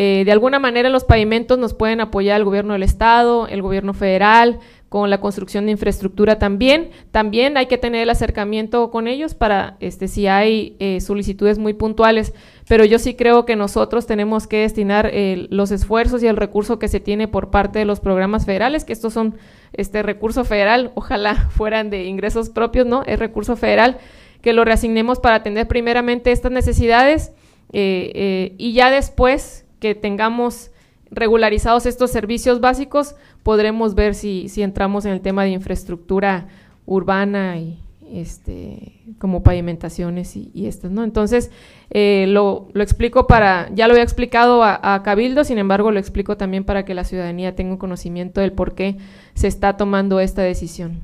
Eh, 0.00 0.22
de 0.24 0.30
alguna 0.30 0.60
manera 0.60 0.90
los 0.90 1.02
pavimentos 1.02 1.58
nos 1.58 1.74
pueden 1.74 2.00
apoyar 2.00 2.36
el 2.36 2.44
gobierno 2.44 2.74
del 2.74 2.84
estado, 2.84 3.48
el 3.48 3.62
gobierno 3.62 3.94
federal, 3.94 4.60
con 4.88 5.10
la 5.10 5.20
construcción 5.20 5.66
de 5.66 5.72
infraestructura 5.72 6.38
también. 6.38 6.90
También 7.10 7.56
hay 7.56 7.66
que 7.66 7.78
tener 7.78 8.02
el 8.02 8.10
acercamiento 8.10 8.92
con 8.92 9.08
ellos 9.08 9.34
para 9.34 9.76
este, 9.80 10.06
si 10.06 10.28
hay 10.28 10.76
eh, 10.78 11.00
solicitudes 11.00 11.58
muy 11.58 11.72
puntuales, 11.72 12.32
pero 12.68 12.84
yo 12.84 13.00
sí 13.00 13.14
creo 13.14 13.44
que 13.44 13.56
nosotros 13.56 14.06
tenemos 14.06 14.46
que 14.46 14.58
destinar 14.58 15.10
eh, 15.12 15.48
los 15.50 15.72
esfuerzos 15.72 16.22
y 16.22 16.28
el 16.28 16.36
recurso 16.36 16.78
que 16.78 16.86
se 16.86 17.00
tiene 17.00 17.26
por 17.26 17.50
parte 17.50 17.80
de 17.80 17.84
los 17.84 17.98
programas 17.98 18.46
federales, 18.46 18.84
que 18.84 18.92
estos 18.92 19.12
son 19.12 19.34
este 19.72 20.04
recurso 20.04 20.44
federal, 20.44 20.92
ojalá 20.94 21.34
fueran 21.50 21.90
de 21.90 22.04
ingresos 22.04 22.50
propios, 22.50 22.86
¿no? 22.86 23.02
Es 23.02 23.18
recurso 23.18 23.56
federal, 23.56 23.98
que 24.42 24.52
lo 24.52 24.64
reasignemos 24.64 25.18
para 25.18 25.34
atender 25.34 25.66
primeramente 25.66 26.30
estas 26.30 26.52
necesidades 26.52 27.32
y 27.70 28.72
ya 28.72 28.90
después 28.90 29.66
que 29.80 29.94
tengamos 29.94 30.70
regularizados 31.10 31.86
estos 31.86 32.10
servicios 32.10 32.60
básicos, 32.60 33.14
podremos 33.42 33.94
ver 33.94 34.14
si, 34.14 34.48
si 34.48 34.62
entramos 34.62 35.04
en 35.04 35.12
el 35.12 35.20
tema 35.20 35.44
de 35.44 35.50
infraestructura 35.50 36.48
urbana 36.86 37.58
y 37.58 37.78
este 38.12 38.94
como 39.18 39.42
pavimentaciones 39.42 40.36
y, 40.36 40.66
estas, 40.66 40.90
¿no? 40.90 41.02
Entonces, 41.04 41.50
eh, 41.90 42.26
lo, 42.28 42.68
lo, 42.72 42.82
explico 42.82 43.26
para, 43.26 43.68
ya 43.74 43.86
lo 43.86 43.92
había 43.92 44.04
explicado 44.04 44.62
a, 44.62 45.02
Cabildo, 45.02 45.44
sin 45.44 45.58
embargo, 45.58 45.90
lo 45.90 45.98
explico 45.98 46.36
también 46.36 46.64
para 46.64 46.84
que 46.84 46.94
la 46.94 47.04
ciudadanía 47.04 47.54
tenga 47.54 47.72
un 47.72 47.78
conocimiento 47.78 48.40
del 48.40 48.52
por 48.52 48.74
qué 48.74 48.96
se 49.34 49.48
está 49.48 49.76
tomando 49.76 50.20
esta 50.20 50.42
decisión. 50.42 51.00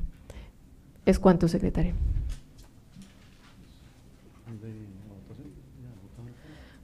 Es 1.05 1.19
cuanto, 1.19 1.47
secretario. 1.47 1.93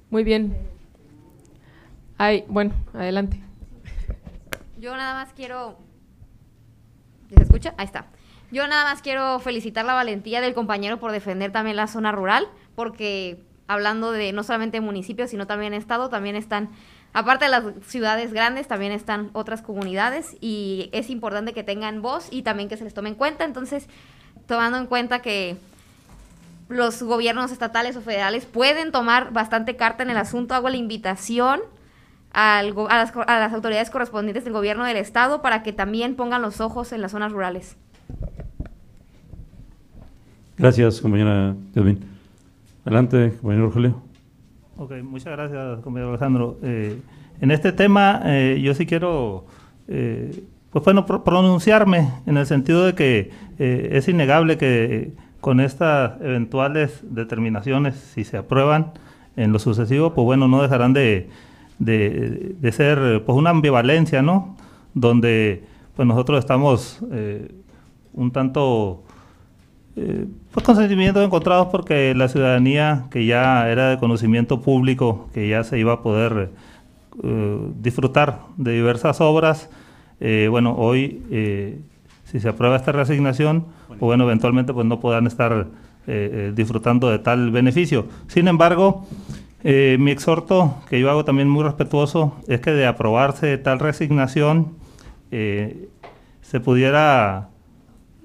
Muy 0.10 0.24
bien. 0.24 0.71
Ay, 2.22 2.46
bueno, 2.48 2.72
adelante. 2.94 3.42
Yo 4.78 4.96
nada 4.96 5.16
más 5.16 5.34
quiero. 5.34 5.80
¿Se 7.36 7.42
escucha? 7.42 7.74
Ahí 7.80 7.86
está. 7.88 8.06
Yo 8.52 8.68
nada 8.68 8.84
más 8.84 9.02
quiero 9.02 9.40
felicitar 9.40 9.86
la 9.86 9.96
valentía 9.96 10.40
del 10.40 10.54
compañero 10.54 11.00
por 11.00 11.12
defender 11.12 11.52
también 11.52 11.78
la 11.78 11.88
zona 11.88 12.12
rural, 12.12 12.48
porque 12.76 13.44
hablando 13.66 14.12
de 14.12 14.34
no 14.34 14.44
solamente 14.44 14.82
municipios, 14.82 15.32
sino 15.32 15.48
también 15.48 15.74
estado, 15.74 16.10
también 16.10 16.36
están, 16.36 16.70
aparte 17.12 17.46
de 17.46 17.52
las 17.52 17.64
ciudades 17.88 18.34
grandes, 18.34 18.68
también 18.68 18.92
están 18.92 19.32
otras 19.34 19.64
comunidades 19.64 20.38
y 20.42 20.92
es 20.92 21.10
importante 21.10 21.54
que 21.54 21.64
tengan 21.64 22.04
voz 22.04 22.28
y 22.30 22.44
también 22.44 22.70
que 22.70 22.78
se 22.78 22.84
les 22.84 22.94
tome 22.94 23.10
en 23.10 23.16
cuenta. 23.16 23.46
Entonces, 23.46 23.88
tomando 24.46 24.78
en 24.78 24.86
cuenta 24.86 25.24
que 25.24 25.58
los 26.70 27.02
gobiernos 27.02 27.52
estatales 27.52 27.96
o 27.96 28.02
federales 28.02 28.46
pueden 28.46 28.92
tomar 28.92 29.34
bastante 29.34 29.76
carta 29.76 30.04
en 30.04 30.12
el 30.12 30.18
asunto, 30.18 30.54
hago 30.54 30.70
la 30.70 30.78
invitación 30.78 31.62
al, 32.34 32.74
a, 32.90 32.98
las, 32.98 33.14
a, 33.16 33.40
las, 33.40 33.54
autoridades 33.54 33.90
correspondientes 33.90 34.44
del 34.44 34.54
gobierno 34.54 34.86
del 34.86 34.98
estado 34.98 35.42
para 35.42 35.64
que 35.64 35.74
también 35.74 36.16
pongan 36.16 36.42
los 36.42 36.62
ojos 36.62 36.92
en 36.92 37.02
las 37.02 37.12
zonas 37.12 37.32
rurales. 37.32 37.78
Gracias, 40.58 41.02
compañera 41.02 41.56
Edwin. 41.76 42.00
Adelante, 42.86 43.34
compañero 43.42 43.68
Rogelio. 43.68 44.02
Ok, 44.78 44.94
muchas 45.04 45.34
gracias, 45.34 45.80
compañero 45.82 46.10
Alejandro. 46.10 46.58
Eh, 46.64 47.00
en 47.42 47.50
este 47.50 47.72
tema 47.72 48.22
eh, 48.26 48.62
yo 48.64 48.76
sí 48.76 48.86
quiero, 48.86 49.46
eh, 49.88 50.44
pues 50.72 50.86
bueno, 50.86 51.08
pro 51.08 51.24
pronunciarme 51.24 52.10
en 52.28 52.38
el 52.38 52.46
sentido 52.46 52.86
de 52.86 52.94
que 52.94 53.32
eh, 53.58 53.90
es 53.94 54.08
innegable 54.08 54.60
que 54.60 55.14
con 55.42 55.60
estas 55.60 56.22
eventuales 56.22 57.00
determinaciones, 57.02 57.96
si 57.96 58.24
se 58.24 58.38
aprueban 58.38 58.92
en 59.36 59.52
lo 59.52 59.58
sucesivo, 59.58 60.14
pues 60.14 60.24
bueno, 60.24 60.48
no 60.48 60.62
dejarán 60.62 60.94
de 60.94 61.30
de, 61.82 62.72
ser 62.72 63.24
pues 63.26 63.38
una 63.38 63.50
ambivalencia, 63.50 64.22
¿no? 64.22 64.56
Donde 64.94 65.64
pues 65.96 66.08
nosotros 66.08 66.40
estamos 66.40 67.00
eh, 67.12 67.52
un 68.14 68.32
tanto 68.32 69.04
eh, 69.96 70.26
pues 70.54 70.66
con 70.66 70.76
sentimientos 70.76 71.26
encontrados 71.26 71.68
porque 71.72 72.14
la 72.16 72.28
ciudadanía 72.28 73.06
que 73.10 73.26
ya 73.26 73.70
era 73.70 73.90
de 73.90 73.98
conocimiento 73.98 74.62
público, 74.62 75.30
que 75.34 75.50
ya 75.50 75.64
se 75.64 75.80
iba 75.80 75.94
a 75.94 76.02
poder 76.02 76.52
eh, 77.24 77.60
disfrutar 77.82 78.40
de 78.58 78.74
diversas 78.74 79.20
obras, 79.22 79.70
bueno, 80.52 80.76
hoy 80.78 81.24
si 82.26 82.40
se 82.40 82.48
aprueba 82.48 82.76
esta 82.76 82.92
reasignación, 82.92 83.66
pues 83.88 84.00
bueno, 84.02 84.26
eventualmente 84.26 84.72
pues 84.72 84.86
no 84.86 85.00
puedan 85.00 85.26
estar 85.26 85.66
disfrutando 86.54 87.10
de 87.10 87.18
tal 87.18 87.50
beneficio. 87.50 88.06
Sin 88.28 88.48
embargo, 88.48 89.08
eh, 89.64 89.98
mi 90.00 90.12
exhorto, 90.12 90.76
que 90.90 91.00
yo 91.00 91.10
hago 91.10 91.26
también 91.26 91.50
muy 91.50 91.64
respetuoso, 91.64 92.36
es 92.48 92.62
que 92.62 92.72
de 92.72 92.88
aprobarse 92.88 93.58
tal 93.58 93.80
resignación 93.80 94.76
eh, 95.30 95.90
se 96.42 96.60
pudiera 96.60 97.50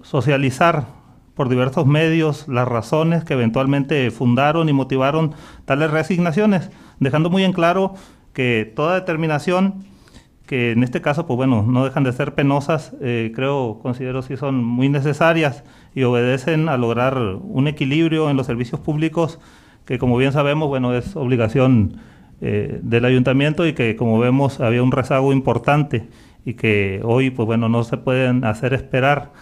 socializar 0.03 0.87
por 1.35 1.51
diversos 1.51 1.87
medios 1.87 2.49
las 2.49 2.67
razones 2.67 3.23
que 3.25 3.35
eventualmente 3.35 4.11
fundaron 4.11 4.69
y 4.71 4.73
motivaron 4.73 5.35
tales 5.67 5.91
resignaciones, 5.91 6.71
dejando 6.99 7.29
muy 7.29 7.45
en 7.45 7.53
claro 7.53 7.95
que 8.33 8.73
toda 8.75 8.95
determinación, 8.95 9.85
que 10.47 10.73
en 10.73 10.83
este 10.83 11.03
caso, 11.03 11.27
pues 11.27 11.37
bueno, 11.37 11.65
no 11.67 11.85
dejan 11.85 12.05
de 12.05 12.13
ser 12.13 12.35
penosas, 12.35 12.95
eh, 13.03 13.33
creo, 13.35 13.79
considero 13.83 14.23
sí 14.23 14.37
son 14.37 14.65
muy 14.65 14.89
necesarias 14.89 15.65
y 15.95 16.05
obedecen 16.05 16.71
a 16.71 16.79
lograr 16.79 17.19
un 17.19 17.69
equilibrio 17.69 18.31
en 18.31 18.37
los 18.37 18.47
servicios 18.47 18.81
públicos 18.81 19.39
que 19.87 19.99
como 19.99 20.17
bien 20.17 20.33
sabemos, 20.33 20.69
bueno, 20.69 20.95
es 20.95 21.17
obligación 21.17 21.99
eh, 22.41 22.81
del 22.83 23.05
ayuntamiento 23.05 23.67
y 23.67 23.73
que 23.73 23.97
como 23.97 24.19
vemos 24.19 24.61
había 24.61 24.83
un 24.83 24.93
rezago 24.93 25.33
importante 25.33 26.09
y 26.45 26.55
que 26.55 27.01
hoy, 27.05 27.31
pues 27.31 27.47
bueno, 27.47 27.69
no 27.69 27.85
se 27.85 27.97
pueden 27.97 28.45
hacer 28.45 28.75
esperar. 28.75 29.33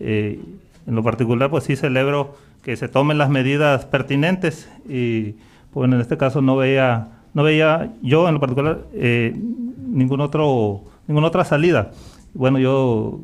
Eh, 0.00 0.40
en 0.86 0.94
lo 0.94 1.02
particular, 1.02 1.50
pues 1.50 1.64
sí 1.64 1.76
celebro 1.76 2.36
que 2.62 2.76
se 2.76 2.88
tomen 2.88 3.16
las 3.16 3.30
medidas 3.30 3.86
pertinentes 3.86 4.70
y, 4.86 5.36
pues 5.72 5.90
en 5.90 5.98
este 5.98 6.18
caso 6.18 6.42
no 6.42 6.56
veía, 6.56 7.08
no 7.32 7.42
veía 7.42 7.92
yo 8.02 8.28
en 8.28 8.34
lo 8.34 8.40
particular 8.40 8.84
eh, 8.92 9.34
ningún 9.34 10.20
otro, 10.20 10.82
ninguna 11.06 11.28
otra 11.28 11.44
salida. 11.46 11.92
Bueno, 12.34 12.58
yo 12.58 13.20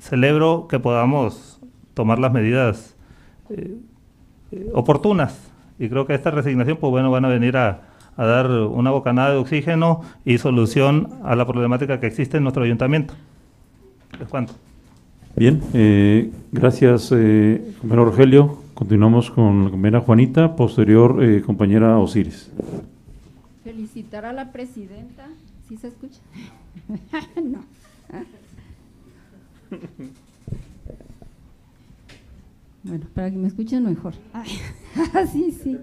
celebro 0.00 0.68
que 0.68 0.78
podamos 0.78 1.60
tomar 1.94 2.18
las 2.18 2.32
medidas 2.32 2.94
oportunas 4.72 5.51
y 5.82 5.88
creo 5.88 6.06
que 6.06 6.14
esta 6.14 6.30
resignación, 6.30 6.76
pues 6.76 6.92
bueno, 6.92 7.10
van 7.10 7.24
a 7.24 7.28
venir 7.28 7.56
a, 7.56 7.80
a 8.16 8.24
dar 8.24 8.48
una 8.48 8.92
bocanada 8.92 9.32
de 9.32 9.38
oxígeno 9.38 10.02
y 10.24 10.38
solución 10.38 11.08
a 11.24 11.34
la 11.34 11.44
problemática 11.44 11.98
que 11.98 12.06
existe 12.06 12.36
en 12.36 12.44
nuestro 12.44 12.62
ayuntamiento. 12.62 13.14
¿Les 14.16 14.28
cuento? 14.28 14.52
Bien, 15.34 15.60
eh, 15.74 16.30
gracias, 16.52 17.10
eh, 17.12 17.74
compañero 17.80 18.04
Rogelio. 18.04 18.58
Continuamos 18.74 19.32
con 19.32 19.64
la 19.64 19.70
compañera 19.70 20.00
Juanita, 20.00 20.54
posterior 20.54 21.20
eh, 21.20 21.42
compañera 21.42 21.98
Osiris. 21.98 22.48
Felicitar 23.64 24.24
a 24.24 24.32
la 24.32 24.52
presidenta. 24.52 25.26
¿Sí 25.68 25.76
se 25.78 25.88
escucha? 25.88 26.20
no. 27.42 27.64
Bueno, 32.84 33.06
para 33.14 33.30
que 33.30 33.36
me 33.36 33.48
escuchen 33.48 33.84
mejor. 33.84 34.14
sí, 35.32 35.56
sí. 35.62 35.78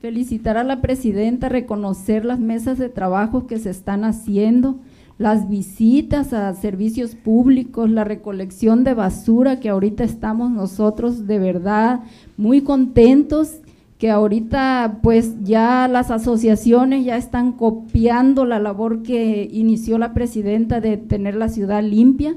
Felicitar 0.00 0.58
a 0.58 0.64
la 0.64 0.82
presidenta, 0.82 1.48
reconocer 1.48 2.24
las 2.24 2.38
mesas 2.38 2.78
de 2.78 2.90
trabajo 2.90 3.46
que 3.46 3.58
se 3.58 3.70
están 3.70 4.04
haciendo, 4.04 4.80
las 5.16 5.48
visitas 5.48 6.32
a 6.32 6.52
servicios 6.54 7.14
públicos, 7.14 7.88
la 7.88 8.04
recolección 8.04 8.84
de 8.84 8.92
basura 8.92 9.60
que 9.60 9.70
ahorita 9.70 10.04
estamos 10.04 10.50
nosotros 10.50 11.26
de 11.26 11.38
verdad 11.38 12.00
muy 12.36 12.62
contentos 12.62 13.60
que 13.98 14.10
ahorita 14.10 14.98
pues 15.02 15.42
ya 15.44 15.88
las 15.88 16.10
asociaciones 16.10 17.04
ya 17.04 17.16
están 17.16 17.52
copiando 17.52 18.44
la 18.44 18.58
labor 18.58 19.02
que 19.02 19.48
inició 19.50 19.98
la 19.98 20.12
presidenta 20.12 20.80
de 20.80 20.96
tener 20.96 21.36
la 21.36 21.48
ciudad 21.48 21.82
limpia. 21.82 22.36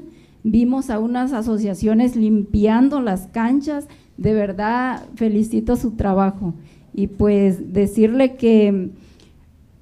Vimos 0.50 0.88
a 0.88 0.98
unas 0.98 1.34
asociaciones 1.34 2.16
limpiando 2.16 3.02
las 3.02 3.26
canchas, 3.26 3.86
de 4.16 4.32
verdad 4.32 5.04
felicito 5.14 5.76
su 5.76 5.90
trabajo. 5.90 6.54
Y 6.94 7.08
pues 7.08 7.74
decirle 7.74 8.36
que 8.36 8.88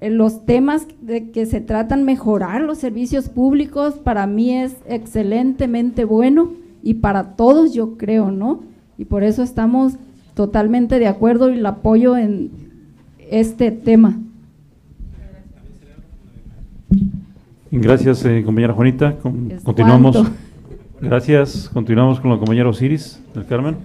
eh, 0.01 0.09
los 0.09 0.45
temas 0.45 0.85
de 1.01 1.31
que 1.31 1.45
se 1.45 1.61
tratan 1.61 2.03
mejorar 2.03 2.61
los 2.61 2.79
servicios 2.79 3.29
públicos 3.29 3.93
para 3.93 4.27
mí 4.27 4.53
es 4.57 4.75
excelentemente 4.89 6.03
bueno 6.03 6.49
y 6.83 6.95
para 6.95 7.35
todos 7.37 7.73
yo 7.73 7.95
creo, 7.97 8.29
¿no? 8.31 8.59
Y 8.97 9.05
por 9.05 9.23
eso 9.23 9.43
estamos 9.43 9.93
totalmente 10.33 10.99
de 10.99 11.07
acuerdo 11.07 11.49
y 11.49 11.53
el 11.59 11.65
apoyo 11.65 12.17
en 12.17 12.51
este 13.29 13.71
tema. 13.71 14.19
Gracias, 17.71 18.25
eh, 18.25 18.43
compañera 18.45 18.73
Juanita. 18.73 19.15
Con- 19.17 19.49
continuamos. 19.63 20.15
cuanto. 20.15 20.46
Gracias. 21.01 21.69
Continuamos 21.73 22.19
con 22.19 22.31
la 22.31 22.37
compañera 22.37 22.69
Osiris 22.69 23.21
del 23.33 23.45
Carmen. 23.45 23.77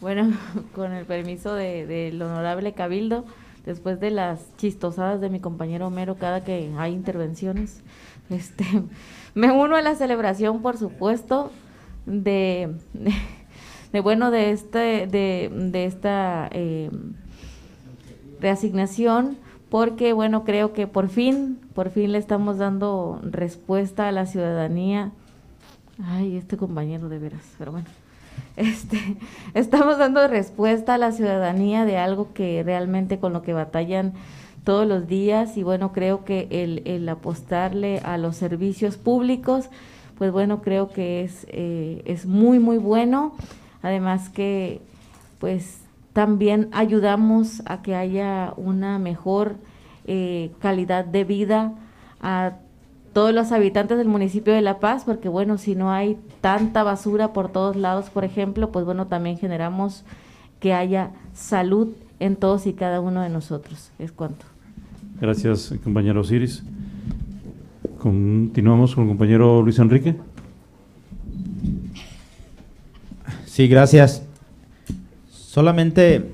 Bueno, 0.00 0.32
con 0.74 0.92
el 0.92 1.04
permiso 1.06 1.54
de- 1.54 1.86
del 1.86 2.20
honorable 2.20 2.72
Cabildo, 2.72 3.24
después 3.64 4.00
de 4.00 4.10
las 4.10 4.54
chistosadas 4.58 5.20
de 5.20 5.30
mi 5.30 5.40
compañero 5.40 5.86
Homero 5.86 6.16
cada 6.16 6.44
que 6.44 6.70
hay 6.76 6.92
intervenciones, 6.92 7.82
este, 8.28 8.64
me 9.34 9.50
uno 9.52 9.76
a 9.76 9.82
la 9.82 9.94
celebración, 9.94 10.60
por 10.62 10.76
supuesto, 10.76 11.50
de, 12.04 12.74
de, 13.92 14.00
bueno, 14.00 14.30
de 14.30 14.50
este, 14.50 15.06
de, 15.06 15.50
de 15.54 15.84
esta 15.86 16.48
eh, 16.52 16.90
reasignación, 18.40 19.38
porque 19.74 20.12
bueno, 20.12 20.44
creo 20.44 20.72
que 20.72 20.86
por 20.86 21.08
fin, 21.08 21.58
por 21.74 21.90
fin 21.90 22.12
le 22.12 22.18
estamos 22.18 22.58
dando 22.58 23.18
respuesta 23.24 24.06
a 24.06 24.12
la 24.12 24.24
ciudadanía. 24.24 25.10
Ay, 26.00 26.36
este 26.36 26.56
compañero 26.56 27.08
de 27.08 27.18
veras, 27.18 27.42
pero 27.58 27.72
bueno. 27.72 27.88
Este, 28.56 29.00
estamos 29.54 29.98
dando 29.98 30.28
respuesta 30.28 30.94
a 30.94 30.98
la 30.98 31.10
ciudadanía 31.10 31.84
de 31.86 31.98
algo 31.98 32.32
que 32.32 32.62
realmente 32.62 33.18
con 33.18 33.32
lo 33.32 33.42
que 33.42 33.52
batallan 33.52 34.12
todos 34.62 34.86
los 34.86 35.08
días 35.08 35.56
y 35.56 35.64
bueno, 35.64 35.90
creo 35.90 36.24
que 36.24 36.46
el, 36.52 37.08
apostarle 37.08 37.98
a 38.04 38.16
los 38.16 38.36
servicios 38.36 38.96
públicos, 38.96 39.70
pues 40.18 40.30
bueno, 40.30 40.62
creo 40.62 40.92
que 40.92 41.24
es, 41.24 41.48
eh, 41.50 42.00
es 42.04 42.26
muy, 42.26 42.60
muy 42.60 42.78
bueno. 42.78 43.34
Además 43.82 44.28
que 44.28 44.80
pues 45.40 45.83
también 46.14 46.68
ayudamos 46.72 47.60
a 47.66 47.82
que 47.82 47.94
haya 47.94 48.54
una 48.56 48.98
mejor 48.98 49.56
eh, 50.06 50.52
calidad 50.60 51.04
de 51.04 51.24
vida 51.24 51.74
a 52.22 52.54
todos 53.12 53.34
los 53.34 53.52
habitantes 53.52 53.98
del 53.98 54.08
municipio 54.08 54.54
de 54.54 54.62
La 54.62 54.78
Paz, 54.78 55.02
porque 55.04 55.28
bueno, 55.28 55.58
si 55.58 55.74
no 55.74 55.90
hay 55.90 56.16
tanta 56.40 56.84
basura 56.84 57.32
por 57.32 57.50
todos 57.50 57.76
lados, 57.76 58.10
por 58.10 58.24
ejemplo, 58.24 58.70
pues 58.70 58.84
bueno, 58.84 59.08
también 59.08 59.38
generamos 59.38 60.04
que 60.60 60.72
haya 60.72 61.10
salud 61.32 61.88
en 62.20 62.36
todos 62.36 62.66
y 62.66 62.72
cada 62.74 63.00
uno 63.00 63.20
de 63.20 63.28
nosotros. 63.28 63.90
Es 63.98 64.12
cuanto. 64.12 64.46
Gracias, 65.20 65.74
compañero 65.82 66.20
Osiris. 66.20 66.62
Continuamos 67.98 68.94
con 68.94 69.04
el 69.04 69.10
compañero 69.10 69.62
Luis 69.62 69.78
Enrique. 69.80 70.16
Sí, 73.46 73.66
gracias. 73.66 74.22
Solamente 75.54 76.32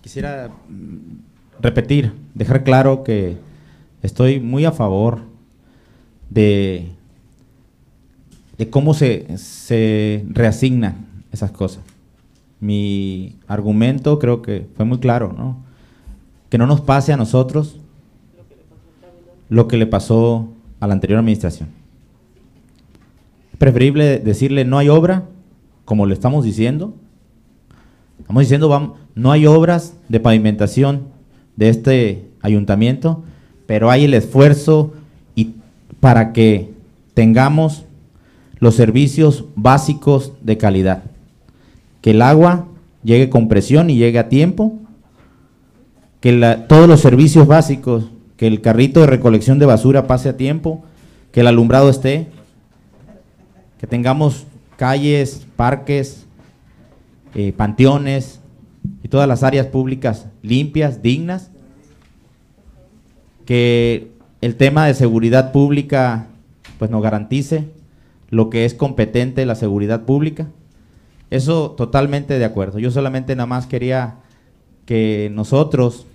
quisiera 0.00 0.48
mm, 0.48 1.60
repetir, 1.60 2.14
dejar 2.34 2.64
claro 2.64 3.04
que 3.04 3.36
estoy 4.02 4.40
muy 4.40 4.64
a 4.64 4.72
favor 4.72 5.20
de, 6.30 6.88
cómo 8.70 8.94
se, 8.94 9.36
se 9.36 10.24
reasignan 10.30 11.06
esas 11.30 11.50
cosas. 11.50 11.82
Mi 12.60 13.36
argumento 13.46 14.18
creo 14.18 14.40
que 14.40 14.66
fue 14.74 14.86
muy 14.86 15.00
claro, 15.00 15.34
¿no? 15.36 15.62
Que 16.48 16.56
no 16.56 16.66
nos 16.66 16.80
pase 16.80 17.12
a 17.12 17.18
nosotros 17.18 17.76
lo 19.50 19.68
que 19.68 19.76
le 19.76 19.86
pasó 19.86 20.48
a 20.80 20.86
la 20.86 20.94
anterior 20.94 21.18
administración. 21.18 21.68
Es 23.52 23.58
preferible 23.58 24.18
decirle 24.18 24.64
no 24.64 24.78
hay 24.78 24.88
obra, 24.88 25.24
como 25.84 26.06
le 26.06 26.14
estamos 26.14 26.42
diciendo. 26.42 26.94
Estamos 28.20 28.42
diciendo, 28.42 28.96
no 29.14 29.32
hay 29.32 29.46
obras 29.46 29.94
de 30.08 30.20
pavimentación 30.20 31.08
de 31.56 31.68
este 31.68 32.30
ayuntamiento, 32.40 33.24
pero 33.66 33.90
hay 33.90 34.04
el 34.04 34.14
esfuerzo 34.14 34.92
para 36.00 36.32
que 36.32 36.72
tengamos 37.14 37.84
los 38.58 38.74
servicios 38.74 39.44
básicos 39.54 40.32
de 40.42 40.56
calidad. 40.56 41.02
Que 42.00 42.12
el 42.12 42.22
agua 42.22 42.66
llegue 43.02 43.28
con 43.28 43.48
presión 43.48 43.90
y 43.90 43.96
llegue 43.96 44.18
a 44.18 44.28
tiempo, 44.28 44.78
que 46.20 46.64
todos 46.68 46.88
los 46.88 47.00
servicios 47.00 47.46
básicos, 47.46 48.10
que 48.36 48.46
el 48.46 48.60
carrito 48.60 49.00
de 49.00 49.06
recolección 49.06 49.58
de 49.58 49.66
basura 49.66 50.06
pase 50.06 50.30
a 50.30 50.36
tiempo, 50.36 50.82
que 51.32 51.40
el 51.40 51.46
alumbrado 51.46 51.90
esté, 51.90 52.28
que 53.78 53.86
tengamos 53.86 54.46
calles, 54.76 55.46
parques, 55.56 56.26
eh, 57.34 57.52
panteones 57.52 58.40
y 59.02 59.08
todas 59.08 59.28
las 59.28 59.42
áreas 59.42 59.66
públicas 59.66 60.26
limpias, 60.42 61.02
dignas, 61.02 61.50
que 63.44 64.10
el 64.40 64.56
tema 64.56 64.86
de 64.86 64.94
seguridad 64.94 65.52
pública 65.52 66.26
pues 66.78 66.90
nos 66.90 67.02
garantice 67.02 67.68
lo 68.30 68.48
que 68.48 68.64
es 68.64 68.74
competente 68.74 69.44
la 69.44 69.54
seguridad 69.54 70.04
pública. 70.04 70.48
Eso 71.30 71.72
totalmente 71.72 72.38
de 72.38 72.44
acuerdo. 72.44 72.78
Yo 72.78 72.90
solamente 72.90 73.36
nada 73.36 73.46
más 73.46 73.66
quería 73.66 74.16
que 74.86 75.30
nosotros, 75.32 76.06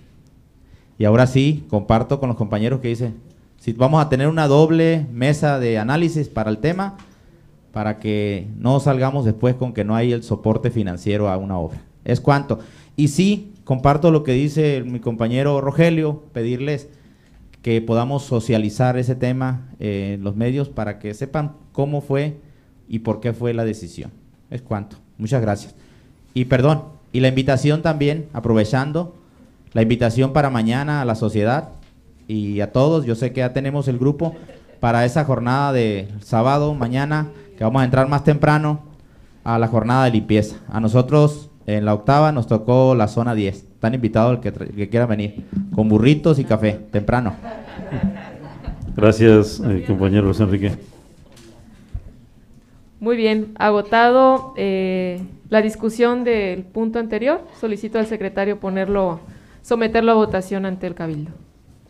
y 0.97 1.05
ahora 1.05 1.27
sí, 1.27 1.65
comparto 1.69 2.19
con 2.19 2.29
los 2.29 2.37
compañeros 2.37 2.79
que 2.81 2.89
dicen, 2.89 3.15
si 3.57 3.73
vamos 3.73 4.03
a 4.03 4.09
tener 4.09 4.27
una 4.27 4.47
doble 4.47 5.05
mesa 5.11 5.59
de 5.59 5.77
análisis 5.77 6.29
para 6.29 6.49
el 6.49 6.57
tema, 6.57 6.97
para 7.75 7.99
que 7.99 8.47
no 8.57 8.79
salgamos 8.79 9.25
después 9.25 9.55
con 9.55 9.73
que 9.73 9.83
no 9.83 9.97
hay 9.97 10.13
el 10.13 10.23
soporte 10.23 10.71
financiero 10.71 11.27
a 11.27 11.35
una 11.35 11.57
obra. 11.57 11.81
Es 12.05 12.21
cuanto. 12.21 12.59
Y 12.95 13.09
sí, 13.09 13.51
comparto 13.65 14.11
lo 14.11 14.23
que 14.23 14.31
dice 14.31 14.81
mi 14.85 15.01
compañero 15.01 15.59
Rogelio, 15.59 16.23
pedirles 16.31 16.87
que 17.61 17.81
podamos 17.81 18.23
socializar 18.23 18.97
ese 18.97 19.13
tema 19.13 19.67
eh, 19.81 20.13
en 20.13 20.23
los 20.23 20.37
medios 20.37 20.69
para 20.69 20.99
que 20.99 21.13
sepan 21.13 21.51
cómo 21.73 21.99
fue 21.99 22.37
y 22.87 22.99
por 22.99 23.19
qué 23.19 23.33
fue 23.33 23.53
la 23.53 23.65
decisión. 23.65 24.09
Es 24.49 24.61
cuanto. 24.61 24.95
Muchas 25.17 25.41
gracias. 25.41 25.75
Y 26.33 26.45
perdón, 26.45 26.83
y 27.11 27.19
la 27.19 27.27
invitación 27.27 27.81
también, 27.81 28.29
aprovechando, 28.31 29.17
la 29.73 29.81
invitación 29.81 30.31
para 30.31 30.49
mañana 30.49 31.01
a 31.01 31.05
la 31.05 31.15
sociedad 31.15 31.71
y 32.25 32.61
a 32.61 32.71
todos, 32.71 33.05
yo 33.05 33.15
sé 33.15 33.33
que 33.33 33.41
ya 33.41 33.51
tenemos 33.51 33.89
el 33.89 33.97
grupo 33.97 34.33
para 34.79 35.03
esa 35.03 35.25
jornada 35.25 35.73
de 35.73 36.07
sábado, 36.21 36.73
mañana, 36.73 37.31
que 37.57 37.63
vamos 37.63 37.81
a 37.81 37.85
entrar 37.85 38.07
más 38.07 38.23
temprano 38.23 38.83
a 39.43 39.59
la 39.59 39.67
jornada 39.67 40.05
de 40.05 40.11
limpieza. 40.11 40.57
A 40.67 40.79
nosotros 40.79 41.49
en 41.67 41.85
la 41.85 41.93
octava 41.93 42.31
nos 42.31 42.47
tocó 42.47 42.95
la 42.95 43.07
zona 43.07 43.33
10. 43.33 43.55
Están 43.55 43.93
invitados 43.93 44.39
el 44.43 44.51
que, 44.75 44.89
quiera 44.89 45.05
venir, 45.05 45.45
con 45.73 45.87
burritos 45.89 46.39
y 46.39 46.43
café, 46.43 46.73
temprano. 46.91 47.33
Gracias, 48.95 49.61
eh, 49.65 49.83
compañero 49.85 50.25
Luis 50.25 50.39
Enrique. 50.39 50.71
Muy 52.99 53.17
bien, 53.17 53.51
agotado 53.55 54.53
eh, 54.57 55.21
la 55.49 55.61
discusión 55.61 56.23
del 56.23 56.63
punto 56.63 56.97
anterior, 56.97 57.41
solicito 57.59 57.99
al 57.99 58.07
secretario 58.07 58.59
ponerlo, 58.59 59.19
someterlo 59.61 60.13
a 60.13 60.15
votación 60.15 60.65
ante 60.65 60.87
el 60.87 60.95
cabildo. 60.95 61.31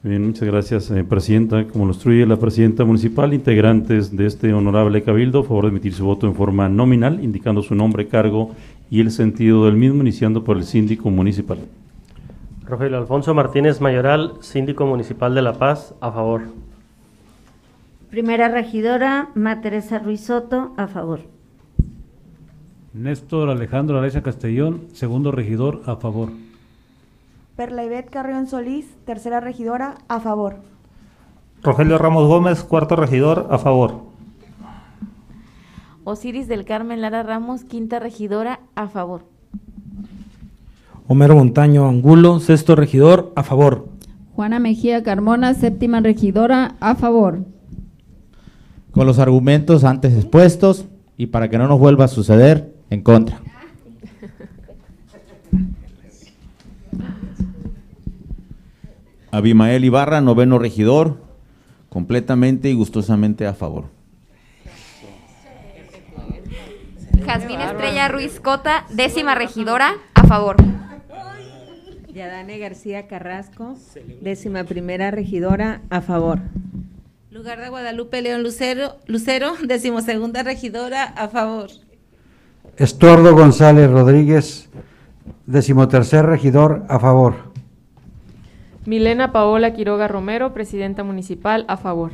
Bien, 0.05 0.23
muchas 0.23 0.47
gracias, 0.47 0.91
eh, 0.91 1.03
Presidenta. 1.03 1.65
Como 1.65 1.85
lo 1.85 1.91
instruye 1.91 2.27
la 2.27 2.37
Presidenta 2.37 2.85
Municipal, 2.85 3.33
integrantes 3.33 4.15
de 4.15 4.27
este 4.27 4.53
honorable 4.53 5.01
cabildo, 5.01 5.39
a 5.39 5.43
favor 5.43 5.63
de 5.63 5.71
emitir 5.71 5.95
su 5.95 6.05
voto 6.05 6.27
en 6.27 6.35
forma 6.35 6.69
nominal, 6.69 7.23
indicando 7.23 7.63
su 7.63 7.73
nombre, 7.73 8.07
cargo 8.07 8.51
y 8.91 9.01
el 9.01 9.09
sentido 9.09 9.65
del 9.65 9.77
mismo, 9.77 10.03
iniciando 10.03 10.43
por 10.43 10.57
el 10.57 10.63
síndico 10.63 11.09
municipal. 11.09 11.57
Rogelio 12.65 12.99
Alfonso 12.99 13.33
Martínez 13.33 13.81
Mayoral, 13.81 14.33
síndico 14.41 14.85
municipal 14.85 15.33
de 15.33 15.41
La 15.41 15.53
Paz, 15.53 15.95
a 16.01 16.11
favor. 16.11 16.43
Primera 18.11 18.47
regidora, 18.47 19.31
Ma 19.33 19.59
Teresa 19.61 19.97
Ruiz 19.97 20.21
Soto, 20.21 20.75
a 20.77 20.85
favor. 20.85 21.21
Néstor 22.93 23.49
Alejandro 23.49 23.97
Araiza 23.97 24.21
Castellón, 24.21 24.81
segundo 24.93 25.31
regidor, 25.31 25.81
a 25.87 25.95
favor. 25.95 26.29
Perla 27.55 27.85
Ivette 27.85 28.09
Carrión 28.09 28.47
Solís, 28.47 28.85
tercera 29.05 29.39
regidora, 29.39 29.95
a 30.09 30.19
favor. 30.19 30.57
Rogelio 31.63 31.97
Ramos 31.97 32.27
Gómez, 32.27 32.63
cuarto 32.63 32.97
regidor, 32.97 33.47
a 33.49 33.57
favor. 33.57 34.01
Osiris 36.03 36.49
del 36.49 36.65
Carmen 36.65 36.99
Lara 36.99 37.23
Ramos, 37.23 37.63
quinta 37.63 37.99
regidora, 37.99 38.59
a 38.75 38.89
favor. 38.89 39.25
Homero 41.07 41.35
Montaño 41.35 41.87
Angulo, 41.87 42.41
sexto 42.41 42.75
regidor, 42.75 43.31
a 43.37 43.43
favor. 43.43 43.87
Juana 44.35 44.59
Mejía 44.59 45.01
Carmona, 45.01 45.53
séptima 45.53 46.01
regidora, 46.01 46.75
a 46.81 46.95
favor. 46.95 47.45
Con 48.91 49.07
los 49.07 49.17
argumentos 49.17 49.85
antes 49.85 50.13
expuestos 50.13 50.85
y 51.15 51.27
para 51.27 51.49
que 51.49 51.57
no 51.57 51.69
nos 51.69 51.79
vuelva 51.79 52.05
a 52.05 52.09
suceder, 52.09 52.75
en 52.89 53.01
contra. 53.01 53.39
Abimael 59.35 59.83
Ibarra, 59.83 60.21
noveno 60.21 60.59
regidor, 60.59 61.17
completamente 61.89 62.69
y 62.69 62.73
gustosamente 62.73 63.45
a 63.45 63.53
favor. 63.53 63.87
Jazmín 67.25 67.59
Estrella 67.59 68.07
Ruiz 68.07 68.39
Cota, 68.39 68.85
décima 68.91 69.35
regidora, 69.35 69.95
a 70.13 70.23
favor. 70.25 70.55
Yadane 72.13 72.59
García 72.59 73.07
Carrasco, 73.07 73.75
décima 74.21 74.63
primera 74.63 75.11
regidora, 75.11 75.81
a 75.89 75.99
favor. 75.99 76.39
Lugar 77.29 77.59
de 77.59 77.67
Guadalupe 77.67 78.21
León 78.21 78.41
Lucero, 78.41 78.95
Lucero, 79.05 79.55
decimosegunda 79.61 80.43
regidora, 80.43 81.03
a 81.03 81.27
favor. 81.27 81.71
Estordo 82.77 83.35
González 83.35 83.91
Rodríguez, 83.91 84.69
decimotercer 85.45 86.25
regidor, 86.25 86.85
a 86.87 86.99
favor. 86.99 87.44
Milena 88.85 89.31
Paola 89.31 89.73
Quiroga 89.73 90.07
Romero, 90.07 90.53
presidenta 90.53 91.03
municipal, 91.03 91.65
a 91.67 91.77
favor. 91.77 92.11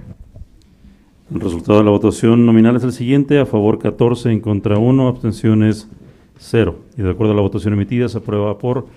El 1.34 1.42
resultado 1.42 1.80
de 1.80 1.86
la 1.86 1.92
votación 1.92 2.46
nominal 2.46 2.78
es 2.78 2.84
el 2.84 2.94
siguiente, 2.94 3.40
a 3.40 3.46
favor 3.46 3.78
14, 3.78 4.32
en 4.32 4.40
contra 4.40 4.78
1, 4.78 5.08
abstenciones 5.08 5.90
0. 6.38 6.76
Y 6.98 7.02
de 7.02 7.10
acuerdo 7.10 7.34
a 7.34 7.36
la 7.36 7.42
votación 7.42 7.74
emitida, 7.74 8.08
se 8.08 8.20
aprueba 8.20 8.58
por 8.58 8.88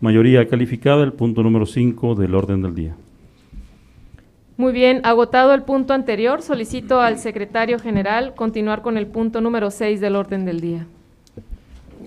mayoría 0.00 0.48
calificada 0.48 1.04
el 1.04 1.12
punto 1.12 1.44
número 1.44 1.66
5 1.66 2.16
del 2.16 2.34
orden 2.34 2.62
del 2.62 2.74
día. 2.74 2.96
Muy 4.56 4.72
bien, 4.72 5.00
agotado 5.04 5.54
el 5.54 5.62
punto 5.62 5.94
anterior, 5.94 6.42
solicito 6.42 7.00
al 7.00 7.18
secretario 7.18 7.78
general 7.78 8.34
continuar 8.34 8.82
con 8.82 8.98
el 8.98 9.06
punto 9.06 9.40
número 9.40 9.70
6 9.70 10.00
del 10.00 10.16
orden 10.16 10.44
del 10.44 10.60
día. 10.60 10.86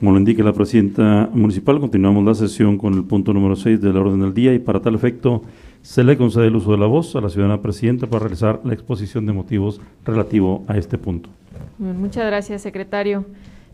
Como 0.03 0.11
lo 0.11 0.19
indica 0.19 0.43
la 0.43 0.51
presidenta 0.51 1.29
municipal, 1.31 1.79
continuamos 1.79 2.25
la 2.25 2.35
sesión 2.35 2.77
con 2.77 2.93
el 2.93 3.05
punto 3.05 3.31
número 3.31 3.55
6 3.55 3.79
del 3.79 3.95
orden 3.95 4.19
del 4.19 4.33
día 4.33 4.53
y 4.53 4.59
para 4.59 4.81
tal 4.81 4.95
efecto 4.95 5.43
se 5.81 6.03
le 6.03 6.17
concede 6.17 6.47
el 6.47 6.57
uso 6.57 6.73
de 6.73 6.77
la 6.77 6.87
voz 6.87 7.15
a 7.15 7.21
la 7.21 7.29
ciudadana 7.29 7.61
presidenta 7.61 8.05
para 8.07 8.23
realizar 8.23 8.59
la 8.65 8.73
exposición 8.73 9.25
de 9.25 9.31
motivos 9.31 9.79
relativo 10.03 10.65
a 10.67 10.75
este 10.75 10.97
punto. 10.97 11.29
Muchas 11.77 12.25
gracias, 12.25 12.61
secretario. 12.61 13.23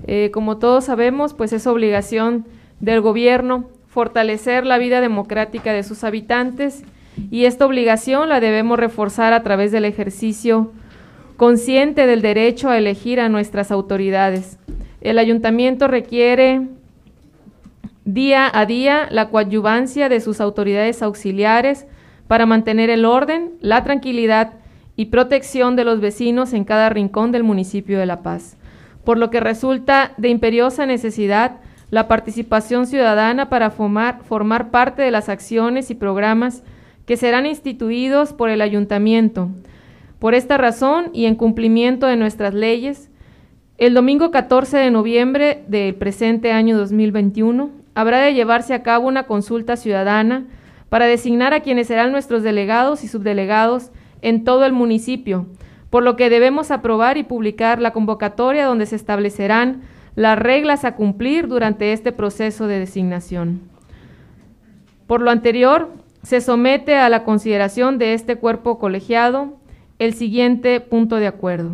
Eh, 0.05 0.29
como 0.31 0.57
todos 0.59 0.85
sabemos, 0.85 1.33
pues 1.33 1.51
es 1.51 1.65
obligación 1.65 2.45
del 2.79 3.01
gobierno 3.01 3.65
fortalecer 3.87 4.67
la 4.67 4.77
vida 4.77 5.01
democrática 5.01 5.73
de 5.73 5.81
sus 5.81 6.03
habitantes 6.03 6.83
y 7.31 7.45
esta 7.45 7.65
obligación 7.65 8.29
la 8.29 8.39
debemos 8.39 8.77
reforzar 8.77 9.33
a 9.33 9.41
través 9.41 9.71
del 9.71 9.85
ejercicio 9.85 10.73
consciente 11.37 12.05
del 12.05 12.21
derecho 12.21 12.69
a 12.69 12.77
elegir 12.77 13.19
a 13.19 13.29
nuestras 13.29 13.71
autoridades. 13.71 14.59
El 15.01 15.17
ayuntamiento 15.17 15.87
requiere 15.87 16.67
día 18.03 18.49
a 18.51 18.65
día 18.65 19.07
la 19.11 19.29
coadyuvancia 19.29 20.09
de 20.09 20.19
sus 20.19 20.41
autoridades 20.41 21.01
auxiliares 21.01 21.85
para 22.27 22.45
mantener 22.45 22.89
el 22.89 23.05
orden, 23.05 23.51
la 23.61 23.83
tranquilidad 23.83 24.53
y 24.95 25.05
protección 25.05 25.75
de 25.75 25.85
los 25.85 26.01
vecinos 26.01 26.53
en 26.53 26.65
cada 26.65 26.89
rincón 26.89 27.31
del 27.31 27.43
municipio 27.43 27.97
de 27.99 28.05
La 28.05 28.21
Paz, 28.21 28.57
por 29.05 29.17
lo 29.17 29.29
que 29.29 29.39
resulta 29.39 30.11
de 30.17 30.29
imperiosa 30.29 30.85
necesidad 30.85 31.57
la 31.89 32.07
participación 32.07 32.85
ciudadana 32.85 33.49
para 33.49 33.71
formar, 33.71 34.19
formar 34.23 34.69
parte 34.69 35.01
de 35.01 35.11
las 35.11 35.29
acciones 35.29 35.89
y 35.89 35.95
programas 35.95 36.63
que 37.05 37.17
serán 37.17 37.45
instituidos 37.45 38.33
por 38.33 38.49
el 38.49 38.61
ayuntamiento. 38.61 39.49
Por 40.19 40.35
esta 40.35 40.57
razón 40.57 41.09
y 41.13 41.25
en 41.25 41.35
cumplimiento 41.35 42.05
de 42.05 42.17
nuestras 42.17 42.53
leyes, 42.53 43.08
el 43.79 43.93
domingo 43.93 44.29
14 44.29 44.77
de 44.77 44.91
noviembre 44.91 45.63
del 45.69 45.95
presente 45.95 46.51
año 46.51 46.77
2021 46.77 47.69
habrá 47.95 48.19
de 48.19 48.33
llevarse 48.33 48.73
a 48.73 48.83
cabo 48.83 49.07
una 49.07 49.23
consulta 49.23 49.77
ciudadana 49.77 50.47
para 50.89 51.05
designar 51.05 51.53
a 51.53 51.61
quienes 51.61 51.87
serán 51.87 52.11
nuestros 52.11 52.43
delegados 52.43 53.05
y 53.05 53.07
subdelegados 53.07 53.91
en 54.21 54.43
todo 54.43 54.65
el 54.65 54.73
municipio, 54.73 55.45
por 55.89 56.03
lo 56.03 56.17
que 56.17 56.29
debemos 56.29 56.71
aprobar 56.71 57.17
y 57.17 57.23
publicar 57.23 57.79
la 57.79 57.93
convocatoria 57.93 58.65
donde 58.65 58.85
se 58.85 58.97
establecerán 58.97 59.83
las 60.13 60.37
reglas 60.37 60.83
a 60.83 60.95
cumplir 60.95 61.47
durante 61.47 61.93
este 61.93 62.11
proceso 62.11 62.67
de 62.67 62.79
designación. 62.79 63.61
Por 65.07 65.21
lo 65.21 65.31
anterior, 65.31 65.89
se 66.21 66.41
somete 66.41 66.95
a 66.97 67.07
la 67.07 67.23
consideración 67.23 67.97
de 67.97 68.13
este 68.13 68.35
cuerpo 68.35 68.77
colegiado 68.77 69.57
el 69.99 70.15
siguiente 70.15 70.81
punto 70.81 71.15
de 71.15 71.27
acuerdo. 71.27 71.71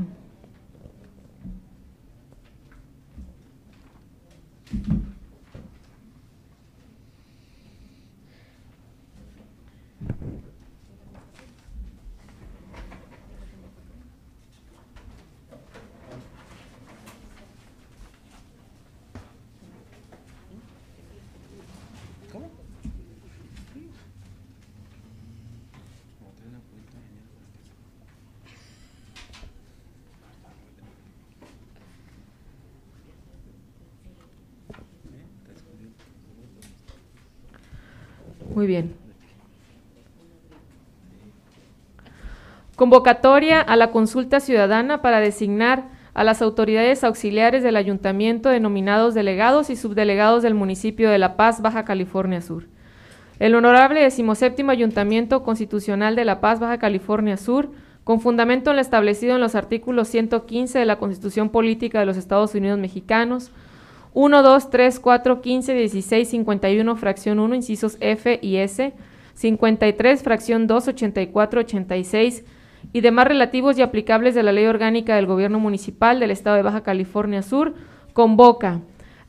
Thank 4.76 4.88
you. 4.88 5.15
Muy 38.56 38.68
bien. 38.68 38.96
Convocatoria 42.78 43.60
a 43.60 43.76
la 43.76 43.92
consulta 43.92 44.40
ciudadana 44.40 45.02
para 45.02 45.20
designar 45.20 45.90
a 46.14 46.24
las 46.24 46.42
autoridades 46.42 47.04
auxiliares 47.04 47.64
del 47.64 47.76
ayuntamiento 47.76 48.48
denominados 48.48 49.14
delegados 49.14 49.70
y 49.70 49.76
subdelegados 49.76 50.42
del 50.42 50.54
municipio 50.54 51.10
de 51.10 51.18
La 51.18 51.36
Paz, 51.36 51.62
Baja 51.62 51.84
California 51.84 52.42
Sur. 52.42 52.64
El 53.40 53.56
honorable 53.56 54.02
decimoséptimo 54.02 54.72
Ayuntamiento 54.72 55.44
Constitucional 55.44 56.16
de 56.16 56.24
La 56.24 56.40
Paz, 56.40 56.62
Baja 56.62 56.78
California 56.78 57.36
Sur, 57.36 57.72
con 58.06 58.22
fundamento 58.22 58.70
en 58.70 58.78
lo 58.78 58.82
establecido 58.82 59.36
en 59.36 59.42
los 59.42 59.56
artículos 59.56 60.08
115 60.08 60.80
de 60.80 60.86
la 60.86 60.98
Constitución 60.98 61.50
Política 61.50 62.00
de 62.00 62.06
los 62.06 62.16
Estados 62.16 62.56
Unidos 62.56 62.80
Mexicanos, 62.80 63.52
1, 64.16 64.44
2, 64.44 64.70
3, 64.70 65.00
4, 65.02 65.42
15, 65.42 65.74
16, 65.74 66.30
51, 66.30 66.96
fracción 66.96 67.38
1, 67.38 67.54
incisos 67.54 67.98
F 68.00 68.40
y 68.42 68.56
S, 68.56 68.94
53, 69.34 70.24
fracción 70.24 70.68
2, 70.68 70.88
84, 70.88 71.60
86 71.60 72.46
y 72.94 73.02
demás 73.02 73.28
relativos 73.28 73.78
y 73.78 73.82
aplicables 73.82 74.34
de 74.34 74.44
la 74.44 74.54
Ley 74.54 74.68
Orgánica 74.68 75.18
del 75.18 75.26
Gobierno 75.26 75.60
Municipal 75.60 76.22
del 76.22 76.32
Estado 76.32 76.56
de 76.56 76.62
Baja 76.62 76.82
California 76.82 77.42
Sur, 77.42 77.74
convoca 78.14 78.80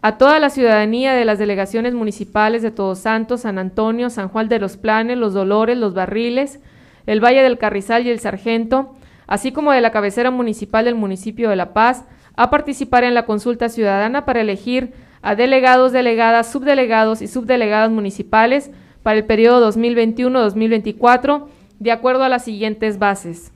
a 0.02 0.18
toda 0.18 0.38
la 0.38 0.50
ciudadanía 0.50 1.14
de 1.14 1.24
las 1.24 1.40
delegaciones 1.40 1.92
municipales 1.92 2.62
de 2.62 2.70
Todos 2.70 3.00
Santos, 3.00 3.40
San 3.40 3.58
Antonio, 3.58 4.08
San 4.08 4.28
Juan 4.28 4.48
de 4.48 4.60
los 4.60 4.76
Planes, 4.76 5.18
Los 5.18 5.34
Dolores, 5.34 5.76
Los 5.76 5.94
Barriles, 5.94 6.60
el 7.06 7.18
Valle 7.18 7.42
del 7.42 7.58
Carrizal 7.58 8.06
y 8.06 8.10
el 8.10 8.20
Sargento, 8.20 8.94
así 9.26 9.50
como 9.50 9.72
de 9.72 9.80
la 9.80 9.90
cabecera 9.90 10.30
municipal 10.30 10.84
del 10.84 10.94
municipio 10.94 11.50
de 11.50 11.56
La 11.56 11.72
Paz, 11.72 12.04
a 12.36 12.50
participar 12.50 13.04
en 13.04 13.14
la 13.14 13.26
consulta 13.26 13.68
ciudadana 13.68 14.24
para 14.24 14.42
elegir 14.42 14.92
a 15.22 15.34
delegados, 15.34 15.92
delegadas, 15.92 16.52
subdelegados 16.52 17.22
y 17.22 17.28
subdelegadas 17.28 17.90
municipales 17.90 18.70
para 19.02 19.18
el 19.18 19.24
periodo 19.24 19.68
2021-2024 19.72 21.46
de 21.78 21.92
acuerdo 21.92 22.24
a 22.24 22.28
las 22.28 22.44
siguientes 22.44 22.98
bases. 22.98 23.52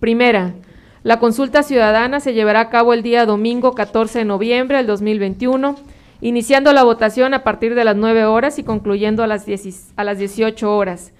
Primera, 0.00 0.54
la 1.02 1.18
consulta 1.18 1.62
ciudadana 1.62 2.20
se 2.20 2.32
llevará 2.32 2.60
a 2.60 2.70
cabo 2.70 2.94
el 2.94 3.02
día 3.02 3.26
domingo 3.26 3.74
14 3.74 4.20
de 4.20 4.24
noviembre 4.24 4.76
del 4.78 4.86
2021, 4.86 5.76
iniciando 6.20 6.72
la 6.72 6.84
votación 6.84 7.34
a 7.34 7.42
partir 7.42 7.74
de 7.74 7.84
las 7.84 7.96
9 7.96 8.24
horas 8.24 8.58
y 8.58 8.62
concluyendo 8.62 9.22
a 9.22 9.26
las, 9.26 9.46
10, 9.46 9.94
a 9.96 10.04
las 10.04 10.18
18 10.18 10.76
horas. 10.76 11.12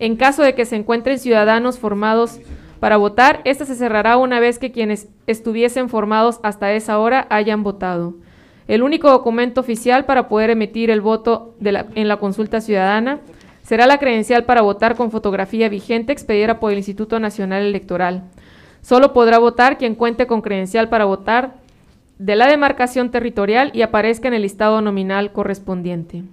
En 0.00 0.16
caso 0.16 0.42
de 0.42 0.54
que 0.54 0.64
se 0.64 0.76
encuentren 0.76 1.18
ciudadanos 1.18 1.78
formados 1.78 2.40
para 2.80 2.96
votar, 2.96 3.40
esta 3.44 3.64
se 3.64 3.74
cerrará 3.74 4.16
una 4.16 4.40
vez 4.40 4.58
que 4.58 4.72
quienes 4.72 5.08
estuviesen 5.26 5.88
formados 5.88 6.40
hasta 6.42 6.72
esa 6.72 6.98
hora 6.98 7.26
hayan 7.30 7.62
votado. 7.62 8.14
El 8.68 8.82
único 8.82 9.10
documento 9.10 9.60
oficial 9.60 10.04
para 10.04 10.28
poder 10.28 10.50
emitir 10.50 10.90
el 10.90 11.00
voto 11.00 11.54
en 11.60 12.08
la 12.08 12.16
consulta 12.18 12.60
ciudadana 12.60 13.20
será 13.62 13.86
la 13.86 13.98
credencial 13.98 14.44
para 14.44 14.62
votar 14.62 14.94
con 14.96 15.10
fotografía 15.10 15.68
vigente 15.68 16.12
expedida 16.12 16.60
por 16.60 16.72
el 16.72 16.78
Instituto 16.78 17.18
Nacional 17.18 17.62
Electoral. 17.62 18.24
Solo 18.82 19.12
podrá 19.12 19.38
votar 19.38 19.76
quien 19.76 19.94
cuente 19.94 20.26
con 20.26 20.40
credencial 20.40 20.88
para 20.88 21.04
votar 21.04 21.54
de 22.18 22.36
la 22.36 22.46
demarcación 22.46 23.10
territorial 23.10 23.70
y 23.74 23.82
aparezca 23.82 24.28
en 24.28 24.34
el 24.34 24.42
listado 24.42 24.80
nominal 24.80 25.32
correspondiente. 25.32 26.24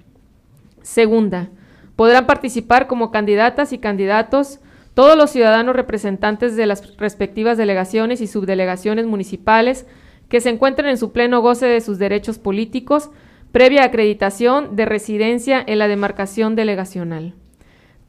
Segunda, 0.81 1.49
podrán 1.95 2.25
participar 2.25 2.87
como 2.87 3.11
candidatas 3.11 3.73
y 3.73 3.79
candidatos 3.79 4.59
todos 4.95 5.15
los 5.15 5.29
ciudadanos 5.29 5.75
representantes 5.75 6.55
de 6.55 6.65
las 6.65 6.97
respectivas 6.97 7.57
delegaciones 7.57 8.21
y 8.21 8.27
subdelegaciones 8.27 9.05
municipales 9.05 9.85
que 10.29 10.41
se 10.41 10.49
encuentren 10.49 10.89
en 10.89 10.97
su 10.97 11.11
pleno 11.11 11.41
goce 11.41 11.67
de 11.67 11.81
sus 11.81 11.99
derechos 11.99 12.39
políticos, 12.39 13.11
previa 13.51 13.83
acreditación 13.83 14.75
de 14.75 14.85
residencia 14.85 15.63
en 15.67 15.79
la 15.79 15.87
demarcación 15.87 16.55
delegacional. 16.55 17.35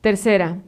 Tercera, 0.00 0.58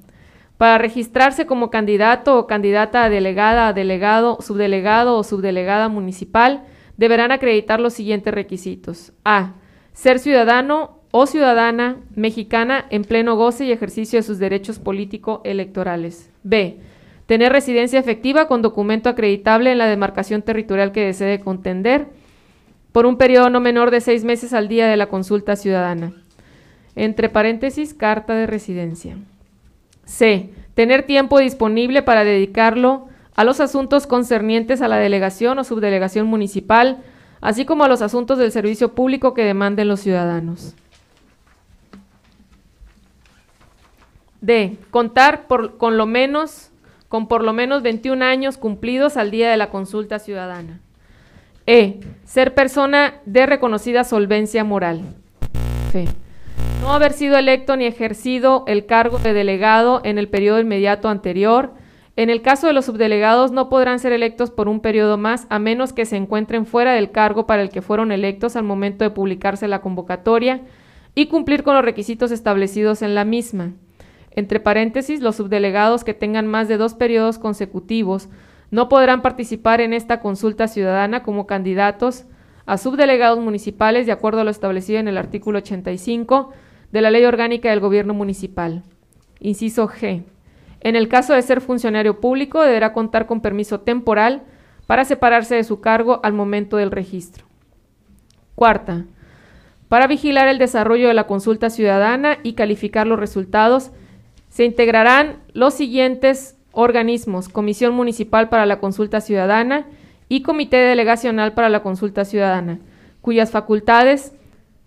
para 0.59 0.77
registrarse 0.77 1.47
como 1.47 1.71
candidato 1.71 2.37
o 2.37 2.47
candidata 2.49 3.05
a 3.05 3.09
delegada, 3.09 3.69
a 3.69 3.73
delegado, 3.73 4.39
subdelegado 4.41 5.17
o 5.17 5.23
subdelegada 5.23 5.89
municipal, 5.89 6.65
deberán 6.97 7.31
acreditar 7.31 7.79
los 7.79 7.95
siguientes 7.95 8.35
requisitos. 8.35 9.13
A. 9.25 9.55
Ser 9.93 10.19
ciudadano 10.19 10.98
o 11.21 11.27
ciudadana 11.27 11.97
mexicana 12.15 12.85
en 12.91 13.03
pleno 13.03 13.35
goce 13.35 13.65
y 13.65 13.73
ejercicio 13.73 14.21
de 14.21 14.23
sus 14.23 14.39
derechos 14.39 14.79
político-electorales. 14.79 16.31
B. 16.45 16.79
Tener 17.27 17.51
residencia 17.51 17.99
efectiva 17.99 18.47
con 18.47 18.63
documento 18.63 19.09
acreditable 19.09 19.73
en 19.73 19.79
la 19.79 19.89
demarcación 19.89 20.43
territorial 20.43 20.93
que 20.93 21.07
desee 21.07 21.41
contender 21.41 22.07
por 22.93 23.05
un 23.05 23.17
periodo 23.17 23.51
no 23.51 23.59
menor 23.59 23.91
de 23.91 24.01
seis 24.01 24.23
meses 24.23 24.53
al 24.53 24.69
día 24.69 24.87
de 24.87 24.97
la 24.97 25.09
consulta 25.09 25.57
ciudadana. 25.57 26.13
Entre 26.95 27.29
paréntesis, 27.29 27.95
carta 27.95 28.35
de 28.35 28.47
residencia. 28.47 29.17
C. 30.05 30.51
Tener 30.75 31.03
tiempo 31.03 31.41
disponible 31.41 32.03
para 32.03 32.23
dedicarlo 32.23 33.09
a 33.35 33.43
los 33.43 33.59
asuntos 33.59 34.07
concernientes 34.07 34.83
a 34.83 34.89
la 34.89 34.99
delegación 34.99 35.59
o 35.59 35.65
subdelegación 35.65 36.29
municipal, 36.29 36.99
así 37.41 37.65
como 37.65 37.83
a 37.83 37.89
los 37.89 38.03
asuntos 38.03 38.39
del 38.39 38.53
servicio 38.53 38.95
público 38.95 39.35
que 39.35 39.43
demanden 39.43 39.89
los 39.89 39.99
ciudadanos. 39.99 40.77
D. 44.41 44.77
Contar 44.91 45.47
con 45.47 45.97
lo 45.97 46.07
menos 46.07 46.71
con 47.09 47.27
por 47.27 47.43
lo 47.43 47.53
menos 47.53 47.83
21 47.83 48.25
años 48.25 48.59
cumplidos 48.59 49.17
al 49.17 49.31
día 49.31 49.51
de 49.51 49.57
la 49.57 49.71
consulta 49.71 50.19
ciudadana. 50.19 50.81
E. 51.67 52.01
Ser 52.25 52.55
persona 52.55 53.15
de 53.25 53.47
reconocida 53.47 54.05
solvencia 54.05 54.65
moral. 54.65 55.17
F. 55.89 56.07
No 56.83 56.93
haber 56.93 57.13
sido 57.13 57.37
electo 57.37 57.77
ni 57.77 57.87
ejercido 57.87 58.65
el 58.67 58.87
cargo 58.87 59.19
de 59.19 59.33
delegado 59.33 60.01
en 60.05 60.19
el 60.19 60.29
periodo 60.29 60.61
inmediato 60.61 61.09
anterior. 61.09 61.73
En 62.17 62.31
el 62.31 62.43
caso 62.43 62.67
de 62.67 62.73
los 62.73 62.87
subdelegados 62.87 63.53
no 63.53 63.69
podrán 63.69 63.99
ser 64.01 64.13
electos 64.13 64.51
por 64.51 64.69
un 64.69 64.81
periodo 64.81 65.19
más 65.19 65.47
a 65.51 65.59
menos 65.59 65.93
que 65.93 66.05
se 66.05 66.17
encuentren 66.17 66.67
fuera 66.67 66.93
del 66.93 67.11
cargo 67.11 67.47
para 67.47 67.63
el 67.63 67.71
que 67.71 67.83
fueron 67.83 68.13
electos 68.13 68.57
al 68.57 68.65
momento 68.65 69.05
de 69.05 69.11
publicarse 69.11 69.69
la 69.69 69.81
convocatoria 69.81 70.63
y 71.15 71.27
cumplir 71.27 71.63
con 71.63 71.75
los 71.75 71.85
requisitos 71.85 72.33
establecidos 72.33 73.03
en 73.03 73.15
la 73.15 73.25
misma. 73.25 73.73
Entre 74.39 74.61
paréntesis, 74.61 75.21
los 75.21 75.35
subdelegados 75.35 76.05
que 76.05 76.15
tengan 76.15 76.47
más 76.47 76.69
de 76.69 76.77
dos 76.77 76.95
periodos 76.95 77.41
consecutivos 77.41 78.29
no 78.71 78.89
podrán 78.89 79.21
participar 79.21 79.81
en 79.81 79.93
esta 79.93 80.21
consulta 80.21 80.69
ciudadana 80.69 81.25
como 81.25 81.49
candidatos 81.49 82.25
a 82.65 82.79
subdelegados 82.79 83.41
municipales 83.41 84.07
de 84.07 84.13
acuerdo 84.13 84.43
a 84.43 84.45
lo 84.45 84.53
establecido 84.53 85.01
en 85.01 85.09
el 85.09 85.19
artículo 85.19 85.59
85 85.59 86.53
de 86.93 87.01
la 87.01 87.11
Ley 87.11 87.25
Orgánica 87.25 87.71
del 87.71 87.81
Gobierno 87.81 88.15
Municipal. 88.15 88.85
Inciso 89.41 89.89
G. 89.89 90.23
En 90.83 90.95
el 90.95 91.09
caso 91.09 91.35
de 91.35 91.43
ser 91.43 91.61
funcionario 91.61 92.21
público, 92.21 92.63
deberá 92.63 92.93
contar 92.93 93.27
con 93.27 93.41
permiso 93.41 93.81
temporal 93.81 94.45
para 94.87 95.05
separarse 95.05 95.57
de 95.57 95.65
su 95.65 95.81
cargo 95.81 96.21
al 96.23 96.33
momento 96.33 96.77
del 96.77 96.93
registro. 96.93 97.45
Cuarta, 98.55 99.05
para 99.89 100.07
vigilar 100.07 100.47
el 100.47 100.59
desarrollo 100.59 101.09
de 101.09 101.15
la 101.15 101.27
consulta 101.27 101.71
ciudadana 101.71 102.39
y 102.45 102.53
calificar 102.53 103.09
los 103.09 103.19
resultados, 103.19 103.91
se 104.49 104.65
integrarán 104.65 105.37
los 105.53 105.75
siguientes 105.75 106.57
organismos, 106.73 107.49
Comisión 107.49 107.95
Municipal 107.95 108.49
para 108.49 108.67
la 108.67 108.81
Consulta 108.81 109.21
Ciudadana 109.21 109.87
y 110.29 110.43
Comité 110.43 110.77
Delegacional 110.77 111.55
para 111.55 111.69
la 111.69 111.83
Consulta 111.83 112.25
Ciudadana, 112.25 112.79
cuyas 113.21 113.51
facultades 113.51 114.33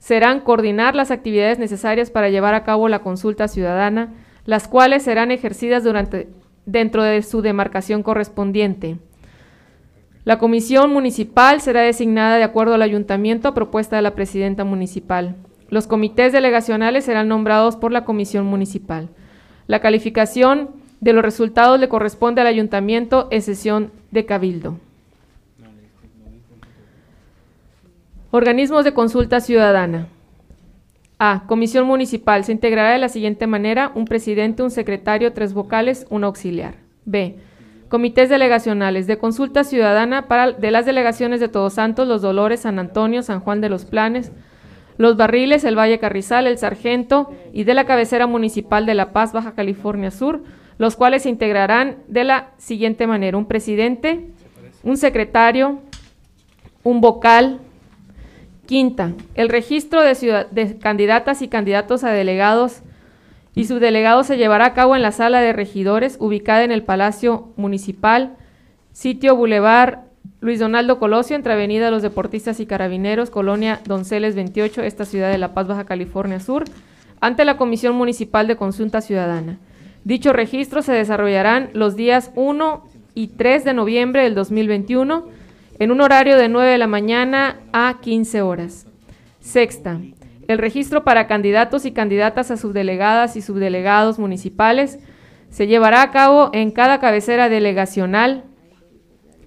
serán 0.02 0.40
coordinar 0.40 0.96
las 0.96 1.12
actividades 1.12 1.60
necesarias 1.60 2.10
para 2.10 2.30
llevar 2.30 2.56
a 2.56 2.64
cabo 2.64 2.90
la 2.90 3.00
consulta 3.00 3.48
ciudadana, 3.48 4.10
las 4.46 4.68
cuales 4.68 5.04
serán 5.04 5.30
ejercidas 5.30 5.84
dentro 6.66 7.04
de 7.04 7.22
su 7.22 7.44
demarcación 7.44 8.02
correspondiente. 8.02 8.98
La 10.24 10.40
comisión 10.40 10.92
municipal 10.92 11.62
será 11.62 11.82
designada 11.82 12.38
de 12.38 12.44
acuerdo 12.44 12.74
al 12.74 12.82
ayuntamiento 12.82 13.48
a 13.48 13.54
propuesta 13.54 13.96
de 13.96 14.02
la 14.02 14.16
presidenta 14.16 14.64
municipal. 14.64 15.36
Los 15.70 15.86
comités 15.86 16.34
delegacionales 16.34 17.06
serán 17.06 17.28
nombrados 17.28 17.76
por 17.76 17.92
la 17.92 18.04
comisión 18.04 18.48
municipal. 18.48 19.10
La 19.68 19.80
calificación 19.80 20.70
de 21.00 21.14
los 21.14 21.24
resultados 21.24 21.80
le 21.80 21.90
corresponde 21.90 22.42
al 22.42 22.48
ayuntamiento 22.48 23.28
en 23.32 23.42
sesión 23.42 23.92
de 24.12 24.26
cabildo. 24.26 24.78
Organismos 28.32 28.86
de 28.86 28.94
consulta 28.94 29.40
ciudadana. 29.40 30.08
A. 31.20 31.44
Comisión 31.48 31.86
municipal. 31.86 32.44
Se 32.44 32.52
integrará 32.52 32.92
de 32.92 32.98
la 32.98 33.10
siguiente 33.10 33.46
manera: 33.46 33.92
un 33.94 34.06
presidente, 34.06 34.64
un 34.64 34.72
secretario, 34.72 35.34
tres 35.34 35.54
vocales, 35.54 36.08
un 36.10 36.24
auxiliar. 36.24 36.76
B. 37.06 37.36
Comités 37.90 38.30
delegacionales 38.30 39.06
de 39.06 39.18
consulta 39.18 39.66
ciudadana 39.66 40.26
de 40.58 40.72
las 40.72 40.86
delegaciones 40.86 41.42
de 41.42 41.50
Todos 41.50 41.74
Santos, 41.74 42.08
Los 42.08 42.22
Dolores, 42.22 42.62
San 42.62 42.80
Antonio, 42.80 43.22
San 43.22 43.42
Juan 43.42 43.60
de 43.60 43.68
los 43.68 43.84
Planes, 43.84 44.32
Los 45.02 45.18
Barriles, 45.18 45.64
el 45.64 45.76
Valle 45.76 45.98
Carrizal, 45.98 46.46
el 46.46 46.60
Sargento 46.60 47.32
y 47.54 47.64
de 47.64 47.74
la 47.74 47.86
cabecera 47.86 48.28
municipal 48.28 48.86
de 48.86 48.94
La 48.94 49.14
Paz, 49.14 49.34
Baja 49.34 49.56
California 49.56 50.12
Sur, 50.12 50.44
los 50.78 50.96
cuales 50.96 51.24
se 51.24 51.30
integrarán 51.30 51.98
de 52.08 52.24
la 52.24 52.52
siguiente 52.58 53.08
manera: 53.08 53.36
un 53.36 53.48
presidente, 53.48 54.28
un 54.84 54.98
secretario, 54.98 55.80
un 56.84 57.02
vocal, 57.02 57.62
Quinta, 58.68 59.14
el 59.34 59.50
registro 59.50 60.04
de, 60.04 60.46
de, 60.52 60.78
candidatas 60.78 61.42
y 61.42 61.48
candidatos 61.48 62.04
a 62.04 62.12
delegados 62.12 62.84
y 63.56 63.66
subdelegados 63.66 64.28
se 64.28 64.38
llevará 64.38 64.68
a 64.68 64.74
cabo 64.76 64.96
en 64.96 65.02
la 65.02 65.12
sala 65.12 65.42
de 65.42 65.52
regidores 65.52 66.16
ubicada 66.20 66.64
en 66.64 66.72
el 66.72 66.84
Palacio 66.84 67.50
Municipal, 67.56 68.38
sitio 68.92 69.36
Boulevard 69.36 70.11
Luis 70.40 70.60
Donaldo 70.60 71.00
Colosio, 71.00 71.36
entre 71.36 71.54
Avenida 71.54 71.92
Los 71.92 72.02
Deportistas 72.02 72.60
y 72.60 72.66
Carabineros, 72.66 73.30
Colonia 73.30 73.80
Donceles 73.86 74.36
28, 74.36 74.82
esta 74.82 75.06
ciudad 75.06 75.32
de 75.32 75.38
La 75.38 75.54
Paz, 75.54 75.68
Baja 75.68 75.86
California 75.86 76.40
Sur, 76.40 76.64
ante 77.20 77.46
la 77.46 77.58
Comisión 77.58 77.96
Municipal 77.96 78.48
de 78.48 78.56
Consulta 78.56 79.02
Ciudadana. 79.02 79.60
Dicho 80.04 80.34
registro 80.34 80.82
se 80.82 80.94
desarrollarán 80.94 81.70
los 81.74 81.96
días 81.96 82.32
1 82.36 82.84
y 83.14 83.28
3 83.28 83.64
de 83.64 83.74
noviembre 83.74 84.24
del 84.24 84.34
2021 84.34 85.26
en 85.78 85.92
un 85.92 86.02
horario 86.02 86.38
de 86.38 86.50
9 86.50 86.72
de 86.72 86.78
la 86.78 86.88
mañana 86.88 87.58
a 87.72 88.00
15 88.02 88.42
horas. 88.42 88.88
Sexta, 89.40 90.00
el 90.48 90.58
registro 90.58 91.04
para 91.04 91.28
candidatos 91.28 91.86
y 91.86 91.92
candidatas 91.92 92.52
a 92.52 92.58
subdelegadas 92.58 93.36
y 93.36 93.42
subdelegados 93.42 94.18
municipales 94.18 95.00
se 95.50 95.68
llevará 95.68 96.02
a 96.02 96.12
cabo 96.12 96.50
en 96.54 96.72
cada 96.72 97.00
cabecera 97.00 97.50
delegacional 97.50 98.44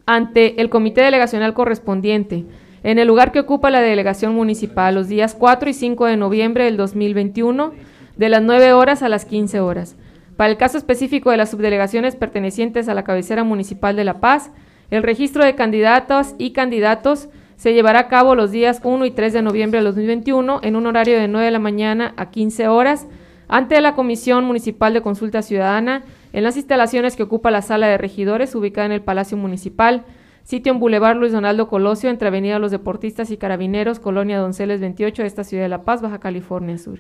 ante 0.07 0.61
el 0.61 0.71
comité 0.71 1.03
delegacional 1.03 1.55
correspondiente, 1.55 2.45
en 2.83 2.99
el 2.99 3.09
lugar 3.09 3.33
que 3.33 3.41
ocupa 3.41 3.71
la 3.71 3.81
delegación 3.81 4.35
municipal, 4.35 4.95
los 4.95 5.09
días 5.09 5.35
4 5.35 5.71
y 5.71 5.73
5 5.73 6.07
de 6.07 6.17
noviembre 6.17 6.65
del 6.65 6.77
2021, 6.77 7.73
de 8.17 8.29
las 8.29 8.43
9 8.43 8.73
horas 8.75 9.03
a 9.03 9.09
las 9.09 9.25
15 9.25 9.61
horas. 9.61 9.97
Para 10.37 10.51
el 10.51 10.59
caso 10.59 10.77
específico 10.77 11.31
de 11.31 11.37
las 11.37 11.51
subdelegaciones 11.51 12.17
pertenecientes 12.17 12.89
a 12.89 12.95
la 12.95 13.05
cabecera 13.05 13.45
municipal 13.45 13.97
de 13.97 14.05
La 14.05 14.21
Paz, 14.21 14.51
el 14.91 15.03
registro 15.03 15.45
de 15.45 15.55
candidatas 15.55 16.35
y 16.39 16.51
candidatos 16.51 17.29
se 17.57 17.73
llevará 17.73 18.01
a 18.01 18.09
cabo 18.09 18.35
los 18.35 18.51
días 18.51 18.81
1 18.83 19.07
y 19.07 19.11
3 19.13 19.33
de 19.33 19.43
noviembre 19.43 19.81
de 19.81 19.87
2021 19.87 20.61
en 20.63 20.77
un 20.77 20.87
horario 20.87 21.19
de 21.19 21.29
9 21.29 21.47
de 21.47 21.51
la 21.53 21.59
mañana 21.59 22.13
a 22.17 22.31
15 22.31 22.69
horas 22.69 23.07
ante 23.49 23.81
la 23.81 23.95
Comisión 23.95 24.45
Municipal 24.45 24.93
de 24.93 25.03
Consulta 25.03 25.41
Ciudadana 25.41 26.03
en 26.35 26.43
las 26.43 26.57
instalaciones 26.57 27.15
que 27.15 27.23
ocupa 27.23 27.53
la 27.53 27.63
sala 27.63 27.87
de 27.87 27.97
regidores 27.97 28.57
ubicada 28.57 28.87
en 28.87 28.93
el 28.93 29.03
Palacio 29.03 29.37
Municipal, 29.37 30.05
sitio 30.43 30.73
en 30.73 30.81
Boulevard 30.81 31.17
Luis 31.17 31.31
Donaldo 31.31 31.69
Colosio, 31.69 32.11
entre 32.11 32.27
Avenida 32.27 32.59
Los 32.59 32.73
Deportistas 32.73 33.31
y 33.31 33.37
Carabineros, 33.37 34.01
Colonia 34.01 34.41
Donceles 34.41 34.81
28 34.81 35.23
de 35.23 35.29
esta 35.29 35.45
ciudad 35.45 35.63
de 35.63 35.69
La 35.69 35.85
Paz, 35.85 36.03
Baja 36.03 36.19
California 36.19 36.77
Sur. 36.77 36.99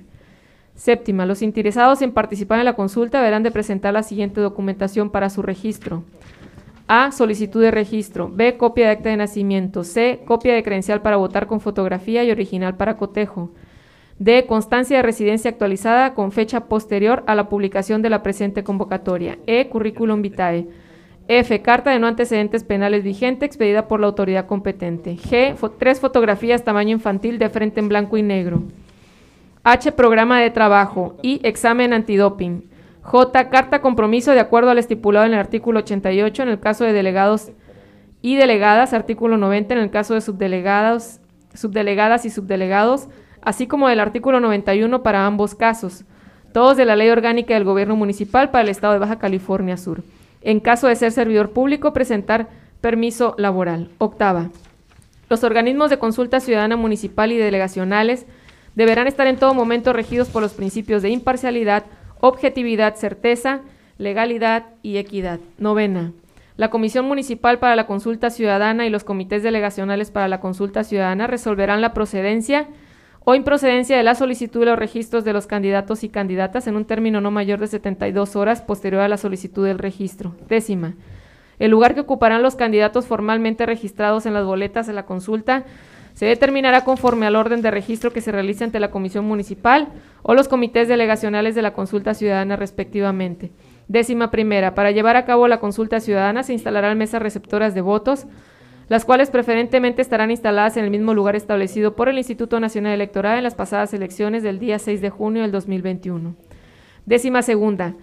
Séptima, 0.76 1.26
los 1.26 1.42
interesados 1.42 2.00
en 2.02 2.12
participar 2.12 2.60
en 2.60 2.64
la 2.64 2.76
consulta 2.76 3.18
deberán 3.18 3.42
de 3.42 3.50
presentar 3.50 3.92
la 3.92 4.04
siguiente 4.04 4.40
documentación 4.40 5.10
para 5.10 5.28
su 5.30 5.42
registro. 5.42 6.04
A. 6.86 7.10
Solicitud 7.10 7.60
de 7.60 7.72
registro. 7.72 8.28
B. 8.28 8.56
Copia 8.56 8.86
de 8.86 8.92
acta 8.92 9.08
de 9.08 9.16
nacimiento. 9.16 9.82
C. 9.82 10.20
Copia 10.26 10.54
de 10.54 10.62
credencial 10.62 11.02
para 11.02 11.16
votar 11.16 11.48
con 11.48 11.60
fotografía 11.60 12.22
y 12.22 12.30
original 12.30 12.76
para 12.76 12.96
cotejo. 12.96 13.50
D. 14.18 14.46
Constancia 14.46 14.98
de 14.98 15.02
residencia 15.02 15.50
actualizada 15.50 16.14
con 16.14 16.30
fecha 16.30 16.66
posterior 16.66 17.24
a 17.26 17.34
la 17.34 17.48
publicación 17.48 18.02
de 18.02 18.10
la 18.10 18.22
presente 18.22 18.62
convocatoria. 18.62 19.38
E. 19.46 19.68
Currículum 19.68 20.22
vitae. 20.22 20.68
F. 21.26 21.62
Carta 21.62 21.90
de 21.90 21.98
no 21.98 22.06
antecedentes 22.06 22.64
penales 22.64 23.02
vigente 23.02 23.46
expedida 23.46 23.88
por 23.88 23.98
la 23.98 24.06
autoridad 24.06 24.46
competente. 24.46 25.16
G. 25.16 25.56
tres 25.78 26.00
fotografías 26.00 26.64
tamaño 26.64 26.92
infantil 26.92 27.38
de 27.38 27.48
frente 27.48 27.80
en 27.80 27.88
blanco 27.88 28.16
y 28.16 28.22
negro. 28.22 28.62
H. 29.64 29.92
Programa 29.92 30.40
de 30.40 30.50
trabajo. 30.50 31.16
I. 31.22 31.40
Examen 31.42 31.92
antidoping. 31.92 32.68
J. 33.02 33.50
Carta 33.50 33.80
compromiso 33.80 34.32
de 34.32 34.40
acuerdo 34.40 34.70
al 34.70 34.78
estipulado 34.78 35.26
en 35.26 35.32
el 35.32 35.38
artículo 35.38 35.80
88 35.80 36.42
en 36.42 36.48
el 36.48 36.60
caso 36.60 36.84
de 36.84 36.92
delegados 36.92 37.50
y 38.22 38.36
delegadas, 38.36 38.94
artículo 38.94 39.36
90 39.36 39.74
en 39.74 39.80
el 39.80 39.90
caso 39.90 40.14
de 40.14 40.22
subdelegados, 40.22 41.20
subdelegadas 41.52 42.24
y 42.24 42.30
subdelegados, 42.30 43.08
así 43.44 43.66
como 43.66 43.88
del 43.88 44.00
artículo 44.00 44.40
91 44.40 45.02
para 45.02 45.26
ambos 45.26 45.54
casos, 45.54 46.04
todos 46.52 46.76
de 46.76 46.84
la 46.84 46.96
Ley 46.96 47.10
Orgánica 47.10 47.54
del 47.54 47.64
Gobierno 47.64 47.96
Municipal 47.96 48.50
para 48.50 48.62
el 48.62 48.68
Estado 48.68 48.94
de 48.94 48.98
Baja 49.00 49.18
California 49.18 49.76
Sur. 49.76 50.02
En 50.40 50.60
caso 50.60 50.88
de 50.88 50.96
ser 50.96 51.12
servidor 51.12 51.50
público, 51.50 51.92
presentar 51.92 52.48
permiso 52.80 53.34
laboral. 53.38 53.90
Octava. 53.98 54.50
Los 55.28 55.42
organismos 55.42 55.90
de 55.90 55.98
consulta 55.98 56.40
ciudadana 56.40 56.76
municipal 56.76 57.32
y 57.32 57.38
delegacionales 57.38 58.26
deberán 58.74 59.06
estar 59.06 59.26
en 59.26 59.36
todo 59.36 59.54
momento 59.54 59.92
regidos 59.92 60.28
por 60.28 60.42
los 60.42 60.52
principios 60.52 61.02
de 61.02 61.10
imparcialidad, 61.10 61.84
objetividad, 62.20 62.94
certeza, 62.96 63.60
legalidad 63.98 64.66
y 64.82 64.98
equidad. 64.98 65.40
Novena. 65.58 66.12
La 66.56 66.70
Comisión 66.70 67.06
Municipal 67.06 67.58
para 67.58 67.74
la 67.74 67.86
Consulta 67.86 68.30
Ciudadana 68.30 68.86
y 68.86 68.90
los 68.90 69.02
comités 69.02 69.42
delegacionales 69.42 70.10
para 70.10 70.28
la 70.28 70.40
consulta 70.40 70.84
ciudadana 70.84 71.26
resolverán 71.26 71.80
la 71.80 71.94
procedencia 71.94 72.68
o 73.24 73.34
improcedencia 73.34 73.96
de 73.96 74.02
la 74.02 74.14
solicitud 74.14 74.60
de 74.60 74.66
los 74.66 74.78
registros 74.78 75.24
de 75.24 75.32
los 75.32 75.46
candidatos 75.46 76.04
y 76.04 76.10
candidatas 76.10 76.66
en 76.66 76.76
un 76.76 76.84
término 76.84 77.20
no 77.20 77.30
mayor 77.30 77.58
de 77.58 77.66
72 77.66 78.36
horas 78.36 78.60
posterior 78.60 79.00
a 79.00 79.08
la 79.08 79.16
solicitud 79.16 79.66
del 79.66 79.78
registro. 79.78 80.34
Décima. 80.48 80.94
El 81.58 81.70
lugar 81.70 81.94
que 81.94 82.00
ocuparán 82.00 82.42
los 82.42 82.56
candidatos 82.56 83.06
formalmente 83.06 83.64
registrados 83.64 84.26
en 84.26 84.34
las 84.34 84.44
boletas 84.44 84.86
de 84.86 84.92
la 84.92 85.06
consulta 85.06 85.64
se 86.12 86.26
determinará 86.26 86.84
conforme 86.84 87.26
al 87.26 87.36
orden 87.36 87.62
de 87.62 87.70
registro 87.70 88.12
que 88.12 88.20
se 88.20 88.30
realice 88.30 88.62
ante 88.62 88.78
la 88.78 88.90
Comisión 88.90 89.24
Municipal 89.24 89.88
o 90.22 90.34
los 90.34 90.46
comités 90.46 90.86
delegacionales 90.86 91.54
de 91.54 91.62
la 91.62 91.72
consulta 91.72 92.14
ciudadana 92.14 92.56
respectivamente. 92.56 93.52
Décima 93.88 94.30
primera, 94.30 94.74
para 94.74 94.92
llevar 94.92 95.16
a 95.16 95.24
cabo 95.24 95.48
la 95.48 95.60
consulta 95.60 96.00
ciudadana 96.00 96.42
se 96.42 96.52
instalarán 96.52 96.96
mesas 96.98 97.20
receptoras 97.20 97.74
de 97.74 97.80
votos, 97.80 98.26
las 98.88 99.04
cuales 99.04 99.30
preferentemente 99.30 100.02
estarán 100.02 100.30
instaladas 100.30 100.76
en 100.76 100.84
el 100.84 100.90
mismo 100.90 101.14
lugar 101.14 101.36
establecido 101.36 101.96
por 101.96 102.08
el 102.08 102.18
Instituto 102.18 102.60
Nacional 102.60 102.92
Electoral 102.92 103.38
en 103.38 103.44
las 103.44 103.54
pasadas 103.54 103.94
elecciones 103.94 104.42
del 104.42 104.58
día 104.58 104.78
6 104.78 105.00
de 105.00 105.10
junio 105.10 105.42
del 105.42 105.52
2021. 105.52 106.34
Décima 107.06 107.42
segunda, 107.42 107.94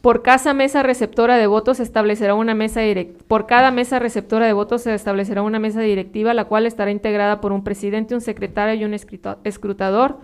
por 0.00 0.22
cada 0.22 0.54
mesa 0.54 0.82
receptora 0.82 1.36
de 1.36 1.48
votos 1.48 1.78
se 1.78 1.82
establecerá 1.82 2.34
una 2.34 2.54
mesa 2.54 2.80
por 3.26 3.46
cada 3.46 3.72
mesa 3.72 3.98
receptora 3.98 4.46
de 4.46 4.52
votos 4.52 4.82
se 4.82 4.94
establecerá 4.94 5.42
una 5.42 5.58
mesa 5.58 5.80
directiva, 5.80 6.34
la 6.34 6.44
cual 6.44 6.66
estará 6.66 6.92
integrada 6.92 7.40
por 7.40 7.52
un 7.52 7.64
presidente, 7.64 8.14
un 8.14 8.20
secretario 8.20 8.74
y 8.74 8.84
un 8.84 8.94
escrutador. 8.94 10.18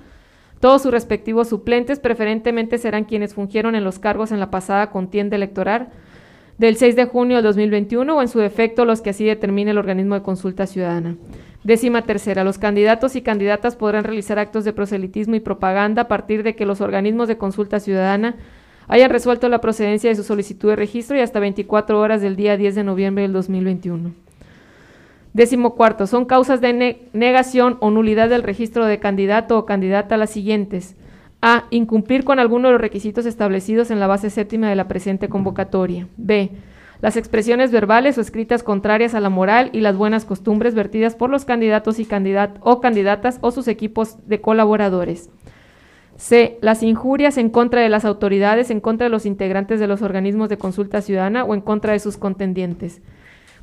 Todos 0.61 0.83
sus 0.83 0.93
respectivos 0.93 1.49
suplentes 1.49 1.99
preferentemente 1.99 2.79
serán 2.79 3.05
quienes 3.05 3.35
fungieron 3.35 3.75
en 3.75 3.85
los 3.85 3.99
cargos 3.99 4.31
en 4.33 4.41
la 4.41 4.51
pasada 4.51 4.91
contienda 4.91 5.37
electoral 5.37 5.89
del 6.59 6.77
6 6.77 6.97
de 6.97 7.07
junio 7.07 7.37
del 7.37 7.45
2021 7.45 8.17
o 8.17 8.23
en 8.23 8.29
su 8.29 8.39
defecto 8.39 8.85
los 8.85 9.01
que 9.01 9.11
así 9.11 9.25
determine 9.25 9.73
el 9.73 9.79
organismo 9.79 10.15
de 10.15 10.23
consulta 10.23 10.67
ciudadana. 10.67 11.17
Décima 11.65 12.03
tercera, 12.03 12.45
los 12.45 12.59
candidatos 12.59 13.17
y 13.17 13.23
candidatas 13.23 13.75
podrán 13.75 14.05
realizar 14.05 14.39
actos 14.39 14.65
de 14.65 14.73
proselitismo 14.73 15.35
y 15.35 15.41
propaganda 15.41 16.03
a 16.03 16.09
partir 16.09 16.43
de 16.43 16.55
que 16.55 16.67
los 16.67 16.81
organismos 16.81 17.27
de 17.27 17.39
consulta 17.39 17.81
ciudadana 17.81 18.37
hayan 18.87 19.11
resuelto 19.11 19.49
la 19.49 19.63
procedencia 19.63 20.11
de 20.11 20.17
su 20.17 20.25
solicitud 20.25 20.69
de 20.69 20.77
registro 20.77 21.17
y 21.17 21.21
hasta 21.21 21.41
24 21.41 21.99
horas 21.99 22.21
del 22.21 22.37
día 22.37 22.57
10 22.57 22.75
de 22.75 22.85
noviembre 22.85 23.23
del 23.23 23.33
2021. 23.33 24.13
Décimo 25.33 25.75
cuarto, 25.75 26.07
son 26.07 26.27
causas 26.27 26.61
de 26.61 27.09
negación 27.13 27.77
o 27.81 27.91
nulidad 27.91 28.29
del 28.29 28.43
registro 28.43 28.85
de 28.85 29.01
candidato 29.01 29.59
o 29.59 29.67
candidata 29.67 30.17
las 30.17 30.31
siguientes. 30.31 30.97
A. 31.47 31.65
Incumplir 31.69 32.25
con 32.25 32.39
alguno 32.39 32.69
de 32.69 32.73
los 32.73 32.81
requisitos 32.81 33.27
establecidos 33.27 33.91
en 33.91 34.01
la 34.01 34.07
base 34.07 34.31
séptima 34.31 34.71
de 34.71 34.77
la 34.77 34.89
presente 34.89 35.29
convocatoria. 35.29 36.09
B. 36.17 36.53
Las 37.03 37.19
expresiones 37.19 37.71
verbales 37.71 38.17
o 38.17 38.23
escritas 38.23 38.63
contrarias 38.63 39.15
a 39.15 39.21
la 39.21 39.29
moral 39.29 39.69
y 39.75 39.81
las 39.81 39.95
buenas 39.95 40.25
costumbres 40.25 40.75
vertidas 40.75 41.15
por 41.15 41.29
los 41.29 41.45
candidatos 41.45 41.99
y 41.99 42.07
candidat 42.07 42.57
o 42.61 42.81
candidatas 42.81 43.41
o 43.43 43.51
sus 43.51 43.69
equipos 43.69 44.27
de 44.27 44.41
colaboradores. 44.41 45.29
C. 46.17 46.57
Las 46.63 46.83
injurias 46.83 47.37
en 47.37 47.51
contra 47.51 47.83
de 47.83 47.91
las 47.91 48.07
autoridades, 48.07 48.71
en 48.71 48.81
contra 48.81 49.05
de 49.05 49.11
los 49.11 49.27
integrantes 49.27 49.79
de 49.79 49.87
los 49.87 50.01
organismos 50.01 50.49
de 50.49 50.57
consulta 50.57 51.03
ciudadana 51.03 51.45
o 51.45 51.53
en 51.53 51.61
contra 51.61 51.93
de 51.93 51.99
sus 51.99 52.17
contendientes. 52.17 53.03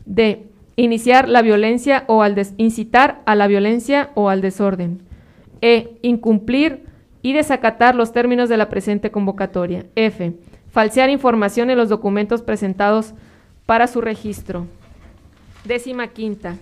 D 0.06 0.46
Iniciar 0.76 1.28
la 1.28 1.42
violencia 1.42 2.04
o 2.06 2.22
al 2.22 2.40
incitar 2.58 3.24
a 3.26 3.34
la 3.34 3.48
violencia 3.48 4.12
o 4.14 4.30
al 4.30 4.42
desorden. 4.42 5.02
E. 5.62 5.98
Incumplir 6.04 6.91
y 7.22 7.34
desacatar 7.34 7.96
los 7.96 8.14
términos 8.14 8.50
de 8.50 8.58
la 8.58 8.70
presente 8.70 9.12
convocatoria. 9.12 9.86
F. 9.96 10.34
Falsear 10.72 11.10
información 11.10 11.70
en 11.70 11.78
los 11.78 11.90
documentos 11.90 12.42
presentados 12.42 13.14
para 13.66 13.88
su 13.88 14.02
registro. 14.02 14.68
Décima 15.66 16.08
quinta. 16.08 16.56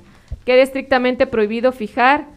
Queda 0.45 0.61
estrictamente 0.61 1.27
prohibido 1.27 1.72
fijar 1.72 2.27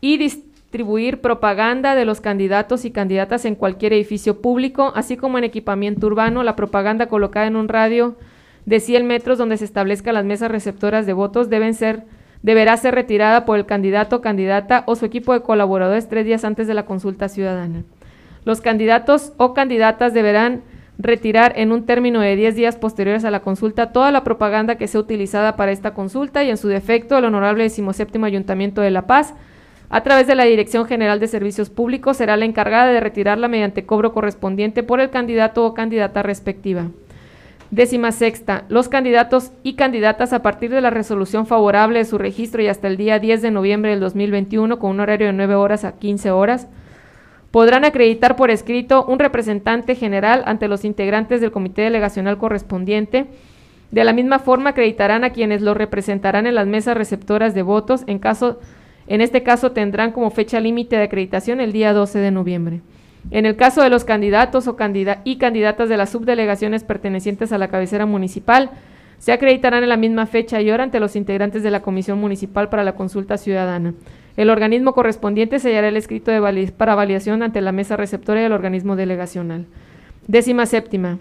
y 0.00 0.16
distribuir 0.16 1.20
propaganda 1.20 1.94
de 1.94 2.04
los 2.04 2.20
candidatos 2.20 2.84
y 2.84 2.90
candidatas 2.90 3.44
en 3.44 3.54
cualquier 3.54 3.92
edificio 3.92 4.40
público, 4.40 4.92
así 4.94 5.16
como 5.16 5.38
en 5.38 5.44
equipamiento 5.44 6.06
urbano, 6.06 6.42
la 6.42 6.56
propaganda 6.56 7.08
colocada 7.08 7.46
en 7.46 7.56
un 7.56 7.68
radio 7.68 8.16
de 8.68 8.80
100 8.80 9.06
metros 9.06 9.38
donde 9.38 9.56
se 9.56 9.64
establezcan 9.64 10.14
las 10.14 10.26
mesas 10.26 10.50
receptoras 10.50 11.06
de 11.06 11.14
votos 11.14 11.48
deben 11.48 11.72
ser, 11.72 12.04
deberá 12.42 12.76
ser 12.76 12.94
retirada 12.94 13.44
por 13.44 13.58
el 13.58 13.66
candidato, 13.66 14.20
candidata 14.20 14.84
o 14.86 14.96
su 14.96 15.04
equipo 15.04 15.32
de 15.32 15.42
colaboradores 15.42 16.08
tres 16.08 16.24
días 16.24 16.44
antes 16.44 16.66
de 16.66 16.74
la 16.74 16.84
consulta 16.84 17.28
ciudadana. 17.28 17.84
Los 18.44 18.60
candidatos 18.60 19.32
o 19.36 19.54
candidatas 19.54 20.14
deberán 20.14 20.62
retirar 20.98 21.52
en 21.56 21.70
un 21.70 21.86
término 21.86 22.20
de 22.20 22.34
10 22.34 22.56
días 22.56 22.76
posteriores 22.76 23.24
a 23.24 23.30
la 23.30 23.40
consulta 23.40 23.92
toda 23.92 24.10
la 24.10 24.24
propaganda 24.24 24.76
que 24.76 24.88
sea 24.88 25.00
utilizada 25.00 25.54
para 25.54 25.70
esta 25.70 25.94
consulta 25.94 26.42
y 26.42 26.50
en 26.50 26.56
su 26.56 26.66
defecto 26.66 27.16
el 27.16 27.24
honorable 27.24 27.62
17 27.62 28.18
Ayuntamiento 28.24 28.80
de 28.80 28.90
La 28.90 29.06
Paz 29.06 29.34
a 29.90 30.02
través 30.02 30.26
de 30.26 30.34
la 30.34 30.44
Dirección 30.44 30.86
General 30.86 31.20
de 31.20 31.28
Servicios 31.28 31.70
Públicos 31.70 32.16
será 32.16 32.36
la 32.36 32.44
encargada 32.44 32.92
de 32.92 33.00
retirarla 33.00 33.48
mediante 33.48 33.86
cobro 33.86 34.12
correspondiente 34.12 34.82
por 34.82 35.00
el 35.00 35.10
candidato 35.10 35.64
o 35.64 35.72
candidata 35.72 36.22
respectiva. 36.22 36.88
Décima 37.70 38.12
sexta, 38.12 38.64
los 38.70 38.88
candidatos 38.88 39.52
y 39.62 39.74
candidatas 39.74 40.32
a 40.32 40.40
partir 40.40 40.70
de 40.70 40.80
la 40.80 40.88
resolución 40.88 41.46
favorable 41.46 41.98
de 41.98 42.06
su 42.06 42.16
registro 42.16 42.62
y 42.62 42.68
hasta 42.68 42.88
el 42.88 42.96
día 42.96 43.18
10 43.18 43.42
de 43.42 43.50
noviembre 43.50 43.90
del 43.90 44.00
2021 44.00 44.78
con 44.78 44.92
un 44.92 45.00
horario 45.00 45.26
de 45.26 45.34
9 45.34 45.54
horas 45.54 45.84
a 45.84 45.92
15 45.92 46.30
horas, 46.30 46.68
podrán 47.50 47.84
acreditar 47.84 48.36
por 48.36 48.50
escrito 48.50 49.04
un 49.04 49.18
representante 49.18 49.96
general 49.96 50.44
ante 50.46 50.66
los 50.66 50.86
integrantes 50.86 51.42
del 51.42 51.50
comité 51.50 51.82
delegacional 51.82 52.38
correspondiente. 52.38 53.26
De 53.90 54.04
la 54.04 54.14
misma 54.14 54.38
forma 54.38 54.70
acreditarán 54.70 55.24
a 55.24 55.30
quienes 55.30 55.60
los 55.60 55.76
representarán 55.76 56.46
en 56.46 56.54
las 56.54 56.66
mesas 56.66 56.96
receptoras 56.96 57.54
de 57.54 57.62
votos, 57.62 58.02
en 58.06 58.18
caso 58.18 58.60
en 59.08 59.20
este 59.20 59.42
caso 59.42 59.72
tendrán 59.72 60.12
como 60.12 60.30
fecha 60.30 60.60
límite 60.60 60.96
de 60.96 61.04
acreditación 61.04 61.60
el 61.60 61.72
día 61.72 61.92
12 61.92 62.18
de 62.18 62.30
noviembre. 62.30 62.80
En 63.30 63.44
el 63.44 63.56
caso 63.56 63.82
de 63.82 63.90
los 63.90 64.04
candidatos 64.04 64.68
o 64.68 64.76
y 65.24 65.36
candidatas 65.36 65.88
de 65.88 65.96
las 65.96 66.10
subdelegaciones 66.10 66.84
pertenecientes 66.84 67.52
a 67.52 67.58
la 67.58 67.68
cabecera 67.68 68.06
municipal, 68.06 68.70
se 69.18 69.32
acreditarán 69.32 69.82
en 69.82 69.88
la 69.88 69.96
misma 69.96 70.26
fecha 70.26 70.60
y 70.62 70.70
hora 70.70 70.84
ante 70.84 71.00
los 71.00 71.16
integrantes 71.16 71.62
de 71.62 71.70
la 71.70 71.82
Comisión 71.82 72.20
Municipal 72.20 72.68
para 72.68 72.84
la 72.84 72.94
Consulta 72.94 73.36
Ciudadana. 73.36 73.94
El 74.36 74.50
organismo 74.50 74.94
correspondiente 74.94 75.58
sellará 75.58 75.88
el 75.88 75.96
escrito 75.96 76.30
para 76.76 76.94
validación 76.94 77.42
ante 77.42 77.60
la 77.60 77.72
mesa 77.72 77.96
receptora 77.96 78.40
del 78.40 78.52
organismo 78.52 78.94
delegacional. 78.94 79.66
Décima 80.28 80.66
séptima. 80.66 81.18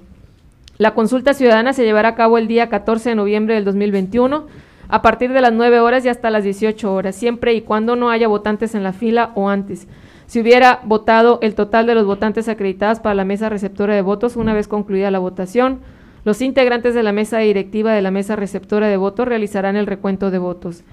La 0.78 0.94
consulta 0.94 1.34
ciudadana 1.34 1.74
se 1.74 1.84
llevará 1.84 2.10
a 2.10 2.16
cabo 2.16 2.38
el 2.38 2.48
día 2.48 2.70
14 2.70 3.10
de 3.10 3.16
noviembre 3.16 3.56
del 3.56 3.66
2021 3.66 4.46
a 4.90 5.02
partir 5.02 5.34
de 5.34 5.42
las 5.42 5.52
9 5.52 5.80
horas 5.80 6.06
y 6.06 6.10
hasta 6.10 6.30
las 6.30 6.44
18 6.44 6.94
horas, 6.94 7.16
siempre 7.16 7.56
y 7.56 7.62
cuando 7.62 7.96
no 7.96 8.12
haya 8.12 8.28
votantes 8.28 8.76
en 8.76 8.84
la 8.84 8.94
fila 8.94 9.32
o 9.34 9.50
antes 9.50 9.88
si 10.28 10.42
hubiera 10.42 10.82
votado 10.84 11.40
el 11.42 11.56
total 11.56 11.88
de 11.88 11.96
los 11.96 12.06
votantes 12.06 12.50
acreditados 12.50 13.00
para 13.00 13.16
la 13.16 13.26
mesa 13.26 13.50
receptora 13.50 13.96
de 13.96 14.02
votos 14.02 14.36
una 14.36 14.54
vez 14.54 14.68
concluida 14.68 15.10
la 15.10 15.20
votación, 15.20 15.80
los 16.26 16.42
integrantes 16.42 16.94
de 16.94 17.04
la 17.04 17.14
mesa 17.14 17.40
directiva 17.40 17.94
de 17.94 18.02
la 18.02 18.12
mesa 18.12 18.36
receptora 18.36 18.90
de 18.90 18.98
votos 18.98 19.28
realizarán 19.28 19.78
el 19.78 19.88
recuento 19.88 20.30
de 20.30 20.38
votos, 20.38 20.84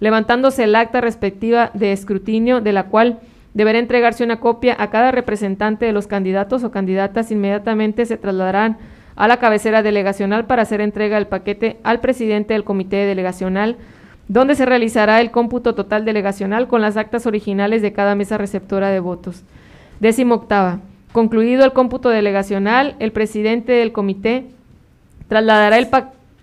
levantándose 0.00 0.64
el 0.64 0.74
acta 0.74 1.00
respectiva 1.00 1.70
de 1.72 1.92
escrutinio 1.92 2.60
de 2.60 2.72
la 2.72 2.84
cual 2.84 3.20
deberá 3.54 3.78
entregarse 3.78 4.24
una 4.24 4.40
copia 4.40 4.76
a 4.78 4.90
cada 4.90 5.10
representante 5.10 5.86
de 5.86 5.92
los 5.92 6.06
candidatos 6.06 6.62
o 6.62 6.70
candidatas. 6.70 7.30
Inmediatamente 7.30 8.04
se 8.04 8.18
trasladarán 8.18 8.76
a 9.16 9.28
la 9.28 9.38
cabecera 9.38 9.82
delegacional 9.82 10.46
para 10.46 10.62
hacer 10.62 10.80
entrega 10.80 11.16
del 11.16 11.26
paquete 11.26 11.78
al 11.82 12.00
presidente 12.00 12.54
del 12.54 12.64
comité 12.64 13.06
delegacional 13.06 13.76
donde 14.32 14.54
se 14.54 14.64
realizará 14.64 15.20
el 15.20 15.30
cómputo 15.30 15.74
total 15.74 16.06
delegacional 16.06 16.66
con 16.66 16.80
las 16.80 16.96
actas 16.96 17.26
originales 17.26 17.82
de 17.82 17.92
cada 17.92 18.14
mesa 18.14 18.38
receptora 18.38 18.88
de 18.88 18.98
votos. 18.98 19.42
Décimo 20.00 20.36
octava. 20.36 20.80
Concluido 21.12 21.66
el 21.66 21.74
cómputo 21.74 22.08
delegacional, 22.08 22.96
el 22.98 23.12
presidente 23.12 23.72
del 23.72 23.92
comité 23.92 24.46
trasladará 25.28 25.78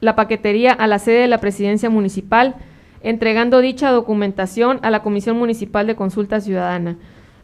la 0.02 0.16
paquetería 0.16 0.72
a 0.72 0.86
la 0.86 0.99
sede 0.99 1.22
de 1.22 1.28
la 1.28 1.40
presidencia 1.40 1.90
municipal, 1.90 2.57
entregando 3.02 3.60
dicha 3.60 3.90
documentación 3.90 4.78
a 4.84 4.91
la 4.91 5.02
Comisión 5.02 5.40
Municipal 5.40 5.88
de 5.88 5.95
Consulta 5.95 6.41
Ciudadana. 6.41 6.95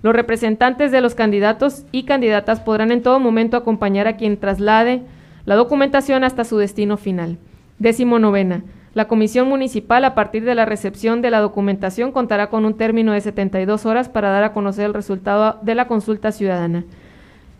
Los 0.03 0.13
representantes 0.13 0.91
de 0.91 1.01
los 1.01 1.15
candidatos 1.15 1.85
y 1.91 2.03
candidatas 2.03 2.59
podrán 2.59 2.91
en 2.91 3.01
todo 3.01 3.19
momento 3.19 3.57
acompañar 3.57 4.07
a 4.07 4.15
quien 4.15 4.37
traslade 4.37 5.01
la 5.45 5.55
documentación 5.55 6.23
hasta 6.23 6.43
su 6.43 6.59
destino 6.59 6.97
final. 6.97 7.39
Décimo 7.79 8.19
novena. 8.19 8.63
La 8.95 9.09
Comisión 9.09 9.49
Municipal, 9.49 10.05
a 10.05 10.15
partir 10.15 10.45
de 10.45 10.55
la 10.55 10.63
recepción 10.63 11.21
de 11.21 11.29
la 11.29 11.41
documentación, 11.41 12.13
contará 12.13 12.47
con 12.47 12.63
un 12.63 12.75
término 12.75 13.11
de 13.11 13.19
72 13.19 13.85
horas 13.85 14.07
para 14.07 14.29
dar 14.29 14.45
a 14.45 14.53
conocer 14.53 14.85
el 14.85 14.93
resultado 14.93 15.59
de 15.63 15.75
la 15.75 15.89
consulta 15.89 16.31
ciudadana, 16.31 16.85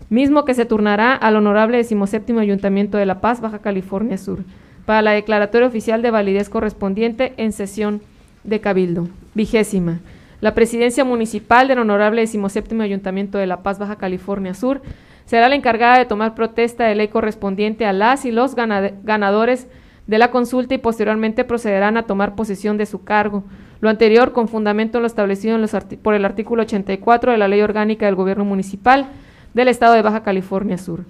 mismo 0.10 0.46
que 0.46 0.54
se 0.54 0.64
turnará 0.64 1.14
al 1.14 1.36
Honorable 1.36 1.76
17 1.76 2.40
Ayuntamiento 2.40 2.98
de 2.98 3.06
La 3.06 3.20
Paz, 3.20 3.42
Baja 3.42 3.60
California 3.60 4.18
Sur, 4.18 4.46
para 4.86 5.02
la 5.02 5.12
declaratoria 5.12 5.68
oficial 5.68 6.02
de 6.02 6.10
validez 6.10 6.48
correspondiente 6.48 7.34
en 7.36 7.52
sesión 7.52 8.02
de 8.46 8.62
Cabildo. 8.62 9.10
Vigésima. 9.34 10.00
La 10.40 10.54
presidencia 10.54 11.04
municipal 11.04 11.68
del 11.68 11.80
Honorable 11.80 12.22
17 12.22 12.82
Ayuntamiento 12.82 13.38
de 13.38 13.48
La 13.48 13.62
Paz, 13.62 13.78
Baja 13.78 13.98
California 13.98 14.54
Sur, 14.54 14.82
será 15.26 15.50
la 15.50 15.56
encargada 15.56 15.98
de 15.98 16.06
tomar 16.06 16.34
protesta 16.34 16.86
de 16.86 16.96
ley 16.96 17.10
correspondiente 17.10 17.86
a 17.86 17.92
las 17.92 18.24
y 18.24 18.32
los 18.32 18.56
ganadores 18.56 19.68
de 20.08 20.18
la 20.18 20.32
consulta 20.32 20.76
y 20.76 20.78
posteriormente 20.78 21.44
procederán 21.44 21.98
a 21.98 22.04
tomar 22.04 22.36
posesión 22.36 22.78
de 22.78 22.86
su 22.86 23.04
cargo. 23.04 23.44
Lo 23.82 23.90
anterior 23.90 24.32
con 24.32 24.48
fundamento 24.48 24.98
en 24.98 25.04
lo 25.04 25.08
establecido 25.08 25.58
por 26.02 26.14
el 26.14 26.26
artículo 26.26 26.64
84 26.64 27.32
de 27.32 27.38
la 27.38 27.48
Ley 27.48 27.62
Orgánica 27.62 28.06
del 28.06 28.16
Gobierno 28.16 28.46
Municipal 28.46 29.08
del 29.54 29.68
Estado 29.68 29.94
de 29.94 30.02
Baja 30.02 30.24
California 30.24 30.78
Sur. 30.78 31.06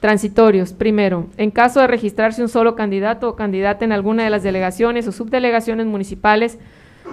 Transitorios. 0.00 0.72
Primero, 0.72 1.26
en 1.36 1.50
caso 1.50 1.80
de 1.80 1.88
registrarse 1.88 2.40
un 2.40 2.48
solo 2.48 2.76
candidato 2.76 3.28
o 3.28 3.36
candidata 3.36 3.84
en 3.84 3.92
alguna 3.92 4.24
de 4.24 4.30
las 4.30 4.42
delegaciones 4.42 5.08
o 5.08 5.12
subdelegaciones 5.12 5.86
municipales, 5.86 6.58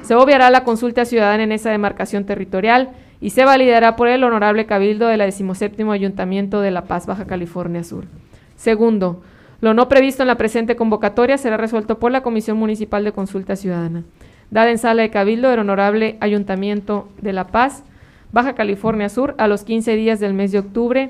se 0.03 0.15
obviará 0.15 0.49
la 0.51 0.63
consulta 0.63 1.05
ciudadana 1.05 1.43
en 1.43 1.51
esa 1.51 1.71
demarcación 1.71 2.25
territorial 2.25 2.91
y 3.21 3.31
se 3.31 3.45
validará 3.45 3.95
por 3.95 4.07
el 4.07 4.23
Honorable 4.23 4.65
Cabildo 4.65 5.07
de 5.07 5.17
la 5.17 5.25
17 5.25 5.83
Ayuntamiento 5.89 6.61
de 6.61 6.71
La 6.71 6.83
Paz, 6.83 7.07
Baja 7.07 7.25
California 7.25 7.83
Sur. 7.83 8.05
Segundo, 8.55 9.23
lo 9.65 9.73
no 9.73 9.89
previsto 9.89 10.21
en 10.21 10.27
la 10.27 10.37
presente 10.37 10.75
convocatoria 10.75 11.39
será 11.39 11.57
resuelto 11.57 11.97
por 11.97 12.11
la 12.11 12.21
Comisión 12.21 12.55
Municipal 12.55 13.03
de 13.03 13.13
Consulta 13.13 13.55
Ciudadana. 13.55 14.03
Dada 14.51 14.69
en 14.69 14.77
sala 14.77 15.01
de 15.01 15.09
Cabildo 15.09 15.49
del 15.49 15.57
Honorable 15.57 16.17
Ayuntamiento 16.19 17.09
de 17.19 17.33
La 17.33 17.47
Paz, 17.47 17.83
Baja 18.31 18.53
California 18.53 19.09
Sur, 19.09 19.33
a 19.39 19.47
los 19.47 19.63
15 19.63 19.95
días 19.95 20.19
del 20.19 20.35
mes 20.35 20.51
de 20.51 20.59
octubre 20.59 21.09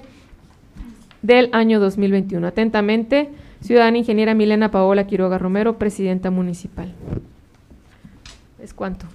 del 1.21 1.49
año 1.51 1.81
2021. 1.81 2.47
Atentamente, 2.47 3.27
ciudadana 3.59 3.97
ingeniera 3.97 4.33
Milena 4.33 4.71
Paola 4.71 5.05
Quiroga 5.05 5.37
Romero, 5.37 5.77
presidenta 5.77 6.31
municipal. 6.31 6.93
Es 8.63 8.73
cuanto. 8.73 9.05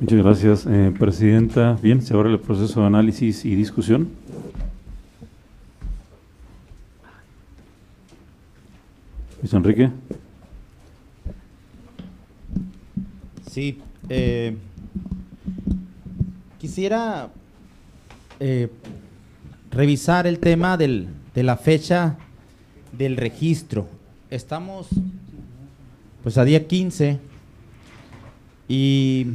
Muchas 0.00 0.18
gracias, 0.18 0.66
eh, 0.66 0.92
Presidenta. 0.98 1.78
Bien, 1.80 2.02
se 2.02 2.12
abre 2.12 2.32
el 2.32 2.40
proceso 2.40 2.80
de 2.80 2.86
análisis 2.88 3.44
y 3.44 3.54
discusión. 3.54 4.08
Luis 9.42 9.54
Enrique. 9.54 9.90
Sí, 13.50 13.80
eh, 14.08 14.56
quisiera 16.60 17.28
eh, 18.38 18.70
revisar 19.72 20.28
el 20.28 20.38
tema 20.38 20.76
del, 20.76 21.08
de 21.34 21.42
la 21.42 21.56
fecha 21.56 22.18
del 22.92 23.16
registro. 23.16 23.88
Estamos 24.30 24.86
pues 26.22 26.38
a 26.38 26.44
día 26.44 26.68
15 26.68 27.18
y, 28.68 29.26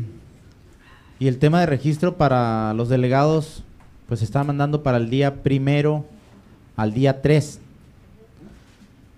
y 1.20 1.28
el 1.28 1.38
tema 1.38 1.60
de 1.60 1.66
registro 1.66 2.16
para 2.16 2.74
los 2.76 2.88
delegados 2.88 3.66
pues 4.08 4.22
se 4.22 4.26
está 4.26 4.46
mandando 4.46 4.84
para 4.84 5.00
el 5.00 5.10
día 5.10 5.44
primero 5.44 6.06
al 6.78 6.94
día 6.94 7.22
3 7.22 7.60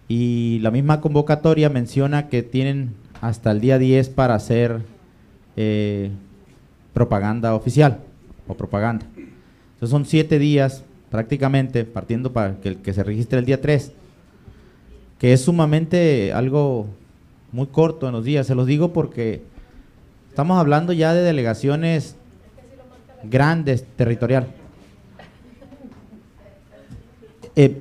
y 0.09 0.57
la 0.59 0.71
misma 0.71 1.01
convocatoria 1.01 1.69
menciona 1.69 2.29
que 2.29 2.41
tienen 2.41 2.95
hasta 3.21 3.51
el 3.51 3.61
día 3.61 3.77
10 3.77 4.09
para 4.09 4.33
hacer 4.33 4.81
eh, 5.55 6.09
propaganda 6.93 7.53
oficial 7.53 7.99
o 8.47 8.55
propaganda. 8.55 9.05
Entonces 9.15 9.91
son 9.91 10.05
siete 10.05 10.39
días 10.39 10.83
prácticamente, 11.11 11.85
partiendo 11.85 12.33
para 12.33 12.59
que 12.59 12.69
el 12.69 12.77
que 12.77 12.91
se 12.91 13.03
registre 13.03 13.37
el 13.37 13.45
día 13.45 13.61
3, 13.61 13.91
que 15.19 15.31
es 15.31 15.41
sumamente 15.41 16.33
algo 16.33 16.87
muy 17.51 17.67
corto 17.67 18.07
en 18.07 18.13
los 18.13 18.25
días. 18.25 18.47
Se 18.47 18.55
los 18.55 18.65
digo 18.65 18.91
porque 18.93 19.43
estamos 20.27 20.57
hablando 20.57 20.91
ya 20.91 21.13
de 21.13 21.21
delegaciones 21.21 22.15
grandes 23.23 23.85
territorial. 23.95 24.47
Eh, 27.55 27.79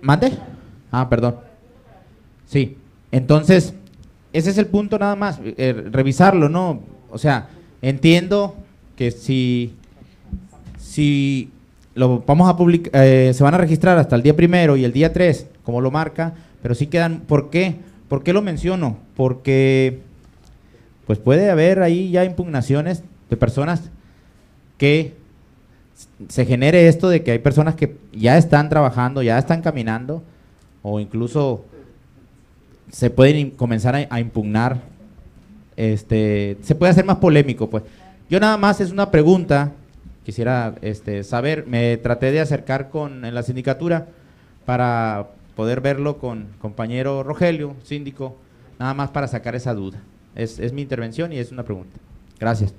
¿Mate? 0.00 0.32
Ah, 0.90 1.08
perdón. 1.08 1.36
Sí. 2.46 2.76
Entonces, 3.10 3.74
ese 4.32 4.50
es 4.50 4.58
el 4.58 4.66
punto 4.66 4.98
nada 4.98 5.16
más, 5.16 5.40
eh, 5.44 5.84
revisarlo, 5.90 6.48
¿no? 6.48 6.80
O 7.10 7.18
sea, 7.18 7.48
entiendo 7.80 8.56
que 8.96 9.10
si, 9.10 9.74
si 10.78 11.50
lo 11.94 12.20
vamos 12.20 12.48
a 12.48 12.56
publicar, 12.56 12.92
eh, 13.02 13.32
se 13.34 13.42
van 13.42 13.54
a 13.54 13.58
registrar 13.58 13.98
hasta 13.98 14.16
el 14.16 14.22
día 14.22 14.36
primero 14.36 14.76
y 14.76 14.84
el 14.84 14.92
día 14.92 15.12
3, 15.12 15.46
como 15.62 15.80
lo 15.80 15.90
marca, 15.90 16.34
pero 16.62 16.74
sí 16.74 16.86
quedan, 16.86 17.20
¿por 17.20 17.50
qué? 17.50 17.76
¿Por 18.08 18.22
qué 18.22 18.32
lo 18.32 18.42
menciono? 18.42 18.98
Porque 19.16 20.00
pues 21.06 21.18
puede 21.18 21.50
haber 21.50 21.80
ahí 21.82 22.10
ya 22.10 22.24
impugnaciones 22.24 23.02
de 23.30 23.36
personas 23.36 23.90
que 24.76 25.14
se 26.28 26.44
genere 26.44 26.88
esto 26.88 27.08
de 27.08 27.22
que 27.22 27.32
hay 27.32 27.38
personas 27.38 27.74
que 27.74 27.96
ya 28.12 28.36
están 28.36 28.68
trabajando, 28.68 29.22
ya 29.22 29.38
están 29.38 29.62
caminando, 29.62 30.22
o 30.82 31.00
incluso 31.00 31.64
se 32.90 33.10
pueden 33.10 33.50
comenzar 33.50 34.06
a, 34.08 34.20
impugnar, 34.20 34.78
este, 35.76 36.56
se 36.62 36.74
puede 36.74 36.90
hacer 36.90 37.04
más 37.04 37.18
polémico, 37.18 37.68
pues. 37.68 37.84
Yo 38.30 38.40
nada 38.40 38.56
más 38.56 38.80
es 38.80 38.90
una 38.90 39.10
pregunta, 39.10 39.72
quisiera 40.24 40.74
este, 40.82 41.24
saber, 41.24 41.66
me 41.66 41.96
traté 41.96 42.30
de 42.30 42.40
acercar 42.40 42.90
con 42.90 43.22
la 43.22 43.42
sindicatura 43.42 44.08
para 44.66 45.28
poder 45.56 45.80
verlo 45.80 46.18
con 46.18 46.46
compañero 46.60 47.22
Rogelio, 47.22 47.74
síndico, 47.84 48.36
nada 48.78 48.92
más 48.94 49.10
para 49.10 49.28
sacar 49.28 49.54
esa 49.54 49.74
duda. 49.74 49.98
Es 50.34 50.72
mi 50.72 50.82
intervención 50.82 51.32
y 51.32 51.38
es 51.38 51.50
una 51.50 51.64
pregunta. 51.64 51.98
Gracias. 52.38 52.72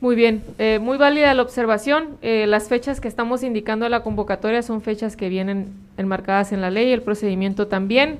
Muy 0.00 0.16
bien, 0.16 0.42
eh, 0.56 0.78
muy 0.80 0.96
válida 0.96 1.34
la 1.34 1.42
observación. 1.42 2.16
Eh, 2.22 2.46
las 2.46 2.68
fechas 2.68 3.02
que 3.02 3.08
estamos 3.08 3.42
indicando 3.42 3.84
en 3.84 3.90
la 3.90 4.02
convocatoria 4.02 4.62
son 4.62 4.80
fechas 4.80 5.14
que 5.14 5.28
vienen 5.28 5.74
enmarcadas 5.98 6.52
en 6.52 6.62
la 6.62 6.70
ley, 6.70 6.90
el 6.90 7.02
procedimiento 7.02 7.66
también. 7.66 8.18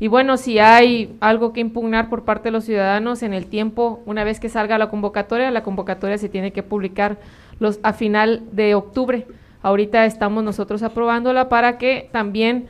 Y 0.00 0.08
bueno, 0.08 0.36
si 0.36 0.58
hay 0.58 1.14
algo 1.20 1.52
que 1.52 1.60
impugnar 1.60 2.08
por 2.08 2.24
parte 2.24 2.48
de 2.48 2.50
los 2.50 2.64
ciudadanos 2.64 3.22
en 3.22 3.32
el 3.32 3.46
tiempo, 3.46 4.02
una 4.06 4.24
vez 4.24 4.40
que 4.40 4.48
salga 4.48 4.76
la 4.76 4.90
convocatoria, 4.90 5.52
la 5.52 5.62
convocatoria 5.62 6.18
se 6.18 6.28
tiene 6.28 6.52
que 6.52 6.64
publicar 6.64 7.18
los, 7.60 7.78
a 7.84 7.92
final 7.92 8.42
de 8.50 8.74
octubre. 8.74 9.28
Ahorita 9.62 10.06
estamos 10.06 10.42
nosotros 10.42 10.82
aprobándola 10.82 11.48
para 11.48 11.78
que 11.78 12.08
también 12.10 12.66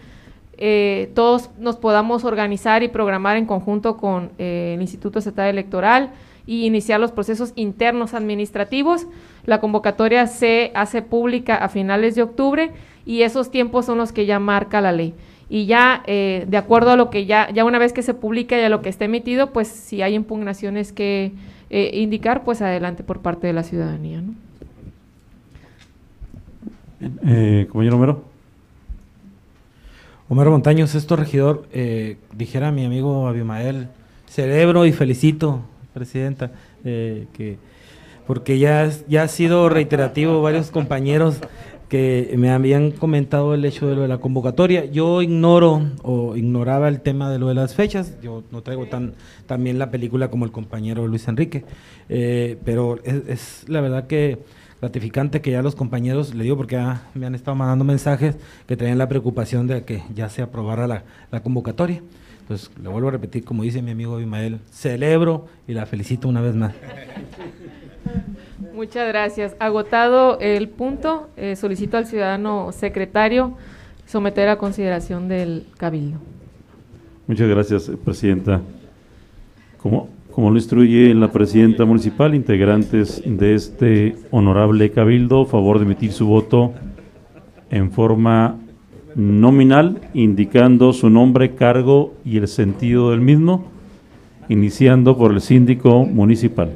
eh, 0.58 1.10
todos 1.14 1.48
nos 1.58 1.78
podamos 1.78 2.24
organizar 2.24 2.82
y 2.82 2.88
programar 2.88 3.38
en 3.38 3.46
conjunto 3.46 3.96
con 3.96 4.32
el 4.36 4.82
Instituto 4.82 5.18
Estatal 5.18 5.48
Electoral 5.48 6.10
y 6.50 6.66
iniciar 6.66 6.98
los 6.98 7.12
procesos 7.12 7.52
internos 7.54 8.12
administrativos. 8.12 9.06
La 9.46 9.60
convocatoria 9.60 10.26
se 10.26 10.72
hace 10.74 11.00
pública 11.00 11.54
a 11.54 11.68
finales 11.68 12.16
de 12.16 12.22
octubre 12.22 12.72
y 13.06 13.22
esos 13.22 13.52
tiempos 13.52 13.86
son 13.86 13.98
los 13.98 14.10
que 14.10 14.26
ya 14.26 14.40
marca 14.40 14.80
la 14.80 14.90
ley. 14.90 15.14
Y 15.48 15.66
ya, 15.66 16.02
eh, 16.08 16.46
de 16.48 16.56
acuerdo 16.56 16.90
a 16.90 16.96
lo 16.96 17.08
que 17.08 17.24
ya, 17.24 17.50
ya 17.52 17.64
una 17.64 17.78
vez 17.78 17.92
que 17.92 18.02
se 18.02 18.14
publica 18.14 18.58
y 18.58 18.62
a 18.62 18.68
lo 18.68 18.82
que 18.82 18.88
esté 18.88 19.04
emitido, 19.04 19.52
pues 19.52 19.68
si 19.68 20.02
hay 20.02 20.16
impugnaciones 20.16 20.90
que 20.90 21.30
eh, 21.70 21.92
indicar, 21.94 22.42
pues 22.42 22.62
adelante 22.62 23.04
por 23.04 23.20
parte 23.20 23.46
de 23.46 23.52
la 23.52 23.62
ciudadanía. 23.62 24.20
¿no? 24.20 24.34
Eh, 27.28 27.68
compañero 27.70 27.94
Homero. 27.94 28.24
Homero 30.28 30.50
Montaños, 30.50 30.96
esto 30.96 31.14
regidor, 31.14 31.68
eh, 31.72 32.16
dijera 32.34 32.72
mi 32.72 32.84
amigo 32.84 33.28
Abimael, 33.28 33.86
celebro 34.26 34.84
y 34.84 34.90
felicito 34.90 35.62
presidenta, 35.92 36.52
eh, 36.84 37.26
que 37.32 37.58
porque 38.26 38.58
ya, 38.58 38.90
ya 39.08 39.24
ha 39.24 39.28
sido 39.28 39.68
reiterativo 39.68 40.40
varios 40.40 40.70
compañeros 40.70 41.40
que 41.90 42.32
me 42.38 42.50
habían 42.50 42.92
comentado 42.92 43.52
el 43.52 43.64
hecho 43.64 43.88
de 43.88 43.96
lo 43.96 44.02
de 44.02 44.08
la 44.08 44.18
convocatoria. 44.18 44.84
Yo 44.84 45.22
ignoro 45.22 45.82
o 46.04 46.36
ignoraba 46.36 46.86
el 46.86 47.00
tema 47.00 47.28
de 47.28 47.40
lo 47.40 47.48
de 47.48 47.54
las 47.54 47.74
fechas. 47.74 48.14
Yo 48.22 48.44
no 48.52 48.62
traigo 48.62 48.86
tan 48.86 49.14
también 49.46 49.80
la 49.80 49.90
película 49.90 50.30
como 50.30 50.44
el 50.44 50.52
compañero 50.52 51.08
Luis 51.08 51.26
Enrique, 51.26 51.64
eh, 52.08 52.56
pero 52.64 53.00
es, 53.02 53.64
la 53.66 53.80
verdad 53.80 54.06
que 54.06 54.38
gratificante 54.80 55.40
que 55.40 55.50
ya 55.50 55.62
los 55.62 55.74
compañeros, 55.74 56.32
le 56.32 56.44
digo 56.44 56.56
porque 56.56 56.76
ya 56.76 57.08
me 57.14 57.26
han 57.26 57.34
estado 57.34 57.56
mandando 57.56 57.84
mensajes 57.84 58.36
que 58.68 58.76
tenían 58.76 58.96
la 58.96 59.08
preocupación 59.08 59.66
de 59.66 59.84
que 59.84 60.04
ya 60.14 60.28
se 60.28 60.42
aprobara 60.42 60.86
la, 60.86 61.02
la 61.32 61.42
convocatoria. 61.42 62.00
Entonces, 62.50 62.72
le 62.82 62.88
vuelvo 62.88 63.06
a 63.06 63.12
repetir, 63.12 63.44
como 63.44 63.62
dice 63.62 63.80
mi 63.80 63.92
amigo 63.92 64.16
Abimael, 64.16 64.58
celebro 64.72 65.46
y 65.68 65.72
la 65.72 65.86
felicito 65.86 66.26
una 66.26 66.40
vez 66.40 66.56
más. 66.56 66.74
Muchas 68.74 69.06
gracias. 69.06 69.54
Agotado 69.60 70.36
el 70.40 70.68
punto, 70.68 71.28
eh, 71.36 71.54
solicito 71.54 71.96
al 71.96 72.06
ciudadano 72.06 72.72
secretario 72.72 73.56
someter 74.04 74.48
a 74.48 74.58
consideración 74.58 75.28
del 75.28 75.64
cabildo. 75.76 76.18
Muchas 77.28 77.48
gracias, 77.48 77.88
Presidenta. 78.04 78.60
Como, 79.78 80.08
como 80.32 80.50
lo 80.50 80.56
instruye 80.56 81.14
la 81.14 81.30
Presidenta 81.30 81.84
Municipal, 81.84 82.34
integrantes 82.34 83.22
de 83.24 83.54
este 83.54 84.16
honorable 84.32 84.90
cabildo, 84.90 85.46
favor 85.46 85.78
de 85.78 85.84
emitir 85.84 86.10
su 86.10 86.26
voto 86.26 86.72
en 87.70 87.92
forma 87.92 88.58
nominal, 89.14 90.00
indicando 90.14 90.92
su 90.92 91.10
nombre, 91.10 91.54
cargo 91.54 92.14
y 92.24 92.38
el 92.38 92.48
sentido 92.48 93.10
del 93.10 93.20
mismo, 93.20 93.66
iniciando 94.48 95.16
por 95.16 95.32
el 95.32 95.40
síndico 95.40 96.04
municipal. 96.04 96.70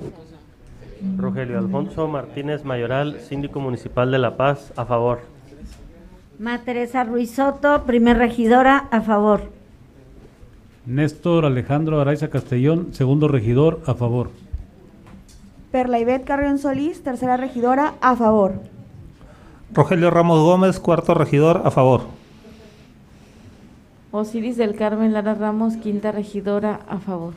Rogelio 1.16 1.58
Alfonso 1.58 2.08
Martínez 2.08 2.64
Mayoral, 2.64 3.20
síndico 3.20 3.60
municipal 3.60 4.10
de 4.10 4.18
La 4.18 4.36
Paz, 4.36 4.72
a 4.76 4.84
favor. 4.84 5.20
Ma 6.38 6.58
Teresa 6.58 7.04
Ruiz 7.04 7.30
Soto, 7.30 7.84
primer 7.84 8.18
regidora, 8.18 8.88
a 8.90 9.00
favor. 9.00 9.52
Néstor 10.86 11.44
Alejandro 11.44 12.00
Araiza 12.00 12.28
Castellón, 12.28 12.88
segundo 12.92 13.28
regidor, 13.28 13.80
a 13.86 13.94
favor. 13.94 14.30
Perla 15.70 15.98
Ivette 15.98 16.24
Carrión 16.24 16.58
Solís, 16.58 17.02
tercera 17.02 17.36
regidora, 17.36 17.94
a 18.00 18.16
favor. 18.16 18.60
Rogelio 19.72 20.10
Ramos 20.10 20.40
Gómez, 20.40 20.78
cuarto 20.78 21.14
regidor, 21.14 21.62
a 21.64 21.70
favor. 21.70 22.02
Osiris 24.16 24.56
del 24.56 24.76
Carmen 24.76 25.12
Lara 25.12 25.34
Ramos, 25.34 25.76
quinta 25.76 26.12
regidora, 26.12 26.82
a 26.88 26.98
favor. 26.98 27.34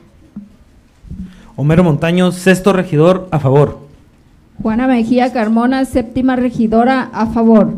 Homero 1.56 1.82
Montaño, 1.82 2.30
sexto 2.30 2.72
regidor, 2.72 3.26
a 3.32 3.40
favor. 3.40 3.80
Juana 4.62 4.86
Mejía 4.86 5.32
Carmona, 5.32 5.84
séptima 5.86 6.36
regidora, 6.36 7.10
a 7.12 7.26
favor. 7.26 7.72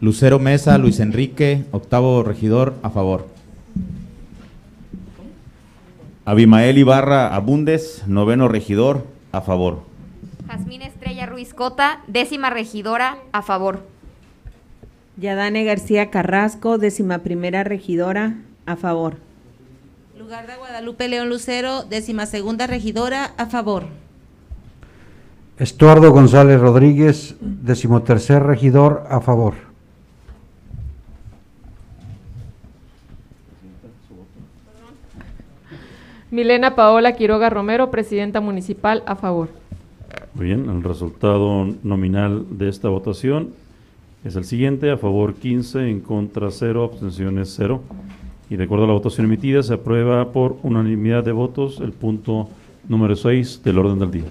Lucero 0.00 0.38
Mesa, 0.38 0.78
Luis 0.78 1.00
Enrique, 1.00 1.64
octavo 1.72 2.22
regidor, 2.22 2.76
a 2.84 2.90
favor. 2.90 3.26
Abimael 6.24 6.78
Ibarra 6.78 7.34
Abundes, 7.34 8.04
noveno 8.06 8.46
regidor, 8.46 9.04
a 9.32 9.40
favor. 9.40 9.80
Jazmín 10.46 10.82
Estrella 10.82 11.26
Ruiz 11.26 11.54
Cota, 11.54 12.02
décima 12.06 12.50
regidora, 12.50 13.18
a 13.32 13.42
favor. 13.42 13.80
Yadane 15.20 15.64
García 15.64 16.08
Carrasco, 16.10 16.78
décima 16.78 17.18
primera 17.18 17.62
regidora, 17.62 18.36
a 18.64 18.76
favor. 18.76 19.16
Lugar 20.18 20.46
de 20.46 20.56
Guadalupe 20.56 21.08
León 21.08 21.28
Lucero, 21.28 21.84
décima 21.84 22.24
segunda 22.24 22.66
regidora, 22.66 23.32
a 23.36 23.44
favor. 23.44 23.84
Estuardo 25.58 26.10
González 26.10 26.58
Rodríguez, 26.58 27.36
decimotercer 27.40 28.42
regidor, 28.42 29.04
a 29.10 29.20
favor. 29.20 29.54
Milena 36.30 36.74
Paola 36.74 37.12
Quiroga 37.12 37.50
Romero, 37.50 37.90
presidenta 37.90 38.40
municipal, 38.40 39.02
a 39.04 39.16
favor. 39.16 39.50
Muy 40.32 40.46
bien, 40.46 40.70
el 40.70 40.82
resultado 40.82 41.66
nominal 41.82 42.46
de 42.56 42.70
esta 42.70 42.88
votación 42.88 43.50
es 44.24 44.36
el 44.36 44.44
siguiente, 44.44 44.90
a 44.90 44.98
favor 44.98 45.34
15, 45.34 45.88
en 45.88 46.00
contra 46.00 46.50
0, 46.50 46.84
abstenciones 46.84 47.54
0. 47.56 47.82
Y 48.50 48.56
de 48.56 48.64
acuerdo 48.64 48.84
a 48.84 48.88
la 48.88 48.92
votación 48.92 49.26
emitida, 49.26 49.62
se 49.62 49.74
aprueba 49.74 50.32
por 50.32 50.58
unanimidad 50.62 51.24
de 51.24 51.32
votos 51.32 51.80
el 51.80 51.92
punto 51.92 52.48
número 52.88 53.16
6 53.16 53.62
del 53.64 53.78
orden 53.78 53.98
del 53.98 54.10
día. 54.10 54.24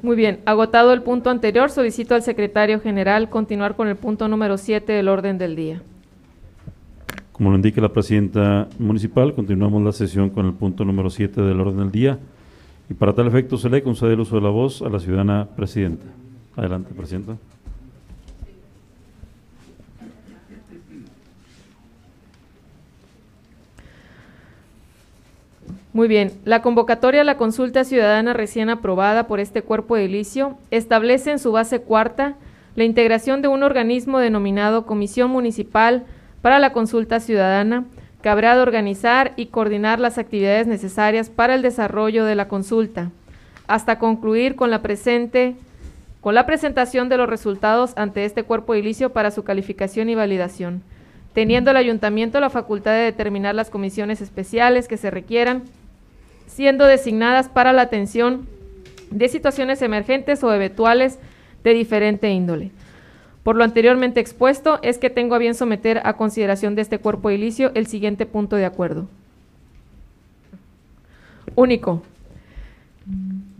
Muy 0.00 0.16
bien, 0.16 0.40
agotado 0.46 0.92
el 0.92 1.02
punto 1.02 1.30
anterior, 1.30 1.70
solicito 1.70 2.14
al 2.14 2.22
secretario 2.22 2.80
general 2.80 3.28
continuar 3.28 3.76
con 3.76 3.86
el 3.86 3.96
punto 3.96 4.26
número 4.26 4.58
7 4.58 4.92
del 4.92 5.08
orden 5.08 5.38
del 5.38 5.54
día. 5.54 5.82
Como 7.30 7.50
lo 7.50 7.56
indica 7.56 7.80
la 7.80 7.92
presidenta 7.92 8.68
municipal, 8.78 9.34
continuamos 9.34 9.82
la 9.82 9.92
sesión 9.92 10.30
con 10.30 10.46
el 10.46 10.54
punto 10.54 10.84
número 10.84 11.08
7 11.08 11.40
del 11.42 11.60
orden 11.60 11.78
del 11.78 11.92
día. 11.92 12.18
Y 12.92 12.94
para 12.94 13.14
tal 13.14 13.26
efecto 13.26 13.56
se 13.56 13.70
le 13.70 13.82
concede 13.82 14.12
el 14.12 14.20
uso 14.20 14.36
de 14.36 14.42
la 14.42 14.50
voz 14.50 14.82
a 14.82 14.90
la 14.90 15.00
ciudadana 15.00 15.48
presidenta. 15.56 16.04
Adelante, 16.54 16.92
presidenta. 16.92 17.38
Muy 25.94 26.06
bien, 26.06 26.32
la 26.44 26.60
convocatoria 26.60 27.22
a 27.22 27.24
la 27.24 27.38
consulta 27.38 27.84
ciudadana 27.84 28.34
recién 28.34 28.68
aprobada 28.68 29.26
por 29.26 29.40
este 29.40 29.62
cuerpo 29.62 29.96
edilicio 29.96 30.58
establece 30.70 31.30
en 31.30 31.38
su 31.38 31.50
base 31.50 31.80
cuarta 31.80 32.36
la 32.76 32.84
integración 32.84 33.40
de 33.40 33.48
un 33.48 33.62
organismo 33.62 34.18
denominado 34.18 34.84
Comisión 34.84 35.30
Municipal 35.30 36.04
para 36.42 36.58
la 36.58 36.74
Consulta 36.74 37.20
Ciudadana, 37.20 37.86
que 38.22 38.28
habrá 38.28 38.54
de 38.54 38.62
organizar 38.62 39.32
y 39.36 39.46
coordinar 39.46 40.00
las 40.00 40.18
actividades 40.18 40.66
necesarias 40.66 41.28
para 41.28 41.54
el 41.54 41.62
desarrollo 41.62 42.24
de 42.24 42.34
la 42.34 42.48
consulta, 42.48 43.10
hasta 43.66 43.98
concluir 43.98 44.56
con 44.56 44.70
la 44.70 44.82
presente 44.82 45.56
con 46.20 46.36
la 46.36 46.46
presentación 46.46 47.08
de 47.08 47.16
los 47.16 47.28
resultados 47.28 47.94
ante 47.96 48.24
este 48.24 48.44
cuerpo 48.44 48.74
edilicio 48.74 49.12
para 49.12 49.32
su 49.32 49.42
calificación 49.42 50.08
y 50.08 50.14
validación, 50.14 50.84
teniendo 51.32 51.72
el 51.72 51.76
ayuntamiento 51.76 52.38
la 52.38 52.48
facultad 52.48 52.92
de 52.92 53.00
determinar 53.00 53.56
las 53.56 53.70
comisiones 53.70 54.20
especiales 54.20 54.86
que 54.86 54.96
se 54.96 55.10
requieran 55.10 55.64
siendo 56.46 56.86
designadas 56.86 57.48
para 57.48 57.72
la 57.72 57.82
atención 57.82 58.46
de 59.10 59.28
situaciones 59.28 59.82
emergentes 59.82 60.44
o 60.44 60.52
eventuales 60.52 61.18
de 61.64 61.74
diferente 61.74 62.30
índole. 62.30 62.70
Por 63.42 63.56
lo 63.56 63.64
anteriormente 63.64 64.20
expuesto, 64.20 64.78
es 64.82 64.98
que 64.98 65.10
tengo 65.10 65.34
a 65.34 65.38
bien 65.38 65.54
someter 65.54 66.00
a 66.04 66.14
consideración 66.14 66.74
de 66.74 66.82
este 66.82 66.98
cuerpo 66.98 67.30
edilicio 67.30 67.72
el 67.74 67.86
siguiente 67.86 68.26
punto 68.26 68.56
de 68.56 68.66
acuerdo. 68.66 69.08
Único. 71.56 72.02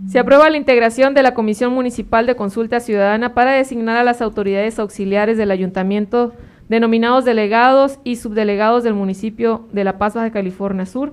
Se 0.09 0.21
aprueba 0.21 0.51
la 0.51 0.57
integración 0.57 1.15
de 1.15 1.23
la 1.23 1.35
Comisión 1.35 1.73
Municipal 1.73 2.27
de 2.27 2.37
Consulta 2.37 2.81
Ciudadana 2.81 3.35
para 3.35 3.53
designar 3.53 3.97
a 3.97 4.05
las 4.05 4.23
autoridades 4.23 4.79
auxiliares 4.79 5.37
del 5.37 5.51
ayuntamiento 5.51 6.33
denominados 6.69 7.25
delegados 7.25 7.99
y 8.03 8.17
subdelegados 8.17 8.83
del 8.83 8.95
municipio 8.95 9.67
de 9.73 9.85
La 9.85 9.99
Paz, 9.99 10.15
Baja 10.15 10.31
California 10.31 10.87
Sur, 10.87 11.13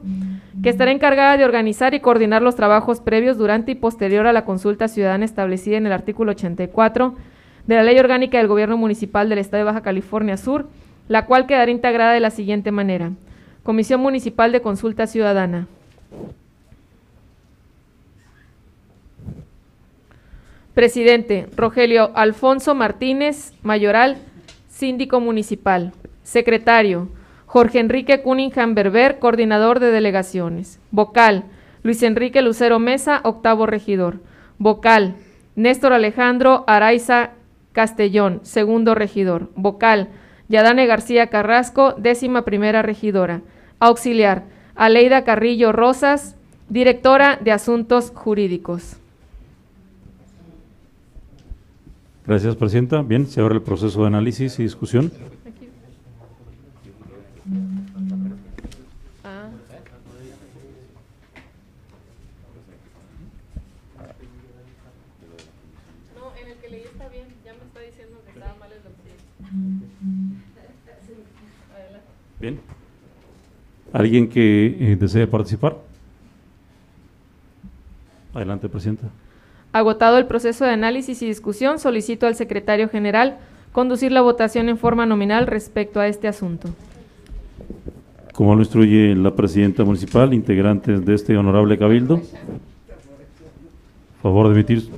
que 0.64 0.70
estará 0.70 0.92
encargada 0.92 1.38
de 1.38 1.44
organizar 1.44 1.94
y 1.94 2.00
coordinar 2.00 2.42
los 2.42 2.56
trabajos 2.56 3.02
previos, 3.02 3.38
durante 3.38 3.74
y 3.74 3.76
posterior 3.76 4.26
a 4.26 4.32
la 4.32 4.46
consulta 4.46 4.88
ciudadana 4.88 5.26
establecida 5.26 5.76
en 5.76 5.86
el 5.86 5.92
artículo 5.92 6.32
84 6.32 7.16
de 7.68 7.76
la 7.76 7.84
Ley 7.84 7.98
Orgánica 8.00 8.38
del 8.38 8.48
Gobierno 8.48 8.78
Municipal 8.78 9.30
del 9.30 9.40
Estado 9.40 9.62
de 9.62 9.72
Baja 9.72 9.82
California 9.82 10.38
Sur, 10.38 10.68
la 11.08 11.26
cual 11.26 11.48
quedará 11.48 11.72
integrada 11.72 12.14
de 12.14 12.20
la 12.20 12.30
siguiente 12.30 12.72
manera. 12.72 13.12
Comisión 13.64 14.02
Municipal 14.02 14.52
de 14.52 14.62
Consulta 14.62 15.08
Ciudadana. 15.08 15.68
Presidente, 20.74 21.48
Rogelio 21.58 22.12
Alfonso 22.16 22.74
Martínez 22.74 23.54
Mayoral, 23.64 24.18
síndico 24.70 25.20
municipal. 25.20 25.92
Secretario, 26.24 27.10
Jorge 27.48 27.80
Enrique 27.80 28.22
Cunningham 28.22 28.76
Berber, 28.76 29.20
coordinador 29.20 29.80
de 29.80 29.92
delegaciones. 29.92 30.80
Vocal, 30.92 31.44
Luis 31.84 32.02
Enrique 32.04 32.42
Lucero 32.42 32.80
Mesa, 32.80 33.20
octavo 33.24 33.66
regidor. 33.66 34.20
Vocal, 34.58 35.16
Néstor 35.56 35.92
Alejandro 35.92 36.64
Araiza 36.68 37.32
Castellón, 37.80 38.42
segundo 38.44 38.94
regidor. 38.94 39.52
Vocal, 39.56 40.10
Yadane 40.50 40.86
García 40.86 41.28
Carrasco, 41.28 41.94
décima 41.94 42.44
primera 42.44 42.82
regidora. 42.82 43.40
Auxiliar, 43.80 44.44
Aleida 44.76 45.24
Carrillo 45.24 45.72
Rosas, 45.72 46.36
directora 46.68 47.40
de 47.42 47.54
Asuntos 47.54 48.12
Jurídicos. 48.14 48.98
Gracias, 52.28 52.58
Presidenta. 52.58 53.02
Bien, 53.02 53.26
se 53.28 53.40
abre 53.40 53.56
el 53.56 53.62
proceso 53.62 54.02
de 54.02 54.08
análisis 54.08 54.60
y 54.60 54.64
discusión. 54.64 55.10
No, 66.14 66.34
en 66.42 66.52
el 66.52 66.58
que 66.58 66.70
leí 66.70 66.82
está 66.82 67.08
bien, 67.08 67.24
ya 67.46 67.54
me 67.54 67.60
está 67.60 67.80
diciendo 67.80 68.22
que 68.26 68.32
estaba 68.32 68.56
mal 68.60 68.70
el 68.74 68.80
Bien. 72.40 72.60
¿Alguien 73.92 74.30
que 74.30 74.68
eh, 74.68 74.96
desee 74.96 75.28
participar? 75.28 75.78
Adelante, 78.34 78.70
Presidenta. 78.70 79.08
Agotado 79.74 80.18
el 80.18 80.26
proceso 80.26 80.66
de 80.66 80.72
análisis 80.72 81.22
y 81.22 81.28
discusión, 81.28 81.80
solicito 81.80 82.28
al 82.28 82.36
secretario 82.36 82.90
general 82.90 83.38
conducir 83.72 84.12
la 84.12 84.22
votación 84.22 84.70
en 84.70 84.78
forma 84.78 85.06
nominal 85.06 85.48
respecto 85.48 86.00
a 86.00 86.08
este 86.08 86.28
asunto. 86.28 86.70
Como 88.34 88.56
lo 88.56 88.62
instruye 88.62 89.16
la 89.16 89.36
presidenta 89.36 89.84
municipal, 89.84 90.34
integrantes 90.34 91.06
de 91.06 91.14
este 91.14 91.38
honorable 91.38 91.78
cabildo, 91.78 92.22
favor 94.22 94.48
de 94.48 94.54
emitir, 94.54 94.90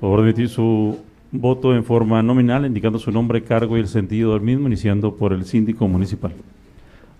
favor 0.00 0.22
de 0.22 0.30
emitir 0.30 0.48
su 0.48 0.98
voto 1.32 1.74
en 1.74 1.84
forma 1.84 2.22
nominal, 2.22 2.66
indicando 2.66 2.98
su 2.98 3.10
nombre, 3.10 3.42
cargo 3.42 3.76
y 3.76 3.80
el 3.80 3.88
sentido 3.88 4.34
del 4.34 4.42
mismo, 4.42 4.68
iniciando 4.68 5.16
por 5.16 5.32
el 5.32 5.46
síndico 5.46 5.88
municipal. 5.88 6.32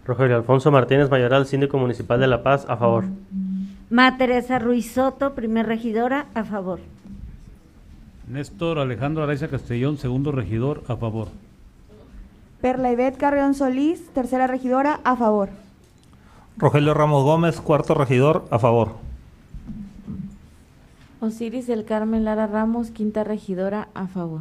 Rogelio 0.05 0.37
Alfonso 0.37 0.71
Martínez 0.71 1.11
Mayoral, 1.11 1.47
síndico 1.47 1.79
municipal 1.79 2.21
de 2.21 2.27
La 2.27 2.43
Paz, 2.43 2.67
a 2.69 2.77
favor. 2.77 3.05
Ma 3.89 4.17
Teresa 4.19 4.59
Ruiz 4.59 4.93
Soto, 4.93 5.35
primer 5.35 5.67
regidora, 5.67 6.27
a 6.35 6.45
favor. 6.45 6.81
Néstor 8.29 8.79
Alejandro 8.79 9.25
Araiza 9.25 9.49
Castellón, 9.49 9.99
segundo 9.99 10.31
regidor, 10.33 10.83
a 10.89 10.97
favor. 10.97 11.29
Perla 12.61 12.93
Ivette 12.93 13.19
Carrión 13.19 13.55
Solís, 13.55 14.09
tercera 14.15 14.47
regidora, 14.47 15.01
a 15.05 15.17
favor. 15.17 15.51
Rogelio 16.57 16.95
Ramos 16.95 17.25
Gómez, 17.25 17.61
cuarto 17.61 17.95
regidor, 17.95 18.45
a 18.51 18.59
favor. 18.59 18.97
Osiris 21.23 21.69
del 21.69 21.85
Carmen 21.85 22.25
Lara 22.25 22.49
Ramos, 22.49 22.91
quinta 22.91 23.23
regidora, 23.23 23.87
a 23.95 24.09
favor. 24.09 24.41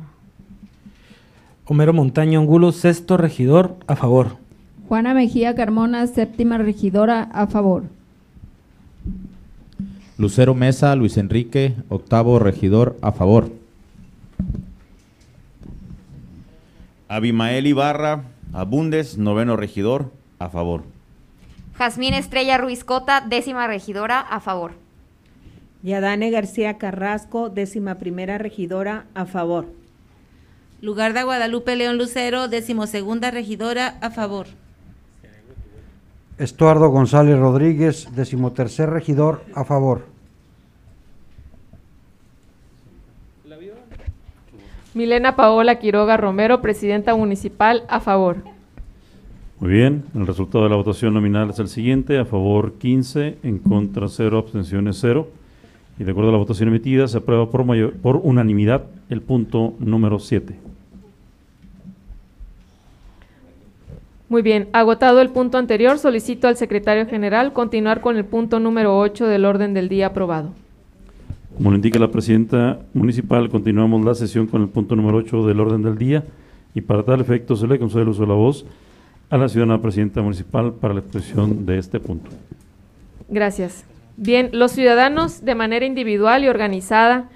Homero 1.65 1.93
Montaño 1.93 2.39
Angulo, 2.39 2.71
sexto 2.71 3.17
regidor, 3.17 3.75
a 3.85 3.95
favor. 3.95 4.37
Juana 4.89 5.13
Mejía 5.13 5.53
Carmona, 5.53 6.07
séptima 6.07 6.57
regidora, 6.57 7.29
a 7.33 7.45
favor. 7.45 7.83
Lucero 10.17 10.55
Mesa, 10.55 10.95
Luis 10.95 11.17
Enrique, 11.17 11.75
octavo 11.87 12.39
regidor, 12.39 12.97
a 13.03 13.11
favor. 13.11 13.51
Abimael 17.07 17.67
Ibarra 17.67 18.23
Abundes, 18.53 19.19
noveno 19.19 19.55
regidor, 19.55 20.11
a 20.39 20.49
favor. 20.49 20.81
Jazmín 21.77 22.15
Estrella 22.15 22.57
Ruiz 22.57 22.83
Cota, 22.83 23.21
décima 23.21 23.67
regidora, 23.67 24.19
a 24.19 24.39
favor. 24.39 24.71
Yadane 25.83 26.29
García 26.29 26.77
Carrasco, 26.77 27.49
décima 27.49 27.95
primera 27.95 28.37
regidora, 28.37 29.05
a 29.15 29.25
favor. 29.25 29.65
Lugar 30.81 31.13
de 31.13 31.23
Guadalupe 31.23 31.75
León 31.75 31.97
Lucero, 31.97 32.47
decimosegunda 32.47 33.31
regidora, 33.31 33.97
a 34.01 34.11
favor. 34.11 34.47
Estuardo 36.37 36.89
González 36.89 37.37
Rodríguez, 37.37 38.07
decimotercer 38.15 38.89
regidor, 38.89 39.43
a 39.53 39.63
favor. 39.63 40.05
Milena 44.93 45.35
Paola 45.35 45.79
Quiroga 45.79 46.17
Romero, 46.17 46.61
presidenta 46.61 47.15
municipal, 47.15 47.83
a 47.87 48.01
favor. 48.01 48.37
Muy 49.59 49.71
bien, 49.71 50.03
el 50.15 50.27
resultado 50.27 50.63
de 50.65 50.69
la 50.69 50.75
votación 50.75 51.13
nominal 51.13 51.51
es 51.51 51.59
el 51.59 51.69
siguiente, 51.69 52.17
a 52.17 52.25
favor 52.25 52.73
15, 52.73 53.37
en 53.43 53.59
contra 53.59 54.07
0, 54.09 54.37
abstenciones 54.39 54.97
0. 54.99 55.27
Y 56.01 56.03
de 56.03 56.13
acuerdo 56.13 56.29
a 56.29 56.31
la 56.31 56.39
votación 56.39 56.69
emitida, 56.69 57.07
se 57.07 57.19
aprueba 57.19 57.51
por, 57.51 57.63
mayor, 57.63 57.93
por 57.93 58.15
unanimidad 58.23 58.85
el 59.09 59.21
punto 59.21 59.75
número 59.77 60.17
7. 60.17 60.55
Muy 64.27 64.41
bien, 64.41 64.67
agotado 64.73 65.21
el 65.21 65.29
punto 65.29 65.59
anterior, 65.59 65.99
solicito 65.99 66.47
al 66.47 66.57
secretario 66.57 67.05
general 67.05 67.53
continuar 67.53 68.01
con 68.01 68.17
el 68.17 68.25
punto 68.25 68.59
número 68.59 68.97
8 68.97 69.27
del 69.27 69.45
orden 69.45 69.75
del 69.75 69.89
día 69.89 70.07
aprobado. 70.07 70.53
Como 71.55 71.69
lo 71.69 71.75
indica 71.75 71.99
la 71.99 72.09
presidenta 72.09 72.79
municipal, 72.95 73.49
continuamos 73.49 74.03
la 74.03 74.15
sesión 74.15 74.47
con 74.47 74.63
el 74.63 74.69
punto 74.69 74.95
número 74.95 75.19
8 75.19 75.45
del 75.45 75.59
orden 75.59 75.83
del 75.83 75.99
día 75.99 76.23
y 76.73 76.81
para 76.81 77.03
tal 77.03 77.21
efecto 77.21 77.55
se 77.55 77.67
le 77.67 77.77
concede 77.77 78.01
el 78.01 78.09
uso 78.09 78.21
de 78.21 78.27
la 78.27 78.33
voz 78.33 78.65
a 79.29 79.37
la 79.37 79.47
ciudadana 79.47 79.79
presidenta 79.79 80.23
municipal 80.23 80.73
para 80.73 80.95
la 80.95 81.01
expresión 81.01 81.63
de 81.67 81.77
este 81.77 81.99
punto. 81.99 82.31
Gracias. 83.29 83.85
Bien, 84.23 84.51
los 84.53 84.73
ciudadanos 84.73 85.43
de 85.45 85.55
manera 85.55 85.83
individual 85.83 86.43
y 86.43 86.47
organizada, 86.47 87.27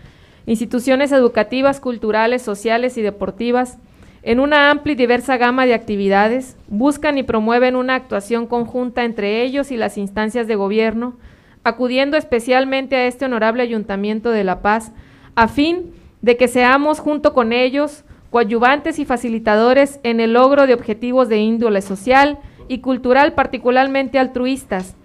instituciones 0.45 1.11
educativas, 1.11 1.79
culturales, 1.79 2.43
sociales 2.43 2.95
y 2.99 3.01
deportivas, 3.01 3.79
en 4.21 4.39
una 4.39 4.69
amplia 4.69 4.93
y 4.93 4.95
diversa 4.95 5.37
gama 5.37 5.65
de 5.65 5.73
actividades, 5.73 6.57
buscan 6.67 7.17
y 7.17 7.23
promueven 7.23 7.75
una 7.75 7.95
actuación 7.95 8.45
conjunta 8.45 9.03
entre 9.03 9.41
ellos 9.41 9.71
y 9.71 9.77
las 9.77 9.97
instancias 9.97 10.45
de 10.45 10.53
gobierno, 10.53 11.15
acudiendo 11.63 12.17
especialmente 12.17 12.95
a 12.95 13.07
este 13.07 13.25
honorable 13.25 13.63
Ayuntamiento 13.63 14.29
de 14.29 14.43
La 14.43 14.61
Paz, 14.61 14.91
a 15.33 15.47
fin 15.47 15.91
de 16.21 16.37
que 16.37 16.47
seamos 16.47 16.99
junto 16.99 17.33
con 17.33 17.51
ellos 17.51 18.03
coadyuvantes 18.29 18.99
y 18.99 19.05
facilitadores 19.05 19.99
en 20.03 20.19
el 20.19 20.33
logro 20.33 20.67
de 20.67 20.75
objetivos 20.75 21.29
de 21.29 21.39
índole 21.39 21.81
social 21.81 22.37
y 22.67 22.81
cultural 22.81 23.33
particularmente 23.33 24.19
altruistas, 24.19 24.95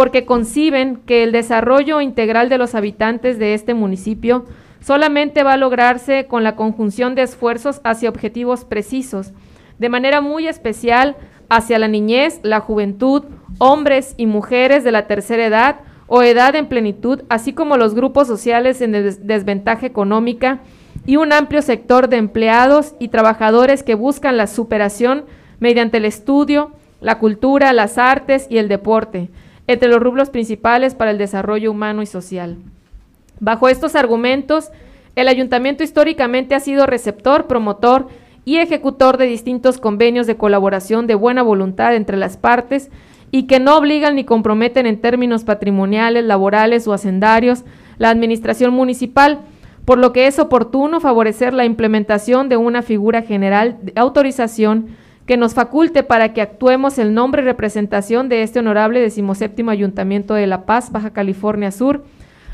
porque 0.00 0.24
conciben 0.24 0.96
que 1.04 1.24
el 1.24 1.30
desarrollo 1.30 2.00
integral 2.00 2.48
de 2.48 2.56
los 2.56 2.74
habitantes 2.74 3.38
de 3.38 3.52
este 3.52 3.74
municipio 3.74 4.46
solamente 4.80 5.42
va 5.42 5.52
a 5.52 5.58
lograrse 5.58 6.24
con 6.24 6.42
la 6.42 6.56
conjunción 6.56 7.14
de 7.14 7.20
esfuerzos 7.20 7.82
hacia 7.84 8.08
objetivos 8.08 8.64
precisos, 8.64 9.32
de 9.78 9.90
manera 9.90 10.22
muy 10.22 10.48
especial 10.48 11.16
hacia 11.50 11.78
la 11.78 11.86
niñez, 11.86 12.40
la 12.42 12.60
juventud, 12.60 13.24
hombres 13.58 14.14
y 14.16 14.24
mujeres 14.24 14.84
de 14.84 14.92
la 14.92 15.06
tercera 15.06 15.44
edad 15.44 15.80
o 16.06 16.22
edad 16.22 16.54
en 16.54 16.68
plenitud, 16.68 17.24
así 17.28 17.52
como 17.52 17.76
los 17.76 17.94
grupos 17.94 18.26
sociales 18.26 18.80
en 18.80 18.92
des 18.92 19.26
desventaja 19.26 19.84
económica 19.84 20.60
y 21.04 21.16
un 21.16 21.30
amplio 21.30 21.60
sector 21.60 22.08
de 22.08 22.16
empleados 22.16 22.94
y 22.98 23.08
trabajadores 23.08 23.82
que 23.82 23.96
buscan 23.96 24.38
la 24.38 24.46
superación 24.46 25.26
mediante 25.58 25.98
el 25.98 26.06
estudio, 26.06 26.70
la 27.02 27.18
cultura, 27.18 27.74
las 27.74 27.98
artes 27.98 28.46
y 28.48 28.56
el 28.56 28.68
deporte, 28.68 29.28
entre 29.72 29.88
los 29.88 30.00
rubros 30.00 30.30
principales 30.30 30.96
para 30.96 31.12
el 31.12 31.18
desarrollo 31.18 31.70
humano 31.70 32.02
y 32.02 32.06
social. 32.06 32.56
Bajo 33.38 33.68
estos 33.68 33.94
argumentos, 33.94 34.70
el 35.14 35.28
ayuntamiento 35.28 35.84
históricamente 35.84 36.56
ha 36.56 36.60
sido 36.60 36.86
receptor, 36.86 37.46
promotor 37.46 38.08
y 38.44 38.56
ejecutor 38.56 39.16
de 39.16 39.26
distintos 39.26 39.78
convenios 39.78 40.26
de 40.26 40.36
colaboración 40.36 41.06
de 41.06 41.14
buena 41.14 41.42
voluntad 41.42 41.94
entre 41.94 42.16
las 42.16 42.36
partes 42.36 42.90
y 43.30 43.44
que 43.44 43.60
no 43.60 43.76
obligan 43.76 44.16
ni 44.16 44.24
comprometen 44.24 44.86
en 44.86 45.00
términos 45.00 45.44
patrimoniales, 45.44 46.24
laborales 46.24 46.88
o 46.88 46.92
hacendarios 46.92 47.64
la 47.98 48.10
administración 48.10 48.72
municipal, 48.72 49.42
por 49.84 49.98
lo 49.98 50.12
que 50.12 50.26
es 50.26 50.40
oportuno 50.40 51.00
favorecer 51.00 51.54
la 51.54 51.64
implementación 51.64 52.48
de 52.48 52.56
una 52.56 52.82
figura 52.82 53.22
general 53.22 53.78
de 53.82 53.92
autorización 53.94 54.96
que 55.30 55.36
nos 55.36 55.54
faculte 55.54 56.02
para 56.02 56.32
que 56.32 56.42
actuemos 56.42 56.98
el 56.98 57.14
nombre 57.14 57.40
y 57.40 57.44
representación 57.44 58.28
de 58.28 58.42
este 58.42 58.58
honorable 58.58 58.98
decimoséptimo 58.98 59.70
Ayuntamiento 59.70 60.34
de 60.34 60.48
La 60.48 60.66
Paz, 60.66 60.90
Baja 60.90 61.10
California 61.10 61.70
Sur, 61.70 62.04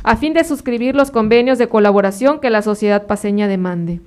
a 0.03 0.17
fin 0.17 0.35
de 0.35 0.45
suscribir 0.45 0.95
los 0.95 1.11
convenios 1.11 1.57
de 1.57 1.71
colaboración 1.71 2.39
que 2.39 2.51
la 2.51 2.61
sociedad 2.61 3.07
paseña 3.07 3.49
demande. 3.49 4.03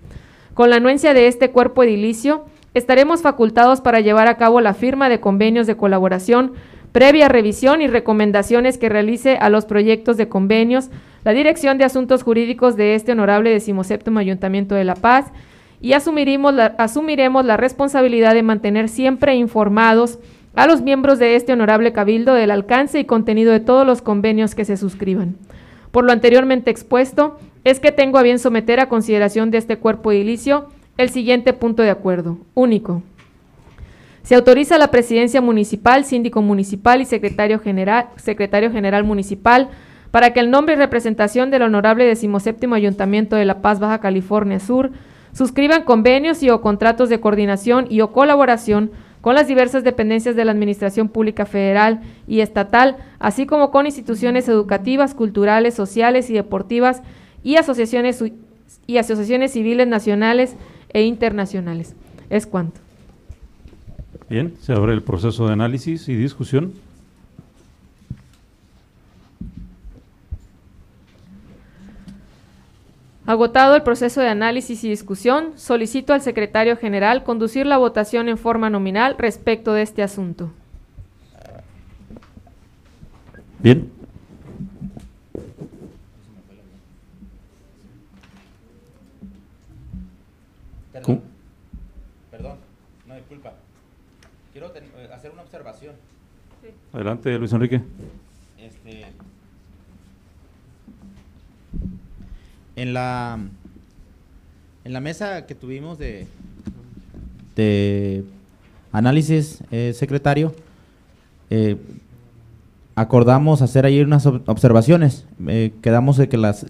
Con 0.53 0.69
la 0.69 0.75
anuencia 0.75 1.15
de 1.15 1.25
este 1.25 1.49
cuerpo 1.49 1.81
edilicio, 1.81 2.45
estaremos 2.75 3.23
facultados 3.23 3.81
para 3.81 4.01
llevar 4.01 4.27
a 4.27 4.37
cabo 4.37 4.61
la 4.61 4.75
firma 4.75 5.09
de 5.09 5.19
convenios 5.19 5.65
de 5.65 5.75
colaboración, 5.75 6.53
previa 6.91 7.27
revisión 7.27 7.81
y 7.81 7.87
recomendaciones 7.87 8.77
que 8.77 8.87
realice 8.87 9.37
a 9.37 9.49
los 9.49 9.65
proyectos 9.65 10.15
de 10.15 10.29
convenios 10.29 10.91
la 11.25 11.31
Dirección 11.31 11.79
de 11.79 11.85
Asuntos 11.85 12.21
Jurídicos 12.21 12.75
de 12.75 12.93
este 12.93 13.13
honorable 13.13 13.49
decimoséptimo 13.49 14.19
Ayuntamiento 14.19 14.75
de 14.75 14.83
La 14.83 14.93
Paz 14.93 15.25
y 15.81 15.93
asumiremos 15.93 16.53
la, 16.53 16.65
asumiremos 16.77 17.45
la 17.45 17.57
responsabilidad 17.57 18.34
de 18.34 18.43
mantener 18.43 18.89
siempre 18.89 19.35
informados 19.35 20.19
a 20.56 20.68
los 20.68 20.81
miembros 20.81 21.19
de 21.19 21.35
este 21.35 21.53
honorable 21.53 21.93
cabildo 21.93 22.34
del 22.34 22.51
alcance 22.51 22.99
y 22.99 23.06
contenido 23.06 23.51
de 23.51 23.60
todos 23.60 23.85
los 23.85 24.01
convenios 24.01 24.56
que 24.56 24.65
se 24.65 24.77
suscriban. 24.77 25.35
Por 25.91 26.03
lo 26.03 26.11
anteriormente 26.11 26.69
expuesto, 26.69 27.39
es 27.64 27.80
que 27.80 27.91
tengo 27.91 28.18
a 28.18 28.23
bien 28.23 28.39
someter 28.39 28.80
a 28.80 28.89
consideración 28.89 29.51
de 29.51 29.57
este 29.57 29.77
cuerpo 29.77 30.11
edilicio 30.11 30.68
el 30.97 31.10
siguiente 31.10 31.53
punto 31.53 31.81
de 31.81 31.89
acuerdo. 31.89 32.38
Único. 32.56 33.01
Se 34.23 34.35
autoriza 34.35 34.76
a 34.76 34.80
la 34.80 34.91
presidencia 34.91 35.41
municipal, 35.41 36.03
síndico 36.03 36.41
municipal 36.41 37.01
y 37.01 37.06
secretario 37.06 37.60
general, 37.60 38.10
secretario 38.18 38.72
general 38.72 39.03
municipal 39.03 39.69
para 40.11 40.34
que 40.34 40.39
el 40.39 40.51
nombre 40.51 40.76
y 40.76 40.77
representación 40.77 41.51
del 41.51 41.61
honorable 41.61 42.06
decimoséptimo 42.06 42.76
Ayuntamiento 42.76 43.35
de 43.35 43.45
La 43.45 43.61
Paz, 43.61 43.80
Baja 43.80 43.99
California 43.99 44.60
Sur, 44.60 44.91
suscriban 45.40 45.86
convenios 45.86 46.44
y 46.44 46.49
o 46.49 46.60
contratos 46.60 47.07
de 47.07 47.22
coordinación 47.22 47.88
y 47.90 48.02
o 48.02 48.11
colaboración 48.11 48.91
con 49.22 49.36
las 49.36 49.48
diversas 49.48 49.86
dependencias 49.86 50.36
de 50.36 50.44
la 50.44 50.52
Administración 50.52 51.07
Pública 51.07 51.45
Federal 51.45 52.02
y 52.28 52.41
Estatal, 52.41 52.98
así 53.20 53.45
como 53.45 53.72
con 53.72 53.86
instituciones 53.86 54.49
educativas, 54.49 55.14
culturales, 55.14 55.76
sociales 55.76 56.30
y 56.30 56.34
deportivas 56.34 57.03
y 57.41 57.56
asociaciones, 57.56 58.22
y 58.86 58.98
asociaciones 58.98 59.53
civiles 59.53 59.88
nacionales 59.88 60.57
e 60.91 61.03
internacionales. 61.03 61.95
Es 62.30 62.45
cuanto. 62.45 62.82
Bien, 64.30 64.56
se 64.60 64.74
abre 64.74 64.91
el 64.91 65.03
proceso 65.03 65.48
de 65.48 65.53
análisis 65.53 66.10
y 66.10 66.16
discusión. 66.16 66.74
Agotado 73.30 73.76
el 73.76 73.84
proceso 73.84 74.22
de 74.22 74.27
análisis 74.27 74.84
y 74.84 74.89
discusión, 74.89 75.53
solicito 75.56 76.14
al 76.14 76.22
secretario 76.22 76.76
general 76.77 77.23
conducir 77.23 77.68
la 77.68 77.77
votación 77.77 78.27
en 78.27 78.39
forma 78.39 78.72
nominal 78.72 79.18
respecto 79.19 79.72
de 79.73 79.84
este 79.84 80.01
asunto. 80.01 80.51
Bien. 83.60 83.91
¿Cómo? 91.03 91.22
Perdón, 92.31 92.57
no 93.06 93.14
disculpa. 93.14 93.53
Quiero 94.53 94.73
eh, 94.76 95.10
hacer 95.14 95.30
una 95.30 95.43
observación. 95.43 95.93
Adelante, 96.93 97.38
Luis 97.38 97.53
Enrique. 97.53 97.80
Este, 98.57 99.06
en 102.81 102.93
la 102.93 103.38
en 104.85 104.93
la 104.93 104.99
mesa 105.01 105.45
que 105.45 105.56
tuvimos 105.56 105.97
de 105.99 106.27
de 107.56 108.23
análisis, 108.91 109.60
eh, 109.72 109.93
secretario, 109.93 110.56
eh, 111.49 111.76
acordamos 112.95 113.61
hacer 113.61 113.85
ahí 113.85 114.01
unas 114.01 114.26
ob- 114.26 114.41
observaciones. 114.45 115.26
Eh, 115.47 115.73
quedamos 115.81 116.18
de 116.18 116.30
que 116.30 116.38
las, 116.38 116.65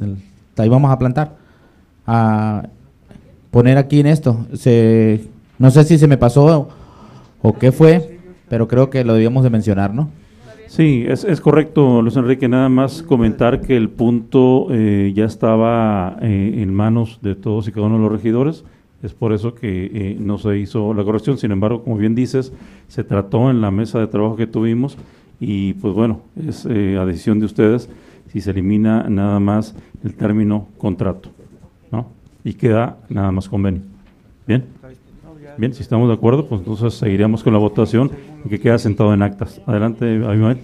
las 0.56 0.65
íbamos 0.65 0.91
a 0.91 0.98
plantar. 0.99 1.36
A 2.07 2.68
poner 3.52 3.77
aquí 3.77 3.99
en 3.99 4.07
esto. 4.07 4.48
Se, 4.56 5.27
no 5.60 5.69
sé 5.69 5.84
si 5.84 5.98
se 5.99 6.07
me 6.07 6.18
pasó 6.18 6.69
o 7.41 7.53
qué 7.57 7.72
fue, 7.72 8.19
pero 8.49 8.68
creo 8.68 8.90
que 8.90 9.03
lo 9.03 9.14
debíamos 9.14 9.44
de 9.44 9.49
mencionar, 9.52 9.94
¿no? 9.94 10.10
Sí, 10.70 11.04
es, 11.08 11.24
es 11.24 11.41
correcto, 11.41 12.04
Luis 12.04 12.16
Enrique. 12.16 12.48
Nada 12.48 12.70
más 12.70 13.02
comentar 13.02 13.60
que 13.60 13.76
el 13.76 13.90
punto 13.90 14.68
eh, 14.70 15.12
ya 15.16 15.26
estaba 15.26 16.18
eh, 16.22 16.60
en 16.62 16.72
manos 16.72 17.18
de 17.24 17.34
todos 17.34 17.68
y 17.68 17.72
cada 17.72 17.88
uno 17.88 17.96
de 17.96 18.04
los 18.04 18.12
regidores. 18.12 18.64
Es 19.02 19.16
por 19.16 19.34
eso 19.34 19.56
que 19.56 19.90
eh, 19.91 20.18
no 20.20 20.38
se 20.38 20.60
hizo 20.60 20.94
la 20.94 21.04
corrección. 21.04 21.40
Sin 21.40 21.52
embargo, 21.52 21.84
como 21.84 21.98
bien 21.98 22.14
dices, 22.14 22.54
se 22.88 23.04
trató 23.04 23.50
en 23.50 23.62
la 23.62 23.72
mesa 23.72 24.00
de 24.00 24.06
trabajo 24.06 24.36
que 24.36 24.46
tuvimos 24.46 24.96
y 25.40 25.74
pues 25.74 25.96
bueno, 25.96 26.22
es 26.36 26.68
eh, 26.70 26.98
a 27.00 27.06
decisión 27.06 27.40
de 27.40 27.48
ustedes 27.48 27.90
si 28.28 28.40
se 28.40 28.52
elimina 28.52 29.10
nada 29.10 29.40
más 29.40 29.76
el 30.04 30.14
término 30.14 30.68
contrato, 30.78 31.30
¿no? 31.91 32.10
Y 32.44 32.54
queda 32.54 33.00
nada 33.10 33.32
más 33.32 33.50
convenio. 33.50 33.82
¿Bien? 34.46 34.66
Bien, 35.60 35.73
si 35.73 35.81
estamos 35.81 36.07
de 36.07 36.14
acuerdo, 36.14 36.48
pues 36.48 36.61
entonces 36.61 36.94
seguiríamos 36.94 37.44
con 37.44 37.52
la 37.52 37.60
votación 37.60 38.11
y 38.45 38.48
que 38.48 38.61
queda 38.61 38.80
sentado 38.80 39.14
en 39.14 39.22
actas. 39.22 39.60
Adelante, 39.65 40.06
Abimael. 40.06 40.57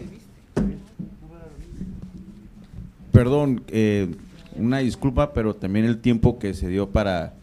Perdón, 3.11 3.61
eh, 3.67 4.15
una 4.55 4.77
disculpa, 4.77 5.33
pero 5.33 5.53
también 5.53 5.83
el 5.83 5.97
tiempo 5.97 6.39
que 6.39 6.53
se 6.53 6.69
dio 6.69 6.91
para 6.91 7.33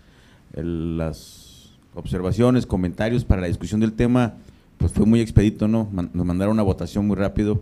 las 0.54 1.74
observaciones, 1.94 2.64
comentarios, 2.64 3.26
para 3.26 3.42
la 3.42 3.48
discusión 3.48 3.80
del 3.80 3.92
tema, 3.92 4.32
pues 4.78 4.90
fue 4.90 5.04
muy 5.04 5.20
expedito, 5.20 5.68
¿no? 5.68 5.90
Nos 5.92 6.24
mandaron 6.24 6.54
una 6.54 6.62
votación 6.62 7.06
muy 7.06 7.16
rápido. 7.16 7.60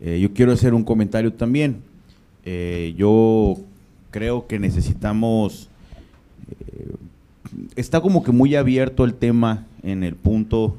Eh, 0.00 0.20
yo 0.20 0.32
quiero 0.32 0.52
hacer 0.52 0.72
un 0.72 0.84
comentario 0.84 1.34
también. 1.34 1.82
Eh, 2.46 2.94
yo 2.96 3.58
creo 4.10 4.46
que 4.46 4.58
necesitamos 4.58 5.68
eh, 6.50 6.94
está 7.76 8.00
como 8.00 8.22
que 8.22 8.32
muy 8.32 8.54
abierto 8.54 9.04
el 9.04 9.14
tema 9.14 9.66
en 9.82 10.04
el 10.04 10.14
punto 10.14 10.76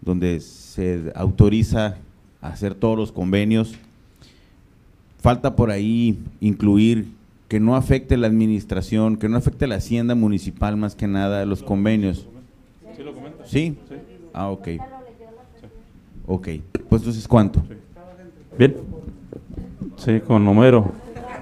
donde 0.00 0.40
se 0.40 1.12
autoriza 1.14 1.96
hacer 2.40 2.74
todos 2.74 2.96
los 2.96 3.12
convenios. 3.12 3.74
Falta 5.20 5.56
por 5.56 5.70
ahí 5.70 6.18
incluir 6.40 7.08
que 7.48 7.60
no 7.60 7.74
afecte 7.74 8.16
la 8.16 8.26
administración, 8.26 9.16
que 9.16 9.28
no 9.28 9.36
afecte 9.36 9.66
la 9.66 9.76
hacienda 9.76 10.14
municipal 10.14 10.76
más 10.76 10.94
que 10.94 11.08
nada 11.08 11.44
los 11.46 11.62
convenios. 11.62 12.26
¿Sí 12.96 13.02
lo 13.02 13.14
comenta? 13.14 13.44
¿Sí? 13.46 13.76
Ah, 14.32 14.50
ok. 14.50 14.68
Ok, 16.26 16.48
pues 16.88 17.02
entonces 17.02 17.26
¿cuánto? 17.26 17.62
Bien. 18.58 18.76
Sí, 19.96 20.20
con 20.20 20.46
Homero. 20.46 20.92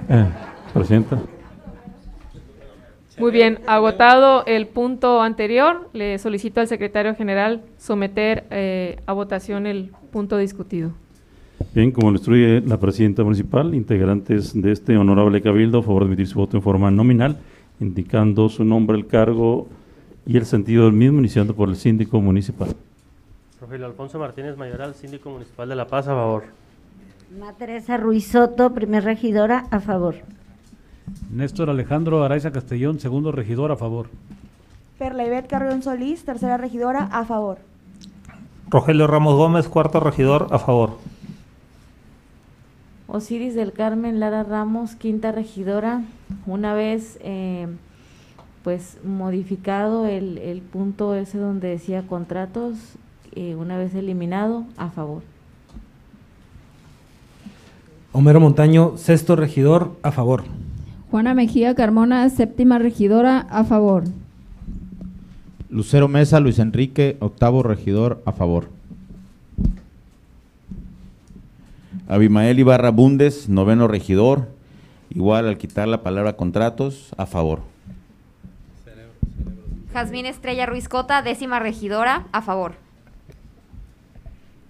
Eh. 0.08 1.26
Muy 3.18 3.32
bien, 3.32 3.60
agotado 3.66 4.44
el 4.44 4.66
punto 4.66 5.22
anterior, 5.22 5.88
le 5.94 6.18
solicito 6.18 6.60
al 6.60 6.68
secretario 6.68 7.14
general 7.14 7.62
someter 7.78 8.44
eh, 8.50 9.00
a 9.06 9.14
votación 9.14 9.66
el 9.66 9.90
punto 10.12 10.36
discutido. 10.36 10.90
Bien, 11.74 11.90
como 11.92 12.10
lo 12.10 12.16
instruye 12.16 12.60
la 12.60 12.78
presidenta 12.78 13.24
municipal, 13.24 13.74
integrantes 13.74 14.60
de 14.60 14.70
este 14.70 14.98
honorable 14.98 15.40
cabildo, 15.40 15.78
a 15.78 15.82
favor 15.82 16.02
de 16.02 16.08
emitir 16.08 16.26
su 16.26 16.38
voto 16.38 16.58
en 16.58 16.62
forma 16.62 16.90
nominal, 16.90 17.38
indicando 17.80 18.50
su 18.50 18.64
nombre, 18.64 18.98
el 18.98 19.06
cargo 19.06 19.66
y 20.26 20.36
el 20.36 20.44
sentido 20.44 20.84
del 20.84 20.92
mismo, 20.92 21.18
iniciando 21.18 21.54
por 21.54 21.70
el 21.70 21.76
síndico 21.76 22.20
municipal. 22.20 22.76
Rogelio 23.60 23.86
Alfonso 23.86 24.18
Martínez 24.18 24.58
Mayoral, 24.58 24.94
síndico 24.94 25.30
municipal 25.30 25.66
de 25.66 25.74
La 25.74 25.86
Paz, 25.86 26.06
a 26.08 26.14
favor. 26.14 26.44
Ma 27.40 27.54
Teresa 27.54 27.96
Ruiz 27.96 28.26
Soto, 28.26 28.74
primer 28.74 29.04
regidora, 29.04 29.64
a 29.70 29.80
favor. 29.80 30.16
Néstor 31.30 31.70
Alejandro 31.70 32.24
Araiza 32.24 32.52
Castellón, 32.52 33.00
segundo 33.00 33.32
regidor, 33.32 33.72
a 33.72 33.76
favor. 33.76 34.08
Perla 34.98 35.26
Ivette 35.26 35.48
Carrión 35.48 35.82
Solís, 35.82 36.24
tercera 36.24 36.56
regidora, 36.56 37.08
a 37.12 37.24
favor. 37.24 37.58
Rogelio 38.68 39.06
Ramos 39.06 39.36
Gómez, 39.36 39.68
cuarto 39.68 40.00
regidor, 40.00 40.48
a 40.50 40.58
favor. 40.58 40.98
Osiris 43.06 43.54
del 43.54 43.72
Carmen 43.72 44.18
Lara 44.18 44.42
Ramos, 44.42 44.96
quinta 44.96 45.32
regidora, 45.32 46.02
una 46.46 46.74
vez 46.74 47.18
eh, 47.22 47.68
pues 48.64 48.98
modificado 49.04 50.06
el, 50.06 50.38
el 50.38 50.60
punto 50.60 51.14
ese 51.14 51.38
donde 51.38 51.68
decía 51.68 52.06
contratos, 52.06 52.76
eh, 53.34 53.54
una 53.54 53.78
vez 53.78 53.94
eliminado, 53.94 54.64
a 54.76 54.90
favor. 54.90 55.22
Homero 58.12 58.40
Montaño, 58.40 58.94
sexto 58.96 59.36
regidor, 59.36 59.92
a 60.02 60.10
favor. 60.10 60.42
Juana 61.16 61.32
Mejía 61.32 61.74
Carmona, 61.74 62.28
séptima 62.28 62.78
regidora, 62.78 63.46
a 63.48 63.64
favor. 63.64 64.04
Lucero 65.70 66.08
Mesa, 66.08 66.40
Luis 66.40 66.58
Enrique, 66.58 67.16
octavo 67.20 67.62
regidor, 67.62 68.22
a 68.26 68.32
favor. 68.32 68.68
Abimael 72.06 72.58
Ibarra 72.58 72.90
Bundes, 72.90 73.48
noveno 73.48 73.88
regidor, 73.88 74.50
igual 75.08 75.48
al 75.48 75.56
quitar 75.56 75.88
la 75.88 76.02
palabra 76.02 76.36
contratos, 76.36 77.14
a 77.16 77.24
favor. 77.24 77.60
Jazmín 79.94 80.26
Estrella 80.26 80.66
Ruiz 80.66 80.86
Cota, 80.86 81.22
décima 81.22 81.60
regidora, 81.60 82.26
a 82.32 82.42
favor. 82.42 82.74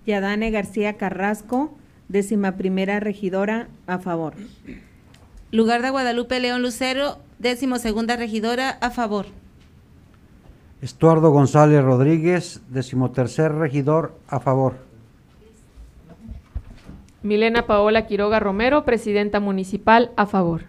Yadane 0.07 0.53
García 0.53 0.93
Carrasco, 0.93 1.77
décima 2.07 2.53
primera 2.53 3.01
regidora, 3.01 3.67
a 3.89 3.99
favor. 3.99 4.35
Lugar 5.53 5.83
de 5.83 5.91
Guadalupe 5.91 6.41
León 6.41 6.63
Lucero, 6.63 7.19
décimo 7.39 7.79
segunda 7.79 8.17
regidora, 8.17 8.71
a 8.81 8.91
favor. 8.91 9.27
Estuardo 10.83 11.31
González 11.31 11.83
Rodríguez, 11.83 12.61
decimotercer 12.69 13.53
regidor, 13.53 14.15
a 14.29 14.41
favor. 14.41 14.75
Milena 17.23 17.67
Paola 17.67 18.07
Quiroga 18.07 18.41
Romero, 18.41 18.85
presidenta 18.85 19.41
municipal, 19.41 20.11
a 20.17 20.27
favor. 20.27 20.63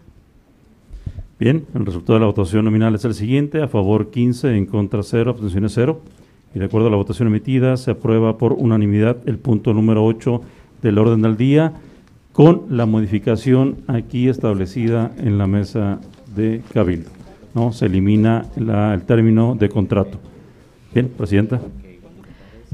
Bien, 1.39 1.65
el 1.75 1.85
resultado 1.85 2.13
de 2.15 2.21
la 2.21 2.27
votación 2.27 2.65
nominal 2.65 2.95
es 2.95 3.05
el 3.05 3.13
siguiente, 3.13 3.61
a 3.61 3.67
favor 3.67 4.09
15, 4.09 4.55
en 4.55 4.65
contra 4.65 5.03
0, 5.03 5.31
abstenciones 5.31 5.73
0. 5.73 6.01
Y 6.55 6.59
de 6.59 6.65
acuerdo 6.65 6.87
a 6.87 6.91
la 6.91 6.97
votación 6.97 7.27
emitida, 7.27 7.77
se 7.77 7.91
aprueba 7.91 8.37
por 8.37 8.53
unanimidad 8.53 9.17
el 9.25 9.37
punto 9.37 9.73
número 9.73 10.05
8 10.05 10.41
del 10.81 10.97
orden 10.97 11.21
del 11.21 11.37
día, 11.37 11.73
con 12.37 12.65
la 12.69 12.85
modificación 12.85 13.77
aquí 13.87 14.29
establecida 14.29 15.11
en 15.17 15.39
la 15.39 15.47
mesa 15.47 15.99
de 16.35 16.61
Cabildo. 16.71 17.09
¿no? 17.55 17.73
Se 17.73 17.87
elimina 17.87 18.45
la- 18.55 18.93
el 18.93 19.01
término 19.01 19.55
de 19.55 19.67
contrato. 19.69 20.19
Bien, 20.93 21.09
Presidenta. 21.09 21.59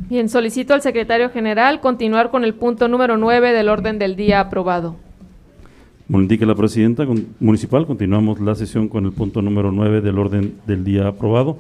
Bien, 0.10 0.28
solicito 0.28 0.74
al 0.74 0.82
secretario 0.82 1.30
general 1.30 1.80
continuar 1.80 2.30
con 2.30 2.44
el 2.44 2.56
punto 2.56 2.90
número 2.90 3.16
9 3.16 3.54
del 3.54 3.70
orden 3.70 4.00
del 4.00 4.18
día 4.18 4.42
aprobado. 4.42 4.98
Como 6.08 6.20
indica 6.22 6.46
la 6.46 6.56
presidenta 6.56 7.06
municipal, 7.40 7.86
continuamos 7.86 8.42
la 8.42 8.56
sesión 8.56 8.90
con 8.90 9.06
el 9.06 9.14
punto 9.14 9.42
número 9.42 9.72
9 9.72 10.02
del 10.02 10.20
orden 10.20 10.56
del 10.68 10.84
día 10.84 11.08
aprobado. 11.08 11.58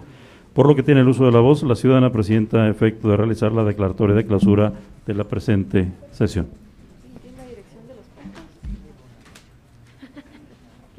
Por 0.53 0.67
lo 0.67 0.75
que 0.75 0.83
tiene 0.83 0.99
el 0.99 1.07
uso 1.07 1.25
de 1.25 1.31
la 1.31 1.39
voz, 1.39 1.63
la 1.63 1.75
ciudadana 1.75 2.11
presidenta 2.11 2.63
a 2.65 2.69
efecto 2.69 3.07
de 3.07 3.15
realizar 3.15 3.53
la 3.53 3.63
declaratoria 3.63 4.13
de 4.13 4.25
clausura 4.25 4.73
de 5.07 5.13
la 5.13 5.23
presente 5.23 5.87
sesión. 6.11 6.47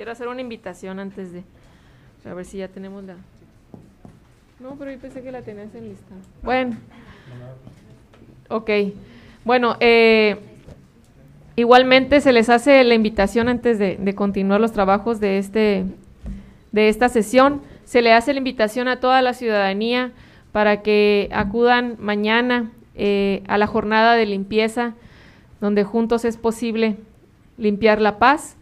Quiero 0.05 0.13
hacer 0.13 0.29
una 0.29 0.43
invitación 0.43 0.99
antes 0.99 1.33
de... 1.33 1.45
A 2.31 2.35
ver 2.35 2.45
si 2.45 2.59
ya 2.59 2.69
tenemos 2.69 3.03
la... 3.05 3.17
No, 4.61 4.77
pero 4.79 4.91
yo 4.91 4.99
pensé 4.99 5.23
que 5.23 5.33
la 5.33 5.41
tenías 5.41 5.75
en 5.75 5.89
lista. 5.89 6.15
Bueno, 6.43 6.77
Ok. 8.51 8.71
Bueno, 9.47 9.79
eh, 9.81 10.37
igualmente 11.57 12.21
se 12.21 12.35
les 12.35 12.51
hace 12.51 12.85
la 12.85 12.93
invitación 12.93 13.49
antes 13.49 13.79
de, 13.79 13.97
de 13.97 14.15
continuar 14.15 14.61
los 14.61 14.73
trabajos 14.73 15.21
de, 15.21 15.39
este, 15.39 15.87
de 16.71 16.91
esta 16.91 17.09
sesión. 17.09 17.63
Se 17.87 18.03
le 18.03 18.13
hace 18.13 18.35
la 18.35 18.39
invitación 18.41 18.89
a 18.89 19.01
toda 19.01 19.23
la 19.23 19.33
ciudadanía 19.33 20.13
para 20.53 20.83
que 20.83 21.31
acudan 21.33 21.97
mañana 21.99 22.73
eh, 22.95 23.43
a 23.49 23.57
la 23.57 23.67
jornada 23.67 24.17
de 24.17 24.27
limpieza, 24.27 24.93
donde 25.63 25.83
juntos 25.83 26.27
es 26.27 26.37
posible 26.37 26.99
limpiar 27.57 28.03
la 28.03 28.19
paz. 28.19 28.59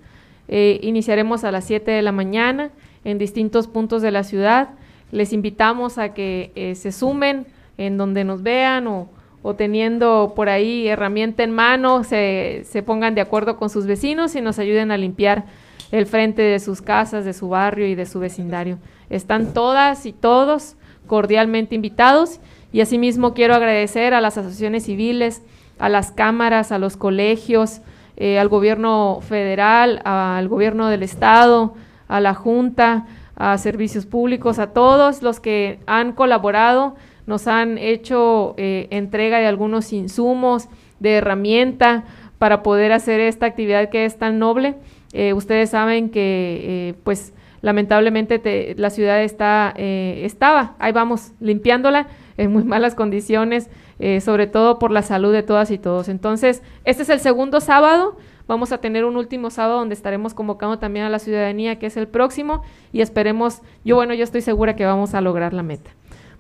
Eh, 0.49 0.81
iniciaremos 0.83 1.45
a 1.45 1.53
las 1.53 1.65
7 1.65 1.91
de 1.91 2.03
la 2.03 2.13
mañana 2.13 2.71
en 3.05 3.19
distintos 3.19 3.67
puntos 3.67 4.03
de 4.03 4.11
la 4.11 4.25
ciudad. 4.25 4.71
Les 5.11 5.33
invitamos 5.33 5.99
a 5.99 6.15
que 6.15 6.53
eh, 6.55 6.75
se 6.75 6.93
sumen 6.93 7.47
en 7.79 7.97
donde 7.97 8.25
nos 8.25 8.43
vean 8.43 8.87
o, 8.87 9.09
teniendo 9.57 10.35
por 10.37 10.49
ahí 10.49 10.87
herramienta 10.87 11.43
en 11.43 11.51
mano, 11.51 12.05
se 12.05 12.85
pongan 12.87 13.17
de 13.17 13.21
acuerdo 13.21 13.57
con 13.57 13.71
sus 13.71 13.87
vecinos 13.87 14.37
y 14.37 14.41
nos 14.41 14.61
ayuden 14.61 14.93
a 14.93 14.97
limpiar 14.97 15.47
el 15.93 16.07
frente 16.07 16.43
de 16.43 16.59
sus 16.59 16.81
casas, 16.81 17.25
de 17.25 17.35
su 17.35 17.49
barrio 17.49 17.87
y 17.87 17.95
de 17.95 18.07
su 18.07 18.19
vecindario. 18.19 18.79
Están 19.11 19.53
todas 19.53 20.07
y 20.07 20.13
todos 20.13 20.77
cordialmente 21.07 21.75
invitados 21.75 22.41
y 22.73 22.81
asimismo 22.81 23.35
quiero 23.35 23.55
agradecer 23.55 24.15
a 24.15 24.23
las 24.23 24.39
asociaciones 24.39 24.85
civiles, 24.85 25.43
a 25.79 25.91
las 25.91 26.11
cámaras, 26.11 26.73
a 26.73 26.79
los 26.79 26.97
colegios, 26.97 27.83
eh, 28.25 28.39
al 28.39 28.49
gobierno 28.49 29.19
federal, 29.21 30.01
al 30.05 30.47
gobierno 30.47 30.87
del 30.87 31.03
estado, 31.03 31.75
a 32.07 32.21
la 32.21 32.35
Junta, 32.35 33.07
a 33.35 33.59
servicios 33.59 34.07
públicos, 34.07 34.61
a 34.61 34.69
todos 34.69 35.25
los 35.25 35.41
que 35.41 35.81
han 35.87 36.13
colaborado, 36.13 36.95
nos 37.27 37.49
han 37.49 37.79
hecho 37.79 38.55
eh, 38.59 38.87
entrega 38.91 39.39
de 39.39 39.49
algunos 39.49 39.93
insumos, 39.93 40.69
de 41.01 41.15
herramienta 41.15 42.05
para 42.39 42.63
poder 42.63 42.93
hacer 42.93 43.19
esta 43.19 43.47
actividad 43.47 43.89
que 43.89 44.05
es 44.05 44.17
tan 44.19 44.39
noble. 44.39 44.77
Eh, 45.13 45.33
ustedes 45.33 45.71
saben 45.71 46.09
que 46.09 46.95
pues 47.03 47.35
lamentablemente 47.61 48.77
la 48.79 48.91
ciudad 48.91 49.21
está, 49.21 49.75
estaba, 49.77 50.77
ahí 50.79 50.93
vamos, 50.93 51.33
limpiándola 51.41 52.07
en 52.37 52.53
muy 52.53 52.63
malas 52.63 52.95
condiciones, 52.95 53.69
eh, 53.99 54.21
sobre 54.21 54.47
todo 54.47 54.79
por 54.79 54.91
la 54.91 55.03
salud 55.03 55.33
de 55.33 55.43
todas 55.43 55.71
y 55.71 55.79
todos. 55.79 56.09
Entonces, 56.09 56.63
este 56.85 57.03
es 57.03 57.09
el 57.09 57.21
segundo 57.21 57.61
sábado. 57.61 58.17
Vamos 58.49 58.73
a 58.73 58.79
tener 58.79 59.05
un 59.05 59.17
último 59.17 59.51
sábado 59.51 59.79
donde 59.79 59.95
estaremos 59.95 60.35
convocando 60.35 60.79
también 60.79 61.07
a 61.07 61.11
la 61.11 61.19
ciudadanía, 61.19 61.79
que 61.79 61.87
es 61.87 61.97
el 61.97 62.09
próximo, 62.09 62.63
y 62.93 63.01
esperemos, 63.01 63.63
yo 63.85 63.97
bueno, 63.97 64.15
yo 64.15 64.25
estoy 64.25 64.41
segura 64.41 64.77
que 64.77 64.85
vamos 64.85 65.15
a 65.15 65.21
lograr 65.21 65.53
la 65.53 65.63
meta. 65.63 65.91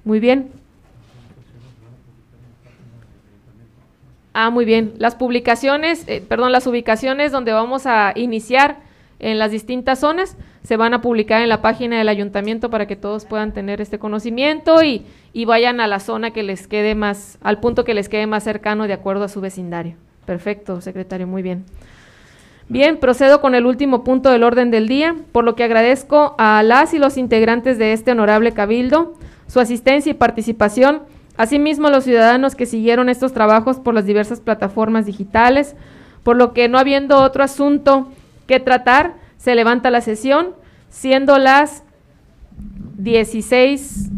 Muy 0.04 0.20
bien. 0.20 0.50
Ah, 4.34 4.50
muy 4.50 4.64
bien. 4.64 4.94
Las 4.98 5.14
publicaciones, 5.14 6.04
eh, 6.08 6.24
perdón, 6.26 6.52
las 6.52 6.66
ubicaciones 6.66 7.32
donde 7.32 7.52
vamos 7.52 7.86
a 7.86 8.12
iniciar 8.16 8.78
en 9.22 9.38
las 9.38 9.50
distintas 9.50 10.00
zonas 10.00 10.36
se 10.62 10.76
van 10.76 10.92
a 10.92 11.00
publicar 11.00 11.40
en 11.40 11.48
la 11.48 11.62
página 11.62 11.96
del 11.96 12.08
ayuntamiento 12.08 12.68
para 12.68 12.86
que 12.86 12.96
todos 12.96 13.24
puedan 13.24 13.52
tener 13.52 13.80
este 13.80 13.98
conocimiento 13.98 14.82
y, 14.82 15.06
y 15.32 15.44
vayan 15.46 15.80
a 15.80 15.86
la 15.86 16.00
zona 16.00 16.32
que 16.32 16.42
les 16.42 16.66
quede 16.66 16.94
más, 16.94 17.38
al 17.40 17.60
punto 17.60 17.84
que 17.84 17.94
les 17.94 18.08
quede 18.08 18.26
más 18.26 18.44
cercano 18.44 18.86
de 18.86 18.92
acuerdo 18.92 19.24
a 19.24 19.28
su 19.28 19.40
vecindario. 19.40 19.94
Perfecto, 20.26 20.80
secretario, 20.80 21.26
muy 21.26 21.42
bien. 21.42 21.64
Bien, 22.68 22.98
procedo 22.98 23.40
con 23.40 23.54
el 23.54 23.66
último 23.66 24.04
punto 24.04 24.30
del 24.30 24.44
orden 24.44 24.70
del 24.70 24.88
día, 24.88 25.16
por 25.32 25.44
lo 25.44 25.56
que 25.56 25.64
agradezco 25.64 26.34
a 26.38 26.62
las 26.62 26.94
y 26.94 26.98
los 26.98 27.16
integrantes 27.16 27.78
de 27.78 27.92
este 27.92 28.12
honorable 28.12 28.52
cabildo 28.52 29.14
su 29.46 29.60
asistencia 29.60 30.10
y 30.10 30.14
participación, 30.14 31.02
asimismo 31.36 31.88
a 31.88 31.90
los 31.90 32.04
ciudadanos 32.04 32.54
que 32.54 32.64
siguieron 32.64 33.10
estos 33.10 33.34
trabajos 33.34 33.78
por 33.78 33.92
las 33.92 34.06
diversas 34.06 34.40
plataformas 34.40 35.04
digitales, 35.04 35.76
por 36.22 36.36
lo 36.36 36.54
que 36.54 36.68
no 36.68 36.78
habiendo 36.78 37.20
otro 37.20 37.44
asunto 37.44 38.08
que 38.52 38.60
tratar, 38.60 39.14
se 39.38 39.54
levanta 39.54 39.90
la 39.90 40.02
sesión, 40.02 40.54
siendo 40.90 41.38
las 41.38 41.84
16 42.98 44.10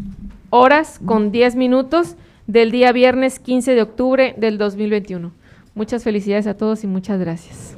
horas 0.51 1.01
con 1.05 1.31
10 1.31 1.55
minutos 1.55 2.17
del 2.47 2.73
día 2.73 2.91
viernes 2.93 3.39
15 3.39 3.75
de 3.75 3.83
octubre 3.83 4.35
del 4.37 4.59
2021. 4.59 5.33
Muchas 5.75 6.03
felicidades 6.03 6.47
a 6.49 6.57
todos 6.57 6.83
y 6.83 6.89
muchas 6.89 7.21
gracias. 7.21 7.77